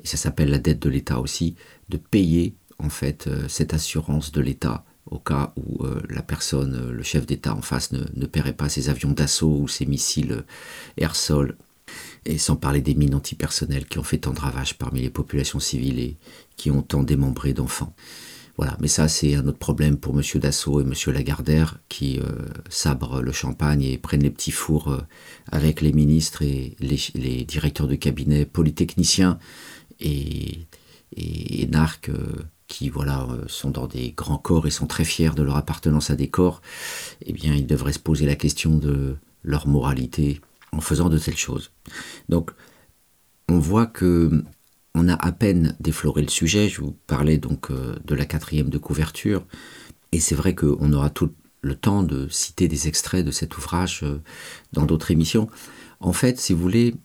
et 0.03 0.07
ça 0.07 0.17
s'appelle 0.17 0.49
la 0.49 0.59
dette 0.59 0.81
de 0.81 0.89
l'État 0.89 1.19
aussi, 1.19 1.55
de 1.87 1.97
payer 1.97 2.55
en 2.79 2.89
fait 2.89 3.29
cette 3.47 3.73
assurance 3.73 4.31
de 4.31 4.41
l'État 4.41 4.85
au 5.09 5.19
cas 5.19 5.53
où 5.55 5.85
la 6.09 6.21
personne, 6.21 6.91
le 6.91 7.03
chef 7.03 7.25
d'État 7.25 7.55
en 7.55 7.61
face 7.61 7.93
ne, 7.93 8.25
paierait 8.25 8.51
pas 8.51 8.67
ses 8.67 8.89
avions 8.89 9.11
d'assaut 9.11 9.59
ou 9.61 9.67
ses 9.69 9.85
missiles 9.85 10.43
air-sol, 10.97 11.55
et 12.25 12.37
sans 12.37 12.55
parler 12.55 12.81
des 12.81 12.95
mines 12.95 13.15
antipersonnelles 13.15 13.85
qui 13.85 13.99
ont 13.99 14.03
fait 14.03 14.17
tant 14.17 14.33
de 14.33 14.39
ravages 14.39 14.77
parmi 14.77 15.01
les 15.01 15.09
populations 15.09 15.59
civiles 15.59 15.99
et 15.99 16.17
qui 16.57 16.71
ont 16.71 16.81
tant 16.81 17.03
démembré 17.03 17.53
d'enfants. 17.53 17.93
Voilà, 18.57 18.75
mais 18.81 18.87
ça 18.87 19.07
c'est 19.07 19.35
un 19.35 19.47
autre 19.47 19.59
problème 19.59 19.97
pour 19.97 20.15
Monsieur 20.15 20.39
Dassault 20.39 20.81
et 20.81 20.83
Monsieur 20.83 21.11
Lagardère 21.11 21.79
qui 21.89 22.19
euh, 22.19 22.47
sabrent 22.69 23.21
le 23.21 23.31
champagne 23.31 23.83
et 23.83 23.99
prennent 23.99 24.23
les 24.23 24.31
petits 24.31 24.51
fours 24.51 24.87
euh, 24.89 25.01
avec 25.51 25.79
les 25.81 25.93
ministres 25.93 26.41
et 26.41 26.75
les, 26.79 27.45
directeurs 27.45 27.87
de 27.87 27.95
cabinet 27.95 28.45
polytechniciens 28.45 29.37
et, 29.99 30.65
et, 31.15 31.69
euh, 32.09 32.15
qui 32.67 32.89
voilà 32.89 33.27
sont 33.47 33.71
dans 33.71 33.87
des 33.87 34.11
grands 34.11 34.37
corps 34.37 34.67
et 34.67 34.71
sont 34.71 34.87
très 34.87 35.05
fiers 35.05 35.33
de 35.35 35.43
leur 35.43 35.55
appartenance 35.55 36.09
à 36.09 36.15
des 36.15 36.29
corps. 36.29 36.61
Eh 37.25 37.33
bien, 37.33 37.53
ils 37.55 37.67
devraient 37.67 37.93
se 37.93 37.99
poser 37.99 38.25
la 38.25 38.35
question 38.35 38.77
de 38.77 39.15
leur 39.43 39.67
moralité 39.67 40.41
en 40.71 40.81
faisant 40.81 41.09
de 41.09 41.17
telles 41.17 41.37
choses. 41.37 41.71
Donc, 42.29 42.51
on 43.49 43.59
voit 43.59 43.87
que 43.87 44.43
on 44.93 45.07
a 45.07 45.13
à 45.13 45.31
peine 45.31 45.75
défloré 45.79 46.21
le 46.21 46.29
sujet, 46.29 46.69
je 46.69 46.81
vous 46.81 46.97
parlais 47.05 47.37
donc 47.37 47.69
euh, 47.69 47.95
de 48.03 48.15
la 48.15 48.25
quatrième 48.25 48.69
de 48.69 48.79
couverture, 48.79 49.45
et 50.11 50.19
c'est 50.19 50.35
vrai 50.35 50.55
qu'on 50.55 50.91
aura 50.91 51.11
tout 51.11 51.31
le 51.61 51.75
temps 51.75 52.01
de 52.01 52.27
citer 52.29 52.67
des 52.67 52.87
extraits 52.87 53.23
de 53.25 53.31
cet 53.31 53.57
ouvrage 53.57 54.01
euh, 54.03 54.21
dans 54.73 54.85
d'autres 54.85 55.11
émissions. 55.11 55.49
En 55.99 56.13
fait, 56.13 56.39
si 56.39 56.53
vous 56.53 56.61
voulez, 56.61 56.95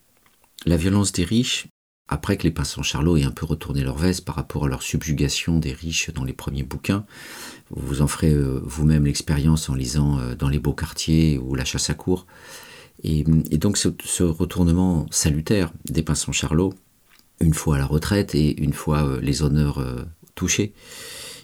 la 0.64 0.76
violence 0.76 1.12
des 1.12 1.24
riches, 1.24 1.66
après 2.08 2.36
que 2.36 2.42
les 2.42 2.50
Pinsons 2.50 2.82
Charlot 2.82 3.16
aient 3.16 3.24
un 3.24 3.30
peu 3.30 3.46
retourné 3.46 3.82
leur 3.82 3.96
veste 3.96 4.24
par 4.24 4.34
rapport 4.34 4.66
à 4.66 4.68
leur 4.68 4.82
subjugation 4.82 5.58
des 5.58 5.72
riches 5.72 6.10
dans 6.10 6.24
les 6.24 6.32
premiers 6.32 6.62
bouquins, 6.62 7.04
vous 7.70 8.02
en 8.02 8.06
ferez 8.06 8.32
euh, 8.32 8.60
vous-même 8.64 9.06
l'expérience 9.06 9.68
en 9.68 9.74
lisant 9.74 10.18
Dans 10.38 10.48
les 10.48 10.58
beaux 10.58 10.74
quartiers 10.74 11.38
ou 11.38 11.54
La 11.54 11.64
chasse 11.64 11.90
à 11.90 11.94
cour. 11.94 12.26
Et, 13.02 13.24
donc 13.24 13.76
ce, 13.76 14.22
retournement 14.22 15.06
salutaire 15.10 15.72
des 15.86 16.02
Pinsons 16.02 16.32
Charlot, 16.32 16.72
une 17.40 17.54
fois 17.54 17.76
à 17.76 17.78
la 17.78 17.86
retraite 17.86 18.34
et 18.34 18.60
une 18.62 18.72
fois 18.72 19.04
euh, 19.04 19.20
les 19.20 19.42
honneurs 19.42 19.78
euh, 19.78 20.04
touchés, 20.34 20.72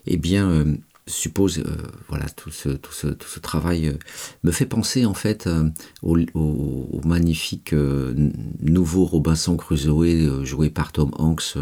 eh 0.07 0.17
bien, 0.17 0.65
euh, 1.09 1.11
suppose, 1.11 1.63
voilà, 2.09 2.29
tout 2.29 2.51
ce, 2.51 2.69
tout 2.69 2.93
ce, 2.93 3.09
tout 3.09 3.29
ce 3.29 3.41
travail 3.41 3.97
me 4.43 4.51
fait 4.51 4.67
penser 4.67 5.07
en 5.07 5.15
fait 5.15 5.49
au, 6.03 6.19
au, 6.35 7.01
magnifique 7.05 7.75
nouveau 8.61 9.05
Robinson 9.05 9.57
Crusoe 9.57 10.45
joué 10.45 10.71
par 10.71 10.93
Tom 10.93 11.11
Hanks, 11.19 11.57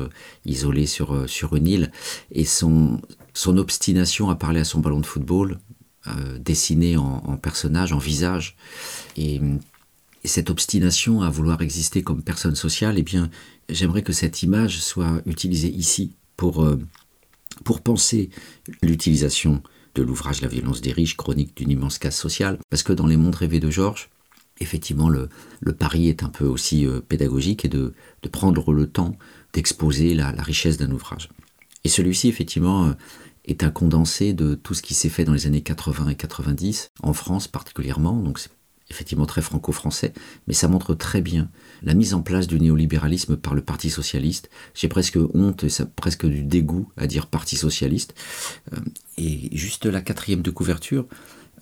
isolé 0.45 0.87
sur, 0.87 1.29
sur 1.29 1.55
une 1.57 1.67
île, 1.67 1.93
et 2.33 2.45
son, 2.45 3.01
son 3.35 3.59
obstination 3.59 4.31
à 4.31 4.37
parler 4.37 4.61
à 4.61 4.65
son 4.65 4.81
ballon 4.81 5.01
de 5.01 5.07
football, 5.07 5.59
dessiné 6.39 6.97
en, 6.97 7.37
personnage, 7.37 7.93
en 7.93 7.99
visage, 7.99 8.57
et, 9.17 9.41
et 10.27 10.29
cette 10.29 10.51
obstination 10.51 11.23
à 11.23 11.31
vouloir 11.31 11.63
exister 11.63 12.03
comme 12.03 12.21
personne 12.21 12.57
sociale, 12.57 12.97
eh 12.99 13.03
bien, 13.03 13.31
j'aimerais 13.69 14.03
que 14.03 14.13
cette 14.13 14.43
image 14.43 14.81
soit 14.81 15.23
utilisée 15.25 15.69
ici 15.69 16.17
pour, 16.37 16.65
euh, 16.65 16.81
pour 17.65 17.81
penser 17.81 18.31
l'utilisation 18.83 19.63
de 19.95 20.03
l'ouvrage 20.03 20.43
La 20.43 20.49
violence 20.49 20.81
des 20.81 20.93
riches, 20.93 21.17
chronique 21.17 21.57
d'une 21.57 21.71
immense 21.71 21.99
casse 21.99 22.19
sociale, 22.19 22.59
parce 22.71 22.83
que 22.83 22.93
dans 22.93 23.07
les 23.07 23.17
mondes 23.17 23.35
rêvés 23.35 23.61
de 23.61 23.71
Georges, 23.71 24.11
effectivement, 24.61 25.09
le, 25.09 25.29
pari 25.73 26.09
est 26.09 26.23
un 26.23 26.29
peu 26.29 26.45
aussi 26.45 26.87
euh, 26.87 27.01
pédagogique 27.01 27.65
et 27.65 27.69
de, 27.69 27.95
prendre 28.31 28.73
le 28.73 28.87
temps 28.87 29.17
d'exposer 29.53 30.15
la, 30.15 30.33
la, 30.33 30.43
richesse 30.43 30.77
d'un 30.77 30.91
ouvrage. 30.91 31.31
Et 31.85 31.89
celui-ci, 31.89 32.29
effectivement, 32.29 32.87
euh, 32.87 32.93
est 33.47 33.63
un 33.63 33.71
condensé 33.71 34.33
de 34.33 34.55
tout 34.55 34.75
ce 34.75 34.83
qui 34.83 34.95
s'est 34.95 35.09
fait 35.09 35.25
dans 35.25 35.33
les 35.33 35.47
années 35.47 35.63
80 35.63 36.09
et 36.09 36.15
90, 36.17 36.91
en 37.03 37.13
France 37.13 37.49
particulièrement, 37.49 38.17
donc 38.17 38.39
c'est 38.39 38.51
effectivement 38.91 39.27
très 39.27 39.43
franco-français, 39.43 40.13
mais 40.47 40.55
ça 40.55 40.69
montre 40.69 40.95
très 40.95 41.21
bien 41.21 41.49
la 41.87 41.95
mise 41.95 42.12
en 42.12 42.20
place 42.20 42.49
du 42.49 42.61
néolibéralisme 42.61 43.37
par 43.37 43.55
le 43.55 43.62
Parti 43.62 43.89
socialiste. 43.89 44.51
J'ai 44.74 44.89
presque 44.89 45.18
honte 45.32 45.64
et 45.64 45.68
presque 45.95 46.26
du 46.26 46.43
dégoût 46.43 46.91
à 46.97 47.07
dire 47.07 47.28
Parti 47.28 47.57
socialiste. 47.57 48.14
Euh, 48.74 48.80
et 49.16 49.57
juste 49.57 49.87
la 49.87 50.03
quatrième 50.03 50.43
de 50.43 50.51
couverture 50.51 51.07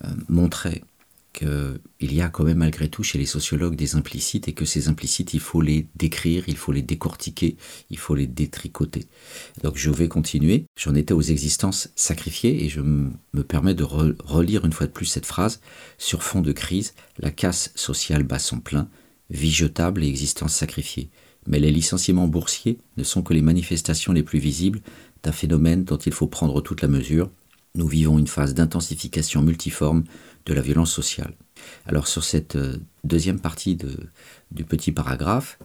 euh, 0.03 0.09
montrait 0.27 0.83
qu'il 1.31 2.13
y 2.13 2.21
a 2.21 2.29
quand 2.29 2.45
même 2.45 2.59
malgré 2.59 2.87
tout 2.87 3.03
chez 3.03 3.17
les 3.17 3.25
sociologues 3.25 3.75
des 3.75 3.95
implicites 3.95 4.47
et 4.47 4.53
que 4.53 4.63
ces 4.63 4.87
implicites, 4.87 5.33
il 5.33 5.41
faut 5.41 5.61
les 5.61 5.85
décrire, 5.95 6.45
il 6.47 6.55
faut 6.55 6.71
les 6.71 6.81
décortiquer, 6.81 7.57
il 7.89 7.97
faut 7.97 8.15
les 8.15 8.25
détricoter. 8.25 9.05
Donc 9.61 9.75
je 9.75 9.91
vais 9.91 10.07
continuer. 10.07 10.65
J'en 10.79 10.95
étais 10.95 11.13
aux 11.13 11.21
existences 11.21 11.89
sacrifiées 11.95 12.63
et 12.63 12.69
je 12.69 12.79
me 12.79 13.43
permets 13.43 13.73
de 13.73 13.83
relire 13.83 14.65
une 14.65 14.71
fois 14.71 14.87
de 14.87 14.93
plus 14.93 15.05
cette 15.05 15.25
phrase. 15.25 15.59
Sur 15.97 16.23
fond 16.23 16.41
de 16.41 16.53
crise, 16.53 16.93
la 17.19 17.31
casse 17.31 17.71
sociale 17.75 18.23
bat 18.23 18.39
son 18.39 18.59
plein, 18.61 18.87
vie 19.29 19.51
jetable 19.51 20.03
et 20.03 20.07
existence 20.07 20.53
sacrifiée. 20.53 21.09
Mais 21.47 21.59
les 21.59 21.71
licenciements 21.71 22.27
boursiers 22.27 22.79
ne 22.97 23.03
sont 23.03 23.21
que 23.21 23.33
les 23.33 23.41
manifestations 23.41 24.13
les 24.13 24.23
plus 24.23 24.39
visibles 24.39 24.81
d'un 25.23 25.31
phénomène 25.31 25.83
dont 25.83 25.97
il 25.97 26.13
faut 26.13 26.27
prendre 26.27 26.61
toute 26.61 26.81
la 26.81 26.87
mesure. 26.87 27.29
Nous 27.75 27.87
vivons 27.87 28.17
une 28.17 28.27
phase 28.27 28.53
d'intensification 28.53 29.41
multiforme 29.41 30.05
de 30.45 30.53
la 30.53 30.61
violence 30.61 30.91
sociale. 30.91 31.33
Alors 31.85 32.07
sur 32.07 32.23
cette 32.23 32.55
euh, 32.55 32.77
deuxième 33.03 33.39
partie 33.39 33.77
du 34.51 34.63
petit 34.63 34.91
paragraphe, 34.91 35.59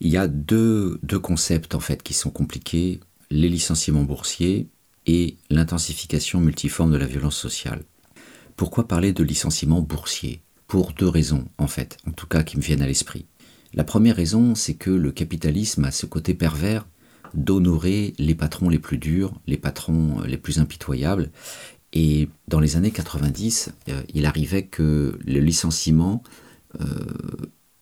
il 0.00 0.08
y 0.08 0.16
a 0.16 0.26
deux, 0.26 0.98
deux 1.02 1.18
concepts 1.18 1.74
en 1.74 1.80
fait 1.80 2.02
qui 2.02 2.12
sont 2.12 2.30
compliqués, 2.30 3.00
les 3.30 3.48
licenciements 3.48 4.02
boursiers 4.02 4.68
et 5.06 5.36
l'intensification 5.48 6.40
multiforme 6.40 6.92
de 6.92 6.96
la 6.96 7.06
violence 7.06 7.36
sociale. 7.36 7.82
Pourquoi 8.56 8.86
parler 8.86 9.12
de 9.12 9.24
licenciement 9.24 9.80
boursier 9.80 10.41
Pour 10.72 10.94
deux 10.94 11.06
raisons 11.06 11.44
en 11.58 11.66
fait, 11.66 11.98
en 12.08 12.12
tout 12.12 12.26
cas 12.26 12.42
qui 12.42 12.56
me 12.56 12.62
viennent 12.62 12.80
à 12.80 12.86
l'esprit. 12.86 13.26
La 13.74 13.84
première 13.84 14.16
raison, 14.16 14.54
c'est 14.54 14.72
que 14.72 14.88
le 14.88 15.12
capitalisme 15.12 15.84
a 15.84 15.90
ce 15.90 16.06
côté 16.06 16.32
pervers 16.32 16.86
d'honorer 17.34 18.14
les 18.16 18.34
patrons 18.34 18.70
les 18.70 18.78
plus 18.78 18.96
durs, 18.96 19.34
les 19.46 19.58
patrons 19.58 20.22
les 20.22 20.38
plus 20.38 20.60
impitoyables, 20.60 21.30
et 21.92 22.30
dans 22.48 22.58
les 22.58 22.76
années 22.76 22.90
90, 22.90 23.70
euh, 23.90 24.02
il 24.14 24.24
arrivait 24.24 24.64
que 24.64 25.18
le 25.22 25.40
licenciement 25.40 26.22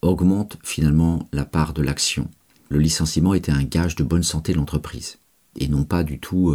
augmente 0.03 0.59
finalement 0.64 1.28
la 1.32 1.45
part 1.45 1.74
de 1.74 1.82
l'action. 1.82 2.28
Le 2.70 2.80
licenciement 2.80 3.34
était 3.34 3.53
un 3.53 3.62
gage 3.62 3.95
de 3.95 4.03
bonne 4.03 4.24
santé 4.24 4.51
de 4.51 4.59
l'entreprise 4.59 5.18
et 5.61 5.68
non 5.68 5.84
pas 5.84 6.03
du 6.03 6.18
tout 6.18 6.53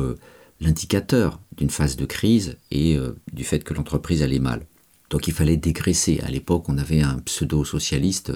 l'indicateur 0.60 1.40
d'une 1.56 1.70
phase 1.70 1.96
de 1.96 2.06
crise 2.06 2.58
et 2.72 3.00
du 3.32 3.46
fait 3.46 3.64
que 3.64 3.74
l'entreprise 3.74 4.22
allait 4.22 4.40
mal. 4.40 4.66
Donc 5.10 5.28
il 5.28 5.34
fallait 5.34 5.58
dégraisser. 5.58 6.20
À 6.22 6.30
l'époque, 6.30 6.70
on 6.70 6.78
avait 6.78 7.02
un 7.02 7.20
pseudo-socialiste, 7.20 8.34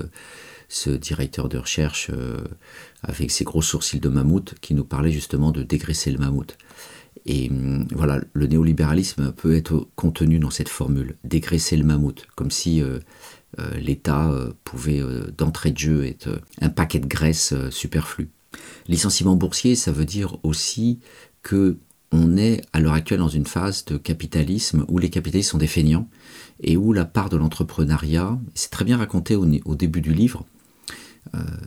ce 0.67 0.89
directeur 0.91 1.49
de 1.49 1.57
recherche 1.57 2.11
avec 3.01 3.31
ses 3.31 3.43
gros 3.43 3.61
sourcils 3.61 3.99
de 3.99 4.09
mammouth, 4.09 4.53
qui 4.61 4.75
nous 4.75 4.83
parlait 4.83 5.11
justement 5.11 5.51
de 5.51 5.63
dégraisser 5.63 6.11
le 6.11 6.19
mammouth. 6.19 6.57
Et 7.25 7.49
hum, 7.49 7.87
voilà, 7.91 8.21
le 8.33 8.47
néolibéralisme 8.47 9.31
peut 9.31 9.55
être 9.55 9.87
contenu 9.95 10.39
dans 10.39 10.49
cette 10.49 10.69
formule, 10.69 11.15
dégraisser 11.23 11.77
le 11.77 11.83
mammouth, 11.83 12.25
comme 12.35 12.51
si 12.51 12.81
euh, 12.81 12.99
euh, 13.59 13.77
l'État 13.77 14.31
euh, 14.31 14.51
pouvait 14.63 15.01
d'entrée 15.37 15.71
de 15.71 15.77
jeu 15.77 16.05
être 16.05 16.41
un 16.61 16.69
paquet 16.69 16.99
de 16.99 17.07
graisse 17.07 17.53
superflu. 17.69 18.29
Licenciement 18.87 19.35
boursier, 19.35 19.75
ça 19.75 19.91
veut 19.91 20.05
dire 20.05 20.37
aussi 20.43 20.99
que 21.43 21.77
on 22.11 22.37
est 22.37 22.61
à 22.73 22.79
l'heure 22.79 22.93
actuelle 22.93 23.19
dans 23.19 23.27
une 23.27 23.45
phase 23.45 23.85
de 23.85 23.97
capitalisme 23.97 24.85
où 24.87 24.97
les 24.97 25.09
capitalistes 25.09 25.51
sont 25.51 25.57
des 25.57 25.67
feignants 25.67 26.09
et 26.61 26.77
où 26.77 26.93
la 26.93 27.05
part 27.05 27.29
de 27.29 27.37
l'entrepreneuriat, 27.37 28.39
c'est 28.55 28.71
très 28.71 28.85
bien 28.85 28.97
raconté 28.97 29.35
au, 29.35 29.75
début 29.75 30.01
du 30.01 30.13
livre, 30.13 30.45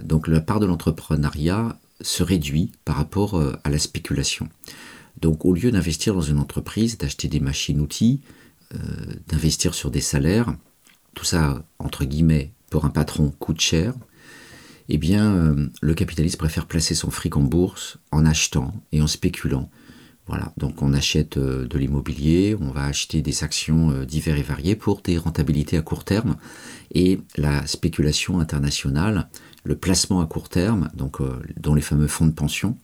donc 0.02 0.28
la 0.28 0.40
part 0.40 0.60
de 0.60 0.66
l'entrepreneuriat 0.66 1.78
se 2.00 2.22
réduit 2.22 2.72
par 2.84 2.96
rapport 2.96 3.40
à 3.62 3.70
la 3.70 3.78
spéculation. 3.78 4.48
Donc 5.20 5.44
au 5.44 5.54
lieu 5.54 5.70
d'investir 5.70 6.14
dans 6.14 6.20
une 6.20 6.38
entreprise, 6.38 6.98
d'acheter 6.98 7.28
des 7.28 7.40
machines-outils, 7.40 8.20
euh, 8.74 8.78
d'investir 9.28 9.74
sur 9.74 9.90
des 9.90 10.00
salaires, 10.00 10.54
tout 11.14 11.24
ça, 11.24 11.64
entre 11.78 12.04
guillemets, 12.04 12.52
pour 12.70 12.84
un 12.84 12.90
patron 12.90 13.32
coûte 13.38 13.60
cher, 13.60 13.94
eh 14.88 14.98
bien, 14.98 15.34
euh, 15.34 15.68
le 15.80 15.94
capitaliste 15.94 16.38
préfère 16.38 16.66
placer 16.66 16.94
son 16.94 17.10
fric 17.10 17.36
en 17.36 17.42
bourse 17.42 17.98
en 18.10 18.24
achetant 18.24 18.72
et 18.90 19.02
en 19.02 19.06
spéculant. 19.06 19.70
Voilà, 20.26 20.52
donc 20.56 20.82
on 20.82 20.92
achète 20.94 21.36
euh, 21.36 21.66
de 21.66 21.78
l'immobilier, 21.78 22.56
on 22.60 22.70
va 22.70 22.84
acheter 22.84 23.22
des 23.22 23.42
actions 23.42 24.04
diverses 24.04 24.38
et 24.38 24.42
variées 24.42 24.76
pour 24.76 25.02
des 25.02 25.18
rentabilités 25.18 25.76
à 25.76 25.82
court 25.82 26.04
terme. 26.04 26.36
Et 26.94 27.20
la 27.36 27.66
spéculation 27.66 28.38
internationale, 28.38 29.28
le 29.64 29.76
placement 29.76 30.20
à 30.20 30.26
court 30.26 30.48
terme, 30.48 30.90
donc 30.94 31.18
dans 31.56 31.74
les 31.74 31.82
fameux 31.82 32.08
fonds 32.08 32.26
de 32.26 32.32
pension, 32.32 32.76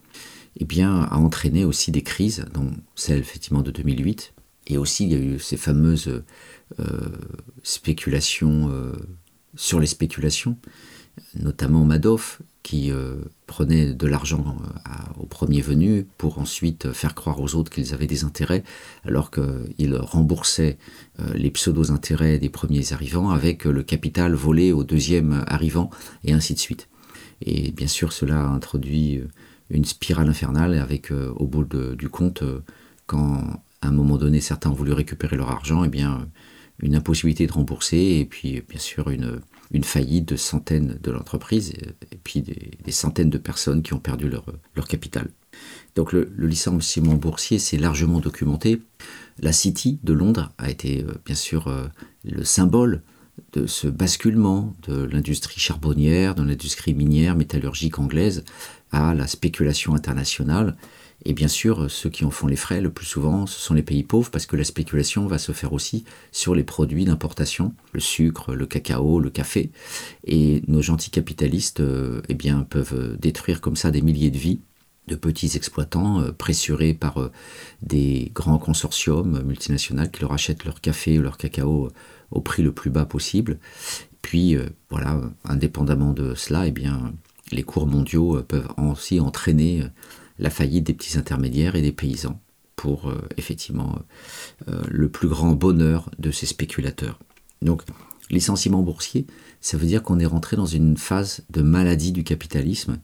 eh 0.57 0.65
bien, 0.65 1.03
a 1.03 1.17
entraîné 1.17 1.65
aussi 1.65 1.93
des 1.93 2.03
crises, 2.03 2.45
dont 2.53 2.73
celle 2.95 3.19
effectivement 3.19 3.63
de 3.63 3.71
2008. 3.71 4.35
Et 4.67 4.77
aussi, 4.77 5.05
il 5.05 5.13
y 5.13 5.15
a 5.15 5.19
eu 5.19 5.39
ces 5.39 5.57
fameuses 5.57 6.23
euh, 6.81 7.09
spéculations 7.63 8.69
euh, 8.71 8.93
sur 9.55 9.81
les 9.81 9.87
spéculations, 9.87 10.59
notamment 11.35 11.85
Madoff, 11.85 12.43
qui 12.69 12.93
euh, 12.93 13.15
prenait 13.47 13.95
de 13.95 14.07
l'argent 14.07 14.59
au 15.19 15.25
premier 15.25 15.63
venu 15.63 16.07
pour 16.19 16.39
ensuite 16.39 16.93
faire 16.93 17.15
croire 17.15 17.41
aux 17.41 17.55
autres 17.55 17.73
qu'ils 17.73 17.95
avaient 17.95 18.07
des 18.07 18.25
intérêts, 18.25 18.63
alors 19.07 19.31
qu'il 19.31 19.97
remboursait 19.97 20.77
les 21.35 21.51
pseudo-intérêts 21.51 22.39
des 22.39 22.51
premiers 22.51 22.93
arrivants 22.93 23.31
avec 23.31 23.65
le 23.65 23.83
capital 23.83 24.35
volé 24.35 24.73
au 24.73 24.85
deuxième 24.85 25.45
arrivant, 25.47 25.89
et 26.25 26.35
ainsi 26.35 26.53
de 26.53 26.59
suite. 26.59 26.91
Et 27.41 27.73
bien 27.73 27.87
sûr, 27.87 28.13
cela 28.13 28.39
a 28.39 28.49
introduit 28.49 29.23
une 29.71 29.87
spirale 29.87 30.29
infernale 30.29 30.75
avec 30.75 31.11
euh, 31.11 31.33
au 31.37 31.47
bout 31.47 31.65
du 31.65 32.11
compte, 32.11 32.43
euh, 32.43 32.63
quand 33.07 33.63
à 33.81 33.89
un 33.89 33.93
moment 33.93 34.19
donné 34.19 34.43
certains 34.43 34.69
ont 34.69 34.75
voulu 34.75 34.93
récupérer 34.93 35.37
leur 35.37 35.51
argent, 35.51 35.85
et 35.85 35.87
eh 35.87 35.91
bien 35.91 36.29
une 36.81 36.95
impossibilité 36.95 37.47
de 37.47 37.53
rembourser 37.53 38.19
et 38.21 38.25
puis 38.25 38.63
bien 38.69 38.79
sûr 38.79 39.09
une, 39.09 39.41
une 39.71 39.85
faillite 39.85 40.29
de 40.29 40.37
centaines 40.37 40.99
de 41.03 41.11
l'entreprise 41.11 41.71
et, 41.71 42.17
puis 42.17 42.43
des, 42.43 42.93
centaines 42.93 43.31
de 43.31 43.39
personnes 43.39 43.83
qui 43.83 43.93
ont 43.93 43.99
perdu 43.99 44.31
leur, 44.31 44.89
capital. 44.89 45.29
Donc 45.95 46.13
le, 46.13 46.33
licenciement 46.39 47.15
boursier, 47.15 47.59
c'est 47.59 47.77
largement 47.77 48.21
documenté. 48.21 48.81
La 49.41 49.53
City 49.53 49.99
de 50.03 50.13
Londres 50.13 50.53
a 50.59 50.71
été 50.71 51.03
euh, 51.03 51.13
bien 51.25 51.35
sûr 51.35 51.73
le 52.25 52.45
symbole 52.45 53.03
de 53.53 53.67
ce 53.67 53.89
basculement 53.89 54.75
de 54.87 55.05
l'industrie 55.05 55.61
charbonnière, 55.61 56.35
de 56.35 56.43
l'industrie 56.43 56.95
minière, 56.95 57.37
métallurgique 57.37 57.99
anglaise, 57.99 58.45
à 58.91 59.15
la 59.15 59.27
spéculation 59.27 59.95
internationale. 59.95 60.77
Et 61.25 61.33
bien 61.33 61.49
sûr, 61.49 61.91
ceux 61.91 62.11
qui 62.11 62.25
en 62.25 62.31
font 62.31 62.47
les 62.47 62.57
frais 62.57 62.81
le 62.81 62.91
plus 62.91 63.07
souvent, 63.07 63.47
ce 63.47 63.59
sont 63.59 63.75
les 63.75 63.83
pays 63.83 64.05
pauvres, 64.05 64.31
parce 64.31 64.47
que 64.47 64.57
la 64.57 64.65
spéculation 64.65 65.27
va 65.27 65.39
se 65.39 65.53
faire 65.53 65.73
aussi 65.73 66.05
sur 66.31 66.55
les 66.55 66.63
produits 66.63 67.05
d'importation, 67.05 67.75
le 67.93 68.01
sucre, 68.01 68.55
le 68.55 68.67
cacao, 68.67 69.19
le 69.19 69.31
café. 69.31 69.71
Et 70.25 70.63
nos 70.69 70.81
gentils 70.81 71.11
capitalistes 71.11 71.81
euh, 71.81 72.23
eh 72.29 72.35
bien, 72.35 72.63
peuvent 72.63 73.17
détruire 73.19 73.61
comme 73.61 73.77
ça 73.77 73.91
des 73.91 74.03
milliers 74.03 74.31
de 74.31 74.39
vies 74.39 74.61
de 75.09 75.17
petits 75.17 75.57
exploitants 75.57 76.21
euh, 76.21 76.33
pressurés 76.33 76.95
par 76.95 77.19
euh, 77.19 77.33
des 77.83 78.31
grands 78.35 78.59
consortiums 78.59 79.43
multinationaux 79.43 80.09
qui 80.09 80.21
leur 80.21 80.33
achètent 80.33 80.65
leur 80.65 80.81
café 80.81 81.19
ou 81.19 81.23
leur 81.23 81.37
cacao 81.37 81.91
au 82.31 82.41
prix 82.41 82.63
le 82.63 82.73
plus 82.73 82.91
bas 82.91 83.07
possible. 83.07 83.59
Puis, 84.23 84.57
voilà, 84.91 85.21
indépendamment 85.45 86.13
de 86.13 86.35
cela, 86.35 86.67
eh 86.67 86.75
les 87.51 87.63
cours 87.63 87.87
mondiaux 87.87 88.43
peuvent 88.43 88.69
aussi 88.77 89.21
entraîner 89.21 89.85
la 90.39 90.51
faillite 90.51 90.85
des 90.85 90.95
petits 90.95 91.19
intermédiaires 91.19 91.75
et 91.77 91.83
des 91.83 91.93
paysans 91.93 92.41
pour 92.77 93.09
euh, 93.09 93.21
effectivement 93.37 93.99
le 94.67 95.09
plus 95.09 95.29
grand 95.29 95.53
bonheur 95.53 96.11
de 96.19 96.31
ces 96.31 96.47
spéculateurs. 96.47 97.19
Donc, 97.63 97.83
licenciement 98.31 98.83
boursier, 98.83 99.27
ça 99.61 99.77
veut 99.77 99.87
dire 99.87 100.03
qu'on 100.03 100.21
est 100.21 100.27
rentré 100.27 100.57
dans 100.57 100.67
une 100.67 100.97
phase 100.97 101.43
de 101.51 101.63
maladie 101.63 102.13
du 102.13 102.23
capitalisme 102.23 102.99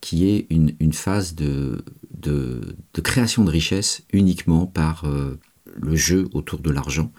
qui 0.00 0.28
est 0.28 0.46
une, 0.50 0.92
phase 0.92 1.34
de, 1.34 1.84
de, 2.18 2.74
création 3.02 3.44
de 3.44 3.50
richesse 3.50 4.02
uniquement 4.12 4.66
par 4.66 5.04
le 5.66 5.96
jeu 5.96 6.28
autour 6.32 6.60
de 6.60 6.70
l'argent. 6.70 7.12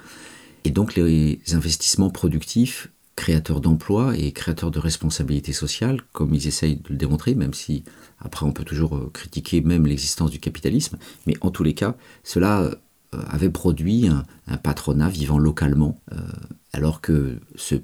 Et 0.63 0.71
donc 0.71 0.95
les 0.95 1.39
investissements 1.53 2.09
productifs 2.09 2.91
créateurs 3.15 3.61
d'emplois 3.61 4.17
et 4.17 4.31
créateurs 4.31 4.71
de 4.71 4.79
responsabilité 4.79 5.53
sociale, 5.53 6.01
comme 6.11 6.33
ils 6.33 6.47
essayent 6.47 6.77
de 6.77 6.89
le 6.89 6.95
démontrer, 6.95 7.35
même 7.35 7.53
si 7.53 7.83
après 8.19 8.45
on 8.45 8.51
peut 8.51 8.63
toujours 8.63 8.95
euh, 8.95 9.09
critiquer 9.13 9.61
même 9.61 9.85
l'existence 9.85 10.31
du 10.31 10.39
capitalisme. 10.39 10.97
Mais 11.27 11.35
en 11.41 11.51
tous 11.51 11.63
les 11.63 11.73
cas, 11.73 11.95
cela 12.23 12.61
euh, 12.61 12.75
avait 13.27 13.49
produit 13.49 14.07
un, 14.07 14.25
patronat 14.57 15.09
vivant 15.09 15.37
localement, 15.37 15.99
euh, 16.13 16.17
alors 16.73 17.01
que 17.01 17.37
ce 17.55 17.75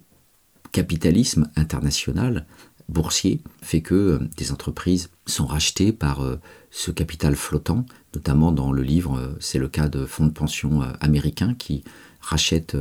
capitalisme 0.71 1.49
international 1.55 2.45
boursier 2.89 3.41
fait 3.61 3.81
que 3.81 4.19
des 4.37 4.51
entreprises 4.51 5.09
sont 5.25 5.45
rachetées 5.45 5.91
par 5.91 6.21
ce 6.71 6.91
capital 6.91 7.35
flottant, 7.35 7.85
notamment 8.15 8.53
dans 8.53 8.71
le 8.71 8.81
livre, 8.81 9.35
c'est 9.41 9.59
le 9.59 9.67
cas 9.67 9.89
de 9.89 10.05
fonds 10.05 10.25
de 10.25 10.31
pension 10.31 10.81
américains 11.01 11.53
qui 11.53 11.83
rachètent 12.27 12.77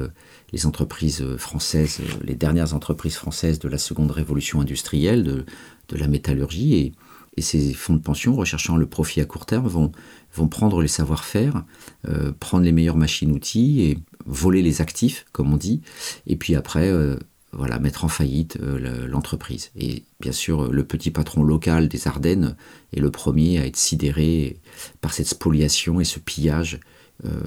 les 0.53 0.66
entreprises 0.66 1.24
françaises, 1.36 2.01
les 2.22 2.34
dernières 2.34 2.74
entreprises 2.74 3.14
françaises 3.14 3.59
de 3.59 3.68
la 3.68 3.78
seconde 3.78 4.11
révolution 4.11 4.61
industrielle, 4.61 5.22
de, 5.24 5.97
la 5.97 6.09
métallurgie, 6.09 6.74
et, 6.74 6.92
ces 7.38 7.74
fonds 7.74 7.92
de 7.92 8.01
pension, 8.01 8.34
recherchant 8.34 8.78
le 8.78 8.86
profit 8.86 9.20
à 9.20 9.26
court 9.26 9.44
terme, 9.44 9.68
vont, 9.68 9.92
vont 10.34 10.49
prendre 10.49 10.80
les 10.80 10.88
savoir-faire, 10.88 11.64
euh, 12.09 12.32
prendre 12.32 12.64
les 12.64 12.72
meilleures 12.72 12.97
machines-outils 12.97 13.82
et 13.82 13.99
voler 14.24 14.62
les 14.62 14.80
actifs, 14.80 15.26
comme 15.32 15.53
on 15.53 15.59
dit, 15.59 15.82
et 16.26 16.36
puis 16.36 16.55
après, 16.55 16.88
euh, 16.88 17.16
voilà, 17.53 17.78
mettre 17.78 18.07
en 18.07 18.09
faillite 18.09 18.57
euh, 18.62 19.07
l'entreprise. 19.07 19.70
Et 19.76 20.05
bien 20.18 20.32
sûr, 20.32 20.72
le 20.72 20.84
petit 20.84 21.11
patron 21.11 21.42
local 21.42 21.88
des 21.88 22.09
Ardennes 22.09 22.57
est 22.94 23.01
le 23.01 23.11
premier 23.11 23.59
à 23.59 23.66
être 23.66 23.76
sidéré 23.76 24.59
par 25.03 25.12
cette 25.12 25.28
spoliation 25.28 26.01
et 26.01 26.05
ce 26.05 26.18
pillage 26.18 26.80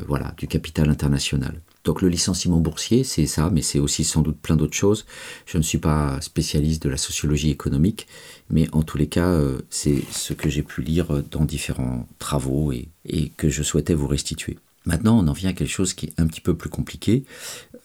voilà, 0.08 0.34
du 0.36 0.48
capital 0.48 0.90
international. 0.90 1.62
Donc 1.84 2.02
le 2.02 2.10
licenciement 2.10 2.60
boursier, 2.60 3.04
c'est 3.04 3.26
ça, 3.26 3.50
mais 3.50 3.62
c'est 3.62 3.80
aussi 3.80 4.04
sans 4.04 4.22
doute 4.22 4.40
plein 4.40 4.56
d'autres 4.56 4.76
choses. 4.76 5.06
Je 5.46 5.58
ne 5.58 5.64
suis 5.64 5.78
pas 5.78 6.20
spécialiste 6.22 6.84
de 6.84 6.90
la 6.90 6.98
sociologie 6.98 7.50
économique, 7.50 8.08
mais 8.50 8.68
en 8.74 8.84
tous 8.84 8.98
les 8.98 9.08
cas, 9.08 9.30
euh, 9.30 9.60
c'est 9.70 10.04
ce 10.12 10.34
que 10.34 10.50
j'ai 10.50 10.64
pu 10.64 10.82
lire 10.82 11.24
dans 11.32 11.46
différents 11.46 12.08
travaux 12.20 12.72
et, 12.72 12.90
que 13.38 13.50
je 13.50 13.64
souhaitais 13.64 13.94
vous 13.94 14.08
restituer. 14.08 14.58
Maintenant, 14.86 15.18
on 15.20 15.28
en 15.28 15.34
vient 15.34 15.52
à 15.52 15.54
quelque 15.54 15.72
chose 15.72 15.94
qui 15.94 16.08
est 16.08 16.20
un 16.20 16.28
petit 16.28 16.42
peu 16.42 16.56
plus 16.56 16.70
compliqué. 16.70 17.24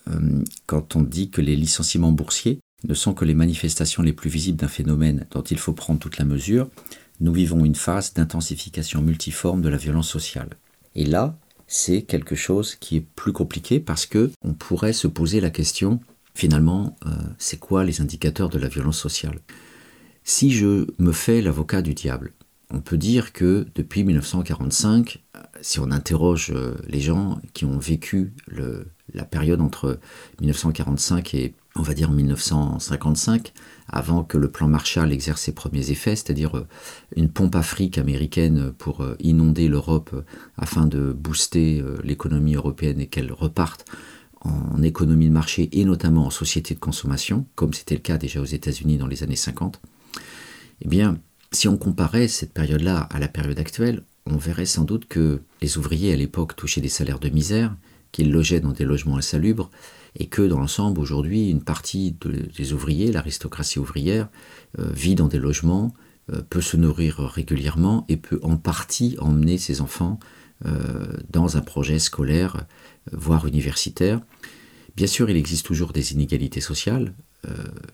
Euh, 0.08 0.42
quand 0.66 0.96
on 0.96 1.02
dit 1.02 1.30
que 1.30 1.40
les 1.40 1.56
licenciements 1.56 2.12
boursiers 2.12 2.58
ne 2.86 2.94
sont 2.94 3.14
que 3.14 3.24
les 3.24 3.34
manifestations 3.34 4.02
les 4.02 4.12
plus 4.12 4.30
visibles 4.30 4.58
d'un 4.58 4.68
phénomène 4.68 5.26
dont 5.30 5.42
il 5.42 5.58
faut 5.58 5.72
prendre 5.72 6.00
toute 6.00 6.18
la 6.18 6.24
mesure, 6.24 6.68
nous 7.20 7.32
vivons 7.32 7.64
une 7.64 7.74
phase 7.74 8.12
d'intensification 8.12 9.00
multiforme 9.00 9.62
de 9.62 9.68
la 9.68 9.76
violence 9.76 10.08
sociale. 10.08 10.50
Et 10.94 11.06
là, 11.06 11.38
c'est 11.74 12.02
quelque 12.02 12.36
chose 12.36 12.76
qui 12.76 12.98
est 12.98 13.06
plus 13.16 13.32
compliqué 13.32 13.80
parce 13.80 14.06
que 14.06 14.30
on 14.42 14.54
pourrait 14.54 14.92
se 14.92 15.08
poser 15.08 15.40
la 15.40 15.50
question 15.50 15.98
finalement 16.32 16.96
euh, 17.04 17.10
c'est 17.36 17.58
quoi 17.58 17.82
les 17.82 18.00
indicateurs 18.00 18.48
de 18.48 18.60
la 18.60 18.68
violence 18.68 18.98
sociale? 18.98 19.40
Si 20.22 20.52
je 20.52 20.86
me 20.98 21.10
fais 21.10 21.42
l'avocat 21.42 21.82
du 21.82 21.92
diable, 21.92 22.32
on 22.70 22.80
peut 22.80 22.96
dire 22.96 23.32
que 23.32 23.66
depuis 23.74 24.04
1945, 24.04 25.24
euh, 25.34 25.40
si 25.62 25.80
on 25.80 25.90
interroge 25.90 26.52
euh, 26.54 26.76
les 26.86 27.00
gens 27.00 27.40
qui 27.54 27.64
ont 27.64 27.78
vécu 27.78 28.32
la 29.12 29.24
période 29.24 29.60
entre 29.60 29.98
1945 30.40 31.34
et 31.34 31.54
on 31.74 31.82
va 31.82 31.94
dire 31.94 32.12
1955, 32.12 33.52
avant 33.88 34.24
que 34.24 34.38
le 34.38 34.50
plan 34.50 34.68
Marshall 34.68 35.12
exerce 35.12 35.42
ses 35.42 35.52
premiers 35.52 35.90
effets, 35.90 36.16
c'est-à-dire 36.16 36.56
euh, 36.56 36.66
une 37.16 37.28
pompe 37.28 37.54
afrique 37.56 37.98
américaine 37.98 38.72
pour 38.72 39.02
euh, 39.02 39.16
inonder 39.20 39.68
l'Europe 39.68 40.10
euh, 40.14 40.22
afin 40.56 40.86
de 40.86 41.12
booster 41.12 41.84
l'économie 42.02 42.54
européenne 42.54 43.00
et 43.00 43.06
qu'elle 43.06 43.32
reparte 43.32 43.84
en 44.40 44.82
économie 44.82 45.28
de 45.28 45.32
marché 45.32 45.68
et 45.72 45.84
notamment 45.84 46.26
en 46.26 46.30
société 46.30 46.74
de 46.74 46.80
consommation, 46.80 47.46
comme 47.54 47.72
c'était 47.72 47.94
le 47.94 48.00
cas 48.00 48.18
déjà 48.18 48.40
aux 48.40 48.44
États-Unis 48.44 48.98
dans 48.98 49.06
les 49.06 49.22
années 49.22 49.36
50. 49.36 49.80
Eh 50.82 50.88
bien, 50.88 51.18
si 51.52 51.68
on 51.68 51.76
comparait 51.76 52.28
cette 52.28 52.52
période-là 52.52 53.08
à 53.10 53.18
la 53.18 53.28
période 53.28 53.58
actuelle, 53.58 54.02
on 54.26 54.36
verrait 54.36 54.66
sans 54.66 54.84
doute 54.84 55.06
que 55.06 55.40
les 55.62 55.78
ouvriers 55.78 56.12
à 56.12 56.16
l'époque 56.16 56.56
touchaient 56.56 56.80
des 56.80 56.88
salaires 56.88 57.18
de 57.18 57.28
misère, 57.28 57.74
qu'ils 58.12 58.30
logeaient 58.30 58.60
dans 58.60 58.72
des 58.72 58.84
logements 58.84 59.16
insalubres, 59.16 59.70
et 60.16 60.26
que 60.26 60.42
dans 60.42 60.60
l'ensemble, 60.60 61.00
aujourd'hui, 61.00 61.50
une 61.50 61.62
partie 61.62 62.16
des 62.56 62.72
ouvriers, 62.72 63.10
l'aristocratie 63.10 63.78
ouvrière, 63.78 64.28
euh, 64.78 64.88
vit 64.92 65.14
dans 65.14 65.28
des 65.28 65.38
logements, 65.38 65.92
euh, 66.32 66.40
peut 66.48 66.60
se 66.60 66.76
nourrir 66.76 67.18
régulièrement 67.18 68.04
et 68.08 68.16
peut 68.16 68.38
en 68.42 68.56
partie 68.56 69.16
emmener 69.18 69.58
ses 69.58 69.80
enfants 69.80 70.20
euh, 70.66 71.04
dans 71.30 71.56
un 71.56 71.60
projet 71.60 71.98
scolaire, 71.98 72.64
voire 73.12 73.46
universitaire. 73.46 74.20
Bien 74.96 75.08
sûr, 75.08 75.28
il 75.28 75.36
existe 75.36 75.66
toujours 75.66 75.92
des 75.92 76.12
inégalités 76.12 76.60
sociales. 76.60 77.12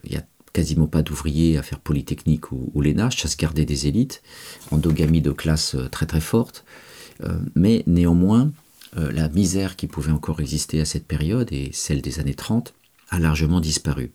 Il 0.05 0.11
n'y 0.11 0.17
a 0.17 0.25
quasiment 0.53 0.87
pas 0.87 1.01
d'ouvriers 1.01 1.57
à 1.57 1.63
faire 1.63 1.79
Polytechnique 1.79 2.53
ou, 2.53 2.71
ou 2.73 2.81
l'ENA, 2.81 3.09
chasse 3.09 3.35
garder 3.35 3.65
des 3.65 3.87
élites, 3.87 4.21
endogamie 4.69 5.21
de 5.21 5.31
classe 5.31 5.75
très 5.91 6.05
très 6.05 6.21
forte. 6.21 6.63
mais 7.55 7.83
néanmoins, 7.87 8.51
euh, 8.97 9.11
la 9.11 9.29
misère 9.29 9.75
qui 9.75 9.87
pouvait 9.87 10.11
encore 10.11 10.41
exister 10.41 10.81
à 10.81 10.85
cette 10.85 11.07
période 11.07 11.51
et 11.51 11.69
celle 11.73 12.01
des 12.01 12.19
années 12.19 12.33
30 12.33 12.73
a 13.09 13.19
largement 13.19 13.59
disparu. 13.59 14.11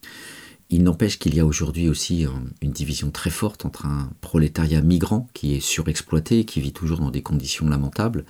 Il 0.69 0.83
n'empêche 0.83 1.19
qu'il 1.19 1.35
y 1.37 1.41
a 1.41 1.47
aujourd'hui 1.47 1.89
aussi 1.89 2.27
une 2.61 2.73
division 2.73 3.13
très 3.13 3.31
forte 3.31 3.65
entre 3.65 3.87
un 3.87 4.11
prolétariat 4.21 4.81
migrant 4.81 5.29
qui 5.33 5.55
est 5.55 5.61
surexploité, 5.61 6.45
qui 6.45 6.61
vit 6.61 6.73
toujours 6.73 6.99
dans 6.99 7.13
des 7.13 7.23
conditions 7.23 7.69
lamentables. 7.69 8.25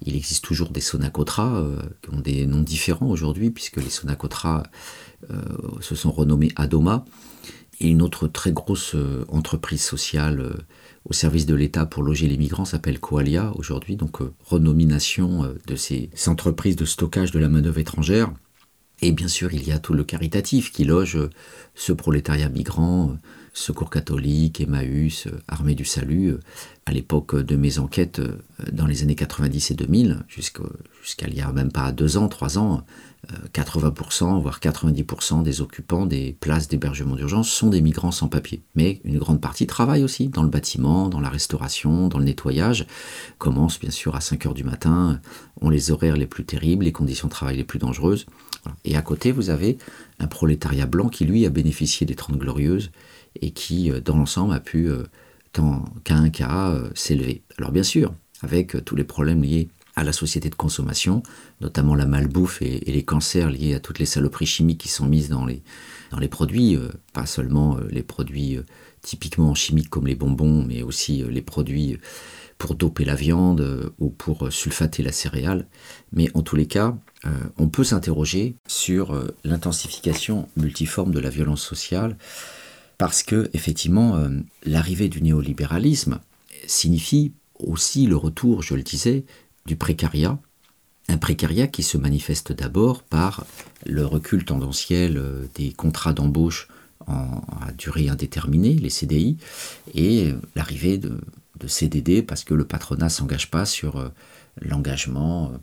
Il 0.00 0.16
existe 0.16 0.42
toujours 0.42 0.70
des 0.70 0.80
Sonacotras 0.80 1.56
euh, 1.56 1.82
qui 2.00 2.14
ont 2.14 2.20
des 2.20 2.46
noms 2.46 2.62
différents 2.62 3.10
aujourd'hui, 3.10 3.50
puisque 3.50 3.76
les 3.76 3.90
Sonacotras 3.90 4.62
euh, 5.30 5.42
se 5.80 5.94
sont 5.94 6.10
renommés 6.10 6.52
Adoma. 6.56 7.04
Et 7.80 7.88
une 7.88 8.02
autre 8.02 8.28
très 8.28 8.52
grosse 8.52 8.94
entreprise 9.28 9.82
sociale 9.82 10.64
au 11.04 11.12
service 11.12 11.46
de 11.46 11.54
l'État 11.54 11.86
pour 11.86 12.02
loger 12.02 12.26
les 12.26 12.36
migrants 12.36 12.64
s'appelle 12.64 12.98
Coalia 12.98 13.52
aujourd'hui, 13.56 13.96
donc 13.96 14.22
euh, 14.22 14.32
renomination 14.44 15.44
euh, 15.44 15.54
de 15.66 15.76
ces 15.76 16.10
entreprises 16.26 16.76
de 16.76 16.84
stockage 16.84 17.30
de 17.30 17.38
la 17.38 17.48
manœuvre 17.48 17.78
étrangère. 17.78 18.32
Et 19.02 19.12
bien 19.12 19.28
sûr, 19.28 19.52
il 19.52 19.66
y 19.66 19.72
a 19.72 19.78
tout 19.78 19.92
le 19.92 20.04
caritatif 20.04 20.72
qui 20.72 20.84
loge 20.84 21.16
euh, 21.16 21.30
ce 21.74 21.92
prolétariat 21.92 22.48
migrant, 22.48 23.16
Secours 23.56 23.90
catholique, 23.90 24.60
Emmaüs, 24.60 25.28
Armée 25.46 25.76
du 25.76 25.84
Salut. 25.84 26.34
À 26.86 26.92
l'époque 26.92 27.36
de 27.36 27.54
mes 27.54 27.78
enquêtes, 27.78 28.20
dans 28.72 28.88
les 28.88 29.04
années 29.04 29.14
90 29.14 29.70
et 29.70 29.74
2000, 29.74 30.24
jusqu'à 30.26 31.28
il 31.28 31.36
y 31.36 31.40
a 31.40 31.52
même 31.52 31.70
pas 31.70 31.92
deux 31.92 32.16
ans, 32.16 32.26
trois 32.26 32.58
ans, 32.58 32.84
80%, 33.52 34.40
voire 34.40 34.60
90% 34.60 35.42
des 35.42 35.60
occupants 35.60 36.06
des 36.06 36.36
places 36.40 36.68
d'hébergement 36.68 37.16
d'urgence 37.16 37.48
sont 37.48 37.68
des 37.68 37.80
migrants 37.80 38.10
sans 38.10 38.28
papier. 38.28 38.62
Mais 38.74 39.00
une 39.04 39.18
grande 39.18 39.40
partie 39.40 39.66
travaille 39.66 40.02
aussi 40.02 40.28
dans 40.28 40.42
le 40.42 40.48
bâtiment, 40.48 41.08
dans 41.08 41.20
la 41.20 41.28
restauration, 41.28 42.08
dans 42.08 42.18
le 42.18 42.24
nettoyage. 42.24 42.86
Commence 43.38 43.78
bien 43.78 43.90
sûr 43.90 44.14
à 44.16 44.20
5 44.20 44.46
heures 44.46 44.54
du 44.54 44.64
matin, 44.64 45.20
ont 45.60 45.70
les 45.70 45.90
horaires 45.90 46.16
les 46.16 46.26
plus 46.26 46.44
terribles, 46.44 46.84
les 46.84 46.92
conditions 46.92 47.28
de 47.28 47.32
travail 47.32 47.56
les 47.56 47.64
plus 47.64 47.78
dangereuses. 47.78 48.26
Et 48.84 48.96
à 48.96 49.02
côté, 49.02 49.32
vous 49.32 49.50
avez 49.50 49.78
un 50.18 50.26
prolétariat 50.26 50.86
blanc 50.86 51.08
qui, 51.08 51.24
lui, 51.24 51.46
a 51.46 51.50
bénéficié 51.50 52.06
des 52.06 52.14
Trente 52.14 52.38
Glorieuses 52.38 52.90
et 53.40 53.50
qui, 53.50 53.90
euh, 53.90 54.00
dans 54.00 54.16
l'ensemble, 54.16 54.54
a 54.54 54.60
pu, 54.60 54.88
euh, 54.88 55.04
tant 55.52 55.84
qu'à 56.04 56.16
un 56.16 56.30
cas, 56.30 56.70
euh, 56.70 56.88
s'élever. 56.94 57.42
Alors 57.58 57.72
bien 57.72 57.82
sûr, 57.82 58.14
avec 58.42 58.84
tous 58.84 58.96
les 58.96 59.04
problèmes 59.04 59.42
liés 59.42 59.68
à 59.96 60.04
la 60.04 60.12
société 60.12 60.50
de 60.50 60.54
consommation, 60.54 61.22
notamment 61.60 61.94
la 61.94 62.06
malbouffe 62.06 62.62
et, 62.62 62.80
les 62.86 63.04
cancers 63.04 63.50
liés 63.50 63.74
à 63.74 63.80
toutes 63.80 63.98
les 63.98 64.06
saloperies 64.06 64.46
chimiques 64.46 64.80
qui 64.80 64.88
sont 64.88 65.06
mises 65.06 65.28
dans 65.28 65.46
les, 65.46 65.62
dans 66.10 66.18
les 66.18 66.28
produits, 66.28 66.76
euh, 66.76 66.88
pas 67.12 67.26
seulement 67.26 67.76
euh, 67.76 67.86
les 67.90 68.02
produits 68.02 68.56
euh, 68.56 68.62
typiquement 69.02 69.54
chimiques 69.54 69.90
comme 69.90 70.06
les 70.06 70.14
bonbons, 70.14 70.64
mais 70.66 70.82
aussi 70.82 71.22
les 71.28 71.42
produits 71.42 71.98
pour 72.56 72.74
doper 72.74 73.04
la 73.04 73.16
viande 73.16 73.92
ou 73.98 74.08
pour 74.08 74.50
sulfater 74.50 75.02
la 75.02 75.12
céréale. 75.12 75.66
Mais 76.12 76.30
en 76.32 76.40
tous 76.40 76.56
les 76.56 76.66
cas, 76.66 76.96
on 77.58 77.68
peut 77.68 77.84
s'interroger 77.84 78.56
sur 78.66 79.22
l'intensification 79.44 80.48
multiforme 80.56 81.12
de 81.12 81.20
la 81.20 81.28
violence 81.28 81.60
sociale 81.60 82.16
parce 82.96 83.22
que 83.22 83.50
effectivement 83.52 84.26
l'arrivée 84.64 85.08
du 85.08 85.20
néolibéralisme 85.20 86.20
signifie 86.66 87.34
aussi 87.58 88.06
le 88.06 88.16
retour, 88.16 88.62
je 88.62 88.74
le 88.74 88.82
disais, 88.82 89.24
du 89.66 89.76
précariat, 89.76 90.38
un 91.08 91.18
précariat 91.18 91.66
qui 91.66 91.82
se 91.82 91.98
manifeste 91.98 92.52
d'abord 92.52 93.02
par 93.02 93.44
le 93.86 94.06
recul 94.06 94.44
tendanciel 94.44 95.16
euh, 95.16 95.46
des 95.54 95.72
contrats 95.72 96.12
d'embauche 96.12 96.68
à 97.06 97.70
durée 97.76 98.08
indéterminée, 98.08 98.72
les 98.72 98.88
CDI, 98.88 99.36
et 99.92 100.32
l'arrivée 100.54 100.96
de, 100.96 101.20
CDD 101.66 102.22
parce 102.22 102.44
que 102.44 102.52
le 102.52 102.66
patronat 102.66 103.06
ne 103.06 103.10
s'engage 103.10 103.50
pas 103.50 103.64
sur 103.64 103.96
euh, 103.96 104.08
l'engagement 104.60 105.50
euh, 105.50 105.58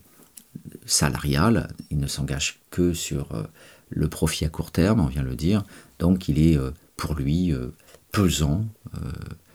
salarial, 0.85 1.69
il 1.89 1.97
ne 1.97 2.07
s'engage 2.07 2.59
que 2.71 2.93
sur 2.93 3.29
le 3.89 4.07
profit 4.07 4.45
à 4.45 4.49
court 4.49 4.71
terme, 4.71 4.99
on 4.99 5.05
vient 5.05 5.21
le 5.21 5.35
dire, 5.35 5.63
donc 5.99 6.27
il 6.27 6.39
est 6.39 6.57
pour 6.97 7.13
lui 7.13 7.53
pesant, 8.11 8.65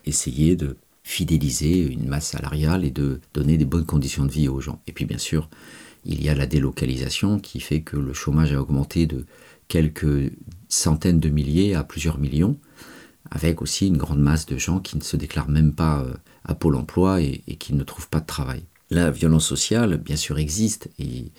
essayer 0.05 0.55
de 0.55 0.77
fidéliser 1.07 1.87
une 1.87 2.09
masse 2.09 2.31
salariale 2.31 2.85
et 2.85 2.91
de 2.91 3.21
donner 3.33 3.57
des 3.57 3.65
bonnes 3.65 3.87
conditions 3.87 4.27
de 4.27 4.33
vie 4.33 4.49
aux 4.49 4.61
gens. 4.61 4.83
Et 4.89 4.93
puis 4.93 5.05
bien 5.05 5.19
sûr, 5.19 5.49
il 6.05 6.21
y 6.21 6.29
a 6.29 6.35
la 6.35 6.47
délocalisation 6.47 7.39
qui 7.39 7.61
fait 7.61 7.83
que 7.83 7.97
le 7.97 8.13
chômage 8.13 8.53
a 8.53 8.61
augmenté 8.61 9.07
de 9.07 9.25
quelques 9.69 10.33
centaines 10.69 11.21
de 11.21 11.29
milliers 11.29 11.77
à 11.77 11.85
plusieurs 11.85 12.19
millions, 12.19 12.59
avec 13.31 13.63
aussi 13.63 13.87
une 13.87 13.97
grande 13.97 14.19
masse 14.19 14.47
de 14.47 14.59
gens 14.59 14.81
qui 14.81 14.97
ne 14.97 15.03
se 15.03 15.17
déclarent 15.17 15.49
même 15.49 15.73
pas 15.73 16.01
euh, 16.01 16.13
à 16.45 16.57
Pôle 16.57 16.75
Emploi 16.75 17.21
et, 17.21 17.39
qui 17.57 17.73
ne 17.73 17.85
trouvent 17.85 18.09
pas 18.09 18.21
de 18.21 18.27
travail. 18.27 18.65
La 18.91 19.13
violence 19.13 19.47
sociale, 19.47 19.99
bien 19.99 20.17
sûr, 20.17 20.41
existe, 20.41 20.91
et 20.99 21.31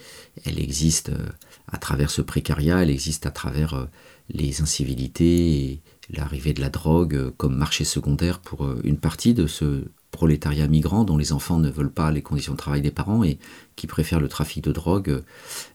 elle 0.46 0.62
existe 0.62 1.10
euh, 1.10 1.28
à 1.70 1.78
travers 1.78 2.10
ce 2.10 2.22
précariat, 2.22 2.84
elle 2.84 2.90
existe 2.90 3.26
à 3.26 3.32
travers 3.32 3.74
euh, 3.74 3.86
les 4.30 4.62
incivilités 4.62 5.82
l'arrivée 6.10 6.54
de 6.54 6.62
la 6.62 6.70
drogue 6.70 7.16
euh, 7.16 7.32
comme 7.38 7.56
marché 7.56 7.84
secondaire 7.84 8.40
pour 8.40 8.66
euh, 8.66 8.80
une 8.84 8.98
partie 8.98 9.34
de 9.34 9.48
ce 9.48 9.86
prolétariat 10.12 10.68
migrant 10.68 11.04
dont 11.04 11.18
les 11.18 11.34
enfants 11.34 11.60
ne 11.60 11.70
veulent 11.70 11.92
pas 11.92 12.12
les 12.12 12.22
conditions 12.22 12.54
de 12.54 12.58
travail 12.58 12.82
des 12.82 12.92
parents 12.92 13.24
et 13.24 13.38
qui 13.76 13.88
préfèrent 13.88 14.22
le 14.22 14.30
trafic 14.30 14.64
de 14.64 14.72
drogue 14.72 15.22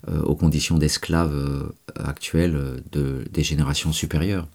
euh, 0.09 0.23
aux 0.23 0.35
conditions 0.35 0.79
d'esclaves 0.79 1.71
actuelles 1.97 2.83
de, 2.91 3.25
des 3.31 3.43
générations 3.43 3.93
supérieures. 3.93 4.49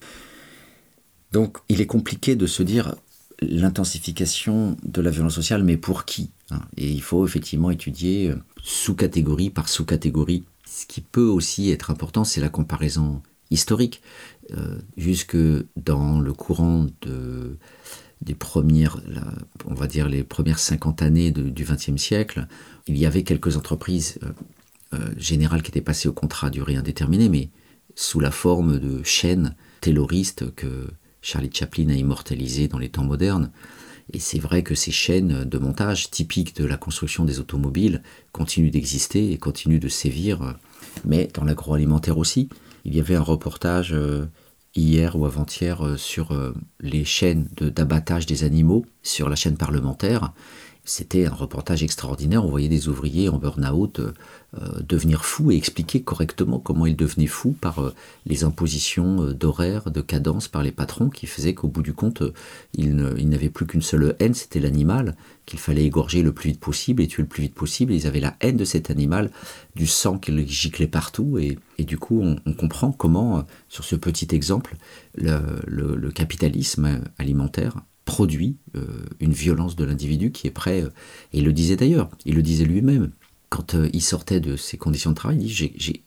Donc 1.31 1.59
il 1.69 1.79
est 1.79 1.85
compliqué 1.85 2.35
de 2.35 2.47
se 2.47 2.63
dire 2.63 2.95
l'intensification 3.39 4.77
de 4.83 5.01
la 5.01 5.11
violence 5.11 5.35
sociale, 5.35 5.63
mais 5.63 5.77
pour 5.77 6.05
qui 6.05 6.31
hein? 6.49 6.61
Et 6.75 6.89
il 6.89 7.01
faut 7.01 7.25
effectivement 7.25 7.69
étudier 7.69 8.33
sous-catégorie 8.63 9.51
par 9.51 9.69
sous-catégorie. 9.69 10.43
Ce 10.65 10.85
qui 10.87 11.01
peut 11.01 11.27
aussi 11.27 11.69
être 11.69 11.91
important, 11.91 12.23
c'est 12.23 12.41
la 12.41 12.49
comparaison 12.49 13.21
historique. 13.51 14.01
Euh, 14.55 14.79
jusque 14.95 15.35
dans 15.75 16.19
le 16.21 16.31
courant 16.31 16.87
de, 17.01 17.57
des 18.21 18.35
premières, 18.35 19.01
on 19.65 19.73
va 19.73 19.87
dire 19.87 20.07
les 20.07 20.23
premières 20.23 20.59
50 20.59 21.01
années 21.01 21.31
du 21.31 21.63
XXe 21.63 21.97
siècle, 21.97 22.47
il 22.87 22.97
y 22.97 23.05
avait 23.05 23.23
quelques 23.23 23.57
entreprises 23.57 24.19
euh, 24.23 24.29
euh, 24.93 25.09
générales 25.17 25.63
qui 25.63 25.71
étaient 25.71 25.81
passées 25.81 26.07
au 26.07 26.13
contrat 26.13 26.47
à 26.47 26.49
durée 26.49 26.77
indéterminée, 26.77 27.27
mais 27.27 27.49
sous 27.95 28.19
la 28.19 28.31
forme 28.31 28.79
de 28.79 29.03
chaînes 29.03 29.55
tayloristes 29.81 30.53
que 30.55 30.87
Charlie 31.21 31.51
Chaplin 31.53 31.89
a 31.89 31.93
immortalisées 31.93 32.69
dans 32.69 32.79
les 32.79 32.89
temps 32.89 33.03
modernes. 33.03 33.51
Et 34.13 34.19
c'est 34.19 34.39
vrai 34.39 34.63
que 34.63 34.75
ces 34.75 34.91
chaînes 34.91 35.43
de 35.43 35.57
montage 35.57 36.09
typiques 36.09 36.55
de 36.55 36.63
la 36.63 36.77
construction 36.77 37.25
des 37.25 37.41
automobiles 37.41 38.01
continuent 38.31 38.71
d'exister 38.71 39.33
et 39.33 39.37
continuent 39.37 39.81
de 39.81 39.89
sévir, 39.89 40.55
mais 41.03 41.27
dans 41.33 41.43
l'agroalimentaire 41.43 42.17
aussi. 42.17 42.47
Il 42.85 42.95
y 42.95 43.01
avait 43.01 43.15
un 43.15 43.21
reportage 43.21 43.93
hier 44.77 45.15
ou 45.15 45.25
avant-hier 45.25 45.85
euh, 45.85 45.97
sur 45.97 46.31
euh, 46.31 46.53
les 46.79 47.03
chaînes 47.03 47.47
d'abattage 47.59 48.25
des 48.25 48.43
animaux 48.43 48.85
sur 49.01 49.27
la 49.27 49.35
chaîne 49.35 49.57
parlementaire. 49.57 50.33
C'était 50.87 51.25
un 51.25 51.33
reportage 51.33 51.83
extraordinaire. 51.83 52.45
On 52.45 52.49
voyait 52.49 52.69
des 52.69 52.87
ouvriers 52.87 53.27
en 53.27 53.37
burn-out 53.37 53.99
euh, 53.99 54.13
euh, 54.57 54.79
devenir 54.87 55.25
fous 55.25 55.51
et 55.51 55.57
expliquer 55.57 56.01
correctement 56.01 56.59
comment 56.59 56.85
ils 56.85 56.95
devenaient 56.95 57.27
fous 57.27 57.51
par 57.51 57.79
euh, 57.79 57.93
les 58.25 58.45
impositions 58.45 59.33
d'horaires, 59.33 59.91
de 59.91 59.99
cadence 59.99 60.47
par 60.47 60.63
les 60.63 60.71
patrons 60.71 61.09
qui 61.09 61.27
faisaient 61.27 61.53
qu'au 61.53 61.67
bout 61.67 61.81
du 61.81 61.93
compte, 61.93 62.23
ils 62.73 62.95
n'avaient 62.95 63.49
plus 63.49 63.67
qu'une 63.67 63.81
seule 63.81 64.15
haine, 64.19 64.33
c'était 64.33 64.61
l'animal, 64.61 65.17
qu'il 65.45 65.59
fallait 65.59 65.83
égorger 65.83 66.21
le 66.21 66.31
plus 66.31 66.51
vite 66.51 66.61
possible 66.61 67.03
et 67.03 67.07
tuer 67.07 67.23
le 67.23 67.29
plus 67.29 67.43
vite 67.43 67.55
possible. 67.55 67.91
ils 67.91 68.07
avaient 68.07 68.21
la 68.21 68.37
haine 68.39 68.55
de 68.55 68.65
cet 68.65 68.89
animal, 68.89 69.29
du 69.75 69.87
sang 69.87 70.17
qui 70.17 70.47
giclait 70.47 70.87
partout. 70.87 71.37
Et, 71.37 71.57
du 71.83 71.97
coup, 71.97 72.21
on, 72.21 72.53
comprend 72.53 72.91
comment, 72.93 73.45
sur 73.67 73.83
ce 73.83 73.95
petit 73.95 74.33
exemple, 74.33 74.77
le 75.15 76.09
capitalisme 76.11 77.01
alimentaire 77.17 77.75
produit 78.07 78.55
euh, 78.75 78.81
une 79.19 79.33
violence 79.33 79.75
de 79.75 79.83
l'individu 79.83 80.31
qui 80.31 80.47
est 80.47 80.51
prêt, 80.51 80.81
euh, 80.81 80.89
et 81.33 81.39
il 81.39 81.45
le 81.45 81.53
disait 81.53 81.75
d'ailleurs, 81.75 82.09
il 82.25 82.35
le 82.35 82.41
disait 82.41 82.63
lui-même, 82.63 83.11
quand 83.49 83.75
euh, 83.75 83.89
il 83.93 84.01
sortait 84.01 84.39
de 84.39 84.55
ses 84.55 84.77
conditions 84.77 85.11
de 85.11 85.15
travail, 85.15 85.37
il 85.41 85.71
dit 85.77 86.01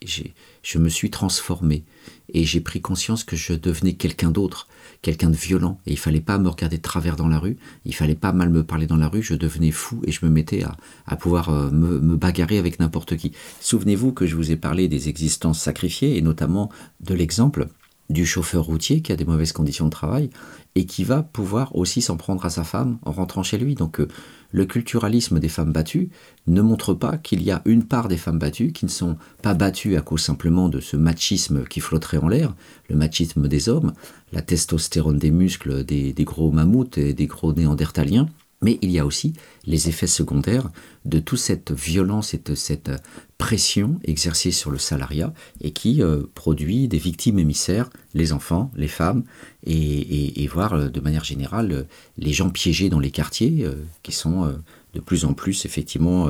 Je 0.63 0.79
me 0.79 0.89
suis 0.89 1.11
transformé 1.11 1.85
et 2.33 2.45
j'ai 2.45 2.61
pris 2.61 2.81
conscience 2.81 3.23
que 3.23 3.37
je 3.37 3.53
devenais 3.53 3.93
quelqu'un 3.93 4.31
d'autre, 4.31 4.67
quelqu'un 5.03 5.29
de 5.29 5.37
violent, 5.37 5.79
et 5.87 5.93
il 5.93 5.99
fallait 5.99 6.21
pas 6.21 6.39
me 6.39 6.49
regarder 6.49 6.79
de 6.79 6.83
travers 6.83 7.17
dans 7.17 7.29
la 7.29 7.39
rue, 7.39 7.59
il 7.85 7.95
fallait 7.95 8.15
pas 8.15 8.33
mal 8.33 8.49
me 8.49 8.65
parler 8.65 8.87
dans 8.87 8.97
la 8.97 9.09
rue, 9.09 9.23
je 9.23 9.35
devenais 9.35 9.71
fou 9.71 10.01
et 10.07 10.13
je 10.13 10.25
me 10.25 10.31
mettais 10.31 10.63
à, 11.07 11.17
pouvoir 11.17 11.51
me, 11.51 12.01
me, 12.01 12.17
bagarrer 12.17 12.57
avec 12.57 12.81
n'importe 12.81 13.17
qui. 13.17 13.33
Souvenez-vous 13.61 14.13
que 14.13 14.27
je 14.27 14.37
vous 14.37 14.51
ai 14.51 14.57
parlé 14.57 14.89
des 14.89 15.11
existences 15.11 15.61
sacrifiées 15.61 16.17
et 16.17 16.23
notamment 16.23 16.71
de 17.01 17.15
l'exemple 17.15 17.69
du 18.11 18.27
chauffeur 18.27 18.65
routier 18.65 19.01
qui 19.01 19.13
a 19.13 19.17
des 19.17 19.25
mauvaises 19.25 19.53
conditions 19.53 19.87
de 19.87 19.91
travail 19.91 20.31
et 20.75 20.85
qui 20.85 21.05
va 21.05 21.23
pouvoir 21.23 21.75
aussi 21.77 22.03
s'en 22.03 22.17
prendre 22.17 22.45
à 22.45 22.51
sa 22.51 22.65
femme 22.65 22.99
en 23.03 23.13
rentrant 23.13 23.43
chez 23.43 23.57
lui. 23.57 23.75
Donc 23.75 24.01
euh, 24.01 24.09
le 24.51 24.67
culturalisme 24.67 25.39
des 25.39 25.49
femmes 25.49 25.73
battues 25.73 26.11
ne 26.47 26.61
montre 26.61 26.93
pas 26.93 27.17
qu'il 27.17 27.43
y 27.43 27.51
a 27.51 27.63
une 27.65 27.85
part 27.85 28.09
des 28.09 28.17
femmes 28.17 28.39
battues 28.39 28.73
qui 28.73 28.85
ne 28.85 28.91
sont 28.91 29.17
pas 29.43 29.55
battues 29.55 29.97
à 29.97 30.01
cause 30.01 30.23
simplement 30.23 30.69
de 30.69 30.81
ce 30.81 30.97
machisme 30.97 31.65
qui 31.65 31.81
flotterait 31.81 32.19
en 32.19 32.29
l'air, 32.29 32.55
le 32.89 32.97
machisme 32.97 33.49
des 33.49 33.69
hommes, 33.69 33.93
la 34.33 34.43
testostérone 34.43 35.19
des 35.19 35.31
muscles 35.31 35.85
des, 35.85 36.13
des 36.13 36.25
gros 36.25 36.51
mammouths 36.51 36.99
et 36.99 37.15
des 37.15 37.27
gros 37.27 37.53
néandertaliens, 37.53 38.29
mais 38.63 38.79
il 38.83 38.91
y 38.91 38.99
a 38.99 39.07
aussi 39.07 39.33
les 39.65 39.89
effets 39.89 40.07
secondaires 40.07 40.71
de 41.05 41.19
toute 41.19 41.39
cette 41.39 41.73
violence 41.73 42.35
et 42.35 42.39
de 42.45 42.55
cette 42.55 42.91
pression 43.39 43.99
exercée 44.05 44.51
sur 44.51 44.71
le 44.71 44.77
salariat 44.77 45.33
et 45.63 45.73
qui 45.73 46.03
euh, 46.03 46.25
produit 46.35 46.89
des 46.89 46.99
victimes 46.99 47.39
émissaires, 47.39 47.89
les 48.13 48.33
enfants, 48.33 48.71
les 48.77 48.89
femmes, 48.89 49.25
et, 49.65 50.47
voire 50.47 50.75
euh, 50.75 50.89
de 50.89 51.01
manière 51.01 51.25
générale 51.25 51.73
euh, 51.73 51.83
les 52.19 52.35
gens 52.35 52.51
piégés 52.51 52.91
dans 52.91 52.99
les 52.99 53.11
quartiers 53.11 53.67
qui 54.03 54.13
sont 54.13 54.55
de 54.95 55.01
plus 55.01 55.25
en 55.25 55.33
plus 55.33 55.65
effectivement 55.65 56.29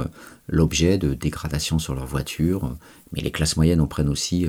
l'objet 0.48 0.98
de 0.98 1.14
dégradations 1.14 1.78
sur 1.78 1.94
leur 1.94 2.06
voiture. 2.06 2.76
Mais 3.12 3.22
les 3.22 3.30
classes 3.30 3.56
moyennes 3.56 3.80
en 3.80 3.86
prennent 3.86 4.08
aussi 4.08 4.46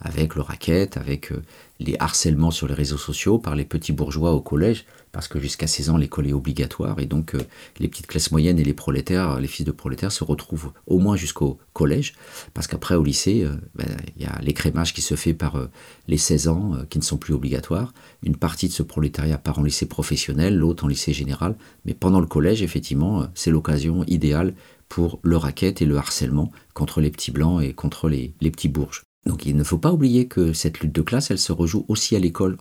avec 0.00 0.34
le 0.34 0.42
racket, 0.42 0.96
avec 0.96 1.32
les 1.78 1.96
harcèlements 2.00 2.50
sur 2.50 2.66
les 2.66 2.74
réseaux 2.74 2.98
sociaux 2.98 3.38
par 3.38 3.54
les 3.54 3.64
petits 3.64 3.92
bourgeois 3.92 4.32
au 4.32 4.40
collège 4.40 4.84
parce 5.12 5.28
que 5.28 5.40
jusqu'à 5.40 5.66
16 5.66 5.90
ans, 5.90 5.96
l'école 5.96 6.28
est 6.28 6.32
obligatoire, 6.32 6.98
et 7.00 7.06
donc 7.06 7.34
euh, 7.34 7.40
les 7.78 7.88
petites 7.88 8.06
classes 8.06 8.30
moyennes 8.30 8.58
et 8.58 8.64
les 8.64 8.74
prolétaires, 8.74 9.40
les 9.40 9.48
fils 9.48 9.64
de 9.64 9.72
prolétaires 9.72 10.12
se 10.12 10.24
retrouvent 10.24 10.72
au 10.86 10.98
moins 10.98 11.16
jusqu'au 11.16 11.58
collège, 11.72 12.14
parce 12.54 12.66
qu'après 12.66 12.94
au 12.94 13.02
lycée, 13.02 13.44
euh, 13.44 13.54
ben, 13.74 13.88
il 14.16 14.22
y 14.22 14.26
a 14.26 14.38
l'écrémage 14.40 14.94
qui 14.94 15.02
se 15.02 15.14
fait 15.14 15.34
par 15.34 15.56
euh, 15.56 15.66
les 16.08 16.18
16 16.18 16.48
ans 16.48 16.76
qui 16.88 16.98
ne 16.98 17.04
sont 17.04 17.16
plus 17.16 17.34
obligatoires. 17.34 17.92
Une 18.22 18.36
partie 18.36 18.68
de 18.68 18.72
ce 18.72 18.82
prolétariat 18.82 19.38
part 19.38 19.58
en 19.58 19.62
lycée 19.62 19.86
professionnel, 19.86 20.56
l'autre 20.56 20.84
en 20.84 20.88
lycée 20.88 21.12
général, 21.12 21.56
mais 21.84 21.94
pendant 21.94 22.20
le 22.20 22.26
collège, 22.26 22.62
effectivement, 22.62 23.26
c'est 23.34 23.50
l'occasion 23.50 24.04
idéale 24.06 24.54
pour 24.88 25.20
le 25.22 25.36
racket 25.36 25.82
et 25.82 25.86
le 25.86 25.96
harcèlement 25.96 26.50
contre 26.74 27.00
les 27.00 27.10
petits 27.10 27.30
blancs 27.30 27.62
et 27.62 27.72
contre 27.72 28.08
les, 28.08 28.34
les 28.40 28.50
petits 28.50 28.68
bourges. 28.68 29.04
Donc 29.26 29.46
il 29.46 29.56
ne 29.56 29.64
faut 29.64 29.78
pas 29.78 29.92
oublier 29.92 30.26
que 30.26 30.52
cette 30.52 30.80
lutte 30.80 30.94
de 30.94 31.02
classe, 31.02 31.30
elle 31.30 31.38
se 31.38 31.52
rejoue 31.52 31.84
aussi 31.88 32.16
à 32.16 32.18
l'école 32.18 32.56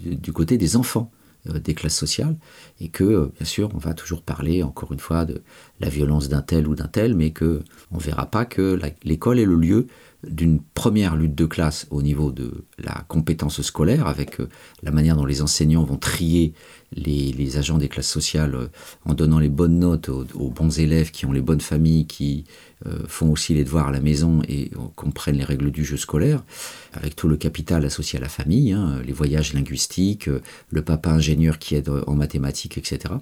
du 0.00 0.32
côté 0.32 0.58
des 0.58 0.76
enfants. 0.76 1.10
Euh, 1.50 1.58
des 1.58 1.74
classes 1.74 1.96
sociales, 1.96 2.36
et 2.80 2.88
que, 2.88 3.04
euh, 3.04 3.26
bien 3.36 3.46
sûr, 3.46 3.70
on 3.74 3.78
va 3.78 3.94
toujours 3.94 4.22
parler, 4.22 4.62
encore 4.62 4.92
une 4.92 5.00
fois, 5.00 5.24
de 5.24 5.42
la 5.80 5.88
violence 5.88 6.28
d'un 6.28 6.42
tel 6.42 6.68
ou 6.68 6.74
d'un 6.74 6.86
tel, 6.86 7.14
mais 7.14 7.30
que 7.30 7.62
on 7.90 7.98
verra 7.98 8.26
pas 8.26 8.44
que 8.44 8.78
l'école 9.04 9.38
est 9.38 9.44
le 9.44 9.56
lieu 9.56 9.86
d'une 10.26 10.60
première 10.60 11.16
lutte 11.16 11.34
de 11.34 11.46
classe 11.46 11.86
au 11.90 12.02
niveau 12.02 12.30
de 12.30 12.64
la 12.78 13.04
compétence 13.08 13.60
scolaire, 13.62 14.06
avec 14.06 14.40
euh, 14.40 14.48
la 14.82 14.92
manière 14.92 15.16
dont 15.16 15.26
les 15.26 15.42
enseignants 15.42 15.84
vont 15.84 15.96
trier 15.96 16.54
les, 16.92 17.56
agents 17.58 17.78
des 17.78 17.88
classes 17.88 18.10
sociales 18.10 18.68
en 19.04 19.14
donnant 19.14 19.38
les 19.38 19.48
bonnes 19.48 19.78
notes 19.78 20.08
aux, 20.08 20.50
bons 20.50 20.78
élèves 20.78 21.10
qui 21.10 21.26
ont 21.26 21.32
les 21.32 21.42
bonnes 21.42 21.60
familles, 21.60 22.06
qui 22.06 22.44
font 23.08 23.32
aussi 23.32 23.54
les 23.54 23.64
devoirs 23.64 23.88
à 23.88 23.90
la 23.90 24.00
maison 24.00 24.42
et 24.48 24.70
comprennent 24.94 25.38
les 25.38 25.44
règles 25.44 25.70
du 25.70 25.84
jeu 25.84 25.96
scolaire 25.96 26.42
avec 26.92 27.16
tout 27.16 27.28
le 27.28 27.36
capital 27.36 27.84
associé 27.84 28.18
à 28.18 28.22
la 28.22 28.28
famille, 28.28 28.72
hein, 28.72 29.00
les 29.04 29.12
voyages 29.12 29.52
linguistiques, 29.52 30.28
euh, 30.28 30.42
le 30.70 30.82
papa 30.82 31.10
ingénieur 31.10 31.58
qui 31.58 31.74
aide 31.74 31.90
en 32.06 32.14
mathématiques, 32.14 32.78
etc. 32.78 33.14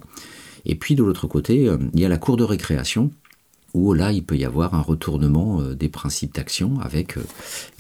Et 0.64 0.74
puis 0.74 0.94
de 0.94 1.02
l'autre 1.02 1.26
côté, 1.26 1.68
euh, 1.68 1.78
il 1.93 2.01
y 2.01 2.05
a 2.05 2.09
la 2.09 2.18
cour 2.18 2.36
de 2.36 2.44
récréation, 2.44 3.10
où 3.74 3.93
là, 3.93 4.12
il 4.12 4.22
peut 4.22 4.36
y 4.36 4.44
avoir 4.44 4.74
un 4.74 4.81
retournement 4.81 5.60
euh, 5.60 5.74
des 5.74 5.89
principes 5.89 6.35
d'action 6.35 6.78
avec 6.81 7.16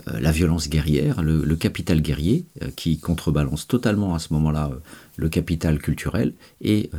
la 0.06 0.32
violence 0.32 0.68
guerrière, 0.68 1.22
le, 1.22 1.56
capital 1.56 2.02
guerrier, 2.02 2.44
qui 2.76 2.98
contrebalance 2.98 3.66
totalement 3.66 4.14
à 4.14 4.18
ce 4.18 4.32
moment-là 4.34 4.70
le 5.16 5.28
capital 5.28 5.78
culturel. 5.78 6.34
Et 6.60 6.90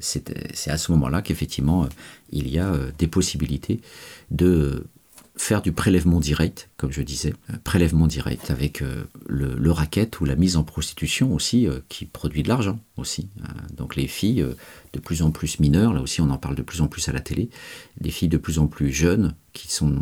c'est 0.00 0.68
à 0.68 0.78
ce 0.78 0.92
moment-là 0.92 1.22
qu'effectivement, 1.22 1.88
il 2.30 2.48
y 2.48 2.58
a 2.58 2.72
des 2.98 3.06
possibilités 3.06 3.80
de 4.30 4.86
faire 5.36 5.62
du 5.62 5.72
prélèvement 5.72 6.20
direct, 6.20 6.68
comme 6.76 6.92
je 6.92 7.00
disais, 7.00 7.34
euh, 7.50 7.54
prélèvement 7.64 8.06
direct 8.06 8.50
avec 8.50 8.82
euh, 8.82 9.04
le, 9.26 9.70
racket 9.70 10.20
ou 10.20 10.26
la 10.26 10.36
mise 10.36 10.56
en 10.56 10.62
prostitution 10.62 11.34
aussi, 11.34 11.66
euh, 11.66 11.80
qui 11.88 12.04
produit 12.04 12.42
de 12.42 12.48
l'argent 12.48 12.78
aussi. 12.98 13.30
donc 13.74 13.96
les 13.96 14.06
filles 14.06 14.44
de 14.92 15.00
plus 15.00 15.22
en 15.22 15.30
plus 15.30 15.58
mineures, 15.58 15.94
là 15.94 16.02
aussi 16.02 16.20
on 16.20 16.28
en 16.28 16.36
parle 16.36 16.54
de 16.54 16.62
plus 16.62 16.82
en 16.82 16.86
plus 16.86 17.08
à 17.08 17.12
la 17.12 17.20
télé, 17.20 17.48
des 18.00 18.10
filles 18.10 18.28
de 18.28 18.36
plus 18.36 18.58
en 18.58 18.66
plus 18.66 18.92
jeunes 18.92 19.34
qui 19.54 19.72
sont 19.72 19.94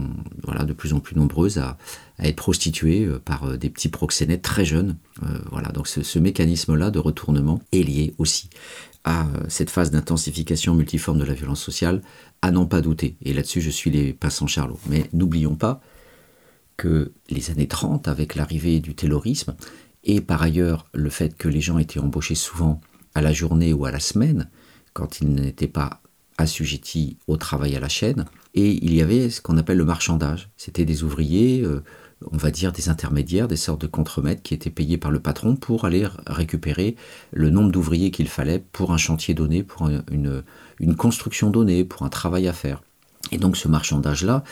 voilà 0.42 0.64
de 0.64 0.72
plus 0.72 0.92
en 0.92 1.00
plus 1.00 1.16
nombreuses 1.16 1.58
à, 1.58 1.78
être 2.18 2.36
prostituées 2.36 3.08
par 3.24 3.56
des 3.56 3.70
petits 3.70 3.88
proxénètes 3.88 4.42
très 4.42 4.64
jeunes. 4.64 4.96
voilà, 5.50 5.68
donc 5.68 5.86
ce 5.86 6.18
mécanisme-là 6.18 6.90
de 6.90 6.98
retournement 6.98 7.62
est 7.72 7.82
lié 7.82 8.14
aussi 8.18 8.50
à 9.04 9.26
cette 9.48 9.70
phase 9.70 9.90
d'intensification 9.90 10.74
multiforme 10.74 11.18
de 11.18 11.24
la 11.24 11.32
violence 11.34 11.62
sociale 11.62 12.02
à 12.42 12.50
n'en 12.50 12.66
pas 12.66 12.80
douter. 12.80 13.16
Et 13.22 13.32
là-dessus, 13.32 13.60
je 13.60 13.70
suis 13.70 13.90
les 13.90 14.12
passants 14.12 14.46
Charlot. 14.46 14.78
Mais 14.88 15.08
n'oublions 15.12 15.56
pas 15.56 15.80
que 16.76 17.12
les 17.28 17.50
années 17.50 17.68
30, 17.68 18.08
avec 18.08 18.34
l'arrivée 18.34 18.80
du 18.80 18.94
terrorisme, 18.94 19.54
et 20.04 20.20
par 20.20 20.40
ailleurs 20.40 20.86
le 20.94 21.10
fait 21.10 21.36
que 21.36 21.48
les 21.48 21.60
gens 21.60 21.78
étaient 21.78 22.00
embauchés 22.00 22.34
souvent 22.34 22.80
à 23.14 23.20
la 23.20 23.32
journée 23.32 23.72
ou 23.72 23.84
à 23.84 23.90
la 23.90 24.00
semaine, 24.00 24.48
quand 24.94 25.20
ils 25.20 25.28
n'étaient 25.28 25.68
pas 25.68 26.00
assujettis 26.38 27.18
au 27.26 27.36
travail 27.36 27.76
à 27.76 27.80
la 27.80 27.90
chaîne, 27.90 28.24
et 28.54 28.82
il 28.82 28.94
y 28.94 29.02
avait 29.02 29.28
ce 29.28 29.42
qu'on 29.42 29.58
appelle 29.58 29.76
le 29.76 29.84
marchandage. 29.84 30.48
C'était 30.56 30.86
des 30.86 31.04
ouvriers, 31.04 31.62
euh, 31.62 31.82
on 32.30 32.36
va 32.36 32.50
dire 32.50 32.72
des 32.72 32.88
intermédiaires, 32.88 33.48
des 33.48 33.56
sortes 33.56 33.80
de 33.80 33.86
contremaîtres 33.86 34.42
qui 34.42 34.54
étaient 34.54 34.70
payés 34.70 34.98
par 34.98 35.10
le 35.10 35.20
patron 35.20 35.56
pour 35.56 35.84
aller 35.84 36.06
récupérer 36.26 36.96
le 37.32 37.50
nombre 37.50 37.72
d'ouvriers 37.72 38.10
qu'il 38.10 38.28
fallait 38.28 38.58
pour 38.72 38.92
un 38.92 38.98
chantier 38.98 39.34
donné, 39.34 39.62
pour 39.62 39.88
une, 39.88 40.42
une 40.78 40.96
construction 40.96 41.50
donnée, 41.50 41.84
pour 41.84 42.02
un 42.02 42.08
travail 42.10 42.48
à 42.48 42.52
faire. 42.52 42.82
Et 43.32 43.38
donc 43.38 43.56
ce 43.56 43.68
marchandage-là 43.68 44.44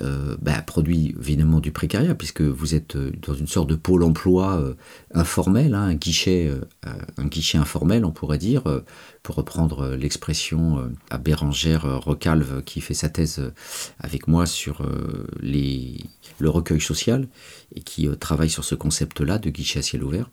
euh, 0.00 0.36
bah, 0.40 0.60
produit 0.62 1.14
évidemment 1.20 1.60
du 1.60 1.70
précariat, 1.70 2.14
puisque 2.14 2.40
vous 2.40 2.74
êtes 2.74 2.96
euh, 2.96 3.12
dans 3.24 3.34
une 3.34 3.46
sorte 3.46 3.68
de 3.68 3.76
pôle 3.76 4.02
emploi 4.02 4.56
euh, 4.56 4.74
informel, 5.14 5.74
hein, 5.74 5.84
un, 5.84 5.94
guichet, 5.94 6.50
un 7.16 7.26
guichet 7.26 7.58
informel, 7.58 8.04
on 8.04 8.10
pourrait 8.10 8.38
dire, 8.38 8.64
pour 9.22 9.36
reprendre 9.36 9.94
l'expression 9.94 10.90
à 11.10 11.18
Bérangère 11.18 11.82
Recalve, 12.04 12.62
qui 12.64 12.80
fait 12.80 12.94
sa 12.94 13.08
thèse 13.08 13.52
avec 14.00 14.26
moi 14.28 14.46
sur 14.46 14.82
les, 15.40 16.04
le 16.38 16.50
recueil 16.50 16.80
social, 16.80 17.28
et 17.74 17.80
qui 17.80 18.08
travaille 18.18 18.50
sur 18.50 18.64
ce 18.64 18.74
concept-là 18.74 19.38
de 19.38 19.50
guichet 19.50 19.78
à 19.78 19.82
ciel 19.82 20.02
ouvert. 20.02 20.30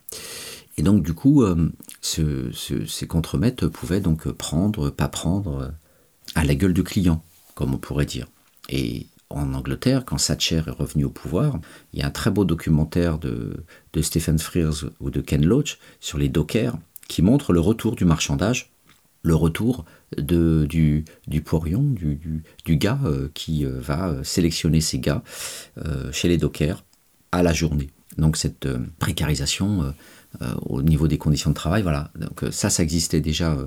Et 0.77 0.83
donc 0.83 1.03
du 1.03 1.13
coup, 1.13 1.43
ces 2.01 3.07
contremaîtres 3.07 3.67
pouvaient 3.67 4.01
donc 4.01 4.29
prendre, 4.31 4.89
pas 4.89 5.07
prendre, 5.07 5.71
à 6.35 6.43
la 6.43 6.55
gueule 6.55 6.73
du 6.73 6.83
client 6.83 7.23
comme 7.55 7.73
on 7.73 7.77
pourrait 7.77 8.05
dire. 8.05 8.27
Et 8.69 9.07
en 9.33 9.53
Angleterre, 9.53 10.05
quand 10.05 10.17
Thatcher 10.17 10.61
est 10.67 10.71
revenu 10.71 11.05
au 11.05 11.09
pouvoir, 11.09 11.59
il 11.91 11.99
y 11.99 12.03
a 12.03 12.07
un 12.07 12.11
très 12.11 12.31
beau 12.31 12.45
documentaire 12.45 13.17
de, 13.17 13.63
Stephen 14.01 14.39
Frears 14.39 14.85
ou 14.99 15.09
de 15.09 15.21
Ken 15.21 15.45
Loach 15.45 15.79
sur 15.99 16.17
les 16.17 16.29
dockers 16.29 16.77
qui 17.07 17.21
montre 17.21 17.51
le 17.51 17.59
retour 17.59 17.95
du 17.95 18.05
marchandage, 18.05 18.71
le 19.23 19.35
retour 19.35 19.85
du, 20.17 21.05
du 21.27 21.41
porion, 21.41 21.81
du, 21.81 22.43
du, 22.65 22.77
gars 22.77 22.99
euh, 23.05 23.29
qui 23.33 23.65
euh, 23.65 23.79
va 23.79 24.23
sélectionner 24.23 24.81
ses 24.81 24.99
gars 24.99 25.23
euh, 25.77 26.11
chez 26.11 26.27
les 26.27 26.37
dockers 26.37 26.83
à 27.31 27.41
la 27.43 27.53
journée. 27.53 27.89
Donc 28.17 28.37
cette 28.37 28.67
précarisation 28.99 29.91
au 30.67 30.83
niveau 30.83 31.07
des 31.07 31.17
conditions 31.17 31.49
de 31.49 31.55
travail, 31.55 31.81
voilà. 31.81 32.11
Donc 32.15 32.43
ça, 32.51 32.69
ça 32.69 32.83
existait 32.83 33.21
déjà 33.21 33.57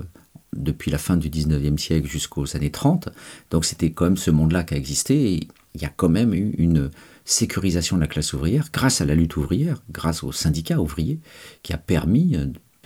depuis 0.55 0.91
la 0.91 0.97
fin 0.97 1.17
du 1.17 1.29
19e 1.29 1.77
siècle 1.77 2.07
jusqu'aux 2.07 2.55
années 2.55 2.71
30. 2.71 3.09
Donc 3.51 3.65
c'était 3.65 3.91
quand 3.91 4.05
même 4.05 4.17
ce 4.17 4.31
monde-là 4.31 4.63
qui 4.63 4.73
a 4.73 4.77
existé. 4.77 5.33
Et 5.33 5.47
il 5.75 5.81
y 5.81 5.85
a 5.85 5.91
quand 5.95 6.09
même 6.09 6.33
eu 6.33 6.55
une 6.57 6.89
sécurisation 7.25 7.97
de 7.97 8.01
la 8.01 8.07
classe 8.07 8.33
ouvrière 8.33 8.69
grâce 8.71 9.01
à 9.01 9.05
la 9.05 9.15
lutte 9.15 9.37
ouvrière, 9.37 9.81
grâce 9.91 10.23
aux 10.23 10.31
syndicats 10.31 10.79
ouvriers, 10.79 11.19
qui 11.61 11.73
a 11.73 11.77
permis 11.77 12.37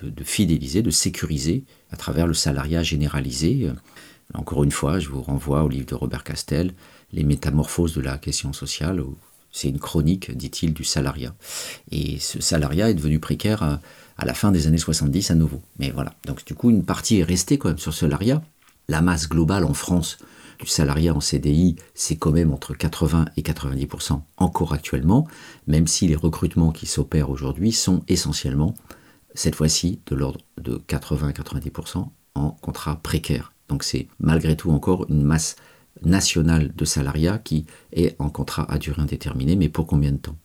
de, 0.02 0.10
de 0.10 0.24
fidéliser, 0.24 0.82
de 0.82 0.92
sécuriser 0.92 1.64
à 1.92 1.98
travers 1.98 2.28
le 2.28 2.34
salariat 2.34 2.84
généralisé. 2.84 3.70
Encore 4.34 4.64
une 4.64 4.72
fois, 4.72 5.00
je 5.00 5.10
vous 5.10 5.22
renvoie 5.22 5.64
au 5.64 5.70
livre 5.70 5.86
de 5.86 5.96
Robert 5.96 6.24
Castel, 6.24 6.74
Les 7.14 7.24
métamorphoses 7.24 7.94
de 7.94 8.02
la 8.02 8.18
question 8.18 8.54
sociale, 8.54 9.04
c'est 9.52 9.68
une 9.68 9.80
chronique, 9.80 10.36
dit-il, 10.36 10.74
du 10.74 10.84
salariat. 10.84 11.36
Et 11.92 12.20
ce 12.20 12.42
salariat 12.42 12.90
est 12.90 12.94
devenu 12.94 13.20
précaire 13.20 13.80
à, 14.22 14.26
la 14.26 14.34
fin 14.34 14.52
des 14.52 14.68
années 14.68 14.78
70 14.78 15.32
à 15.32 15.36
nouveau. 15.36 15.62
Mais 15.80 15.92
voilà. 15.92 16.14
Donc 16.26 16.46
du 16.46 16.54
coup, 16.54 16.70
une 16.70 16.84
partie 16.84 17.20
est 17.20 17.24
restée 17.24 17.58
quand 17.58 17.70
même 17.70 17.78
sur 17.78 17.94
salariat. 17.94 18.42
La 18.88 19.02
masse 19.02 19.28
globale 19.28 19.64
en 19.64 19.74
France 19.74 20.18
du 20.60 20.68
salariat 20.68 21.16
en 21.16 21.22
CDI, 21.22 21.76
c'est 21.96 22.18
quand 22.18 22.32
même 22.32 22.54
entre 22.54 22.74
80 22.74 23.26
et 23.36 23.42
90% 23.42 24.22
encore 24.38 24.74
actuellement, 24.74 25.28
même 25.66 25.88
si 25.88 26.08
les 26.08 26.16
recrutements 26.16 26.72
qui 26.72 26.86
s'opèrent 26.86 27.32
aujourd'hui 27.32 27.72
sont 27.72 28.04
essentiellement, 28.08 28.76
cette 29.34 29.56
fois-ci, 29.56 30.02
de 30.06 30.16
l'ordre 30.16 30.42
de 30.62 30.78
80 30.88 31.30
à 31.30 31.32
90% 31.32 32.08
en 32.36 32.52
contrat 32.52 32.98
précaire. 33.02 33.54
Donc 33.70 33.84
c'est 33.84 34.08
malgré 34.20 34.56
tout 34.56 34.72
encore 34.72 35.06
une 35.10 35.24
masse 35.24 35.56
nationale 36.04 36.74
de 36.76 36.86
salariat 36.86 37.38
qui 37.38 37.66
est 37.94 38.16
en 38.20 38.30
contrat 38.30 38.72
à 38.72 38.78
durée 38.78 39.02
indéterminée, 39.02 39.56
mais 39.56 39.70
pour 39.70 39.88
combien 39.88 40.12
de 40.12 40.18
temps? 40.18 40.38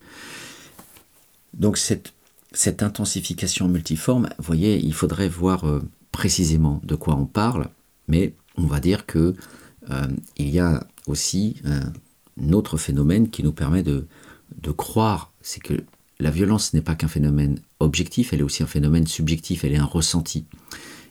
Donc 1.55 1.79
cette, 1.79 2.13
cette 2.57 2.83
intensification 2.83 3.69
multiforme, 3.69 4.31
vous 4.39 4.45
voyez, 4.45 4.79
il 4.83 4.95
faudrait 4.95 5.29
voir 5.29 5.65
euh, 5.65 5.83
précisément 6.11 6.81
de 6.85 6.95
quoi 6.95 7.15
on 7.15 7.27
parle, 7.27 7.69
mais 8.09 8.33
on 8.57 8.67
va 8.67 8.81
dire 8.81 9.05
que 9.05 9.35
euh, 9.91 10.07
il 10.39 10.49
y 10.49 10.59
a 10.59 10.83
aussi 11.07 11.57
un 11.67 12.53
autre 12.53 12.79
phénomène 12.79 13.29
qui 13.29 13.43
nous 13.43 13.53
permet 13.53 13.83
de, 13.83 14.07
de 14.63 14.71
croire, 14.71 15.33
c'est 15.43 15.63
que 15.63 15.85
la 16.19 16.31
violence 16.31 16.73
n'est 16.73 16.81
pas 16.81 16.95
qu'un 16.95 17.09
phénomène 17.09 17.61
objectif, 17.79 18.33
elle 18.33 18.41
est 18.41 18.45
aussi 18.45 18.63
un 18.63 18.67
phénomène 18.67 19.07
subjectif, 19.07 19.63
elle 19.63 19.75
est 19.75 19.79
un 19.79 19.85
ressenti. 19.85 20.47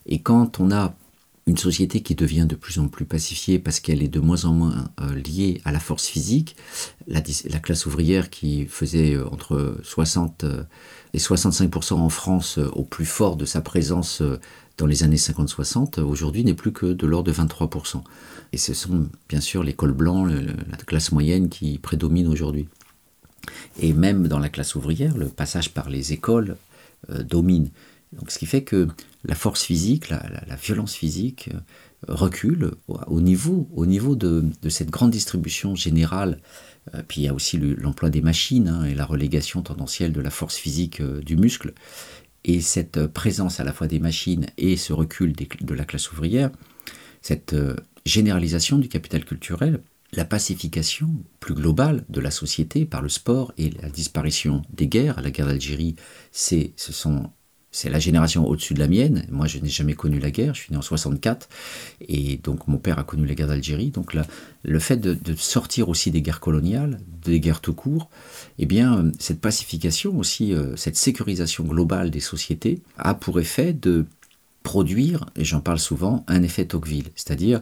Et 0.08 0.20
quand 0.20 0.60
on 0.60 0.72
a 0.72 0.96
une 1.48 1.58
société 1.58 2.02
qui 2.02 2.16
devient 2.16 2.48
de 2.50 2.56
plus 2.56 2.80
en 2.80 2.88
plus 2.88 3.06
pacifiée 3.06 3.60
parce 3.60 3.80
qu'elle 3.80 4.02
est 4.02 4.08
de 4.08 4.20
moins 4.20 4.46
en 4.46 4.54
moins 4.54 4.90
euh, 5.00 5.14
liée 5.14 5.62
à 5.64 5.72
la 5.72 5.80
force 5.80 6.08
physique, 6.08 6.56
la, 7.08 7.22
la 7.50 7.60
classe 7.60 7.86
ouvrière 7.86 8.32
qui 8.32 8.66
faisait 8.66 9.14
euh, 9.14 9.28
entre 9.30 9.78
60 9.84 10.44
euh, 10.44 10.64
et 11.14 11.20
65% 11.20 11.94
en 11.94 12.10
France 12.10 12.58
au 12.58 12.84
plus 12.84 13.06
fort 13.06 13.36
de 13.36 13.46
sa 13.46 13.62
présence 13.62 14.22
dans 14.78 14.86
les 14.86 15.04
années 15.04 15.16
50-60, 15.16 16.02
aujourd'hui 16.02 16.44
n'est 16.44 16.56
plus 16.56 16.74
que 16.74 16.88
de 16.88 17.08
l'ordre 17.08 17.32
de 17.32 17.38
23%. 17.38 18.02
Et 18.52 18.58
ce 18.58 18.74
sont 18.74 19.08
bien 19.30 19.40
sûr 19.40 19.64
les 19.64 19.72
cols 19.72 19.94
blancs, 19.94 20.30
la 20.30 20.78
classe 20.78 21.14
moyenne 21.14 21.48
qui 21.48 21.78
prédomine 21.78 22.28
aujourd'hui. 22.28 22.68
Et 23.80 23.94
même 23.94 24.28
dans 24.28 24.40
la 24.40 24.50
classe 24.50 24.76
ouvrière, 24.76 25.16
le 25.16 25.30
passage 25.30 25.74
par 25.74 25.90
les 25.90 26.12
écoles 26.12 26.58
domine. 27.08 27.70
Donc, 28.12 28.32
ce 28.32 28.38
qui 28.38 28.46
fait 28.46 28.64
que 28.64 28.90
la 29.28 29.36
force 29.36 29.64
physique, 29.64 30.10
la, 30.10 30.22
violence 30.62 30.94
physique 30.94 31.50
euh, 31.54 31.60
recule 32.08 32.72
au 32.88 33.22
niveau, 33.22 33.68
au 33.74 33.86
niveau 33.86 34.16
de, 34.16 34.46
cette 34.70 34.90
grande 34.90 35.12
distribution 35.12 35.76
générale. 35.76 36.40
Euh, 36.94 37.02
puis 37.08 37.22
il 37.22 37.24
y 37.26 37.28
a 37.28 37.34
aussi 37.34 37.58
l'emploi 37.58 38.10
le, 38.10 38.14
des 38.14 38.22
machines 38.22 38.68
hein, 38.68 38.84
et 38.86 38.94
la 38.94 39.06
relégation 39.06 39.62
tendancielle 39.62 40.14
de 40.14 40.22
la 40.22 40.30
force 40.30 40.56
physique 40.56 41.02
euh, 41.02 41.22
du 41.22 41.38
muscle. 41.38 41.74
Et 42.44 42.62
cette 42.62 43.08
présence 43.08 43.60
à 43.60 43.64
la 43.64 43.74
fois 43.74 43.88
des 43.88 44.00
machines 44.00 44.46
et 44.58 44.78
ce 44.78 44.94
recul 44.94 45.34
de 45.34 45.74
la 45.74 45.84
classe 45.84 46.12
ouvrière, 46.12 46.52
cette 47.24 47.56
généralisation 48.06 48.78
du 48.78 48.88
capital 48.88 49.26
culturel, 49.26 49.82
la 50.14 50.26
pacification 50.26 51.10
plus 51.40 51.56
globale 51.56 52.06
de 52.08 52.22
la 52.22 52.30
société 52.30 52.86
par 52.86 53.02
le 53.02 53.10
sport 53.10 53.52
et 53.58 53.72
la 53.82 53.90
disparition 53.90 54.62
des 54.72 54.88
guerres. 54.88 55.22
La 55.22 55.32
guerre 55.32 55.48
d'Algérie, 55.48 55.96
ce 56.32 56.70
sont 56.78 57.32
c'est 57.76 57.90
la 57.90 58.00
génération 58.00 58.48
au-dessus 58.48 58.74
de 58.74 58.80
la 58.80 58.88
mienne. 58.88 59.26
Moi, 59.30 59.48
je 59.48 59.60
n'ai 59.60 59.68
jamais 59.68 59.96
connu 59.96 60.18
la 60.18 60.32
guerre. 60.32 60.56
Je 60.56 60.62
suis 60.62 60.72
né 60.72 60.78
en 60.78 60.82
64. 60.82 61.50
Et 62.08 62.38
donc, 62.38 62.70
mon 62.70 62.78
père 62.78 63.00
a 63.00 63.04
connu 63.04 63.28
la 63.28 63.36
guerre 63.36 63.50
d'Algérie. 63.50 63.90
Donc, 63.90 64.16
le 64.64 64.80
fait 64.80 64.96
de, 64.96 65.14
de, 65.14 65.36
sortir 65.36 65.90
aussi 65.90 66.10
des 66.10 66.22
guerres 66.22 66.40
coloniales, 66.40 67.02
des 67.22 67.42
guerres 67.42 67.60
tout 67.60 67.74
court, 67.74 68.10
eh 68.60 68.66
bien, 68.66 69.12
cette 69.20 69.42
pacification 69.42 70.18
aussi, 70.18 70.54
euh, 70.54 70.78
cette 70.78 70.96
sécurisation 70.96 71.66
globale 71.66 72.12
des 72.12 72.22
sociétés 72.22 72.82
a 72.98 73.14
pour 73.14 73.42
effet 73.42 73.74
de 73.74 74.06
produire, 74.64 75.26
et 75.36 75.44
j'en 75.44 75.60
parle 75.60 75.80
souvent, 75.80 76.24
un 76.30 76.44
effet 76.44 76.64
Tocqueville. 76.64 77.10
C'est-à-dire, 77.18 77.62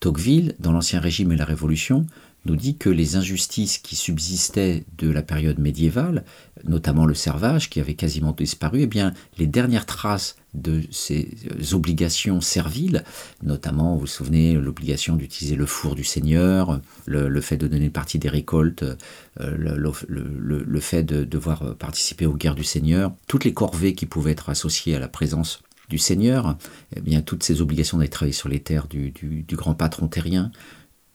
Tocqueville, 0.00 0.54
dans 0.58 0.72
l'Ancien 0.72 1.00
Régime 1.00 1.32
et 1.32 1.36
la 1.36 1.44
Révolution, 1.44 2.06
nous 2.46 2.56
dit 2.56 2.76
que 2.76 2.88
les 2.88 3.16
injustices 3.16 3.78
qui 3.78 3.96
subsistaient 3.96 4.84
de 4.98 5.10
la 5.10 5.22
période 5.22 5.58
médiévale, 5.58 6.24
notamment 6.64 7.06
le 7.06 7.14
servage 7.14 7.68
qui 7.70 7.80
avait 7.80 7.94
quasiment 7.94 8.32
disparu, 8.32 8.82
eh 8.82 8.86
bien, 8.86 9.12
les 9.38 9.46
dernières 9.46 9.86
traces 9.86 10.36
de 10.54 10.82
ces 10.90 11.28
obligations 11.72 12.40
serviles, 12.40 13.04
notamment, 13.42 13.94
vous 13.94 14.00
vous 14.00 14.06
souvenez, 14.06 14.54
l'obligation 14.54 15.16
d'utiliser 15.16 15.54
le 15.54 15.66
four 15.66 15.94
du 15.94 16.04
seigneur, 16.04 16.80
le, 17.06 17.40
fait 17.40 17.56
de 17.56 17.68
donner 17.68 17.86
une 17.86 17.92
partie 17.92 18.18
des 18.18 18.28
récoltes, 18.28 18.82
euh, 18.82 19.56
le, 19.56 20.80
fait 20.80 21.02
de 21.02 21.24
devoir 21.24 21.76
participer 21.76 22.26
aux 22.26 22.34
guerres 22.34 22.54
du 22.54 22.64
seigneur, 22.64 23.12
toutes 23.28 23.44
les 23.44 23.54
corvées 23.54 23.94
qui 23.94 24.06
pouvaient 24.06 24.32
être 24.32 24.48
associées 24.48 24.96
à 24.96 24.98
la 24.98 25.08
présence 25.08 25.62
du 25.88 25.98
seigneur, 25.98 26.56
eh 26.96 27.00
bien, 27.00 27.20
toutes 27.20 27.42
ces 27.42 27.60
obligations 27.60 27.98
d'aller 27.98 28.10
travailler 28.10 28.32
sur 28.32 28.48
les 28.48 28.60
terres 28.60 28.86
du, 28.86 29.10
du 29.10 29.56
grand 29.56 29.74
patron 29.74 30.08
terrien, 30.08 30.50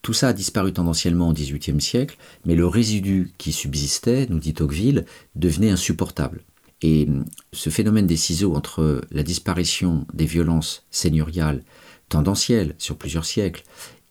tout 0.05 0.13
ça 0.13 0.27
a 0.27 0.33
disparu 0.33 0.71
tendanciellement 0.71 1.29
au 1.29 1.33
XVIIIe 1.33 1.81
siècle, 1.81 2.15
mais 2.45 2.53
le 2.53 2.67
résidu 2.67 3.31
qui 3.39 3.51
subsistait, 3.51 4.27
nous 4.29 4.37
dit 4.37 4.53
Tocqueville, 4.53 5.07
devenait 5.33 5.71
insupportable. 5.71 6.43
Et 6.83 7.07
ce 7.53 7.71
phénomène 7.71 8.05
des 8.05 8.15
ciseaux 8.15 8.53
entre 8.53 9.01
la 9.09 9.23
disparition 9.23 10.05
des 10.13 10.27
violences 10.27 10.85
seigneuriales 10.91 11.63
tendancielles 12.07 12.75
sur 12.77 12.97
plusieurs 12.97 13.25
siècles 13.25 13.63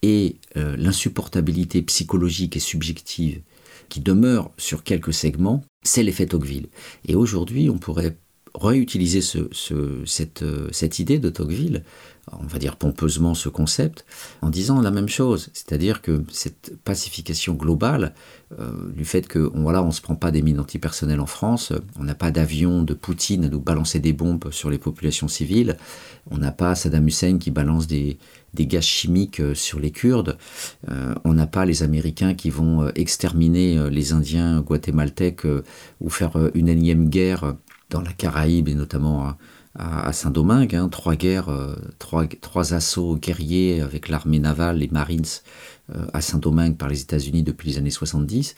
et 0.03 0.35
euh, 0.57 0.77
l'insupportabilité 0.77 1.81
psychologique 1.83 2.57
et 2.57 2.61
subjective 2.61 3.43
qui 3.89 4.01
demeure 4.01 4.51
sur 4.59 4.83
quelques 4.83 5.15
segments, 5.15 5.65
c'est 5.85 6.03
l'effet 6.03 6.27
Tocqueville. 6.27 6.71
Et 7.07 7.15
aujourd'hui, 7.15 7.71
on 7.71 7.79
pourrait 7.79 8.17
réutiliser 8.53 9.21
euh, 9.71 10.03
cette 10.73 10.99
idée 10.99 11.21
de 11.21 11.31
Tocqueville 11.31 11.85
on 12.33 12.47
va 12.47 12.59
dire 12.59 12.77
pompeusement 12.77 13.35
ce 13.35 13.49
concept, 13.49 14.05
en 14.43 14.51
disant 14.51 14.81
la 14.81 14.91
même 14.91 15.09
chose, 15.09 15.51
c'est-à-dire 15.53 16.03
que 16.03 16.25
cette 16.31 16.77
pacification 16.85 17.55
globale, 17.55 18.15
euh, 18.59 18.93
du 18.93 19.05
fait 19.05 19.27
que 19.27 19.39
voilà, 19.55 19.83
on 19.83 19.89
ne 19.89 19.93
se 19.93 20.01
prend 20.01 20.15
pas 20.15 20.31
des 20.31 20.43
mines 20.43 20.61
antipersonnelles 20.61 21.21
en 21.21 21.27
France, 21.27 21.73
on 21.99 22.05
n'a 22.05 22.15
pas 22.15 22.31
d'avion 22.31 22.83
de 22.83 22.95
Poutine 22.95 23.45
à 23.45 23.49
nous 23.49 23.61
balancer 23.61 23.99
des 23.99 24.13
bombes 24.13 24.51
sur 24.51 24.71
les 24.71 24.79
populations 24.79 25.29
civiles, 25.29 25.77
on 26.31 26.39
n'a 26.39 26.53
pas 26.53 26.75
Saddam 26.75 27.07
Hussein 27.07 27.39
qui 27.39 27.51
balance 27.51 27.87
des, 27.87 28.19
des 28.55 28.67
gaz 28.67 28.85
chimiques 28.85 29.43
sur 29.55 29.81
les 29.81 29.91
Kurdes, 29.91 30.39
euh, 30.91 31.15
on 31.25 31.35
n'a 31.35 31.47
pas 31.47 31.65
les 31.65 31.83
Américains 31.83 32.35
qui 32.35 32.51
vont 32.51 32.89
exterminer 32.95 33.91
les 33.91 34.13
Indiens 34.13 34.61
guatémaltèques 34.61 35.45
euh, 35.45 35.63
ou 36.01 36.09
faire 36.09 36.33
une 36.55 36.69
énième 36.69 37.09
guerre 37.09 37.57
dans 37.91 38.01
la 38.01 38.13
Caraïbe 38.13 38.69
et 38.69 38.75
notamment 38.75 39.35
à, 39.77 40.13
Saint-Domingue, 40.13 40.77
hein, 40.77 40.89
trois 40.89 41.17
guerres, 41.17 41.49
euh, 41.49 41.75
trois, 41.99 42.27
trois 42.27 42.75
assauts 42.75 43.17
guerriers 43.17 43.81
avec 43.81 44.09
l'armée 44.09 44.39
navale, 44.39 44.79
les 44.79 44.89
Marines 44.89 45.25
euh, 45.95 46.07
à 46.13 46.21
Saint-Domingue 46.21 46.77
par 46.77 46.89
les 46.89 47.01
États-Unis 47.01 47.43
depuis 47.43 47.71
les 47.71 47.79
années 47.79 47.91
70, 47.91 48.55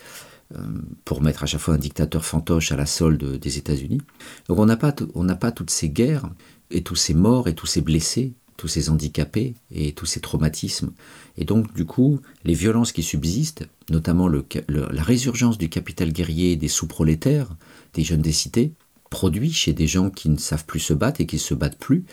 euh, 0.55 0.59
pour 1.05 1.23
mettre 1.23 1.43
à 1.43 1.47
chaque 1.47 1.61
fois 1.61 1.75
un 1.75 1.79
dictateur 1.79 2.25
fantoche 2.25 2.71
à 2.71 2.77
la 2.77 2.87
solde 2.87 3.39
des 3.39 3.59
États-Unis. 3.59 4.01
Donc 4.49 4.59
on 4.59 4.67
n'a 4.67 4.77
pas, 4.77 4.95
on 5.15 5.27
pas 5.37 5.53
toutes 5.53 5.71
ces 5.71 5.89
guerres 5.89 6.29
et 6.71 6.83
tous 6.83 6.97
ces 6.97 7.15
morts 7.15 7.49
et 7.49 7.55
tous 7.55 7.67
ces 7.67 7.81
blessés, 7.81 8.35
tous 8.59 8.69
ces 8.69 8.91
handicapés 8.91 9.55
et 9.71 9.93
tous 9.93 10.07
ces 10.07 10.21
traumatismes. 10.21 10.93
Et 11.39 11.47
donc 11.47 11.73
du 11.75 11.87
coup, 11.87 12.21
les 12.45 12.55
violences 12.55 12.93
qui 12.93 13.03
subsistent, 13.03 13.67
notamment 13.91 14.29
le, 14.29 14.45
le, 14.69 14.87
la 14.91 15.03
résurgence 15.03 15.57
du 15.57 15.71
capital 15.71 16.13
guerrier 16.13 16.57
des 16.57 16.69
sous-prolétaires, 16.69 17.49
des 17.95 18.05
jeunes 18.05 18.23
des 18.23 18.33
cités, 18.33 18.73
produit 19.11 19.53
chez 19.53 19.73
des 19.73 19.87
gens 19.87 20.11
qui 20.11 20.29
ne 20.29 20.37
savent 20.37 20.65
plus 20.65 20.81
se 20.81 20.95
battre 20.95 21.21
et 21.21 21.27
qui 21.27 21.39
se 21.39 21.55
battent 21.55 21.79
plus, 21.79 22.05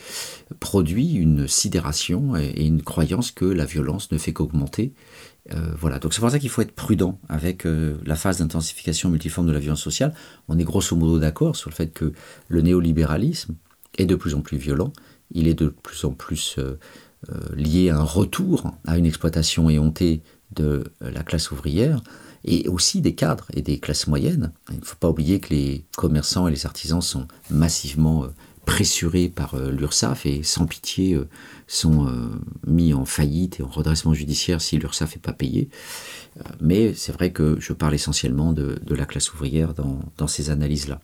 produit 0.60 1.14
une 1.14 1.48
sidération 1.48 2.36
et 2.36 2.66
une 2.66 2.82
croyance 2.82 3.32
que 3.32 3.46
la 3.46 3.66
violence 3.66 4.12
ne 4.12 4.18
fait 4.18 4.34
qu'augmenter. 4.34 4.94
Euh, 5.52 5.74
voilà, 5.78 6.00
donc 6.00 6.14
c'est 6.14 6.22
pour 6.22 6.30
ça 6.30 6.40
qu'il 6.40 6.50
faut 6.50 6.62
être 6.62 6.74
prudent 6.74 7.20
avec 7.28 7.66
euh, 7.66 7.98
la 8.06 8.16
phase 8.16 8.38
d'intensification 8.38 9.10
multiforme 9.10 9.48
de 9.48 9.52
la 9.52 9.60
violence 9.60 9.82
sociale. 9.82 10.14
On 10.48 10.58
est 10.58 10.64
grosso 10.64 10.96
modo 10.96 11.20
d'accord 11.20 11.56
sur 11.56 11.70
le 11.70 11.76
fait 11.76 11.88
que 11.88 12.14
le 12.48 12.62
néolibéralisme 12.62 13.56
est 13.98 14.06
de 14.06 14.16
plus 14.16 14.36
en 14.36 14.42
plus 14.42 14.58
violent, 14.58 14.94
il 15.32 15.48
est 15.48 15.54
de 15.54 15.68
plus 15.68 16.06
en 16.06 16.12
plus 16.12 16.56
euh 16.58 16.78
lié 17.56 17.90
à 17.90 18.00
un 18.00 18.04
retour 18.04 18.74
à 18.86 18.98
une 18.98 19.06
exploitation 19.06 19.70
éhontée 19.70 20.22
de 20.58 20.84
la 21.00 21.24
classe 21.24 21.52
ouvrière, 21.52 22.02
et 22.46 22.68
aussi 22.68 23.02
des 23.02 23.16
cadres 23.16 23.48
et 23.54 23.62
des 23.62 23.80
classes 23.80 24.08
moyennes. 24.08 24.52
Il 24.72 24.80
ne 24.80 24.86
faut 24.86 24.98
pas 25.00 25.10
oublier 25.10 25.40
que 25.40 25.54
les 25.54 25.86
commerçants 25.96 26.48
et 26.48 26.52
les 26.52 26.66
artisans 26.66 27.02
sont 27.02 27.28
massivement 27.50 28.26
pressurés 28.66 29.28
par 29.28 29.58
l'URSSAF 29.58 30.26
et 30.26 30.42
sans 30.42 30.66
pitié 30.66 31.20
sont 31.68 32.08
mis 32.66 32.94
en 32.94 33.04
faillite 33.04 33.60
et 33.60 33.64
en 33.64 33.68
redressement 33.68 34.14
judiciaire 34.14 34.62
si 34.62 34.78
l'URSSAF 34.78 35.16
n'est 35.16 35.22
pas 35.22 35.34
payé. 35.34 35.70
Mais 36.62 36.94
c'est 36.96 37.12
vrai 37.12 37.32
que 37.32 37.58
je 37.60 37.74
parle 37.74 37.94
essentiellement 37.94 38.54
de, 38.54 38.80
la 38.90 39.06
classe 39.06 39.34
ouvrière 39.34 39.74
dans, 39.74 40.28
ces 40.28 40.50
analyses-là. 40.50 41.00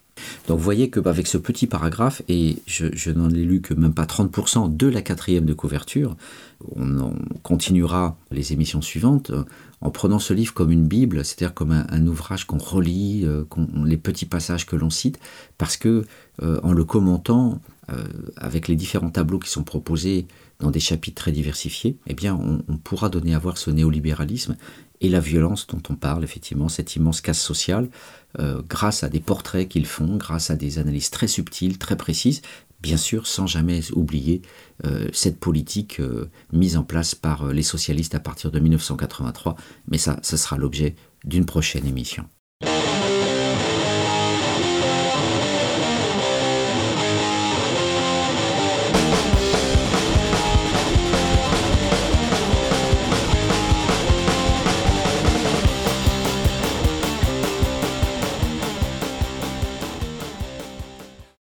Donc 0.47 0.57
vous 0.57 0.63
voyez 0.63 0.89
qu'avec 0.89 1.27
ce 1.27 1.37
petit 1.37 1.67
paragraphe, 1.67 2.21
et 2.27 2.57
je, 2.65 3.11
n'en 3.11 3.29
ai 3.29 3.43
lu 3.43 3.61
que 3.61 3.73
même 3.73 3.93
pas 3.93 4.05
30% 4.05 4.75
de 4.75 4.87
la 4.87 5.01
quatrième 5.01 5.45
de 5.45 5.53
couverture, 5.53 6.15
on, 6.75 7.13
continuera 7.43 8.17
les 8.31 8.53
émissions 8.53 8.81
suivantes 8.81 9.29
euh, 9.29 9.43
en 9.81 9.91
prenant 9.91 10.19
ce 10.19 10.33
livre 10.33 10.53
comme 10.53 10.71
une 10.71 10.87
Bible, 10.87 11.23
c'est-à-dire 11.23 11.53
comme 11.53 11.71
un, 11.71 12.07
ouvrage 12.07 12.45
qu'on 12.45 12.57
relit, 12.57 13.23
euh, 13.25 13.45
les 13.85 13.97
petits 13.97 14.25
passages 14.25 14.65
que 14.65 14.75
l'on 14.75 14.89
cite, 14.89 15.19
parce 15.57 15.77
que 15.77 16.05
euh, 16.41 16.59
en 16.63 16.73
le 16.73 16.83
commentant, 16.83 17.59
avec 18.37 18.67
les 18.67 18.75
différents 18.75 19.09
tableaux 19.09 19.39
qui 19.39 19.49
sont 19.49 19.63
proposés 19.63 20.27
dans 20.59 20.69
des 20.69 20.79
chapitres 20.79 21.23
très 21.23 21.31
diversifiés, 21.31 21.97
eh 22.05 22.29
on, 22.29 22.61
on 22.67 22.77
pourra 22.77 23.09
donner 23.09 23.33
à 23.33 23.39
voir 23.39 23.57
ce 23.57 23.71
néolibéralisme 23.71 24.55
et 25.01 25.09
la 25.09 25.19
violence 25.19 25.67
dont 25.67 25.81
on 25.89 25.95
parle, 25.95 26.23
effectivement, 26.23 26.69
cette 26.69 26.95
immense 26.95 27.21
casse 27.21 27.41
sociale, 27.41 27.89
euh, 28.39 28.61
grâce 28.67 29.03
à 29.03 29.09
des 29.09 29.19
portraits 29.19 29.67
qu'ils 29.67 29.85
font, 29.85 30.17
grâce 30.17 30.49
à 30.49 30.55
des 30.55 30.77
analyses 30.77 31.09
très 31.09 31.27
subtiles, 31.27 31.77
très 31.77 31.95
précises, 31.95 32.41
bien 32.81 32.97
sûr 32.97 33.27
sans 33.27 33.47
jamais 33.47 33.91
oublier 33.91 34.41
euh, 34.85 35.07
cette 35.13 35.39
politique 35.39 35.99
euh, 35.99 36.29
mise 36.53 36.77
en 36.77 36.83
place 36.83 37.15
par 37.15 37.47
les 37.47 37.63
socialistes 37.63 38.15
à 38.15 38.19
partir 38.19 38.51
de 38.51 38.59
1983, 38.59 39.55
mais 39.87 39.97
ça, 39.97 40.19
ce 40.23 40.37
sera 40.37 40.57
l'objet 40.57 40.95
d'une 41.25 41.45
prochaine 41.45 41.85
émission. 41.85 42.25